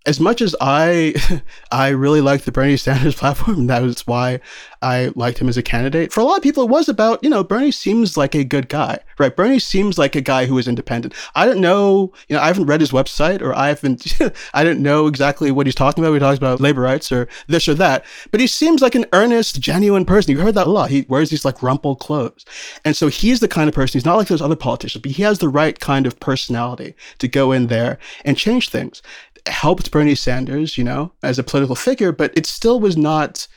as 0.05 0.19
much 0.19 0.41
as 0.41 0.55
I 0.59 1.15
I 1.71 1.89
really 1.89 2.21
liked 2.21 2.45
the 2.45 2.51
Bernie 2.51 2.77
Sanders 2.77 3.15
platform, 3.23 3.67
that 3.67 3.81
was 3.81 4.05
why 4.05 4.39
I 4.81 5.11
liked 5.15 5.39
him 5.39 5.47
as 5.47 5.57
a 5.57 5.63
candidate. 5.63 6.11
For 6.11 6.19
a 6.19 6.25
lot 6.25 6.37
of 6.37 6.43
people, 6.43 6.63
it 6.63 6.69
was 6.69 6.89
about, 6.89 7.23
you 7.23 7.29
know, 7.29 7.43
Bernie 7.43 7.71
seems 7.71 8.17
like 8.17 8.35
a 8.35 8.43
good 8.43 8.67
guy, 8.67 8.99
right? 9.17 9.33
Bernie 9.33 9.59
seems 9.59 9.97
like 9.97 10.15
a 10.15 10.21
guy 10.21 10.45
who 10.45 10.57
is 10.57 10.67
independent. 10.67 11.13
I 11.35 11.45
don't 11.45 11.61
know, 11.61 12.11
you 12.27 12.35
know, 12.35 12.41
I 12.41 12.47
haven't 12.47 12.65
read 12.65 12.81
his 12.81 12.91
website 12.91 13.41
or 13.41 13.55
I 13.55 13.69
haven't, 13.69 14.19
I 14.53 14.63
don't 14.63 14.81
know 14.81 15.07
exactly 15.07 15.51
what 15.51 15.67
he's 15.67 15.75
talking 15.75 16.03
about. 16.03 16.13
He 16.13 16.19
talks 16.19 16.37
about 16.37 16.59
labor 16.59 16.81
rights 16.81 17.11
or 17.11 17.29
this 17.47 17.67
or 17.69 17.73
that, 17.75 18.03
but 18.31 18.41
he 18.41 18.47
seems 18.47 18.81
like 18.81 18.95
an 18.95 19.05
earnest, 19.13 19.61
genuine 19.61 20.05
person. 20.05 20.31
You've 20.31 20.41
heard 20.41 20.55
that 20.55 20.67
a 20.67 20.71
lot. 20.71 20.89
He 20.89 21.05
wears 21.07 21.29
these 21.29 21.45
like 21.45 21.63
rumpled 21.63 21.99
clothes. 21.99 22.45
And 22.83 22.97
so 22.97 23.07
he's 23.07 23.39
the 23.39 23.47
kind 23.47 23.69
of 23.69 23.75
person, 23.75 23.97
he's 23.97 24.05
not 24.05 24.17
like 24.17 24.27
those 24.27 24.41
other 24.41 24.55
politicians, 24.55 25.01
but 25.01 25.11
he 25.11 25.23
has 25.23 25.39
the 25.39 25.49
right 25.49 25.79
kind 25.79 26.05
of 26.05 26.19
personality 26.19 26.93
to 27.19 27.27
go 27.29 27.53
in 27.53 27.67
there 27.67 27.99
and 28.25 28.37
change 28.37 28.69
things 28.69 29.01
helped 29.47 29.91
Bernie 29.91 30.15
Sanders, 30.15 30.77
you 30.77 30.83
know, 30.83 31.11
as 31.21 31.39
a 31.39 31.43
political 31.43 31.75
figure, 31.75 32.11
but 32.11 32.31
it 32.37 32.45
still 32.45 32.79
was 32.79 32.95
not 32.97 33.47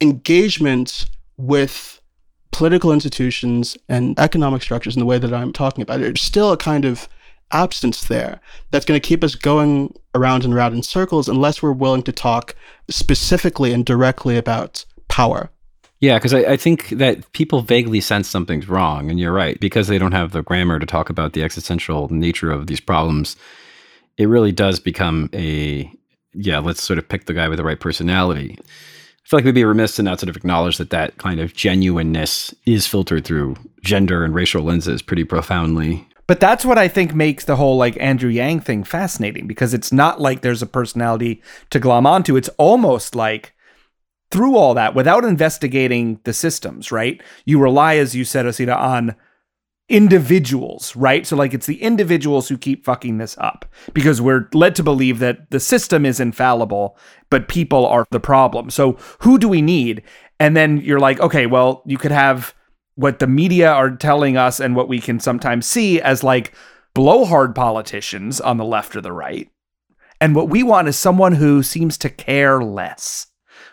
engagement 0.00 1.06
with 1.36 2.00
political 2.50 2.92
institutions 2.92 3.76
and 3.88 4.18
economic 4.18 4.62
structures 4.62 4.96
in 4.96 5.00
the 5.00 5.06
way 5.06 5.18
that 5.18 5.32
I'm 5.32 5.52
talking 5.52 5.82
about. 5.82 6.00
There's 6.00 6.20
still 6.20 6.52
a 6.52 6.56
kind 6.56 6.84
of 6.84 7.08
absence 7.50 8.04
there 8.04 8.40
that's 8.70 8.84
going 8.84 9.00
to 9.00 9.06
keep 9.06 9.24
us 9.24 9.34
going 9.34 9.94
around 10.14 10.44
and 10.44 10.52
around 10.52 10.74
in 10.74 10.82
circles 10.82 11.28
unless 11.28 11.62
we're 11.62 11.72
willing 11.72 12.02
to 12.02 12.12
talk 12.12 12.54
specifically 12.90 13.72
and 13.72 13.84
directly 13.84 14.36
about 14.36 14.84
power. 15.08 15.50
Yeah, 16.00 16.18
because 16.18 16.34
I, 16.34 16.40
I, 16.40 16.56
think 16.56 16.90
that 16.90 17.32
people 17.32 17.60
vaguely 17.60 18.00
sense 18.00 18.28
something's 18.28 18.68
wrong, 18.68 19.10
and 19.10 19.18
you're 19.18 19.32
right, 19.32 19.58
because 19.58 19.88
they 19.88 19.98
don't 19.98 20.12
have 20.12 20.30
the 20.30 20.42
grammar 20.42 20.78
to 20.78 20.86
talk 20.86 21.10
about 21.10 21.32
the 21.32 21.42
existential 21.42 22.08
nature 22.12 22.52
of 22.52 22.68
these 22.68 22.78
problems 22.78 23.34
it 24.18 24.26
really 24.26 24.52
does 24.52 24.78
become 24.80 25.30
a 25.32 25.90
yeah, 26.34 26.58
let's 26.58 26.82
sort 26.82 26.98
of 26.98 27.08
pick 27.08 27.24
the 27.24 27.34
guy 27.34 27.48
with 27.48 27.56
the 27.56 27.64
right 27.64 27.80
personality. 27.80 28.58
I 28.58 29.28
feel 29.28 29.38
like 29.38 29.44
we'd 29.44 29.54
be 29.54 29.64
remiss 29.64 29.96
to 29.96 30.02
not 30.02 30.20
sort 30.20 30.28
of 30.28 30.36
acknowledge 30.36 30.76
that 30.78 30.90
that 30.90 31.18
kind 31.18 31.40
of 31.40 31.54
genuineness 31.54 32.54
is 32.66 32.86
filtered 32.86 33.24
through 33.24 33.56
gender 33.82 34.24
and 34.24 34.34
racial 34.34 34.62
lenses 34.62 35.02
pretty 35.02 35.24
profoundly. 35.24 36.06
But 36.26 36.40
that's 36.40 36.64
what 36.64 36.78
I 36.78 36.88
think 36.88 37.14
makes 37.14 37.44
the 37.44 37.56
whole 37.56 37.76
like 37.76 37.96
Andrew 37.98 38.30
Yang 38.30 38.60
thing 38.60 38.84
fascinating 38.84 39.46
because 39.46 39.72
it's 39.72 39.92
not 39.92 40.20
like 40.20 40.42
there's 40.42 40.62
a 40.62 40.66
personality 40.66 41.42
to 41.70 41.78
glom 41.78 42.06
onto. 42.06 42.36
It's 42.36 42.50
almost 42.58 43.14
like 43.14 43.54
through 44.30 44.56
all 44.56 44.74
that, 44.74 44.94
without 44.94 45.24
investigating 45.24 46.20
the 46.24 46.34
systems, 46.34 46.92
right? 46.92 47.22
You 47.46 47.58
rely, 47.58 47.96
as 47.96 48.14
you 48.14 48.24
said, 48.24 48.44
Osita, 48.44 48.76
on 48.76 49.14
individuals, 49.88 50.94
right? 50.94 51.26
So 51.26 51.36
like 51.36 51.54
it's 51.54 51.66
the 51.66 51.82
individuals 51.82 52.48
who 52.48 52.58
keep 52.58 52.84
fucking 52.84 53.18
this 53.18 53.36
up 53.38 53.64
because 53.94 54.20
we're 54.20 54.48
led 54.52 54.74
to 54.76 54.82
believe 54.82 55.18
that 55.20 55.50
the 55.50 55.60
system 55.60 56.04
is 56.04 56.20
infallible, 56.20 56.98
but 57.30 57.48
people 57.48 57.86
are 57.86 58.06
the 58.10 58.20
problem. 58.20 58.70
So 58.70 58.98
who 59.20 59.38
do 59.38 59.48
we 59.48 59.62
need? 59.62 60.02
And 60.38 60.56
then 60.56 60.78
you're 60.78 61.00
like, 61.00 61.20
okay, 61.20 61.46
well, 61.46 61.82
you 61.86 61.96
could 61.96 62.12
have 62.12 62.54
what 62.96 63.18
the 63.18 63.26
media 63.26 63.70
are 63.70 63.90
telling 63.90 64.36
us 64.36 64.60
and 64.60 64.76
what 64.76 64.88
we 64.88 65.00
can 65.00 65.20
sometimes 65.20 65.66
see 65.66 66.00
as 66.00 66.22
like 66.22 66.52
blowhard 66.94 67.54
politicians 67.54 68.40
on 68.40 68.56
the 68.56 68.64
left 68.64 68.94
or 68.94 69.00
the 69.00 69.12
right. 69.12 69.48
And 70.20 70.34
what 70.34 70.50
we 70.50 70.62
want 70.62 70.88
is 70.88 70.98
someone 70.98 71.32
who 71.32 71.62
seems 71.62 71.96
to 71.98 72.10
care 72.10 72.60
less. 72.60 73.28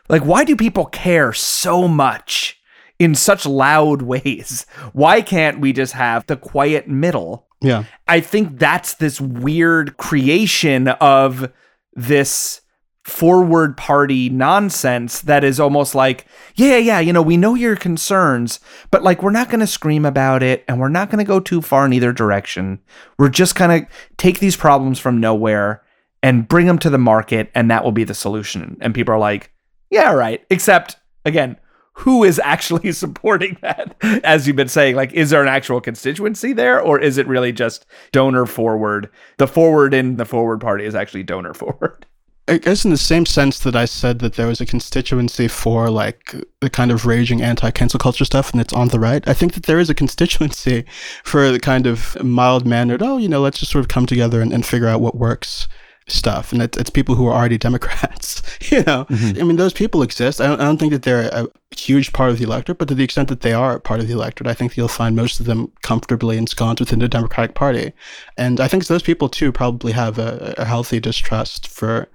Like, 0.08 0.24
why 0.24 0.44
do 0.44 0.56
people 0.56 0.86
care 0.86 1.34
so 1.34 1.88
much 1.88 2.55
in 3.00 3.16
such 3.16 3.46
loud 3.46 4.02
ways. 4.04 4.66
Why 4.94 5.22
can't 5.22 5.60
we 5.60 5.74
just 5.74 5.94
have 5.94 6.26
the 6.28 6.38
quiet 6.38 6.88
middle? 6.88 7.48
Yeah. 7.62 7.86
I 8.08 8.20
think 8.20 8.60
that's 8.60 8.96
this 8.96 9.20
weird 9.20 9.98
creation 9.98 10.88
of 10.88 11.52
this 11.94 12.62
forward 13.06 13.78
party 13.78 14.30
nonsense 14.30 15.22
that 15.22 15.44
is 15.44 15.60
almost 15.60 15.94
like, 15.94 16.26
yeah, 16.56 16.78
yeah, 16.78 17.00
you 17.00 17.14
know, 17.14 17.22
we 17.22 17.38
know 17.38 17.54
your 17.54 17.76
concerns, 17.76 18.60
but 18.90 19.04
like 19.04 19.22
we're 19.22 19.30
not 19.30 19.48
going 19.48 19.60
to 19.60 19.68
scream 19.68 20.06
about 20.06 20.42
it 20.42 20.66
and 20.68 20.80
we're 20.80 20.90
not 20.90 21.12
going 21.12 21.24
to 21.24 21.28
go 21.28 21.40
too 21.40 21.62
far 21.62 21.86
in 21.86 21.94
either 21.94 22.12
direction. 22.12 22.80
We're 23.20 23.30
just 23.30 23.54
going 23.56 23.86
to 23.86 23.92
take 24.18 24.40
these 24.40 24.58
problems 24.58 24.98
from 24.98 25.20
nowhere 25.20 25.84
and 26.24 26.48
bring 26.48 26.66
them 26.66 26.80
to 26.80 26.90
the 26.90 26.98
market 26.98 27.52
and 27.54 27.70
that 27.70 27.84
will 27.84 27.92
be 27.92 28.06
the 28.06 28.16
solution. 28.16 28.76
And 28.82 28.96
people 28.96 29.14
are 29.14 29.20
like, 29.20 29.52
yeah, 29.92 30.12
right. 30.12 30.44
Except 30.50 30.98
again, 31.26 31.58
who 31.96 32.24
is 32.24 32.40
actually 32.40 32.92
supporting 32.94 33.58
that? 33.62 33.96
As 34.24 34.48
you've 34.48 34.56
been 34.56 34.68
saying, 34.68 34.96
like, 34.96 35.14
is 35.14 35.30
there 35.30 35.42
an 35.42 35.48
actual 35.48 35.82
constituency 35.82 36.54
there, 36.54 36.80
or 36.80 37.00
is 37.00 37.18
it 37.18 37.28
really 37.28 37.52
just 37.52 37.86
donor 38.12 38.46
forward? 38.46 39.10
The 39.38 39.48
forward 39.48 39.94
in 39.94 40.18
the 40.18 40.26
forward 40.26 40.62
party 40.62 40.86
is 40.86 40.96
actually 40.96 41.24
donor 41.24 41.54
forward. 41.56 42.06
I 42.48 42.60
guess 42.60 42.86
in 42.86 42.92
the 42.92 42.98
same 42.98 43.26
sense 43.26 43.58
that 43.60 43.76
I 43.76 43.86
said 43.86 44.20
that 44.20 44.36
there 44.36 44.46
was 44.46 44.62
a 44.62 44.68
constituency 44.68 45.48
for 45.48 45.90
like 45.90 46.36
the 46.62 46.70
kind 46.70 46.92
of 46.92 47.08
raging 47.08 47.42
anti-cancel 47.42 47.98
culture 47.98 48.24
stuff 48.24 48.52
and 48.52 48.62
it's 48.62 48.72
on 48.72 48.90
the 48.90 49.00
right, 49.00 49.28
I 49.28 49.34
think 49.34 49.56
that 49.56 49.64
there 49.64 49.80
is 49.80 49.90
a 49.90 49.96
constituency 49.96 50.86
for 51.24 51.52
the 51.52 51.60
kind 51.60 51.88
of 51.88 52.16
mild 52.24 52.68
mannered, 52.68 53.02
oh, 53.02 53.18
you 53.18 53.28
know, 53.28 53.42
let's 53.42 53.58
just 53.58 53.72
sort 53.72 53.84
of 53.84 53.90
come 53.90 54.06
together 54.06 54.42
and, 54.42 54.54
and 54.54 54.64
figure 54.64 54.88
out 54.88 55.02
what 55.02 55.16
works 55.16 55.68
stuff, 56.08 56.52
and 56.52 56.62
it's, 56.62 56.78
it's 56.78 56.90
people 56.90 57.16
who 57.16 57.28
are 57.28 57.34
already 57.34 57.58
Democrats. 57.68 58.42
you 58.72 58.80
know, 58.80 59.06
mm-hmm. 59.06 59.40
I 59.40 59.44
mean, 59.44 59.58
those 59.58 59.74
people 59.74 60.02
exist. 60.02 60.40
I 60.42 60.48
don't, 60.48 60.62
I 60.62 60.66
don't 60.66 60.78
think 60.78 60.94
that 60.94 61.04
they're 61.04 61.30
a 61.32 61.48
huge 61.76 62.14
part 62.14 62.30
of 62.30 62.38
the 62.38 62.46
electorate, 62.46 62.78
but 62.78 62.88
to 62.88 62.96
the 62.96 63.04
extent 63.04 63.30
that 63.30 63.42
they 63.42 63.54
are 63.54 63.80
part 63.80 64.00
of 64.00 64.08
the 64.08 64.14
electorate, 64.14 64.48
I 64.48 64.54
think 64.54 64.78
you'll 64.78 64.88
find 64.88 65.16
most 65.16 65.40
of 65.40 65.46
them 65.46 65.72
comfortably 65.82 66.38
ensconced 66.38 66.80
within 66.80 67.00
the 67.00 67.08
Democratic 67.08 67.56
Party. 67.56 67.94
And 68.38 68.60
I 68.60 68.68
think 68.68 68.86
those 68.86 69.04
people 69.04 69.30
too 69.30 69.52
probably 69.52 69.92
have 69.92 70.18
a, 70.20 70.56
a 70.58 70.66
healthy 70.66 71.00
distrust 71.00 71.68
for 71.68 72.08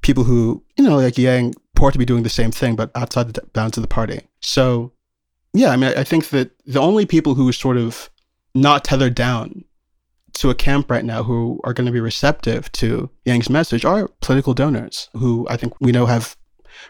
people 0.00 0.24
who, 0.24 0.62
you 0.76 0.84
know, 0.84 0.96
like 0.96 1.18
Yang, 1.18 1.54
purport 1.82 1.94
to 1.94 1.98
be 1.98 2.04
doing 2.04 2.22
the 2.22 2.28
same 2.28 2.52
thing, 2.52 2.76
but 2.76 2.92
outside 2.94 3.34
the 3.34 3.42
bounds 3.54 3.76
of 3.76 3.82
the 3.82 3.88
party. 3.88 4.20
So, 4.40 4.92
yeah, 5.52 5.70
I 5.70 5.76
mean, 5.76 5.92
I 5.96 6.04
think 6.04 6.28
that 6.28 6.52
the 6.64 6.80
only 6.80 7.06
people 7.06 7.34
who 7.34 7.48
are 7.48 7.52
sort 7.52 7.76
of 7.76 8.08
not 8.54 8.84
tethered 8.84 9.16
down 9.16 9.64
to 10.34 10.50
a 10.50 10.54
camp 10.54 10.90
right 10.90 11.04
now 11.04 11.22
who 11.22 11.60
are 11.64 11.72
going 11.72 11.86
to 11.86 11.92
be 11.92 12.00
receptive 12.00 12.70
to 12.72 13.10
Yang's 13.24 13.50
message 13.50 13.84
are 13.84 14.08
political 14.20 14.54
donors 14.54 15.08
who 15.14 15.46
I 15.48 15.56
think 15.56 15.74
we 15.80 15.92
know 15.92 16.06
have 16.06 16.36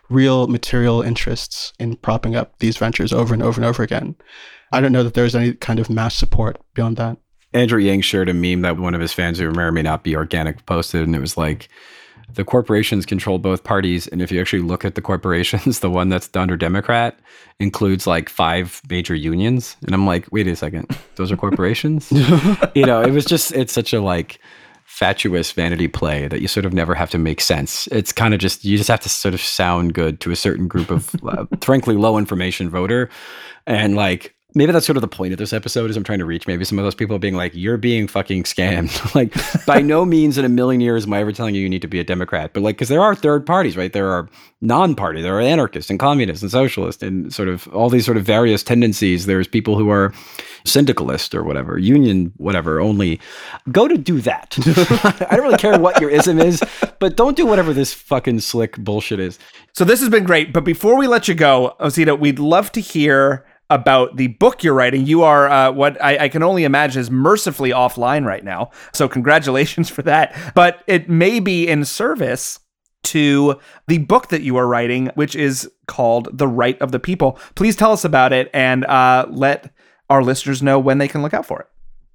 real 0.08 0.46
material 0.46 1.02
interests 1.02 1.72
in 1.78 1.96
propping 1.96 2.36
up 2.36 2.58
these 2.58 2.76
ventures 2.76 3.12
over 3.12 3.34
and 3.34 3.42
over 3.42 3.60
and 3.60 3.66
over 3.68 3.82
again. 3.82 4.14
I 4.72 4.80
don't 4.80 4.92
know 4.92 5.02
that 5.02 5.14
there's 5.14 5.34
any 5.34 5.52
kind 5.54 5.78
of 5.78 5.90
mass 5.90 6.14
support 6.14 6.58
beyond 6.74 6.96
that. 6.96 7.18
Andrew 7.52 7.78
Yang 7.78 8.02
shared 8.02 8.28
a 8.28 8.34
meme 8.34 8.62
that 8.62 8.78
one 8.78 8.94
of 8.94 9.00
his 9.00 9.12
fans 9.12 9.38
who 9.38 9.50
may 9.50 9.62
or 9.62 9.72
may 9.72 9.82
not 9.82 10.04
be 10.04 10.16
organic 10.16 10.64
posted, 10.64 11.02
and 11.02 11.14
it 11.14 11.20
was 11.20 11.36
like, 11.36 11.68
the 12.34 12.44
corporations 12.44 13.06
control 13.06 13.38
both 13.38 13.64
parties. 13.64 14.06
And 14.08 14.22
if 14.22 14.32
you 14.32 14.40
actually 14.40 14.62
look 14.62 14.84
at 14.84 14.94
the 14.94 15.02
corporations, 15.02 15.80
the 15.80 15.90
one 15.90 16.08
that's 16.08 16.28
under 16.34 16.56
Democrat 16.56 17.18
includes 17.58 18.06
like 18.06 18.28
five 18.28 18.80
major 18.88 19.14
unions. 19.14 19.76
And 19.84 19.94
I'm 19.94 20.06
like, 20.06 20.26
wait 20.32 20.46
a 20.46 20.56
second, 20.56 20.96
those 21.16 21.30
are 21.30 21.36
corporations? 21.36 22.10
you 22.74 22.86
know, 22.86 23.02
it 23.02 23.10
was 23.10 23.24
just, 23.24 23.52
it's 23.52 23.72
such 23.72 23.92
a 23.92 24.00
like 24.00 24.40
fatuous 24.84 25.52
vanity 25.52 25.88
play 25.88 26.28
that 26.28 26.42
you 26.42 26.48
sort 26.48 26.66
of 26.66 26.72
never 26.72 26.94
have 26.94 27.10
to 27.10 27.18
make 27.18 27.40
sense. 27.40 27.86
It's 27.88 28.12
kind 28.12 28.34
of 28.34 28.40
just, 28.40 28.64
you 28.64 28.76
just 28.76 28.90
have 28.90 29.00
to 29.00 29.08
sort 29.08 29.34
of 29.34 29.40
sound 29.40 29.94
good 29.94 30.20
to 30.20 30.30
a 30.30 30.36
certain 30.36 30.68
group 30.68 30.90
of, 30.90 31.14
uh, 31.26 31.46
frankly, 31.60 31.96
low 31.96 32.18
information 32.18 32.68
voter. 32.68 33.08
And 33.66 33.94
like, 33.96 34.34
maybe 34.54 34.72
that's 34.72 34.86
sort 34.86 34.96
of 34.96 35.00
the 35.00 35.08
point 35.08 35.32
of 35.32 35.38
this 35.38 35.52
episode 35.52 35.90
is 35.90 35.96
I'm 35.96 36.04
trying 36.04 36.18
to 36.18 36.24
reach 36.24 36.46
maybe 36.46 36.64
some 36.64 36.78
of 36.78 36.84
those 36.84 36.94
people 36.94 37.18
being 37.18 37.34
like, 37.34 37.52
you're 37.54 37.76
being 37.76 38.06
fucking 38.06 38.44
scammed. 38.44 39.14
like, 39.14 39.34
by 39.66 39.80
no 39.80 40.04
means 40.04 40.38
in 40.38 40.44
a 40.44 40.48
million 40.48 40.80
years 40.80 41.06
am 41.06 41.12
I 41.12 41.20
ever 41.20 41.32
telling 41.32 41.54
you 41.54 41.62
you 41.62 41.68
need 41.68 41.82
to 41.82 41.88
be 41.88 42.00
a 42.00 42.04
Democrat. 42.04 42.52
But 42.52 42.62
like, 42.62 42.76
because 42.76 42.88
there 42.88 43.00
are 43.00 43.14
third 43.14 43.46
parties, 43.46 43.76
right? 43.76 43.92
There 43.92 44.10
are 44.10 44.28
non-party, 44.60 45.22
there 45.22 45.36
are 45.36 45.40
anarchists 45.40 45.90
and 45.90 45.98
communists 45.98 46.42
and 46.42 46.50
socialists 46.50 47.02
and 47.02 47.32
sort 47.32 47.48
of 47.48 47.66
all 47.68 47.90
these 47.90 48.04
sort 48.04 48.16
of 48.16 48.24
various 48.24 48.62
tendencies. 48.62 49.26
There's 49.26 49.48
people 49.48 49.76
who 49.76 49.90
are 49.90 50.12
syndicalist 50.64 51.34
or 51.34 51.42
whatever, 51.42 51.78
union, 51.78 52.32
whatever, 52.36 52.80
only 52.80 53.20
go 53.70 53.88
to 53.88 53.98
do 53.98 54.20
that. 54.20 54.56
I 55.30 55.36
don't 55.36 55.44
really 55.44 55.58
care 55.58 55.78
what 55.78 56.00
your 56.00 56.10
ism 56.10 56.38
is, 56.38 56.62
but 57.00 57.16
don't 57.16 57.36
do 57.36 57.46
whatever 57.46 57.72
this 57.72 57.92
fucking 57.92 58.40
slick 58.40 58.76
bullshit 58.78 59.18
is. 59.18 59.38
So 59.72 59.84
this 59.84 60.00
has 60.00 60.08
been 60.08 60.24
great. 60.24 60.52
But 60.52 60.64
before 60.64 60.96
we 60.96 61.06
let 61.08 61.26
you 61.26 61.34
go, 61.34 61.74
Osita, 61.80 62.18
we'd 62.18 62.38
love 62.38 62.70
to 62.72 62.80
hear 62.80 63.44
about 63.74 64.16
the 64.16 64.28
book 64.28 64.62
you're 64.62 64.74
writing. 64.74 65.06
You 65.06 65.22
are 65.22 65.48
uh, 65.48 65.72
what 65.72 66.02
I, 66.02 66.24
I, 66.24 66.28
can 66.28 66.42
only 66.42 66.64
imagine 66.64 67.00
is 67.00 67.10
mercifully 67.10 67.70
offline 67.70 68.24
right 68.24 68.44
now. 68.44 68.70
So 68.92 69.08
congratulations 69.08 69.88
for 69.88 70.02
that. 70.02 70.36
But 70.54 70.82
it 70.86 71.08
may 71.08 71.40
be 71.40 71.68
in 71.68 71.84
service 71.84 72.58
to 73.04 73.58
the 73.88 73.98
book 73.98 74.28
that 74.28 74.42
you 74.42 74.56
are 74.56 74.66
writing, 74.66 75.10
which 75.14 75.34
is 75.34 75.70
called 75.86 76.28
The 76.36 76.48
Right 76.48 76.80
of 76.80 76.92
the 76.92 77.00
People. 77.00 77.38
Please 77.54 77.76
tell 77.76 77.92
us 77.92 78.04
about 78.04 78.32
it 78.32 78.50
and 78.54 78.84
uh, 78.84 79.26
let 79.28 79.72
our 80.08 80.22
listeners 80.22 80.62
know 80.62 80.78
when 80.78 80.98
they 80.98 81.08
can 81.08 81.22
look 81.22 81.34
out 81.34 81.46
for 81.46 81.60
it. 81.60 81.66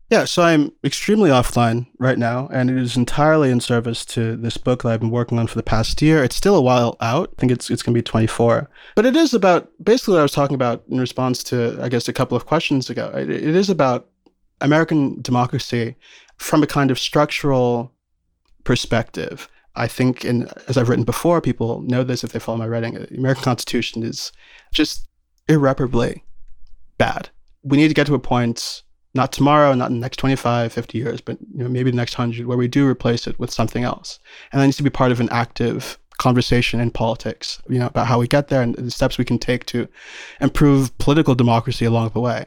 Yeah, 0.10 0.24
so 0.24 0.42
I'm 0.42 0.72
extremely 0.86 1.30
offline 1.30 1.88
right 2.00 2.18
now, 2.18 2.48
and 2.54 2.70
it 2.70 2.78
is 2.78 2.96
entirely 2.96 3.52
in 3.52 3.60
service 3.60 4.06
to 4.06 4.38
this 4.38 4.56
book 4.56 4.84
that 4.84 4.90
I've 4.90 5.02
been 5.02 5.12
working 5.12 5.38
on 5.38 5.48
for 5.48 5.56
the 5.56 5.64
past 5.64 6.02
year. 6.02 6.24
It's 6.24 6.36
still 6.36 6.56
a 6.56 6.62
while 6.62 6.96
out. 7.02 7.34
I 7.38 7.42
think 7.42 7.52
it's 7.52 7.70
it's 7.70 7.84
going 7.84 7.94
to 7.94 7.98
be 7.98 8.04
24, 8.04 8.70
but 8.96 9.06
it 9.06 9.18
is 9.18 9.34
about 9.34 9.70
basically 9.84 10.14
what 10.14 10.22
I 10.22 10.24
was 10.24 10.32
talking 10.32 10.56
about 10.56 10.84
in 10.90 10.98
response 10.98 11.44
to 11.46 11.78
I 11.82 11.90
guess 11.90 12.08
a 12.08 12.14
couple 12.14 12.38
of 12.38 12.46
questions 12.46 12.90
ago. 12.90 13.12
it, 13.16 13.30
it 13.30 13.56
is 13.56 13.70
about 13.70 14.08
American 14.62 15.22
democracy 15.22 15.96
from 16.38 16.64
a 16.64 16.68
kind 16.68 16.90
of 16.90 16.98
structural 16.98 17.92
perspective. 18.64 19.50
I 19.76 19.88
think, 19.88 20.24
and 20.24 20.52
as 20.68 20.78
I've 20.78 20.90
written 20.90 21.06
before, 21.06 21.40
people 21.42 21.82
know 21.82 22.04
this 22.04 22.24
if 22.24 22.32
they 22.32 22.40
follow 22.40 22.58
my 22.58 22.68
writing. 22.68 22.94
The 22.94 23.18
American 23.18 23.44
Constitution 23.44 24.04
is 24.04 24.32
just 24.72 25.08
irreparably 25.50 26.24
bad. 26.98 27.30
We 27.62 27.78
need 27.78 27.90
to 27.90 27.94
get 27.94 28.08
to 28.08 28.16
a 28.16 28.20
point 28.20 28.84
not 29.18 29.34
tomorrow, 29.34 29.74
not 29.74 29.90
in 29.90 29.96
the 29.96 30.02
next 30.02 30.18
25, 30.18 30.72
50 30.72 30.98
years, 30.98 31.20
but 31.20 31.38
you 31.54 31.64
know, 31.64 31.70
maybe 31.70 31.92
the 31.92 31.98
next 31.98 32.18
100, 32.18 32.48
where 32.48 32.58
we 32.58 32.70
do 32.70 32.88
replace 32.88 33.28
it 33.28 33.38
with 33.38 33.52
something 33.52 33.84
else. 33.84 34.20
And 34.52 34.62
that 34.62 34.66
needs 34.66 34.78
to 34.78 34.84
be 34.84 34.90
part 34.90 35.12
of 35.12 35.20
an 35.20 35.28
active 35.30 36.00
conversation 36.18 36.80
in 36.80 36.92
politics, 36.92 37.62
you 37.68 37.80
know, 37.80 37.88
about 37.88 38.08
how 38.08 38.20
we 38.20 38.28
get 38.28 38.48
there 38.48 38.62
and 38.62 38.76
the 38.76 38.92
steps 38.92 39.18
we 39.18 39.26
can 39.26 39.38
take 39.38 39.66
to 39.66 39.88
improve 40.40 40.98
political 40.98 41.36
democracy 41.36 41.84
along 41.84 42.12
the 42.14 42.22
way. 42.22 42.46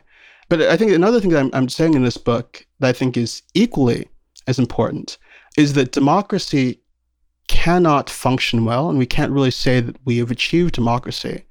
But 0.49 0.62
I 0.62 0.77
think 0.77 0.93
another 0.93 1.21
thing 1.21 1.31
that 1.31 1.41
I'm, 1.41 1.51
I'm 1.53 1.68
saying 1.68 1.95
in 1.95 2.03
this 2.03 2.16
book 2.16 2.66
that 2.79 2.89
I 2.89 2.93
think 2.93 3.16
is 3.16 3.43
equally 3.55 4.09
as 4.47 4.59
important 4.59 5.18
is 5.57 5.75
that 5.75 5.93
democracy 5.93 6.81
cannot 7.49 8.09
function 8.09 8.64
well, 8.64 8.89
and 8.89 8.99
we 8.99 9.07
can't 9.07 9.33
really 9.33 9.51
say 9.51 9.81
that 9.81 9.97
we 10.05 10.18
have 10.18 10.31
achieved 10.31 10.75
democracy 10.75 11.45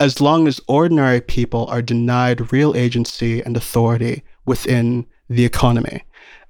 as 0.00 0.20
long 0.20 0.48
as 0.48 0.60
ordinary 0.66 1.20
people 1.20 1.66
are 1.66 1.82
denied 1.82 2.52
real 2.52 2.74
agency 2.74 3.42
and 3.42 3.56
authority 3.56 4.22
within 4.50 5.06
the 5.28 5.44
economy. 5.44 6.02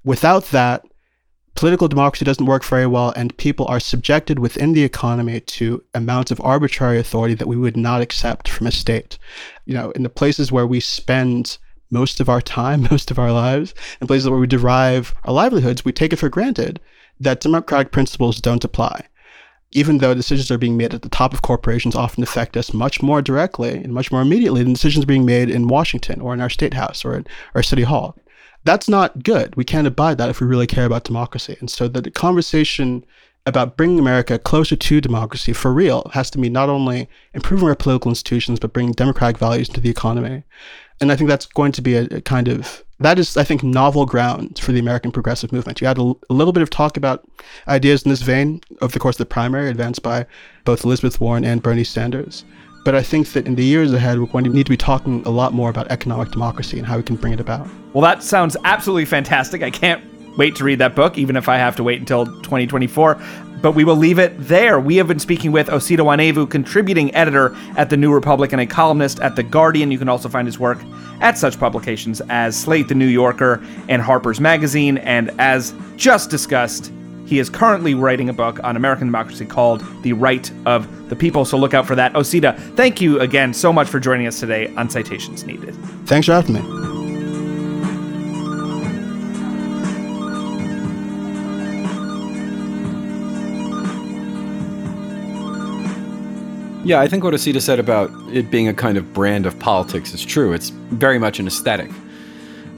Without 0.03 0.45
that, 0.45 0.83
political 1.53 1.87
democracy 1.87 2.25
doesn't 2.25 2.47
work 2.47 2.63
very 2.63 2.87
well, 2.87 3.13
and 3.15 3.37
people 3.37 3.67
are 3.67 3.79
subjected 3.79 4.39
within 4.39 4.73
the 4.73 4.83
economy 4.83 5.39
to 5.39 5.83
amounts 5.93 6.31
of 6.31 6.41
arbitrary 6.41 6.97
authority 6.97 7.35
that 7.35 7.47
we 7.47 7.55
would 7.55 7.77
not 7.77 8.01
accept 8.01 8.49
from 8.49 8.65
a 8.65 8.71
state. 8.71 9.19
You 9.65 9.75
know, 9.75 9.91
in 9.91 10.01
the 10.01 10.09
places 10.09 10.51
where 10.51 10.65
we 10.65 10.79
spend 10.79 11.59
most 11.91 12.19
of 12.19 12.27
our 12.27 12.41
time, 12.41 12.87
most 12.91 13.11
of 13.11 13.19
our 13.19 13.31
lives, 13.31 13.75
in 14.01 14.07
places 14.07 14.27
where 14.27 14.39
we 14.39 14.47
derive 14.47 15.13
our 15.25 15.33
livelihoods, 15.33 15.85
we 15.85 15.91
take 15.91 16.11
it 16.11 16.17
for 16.17 16.29
granted 16.29 16.79
that 17.19 17.41
democratic 17.41 17.91
principles 17.91 18.41
don't 18.41 18.65
apply. 18.65 19.05
Even 19.71 19.99
though 19.99 20.13
decisions 20.13 20.51
are 20.51 20.57
being 20.57 20.77
made 20.77 20.93
at 20.93 21.01
the 21.01 21.09
top 21.09 21.33
of 21.33 21.41
corporations 21.41 21.95
often 21.95 22.23
affect 22.23 22.57
us 22.57 22.73
much 22.73 23.01
more 23.01 23.21
directly 23.21 23.77
and 23.77 23.93
much 23.93 24.11
more 24.11 24.21
immediately 24.21 24.63
than 24.63 24.73
decisions 24.73 25.05
being 25.05 25.25
made 25.25 25.49
in 25.49 25.67
Washington 25.67 26.19
or 26.19 26.33
in 26.33 26.41
our 26.41 26.49
state 26.49 26.73
house 26.73 27.05
or 27.05 27.23
our 27.55 27.63
city 27.63 27.83
hall. 27.83 28.17
That's 28.63 28.89
not 28.89 29.23
good. 29.23 29.55
We 29.55 29.63
can't 29.63 29.87
abide 29.87 30.17
that 30.17 30.29
if 30.29 30.41
we 30.41 30.47
really 30.47 30.67
care 30.67 30.85
about 30.85 31.05
democracy. 31.05 31.57
And 31.59 31.69
so 31.69 31.87
the 31.87 32.11
conversation 32.11 33.05
about 33.45 33.75
bringing 33.75 33.97
America 33.97 34.37
closer 34.37 34.75
to 34.75 35.01
democracy 35.01 35.53
for 35.53 35.73
real 35.73 36.09
has 36.13 36.29
to 36.31 36.39
mean 36.39 36.53
not 36.53 36.69
only 36.69 37.09
improving 37.33 37.67
our 37.67 37.75
political 37.75 38.11
institutions, 38.11 38.59
but 38.59 38.73
bringing 38.73 38.93
democratic 38.93 39.37
values 39.37 39.67
into 39.69 39.81
the 39.81 39.89
economy. 39.89 40.43
And 40.99 41.11
I 41.11 41.15
think 41.15 41.29
that's 41.29 41.47
going 41.47 41.71
to 41.71 41.81
be 41.81 41.95
a, 41.95 42.03
a 42.11 42.21
kind 42.21 42.47
of 42.47 42.83
that 43.01 43.19
is, 43.19 43.35
I 43.37 43.43
think, 43.43 43.63
novel 43.63 44.05
ground 44.05 44.59
for 44.59 44.71
the 44.71 44.79
American 44.79 45.11
progressive 45.11 45.51
movement. 45.51 45.81
You 45.81 45.87
had 45.87 45.97
a, 45.97 46.13
little 46.29 46.53
bit 46.53 46.63
of 46.63 46.69
talk 46.69 46.97
about 46.97 47.27
ideas 47.67 48.03
in 48.03 48.09
this 48.09 48.21
vein 48.21 48.61
over 48.81 48.91
the 48.91 48.99
course 48.99 49.15
of 49.15 49.19
the 49.19 49.25
primary, 49.25 49.69
advanced 49.69 50.03
by 50.03 50.25
both 50.65 50.85
Elizabeth 50.85 51.19
Warren 51.19 51.43
and 51.43 51.61
Bernie 51.61 51.83
Sanders. 51.83 52.45
But 52.83 52.95
I 52.95 53.03
think 53.03 53.33
that 53.33 53.45
in 53.45 53.55
the 53.55 53.63
years 53.63 53.93
ahead, 53.93 54.19
we're 54.19 54.25
going 54.25 54.43
to 54.43 54.49
need 54.49 54.65
to 54.65 54.71
be 54.71 54.77
talking 54.77 55.21
a 55.25 55.29
lot 55.29 55.53
more 55.53 55.69
about 55.69 55.91
economic 55.91 56.31
democracy 56.31 56.77
and 56.79 56.87
how 56.87 56.97
we 56.97 57.03
can 57.03 57.15
bring 57.15 57.33
it 57.33 57.39
about. 57.39 57.67
Well, 57.93 58.01
that 58.01 58.23
sounds 58.23 58.57
absolutely 58.63 59.05
fantastic. 59.05 59.61
I 59.61 59.69
can't 59.69 60.03
wait 60.37 60.55
to 60.55 60.63
read 60.63 60.79
that 60.79 60.95
book, 60.95 61.17
even 61.17 61.35
if 61.35 61.49
I 61.49 61.57
have 61.57 61.75
to 61.77 61.83
wait 61.83 61.99
until 61.99 62.25
2024 62.25 63.21
but 63.61 63.73
we 63.73 63.83
will 63.83 63.95
leave 63.95 64.19
it 64.19 64.33
there. 64.39 64.79
We 64.79 64.95
have 64.97 65.07
been 65.07 65.19
speaking 65.19 65.51
with 65.51 65.67
Osita 65.67 65.99
Nwanevu, 65.99 66.49
contributing 66.49 67.13
editor 67.13 67.55
at 67.77 67.89
The 67.89 67.97
New 67.97 68.13
Republic 68.13 68.51
and 68.51 68.61
a 68.61 68.65
columnist 68.65 69.19
at 69.19 69.35
The 69.35 69.43
Guardian. 69.43 69.91
You 69.91 69.99
can 69.99 70.09
also 70.09 70.29
find 70.29 70.47
his 70.47 70.59
work 70.59 70.79
at 71.21 71.37
such 71.37 71.59
publications 71.59 72.21
as 72.29 72.59
Slate, 72.59 72.87
The 72.87 72.95
New 72.95 73.07
Yorker, 73.07 73.63
and 73.87 74.01
Harper's 74.01 74.39
Magazine. 74.39 74.97
And 74.99 75.31
as 75.39 75.73
just 75.95 76.29
discussed, 76.29 76.91
he 77.25 77.39
is 77.39 77.49
currently 77.49 77.93
writing 77.93 78.27
a 78.27 78.33
book 78.33 78.61
on 78.63 78.75
American 78.75 79.07
democracy 79.07 79.45
called 79.45 79.83
The 80.03 80.13
Right 80.13 80.51
of 80.65 81.09
the 81.09 81.15
People. 81.15 81.45
So 81.45 81.57
look 81.57 81.73
out 81.73 81.87
for 81.87 81.95
that. 81.95 82.13
Osita, 82.13 82.57
thank 82.75 82.99
you 82.99 83.19
again 83.21 83.53
so 83.53 83.71
much 83.71 83.87
for 83.87 83.99
joining 83.99 84.27
us 84.27 84.39
today 84.39 84.73
on 84.75 84.89
Citations 84.89 85.45
Needed. 85.45 85.75
Thanks 86.05 86.25
for 86.25 86.33
having 86.33 86.55
me. 86.55 86.90
Yeah, 96.83 96.99
I 96.99 97.07
think 97.07 97.23
what 97.23 97.35
Osita 97.35 97.61
said 97.61 97.79
about 97.79 98.09
it 98.33 98.49
being 98.49 98.67
a 98.67 98.73
kind 98.73 98.97
of 98.97 99.13
brand 99.13 99.45
of 99.45 99.57
politics 99.59 100.15
is 100.15 100.25
true. 100.25 100.51
It's 100.51 100.69
very 100.69 101.19
much 101.19 101.39
an 101.39 101.45
aesthetic. 101.45 101.91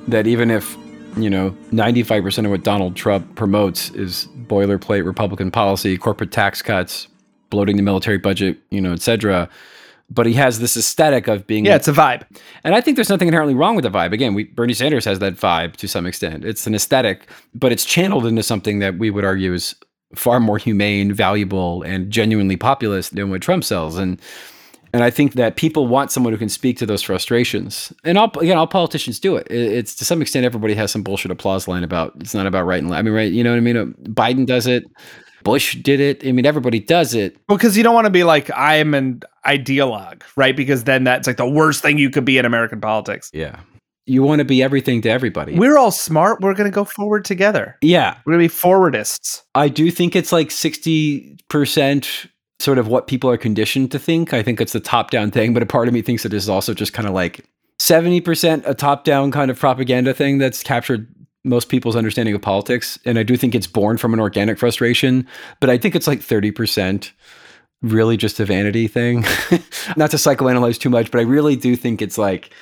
That 0.10 0.28
even 0.28 0.51
if, 0.51 0.76
you 1.16 1.30
know, 1.30 1.51
95% 1.72 2.43
of 2.43 2.51
what 2.51 2.64
Donald 2.64 2.97
Trump 2.97 3.36
promotes 3.36 3.91
is 3.91 4.28
boilerplate 4.47 5.06
Republican 5.06 5.51
policy, 5.51 5.97
corporate 5.97 6.34
tax 6.34 6.62
cuts, 6.62 7.08
bloating 7.49 7.78
the 7.78 7.84
military 7.84 8.18
budget, 8.18 8.58
you 8.72 8.82
know, 8.82 8.91
etc., 8.91 9.49
but 10.10 10.26
he 10.26 10.34
has 10.34 10.60
this 10.60 10.76
aesthetic 10.76 11.28
of 11.28 11.47
being 11.47 11.66
yeah 11.66 11.76
it's 11.76 11.88
a 11.88 11.93
vibe 11.93 12.24
and 12.66 12.76
i 12.76 12.82
think 12.82 12.97
there's 12.97 13.10
nothing 13.10 13.30
inherently 13.30 13.56
wrong 13.56 13.73
with 13.73 13.84
the 13.84 13.90
vibe 13.90 14.11
again 14.11 14.34
we, 14.34 14.44
bernie 14.44 14.73
sanders 14.73 15.06
has 15.06 15.19
that 15.19 15.34
vibe 15.34 15.77
to 15.77 15.88
some 15.88 16.06
extent 16.06 16.44
it's 16.44 16.68
an 16.68 16.76
aesthetic 16.76 17.30
but 17.56 17.72
it's 17.72 17.86
channeled 17.86 18.26
into 18.26 18.44
something 18.44 18.80
that 18.80 18.98
we 18.98 19.10
would 19.10 19.23
argue 19.23 19.53
is 19.53 19.76
far 20.15 20.40
more 20.40 20.57
humane, 20.57 21.14
valuable, 21.14 21.81
and 21.84 22.11
genuinely 22.11 22.57
populist 22.57 23.15
than 23.15 23.30
what 23.30 23.41
Trump 23.41 23.64
sells. 23.64 23.98
And 23.98 24.22
and 24.94 25.03
I 25.03 25.10
think 25.10 25.34
that 25.34 25.56
people 25.56 25.88
want 25.88 26.11
someone 26.11 26.31
who 26.34 26.38
can 26.38 26.49
speak 26.49 26.77
to 26.77 26.85
those 26.85 27.02
frustrations. 27.02 27.91
And 28.03 28.15
all, 28.15 28.31
again, 28.38 28.57
all 28.57 28.68
politicians 28.68 29.19
do 29.19 29.35
it. 29.35 29.48
It's 29.49 29.95
to 29.95 30.06
some 30.06 30.22
extent 30.22 30.45
everybody 30.45 30.76
has 30.76 30.91
some 30.91 31.02
bullshit 31.02 31.31
applause 31.31 31.68
line 31.68 31.84
about 31.84 32.14
it's 32.19 32.35
not 32.35 32.45
about 32.45 32.65
right 32.65 32.80
and 32.80 32.91
left. 32.91 32.99
I 32.99 33.02
mean, 33.02 33.14
right? 33.14 33.31
You 33.31 33.44
know 33.44 33.49
what 33.49 33.57
I 33.57 33.61
mean? 33.61 33.77
Uh, 33.77 33.85
Biden 34.10 34.45
does 34.45 34.68
it. 34.68 34.85
Bush 35.44 35.76
did 35.81 35.99
it. 35.99 36.26
I 36.26 36.31
mean, 36.31 36.45
everybody 36.45 36.80
does 36.80 37.15
it. 37.15 37.35
Well, 37.49 37.57
because 37.57 37.76
you 37.76 37.84
don't 37.84 37.95
want 37.95 38.06
to 38.06 38.11
be 38.11 38.23
like 38.23 38.52
I'm 38.56 38.94
an 38.94 39.23
ideologue, 39.45 40.22
right? 40.35 40.56
Because 40.56 40.84
then 40.84 41.03
that's 41.03 41.27
like 41.27 41.38
the 41.38 41.49
worst 41.49 41.81
thing 41.81 41.98
you 41.98 42.11
could 42.11 42.23
be 42.23 42.38
in 42.38 42.45
American 42.45 42.80
politics. 42.80 43.31
Yeah. 43.34 43.60
You 44.05 44.23
want 44.23 44.39
to 44.39 44.45
be 44.45 44.61
everything 44.61 45.01
to 45.01 45.09
everybody. 45.09 45.57
We're 45.57 45.77
all 45.77 45.91
smart. 45.91 46.41
We're 46.41 46.53
going 46.53 46.69
to 46.69 46.75
go 46.75 46.84
forward 46.84 47.25
together. 47.25 47.77
yeah, 47.81 48.17
We're 48.25 48.34
going 48.34 48.47
to 48.47 48.53
be 48.53 48.59
forwardists. 48.59 49.43
I 49.55 49.69
do 49.69 49.89
think 49.91 50.15
it's 50.15 50.31
like 50.31 50.49
60% 50.49 52.27
sort 52.59 52.77
of 52.77 52.88
what 52.88 53.07
people 53.07 53.30
are 53.30 53.38
conditioned 53.38 53.91
to 53.91 53.99
think. 53.99 54.34
I 54.34 54.43
think 54.43 54.61
it's 54.61 54.73
the 54.73 54.80
top 54.80 55.11
down 55.11 55.31
thing, 55.31 55.53
but 55.53 55.63
a 55.63 55.65
part 55.65 55.88
of 55.88 55.93
me 55.93 56.01
thinks 56.01 56.23
that 56.23 56.34
it 56.34 56.38
is 56.38 56.49
also 56.49 56.73
just 56.73 56.93
kind 56.93 57.07
of 57.07 57.13
like 57.13 57.45
70% 57.80 58.67
a 58.67 58.73
top 58.73 59.03
down 59.03 59.31
kind 59.31 59.51
of 59.51 59.59
propaganda 59.59 60.13
thing 60.13 60.38
that's 60.38 60.63
captured 60.63 61.13
most 61.43 61.67
people's 61.67 61.95
understanding 61.95 62.34
of 62.34 62.41
politics. 62.41 62.97
And 63.05 63.19
I 63.19 63.23
do 63.23 63.35
think 63.35 63.53
it's 63.53 63.67
born 63.67 63.97
from 63.97 64.13
an 64.13 64.19
organic 64.19 64.57
frustration, 64.57 65.27
but 65.59 65.69
I 65.69 65.77
think 65.77 65.95
it's 65.95 66.07
like 66.07 66.19
30% 66.19 67.11
really 67.81 68.15
just 68.15 68.39
a 68.39 68.45
vanity 68.45 68.88
thing. 68.88 69.21
Not 69.97 70.11
to 70.11 70.17
psychoanalyze 70.17 70.80
too 70.80 70.89
much, 70.89 71.11
but 71.11 71.19
I 71.19 71.23
really 71.23 71.57
do 71.57 71.75
think 71.75 72.01
it's 72.01 72.17
like 72.17 72.53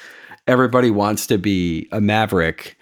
everybody 0.48 0.92
wants 0.92 1.28
to 1.28 1.38
be 1.38 1.88
a 1.92 2.02
maverick. 2.02 2.78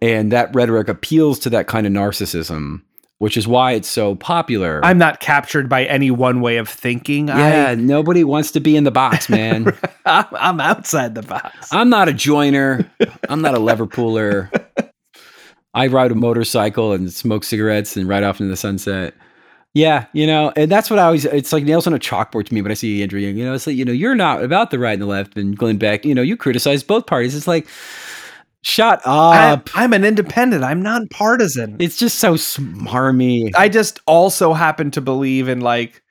And 0.00 0.32
that 0.32 0.54
rhetoric 0.54 0.88
appeals 0.88 1.38
to 1.40 1.50
that 1.50 1.68
kind 1.68 1.86
of 1.86 1.92
narcissism, 1.92 2.82
which 3.18 3.36
is 3.36 3.46
why 3.46 3.72
it's 3.72 3.88
so 3.88 4.16
popular. 4.16 4.80
I'm 4.82 4.98
not 4.98 5.20
captured 5.20 5.68
by 5.68 5.84
any 5.84 6.10
one 6.10 6.40
way 6.40 6.56
of 6.56 6.68
thinking. 6.68 7.28
yeah, 7.28 7.76
nobody 7.78 8.24
wants 8.24 8.50
to 8.52 8.60
be 8.60 8.74
in 8.76 8.82
the 8.82 8.90
box, 8.90 9.28
man. 9.28 9.78
I, 10.06 10.26
I'm 10.32 10.60
outside 10.60 11.14
the 11.14 11.22
box. 11.22 11.68
I'm 11.72 11.88
not 11.88 12.08
a 12.08 12.12
joiner. 12.12 12.90
I'm 13.28 13.42
not 13.42 13.54
a 13.54 13.60
lever 13.60 13.86
puller. 13.86 14.50
I 15.74 15.86
ride 15.86 16.10
a 16.10 16.16
motorcycle 16.16 16.92
and 16.92 17.12
smoke 17.12 17.44
cigarettes 17.44 17.96
and 17.96 18.08
ride 18.08 18.24
off 18.24 18.40
into 18.40 18.50
the 18.50 18.56
sunset. 18.56 19.14
Yeah, 19.74 20.06
you 20.12 20.26
know, 20.26 20.52
and 20.54 20.70
that's 20.70 20.90
what 20.90 20.98
I 20.98 21.04
always, 21.04 21.24
it's 21.24 21.52
like 21.52 21.64
nails 21.64 21.86
on 21.86 21.94
a 21.94 21.98
chalkboard 21.98 22.46
to 22.46 22.54
me 22.54 22.60
when 22.60 22.70
I 22.70 22.74
see 22.74 23.02
Andrew 23.02 23.18
Yang. 23.18 23.38
You 23.38 23.44
know, 23.46 23.54
it's 23.54 23.66
like, 23.66 23.76
you 23.76 23.86
know, 23.86 23.92
you're 23.92 24.14
not 24.14 24.42
about 24.42 24.70
the 24.70 24.78
right 24.78 24.92
and 24.92 25.00
the 25.00 25.06
left. 25.06 25.36
And 25.36 25.56
Glenn 25.56 25.78
Beck, 25.78 26.04
you 26.04 26.14
know, 26.14 26.20
you 26.20 26.36
criticize 26.36 26.82
both 26.82 27.06
parties. 27.06 27.34
It's 27.34 27.46
like, 27.46 27.66
shut 28.62 29.00
up. 29.06 29.70
I'm 29.74 29.94
an 29.94 30.04
independent. 30.04 30.62
I'm 30.62 30.82
nonpartisan. 30.82 31.76
it's 31.80 31.96
just 31.96 32.18
so 32.18 32.34
smarmy. 32.34 33.50
I 33.56 33.70
just 33.70 34.00
also 34.06 34.52
happen 34.52 34.90
to 34.90 35.00
believe 35.00 35.48
in 35.48 35.62
like 35.62 36.02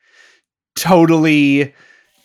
totally 0.75 1.73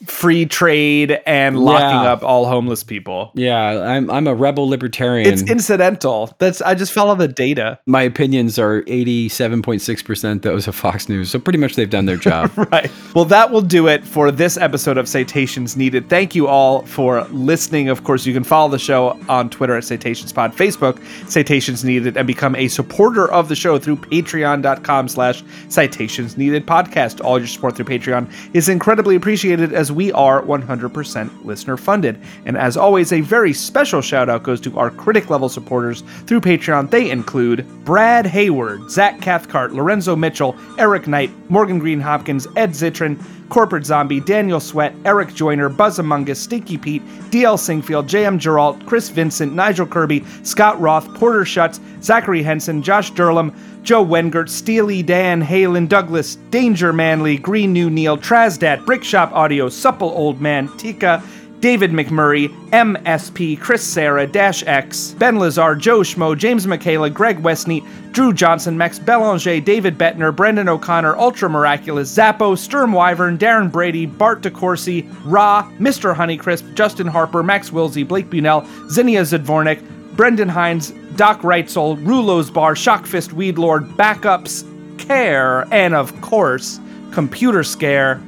free 0.05 0.45
trade 0.47 1.21
and 1.27 1.59
locking 1.59 2.03
Yeah. 2.03 2.13
up 2.13 2.23
all 2.23 2.45
homeless 2.47 2.85
people. 2.85 3.31
yeah, 3.35 3.81
I'm, 3.81 4.11
I'm 4.11 4.27
a 4.27 4.35
rebel 4.35 4.69
libertarian. 4.69 5.33
It's 5.33 5.43
incidental. 5.43 6.35
That's 6.39 6.61
I 6.61 6.75
just 6.75 6.93
follow 6.93 7.15
the 7.15 7.29
data. 7.29 7.79
My 7.87 8.03
opinions 8.03 8.59
are 8.59 8.83
87.6% 8.83 10.43
those 10.43 10.69
of 10.69 10.75
Fox 10.75 11.09
News. 11.09 11.31
So 11.31 11.39
pretty 11.39 11.59
much 11.59 11.77
they've 11.77 11.89
done 11.91 12.07
their 12.07 12.17
job. 12.17 12.51
Right. 12.73 12.91
Well, 13.15 13.25
that 13.27 13.53
will 13.53 13.61
do 13.63 13.87
it 13.87 14.05
for 14.05 14.31
this 14.33 14.57
episode 14.57 14.99
of 14.99 15.09
Citations 15.09 15.77
Needed. 15.77 16.09
Thank 16.09 16.35
you 16.35 16.49
all 16.49 16.83
for 16.83 17.23
listening. 17.31 17.89
Of 17.89 18.03
course, 18.03 18.27
you 18.27 18.33
can 18.35 18.43
follow 18.45 18.69
the 18.71 18.79
show 18.79 19.19
on 19.29 19.51
Twitter 19.51 19.77
at 19.77 19.85
CitationsPod, 19.85 20.53
Facebook, 20.55 20.99
Citations 21.31 21.85
Needed, 21.85 22.17
and 22.17 22.27
become 22.27 22.57
a 22.57 22.67
supporter 22.69 23.31
of 23.31 23.49
the 23.49 23.55
show 23.55 23.79
through 23.79 23.97
patreon.com 23.97 25.09
slash 25.09 25.45
citations 25.69 26.37
needed 26.37 26.67
podcast. 26.67 27.25
All 27.25 27.39
your 27.39 27.47
support 27.47 27.77
through 27.77 27.85
Patreon 27.87 28.29
is 28.53 28.69
incredibly 28.69 29.15
appreciated 29.15 29.73
as 29.73 29.86
we 29.93 30.13
are 30.13 30.43
100% 30.43 31.45
listener 31.45 31.77
funded. 31.77 32.21
And 32.45 32.57
as 32.57 32.77
always, 32.77 33.13
a 33.13 33.21
very 33.21 33.53
special 33.53 34.01
shout 34.01 34.29
out 34.29 34.43
goes 34.43 34.61
to 34.63 34.79
our 34.79 34.91
critic 34.91 35.31
level 35.31 35.49
supporters 35.49 36.03
through 36.27 36.41
Patreon. 36.41 36.91
They 36.91 37.11
include 37.11 37.67
Brad 37.85 38.27
Hayward, 38.27 38.91
Zach 38.91 39.21
Cathcart, 39.21 39.73
Lorenzo 39.73 40.17
Mitchell, 40.17 40.57
Eric 40.79 41.07
Knight, 41.07 41.31
Morgan 41.51 41.79
Green 41.79 42.01
Hopkins, 42.01 42.47
Ed 42.57 42.71
Zitron, 42.71 43.23
Corporate 43.49 43.87
Zombie, 43.87 44.21
Daniel 44.21 44.59
Sweat, 44.59 44.95
Eric 45.05 45.33
Joyner, 45.35 45.69
Buzz 45.69 45.99
Among 45.99 46.29
Us, 46.31 46.39
Stinky 46.39 46.77
Pete, 46.77 47.07
DL 47.31 47.59
Singfield, 47.59 48.07
JM 48.07 48.39
Geralt, 48.41 48.85
Chris 48.87 49.09
Vincent, 49.09 49.55
Nigel 49.55 49.87
Kirby, 49.87 50.25
Scott 50.43 50.81
Roth, 50.81 51.13
Porter 51.15 51.45
Schutz, 51.45 51.81
Zachary 52.03 52.43
Henson, 52.43 52.83
Josh 52.83 53.13
Durlam, 53.13 53.55
Joe 53.87 54.05
Wengert, 54.05 54.49
Steely 54.49 55.01
Dan, 55.05 55.41
Halen 55.41 55.89
Douglas, 55.89 56.35
Danger 56.51 56.93
Manley, 56.93 57.37
Green 57.37 57.73
New 57.73 57.89
Neil, 57.89 58.19
Trasdat, 58.19 58.85
Brickshop 58.85 59.31
Audio, 59.31 59.69
Supple 59.69 60.11
Old 60.11 60.41
Man, 60.41 60.69
Tika, 60.77 61.23
David 61.61 61.93
McMurray, 61.93 62.49
MSP, 62.71 63.61
Chris 63.61 63.85
Sarah, 63.85 64.27
Dash 64.27 64.65
X, 64.67 65.15
Ben 65.21 65.37
Lazar, 65.37 65.77
Joe 65.77 66.01
Schmo, 66.01 66.37
James 66.37 66.67
Michaela, 66.67 67.09
Greg 67.09 67.41
Westneat, 67.45 67.87
Drew 68.13 68.33
Johnson, 68.33 68.77
Max 68.77 68.99
Belanger, 68.99 69.61
David 69.61 69.97
Bettner, 69.97 70.35
Brendan 70.35 70.69
O'Connor, 70.69 71.17
Ultra 71.17 71.49
Miraculous, 71.49 72.09
Zappo, 72.13 72.57
Sturm 72.57 72.93
Wyvern, 72.93 73.39
Darren 73.39 73.71
Brady, 73.71 74.05
Bart 74.05 74.43
DeCourcy, 74.43 75.09
Ra, 75.25 75.71
Mr. 75.79 76.13
Honeycrisp, 76.13 76.75
Justin 76.75 77.07
Harper, 77.07 77.45
Max 77.45 77.71
Wilsey, 77.71 78.07
Blake 78.07 78.31
Bunell, 78.31 78.67
Zinnia 78.91 79.23
Zedvornik, 79.23 79.81
Brendan 80.17 80.49
Hines, 80.49 80.93
Doc 81.17 81.43
Reitzel, 81.43 82.05
Rulo's 82.05 82.51
Bar, 82.51 82.75
Shockfist 82.75 83.33
Weedlord, 83.33 83.95
Backups, 83.97 84.65
Care, 84.99 85.67
and 85.73 85.95
of 85.95 86.19
course, 86.23 86.81
Computer 87.13 87.63
Scare. 87.63 88.21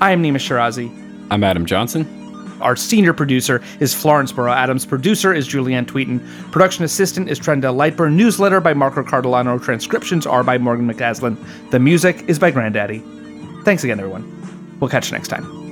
I 0.00 0.10
am 0.10 0.22
Nima 0.22 0.36
Shirazi. 0.36 0.90
I'm 1.30 1.44
Adam 1.44 1.64
Johnson. 1.64 2.12
Our 2.60 2.74
senior 2.74 3.12
producer 3.12 3.62
is 3.80 3.94
Florence 3.94 4.32
Barrau-Adams. 4.32 4.86
Producer 4.86 5.32
is 5.32 5.46
Julianne 5.46 5.86
Tweeten. 5.86 6.20
Production 6.50 6.84
assistant 6.84 7.28
is 7.28 7.38
Trendel 7.38 7.76
Lightburn. 7.76 8.14
Newsletter 8.14 8.60
by 8.60 8.74
Marco 8.74 9.02
Cardellano. 9.02 9.62
Transcriptions 9.62 10.26
are 10.26 10.42
by 10.42 10.58
Morgan 10.58 10.90
McCaslin. 10.90 11.36
The 11.70 11.78
music 11.78 12.24
is 12.28 12.38
by 12.38 12.50
Grandaddy. 12.50 13.64
Thanks 13.64 13.84
again, 13.84 14.00
everyone. 14.00 14.78
We'll 14.80 14.90
catch 14.90 15.10
you 15.10 15.16
next 15.16 15.28
time. 15.28 15.65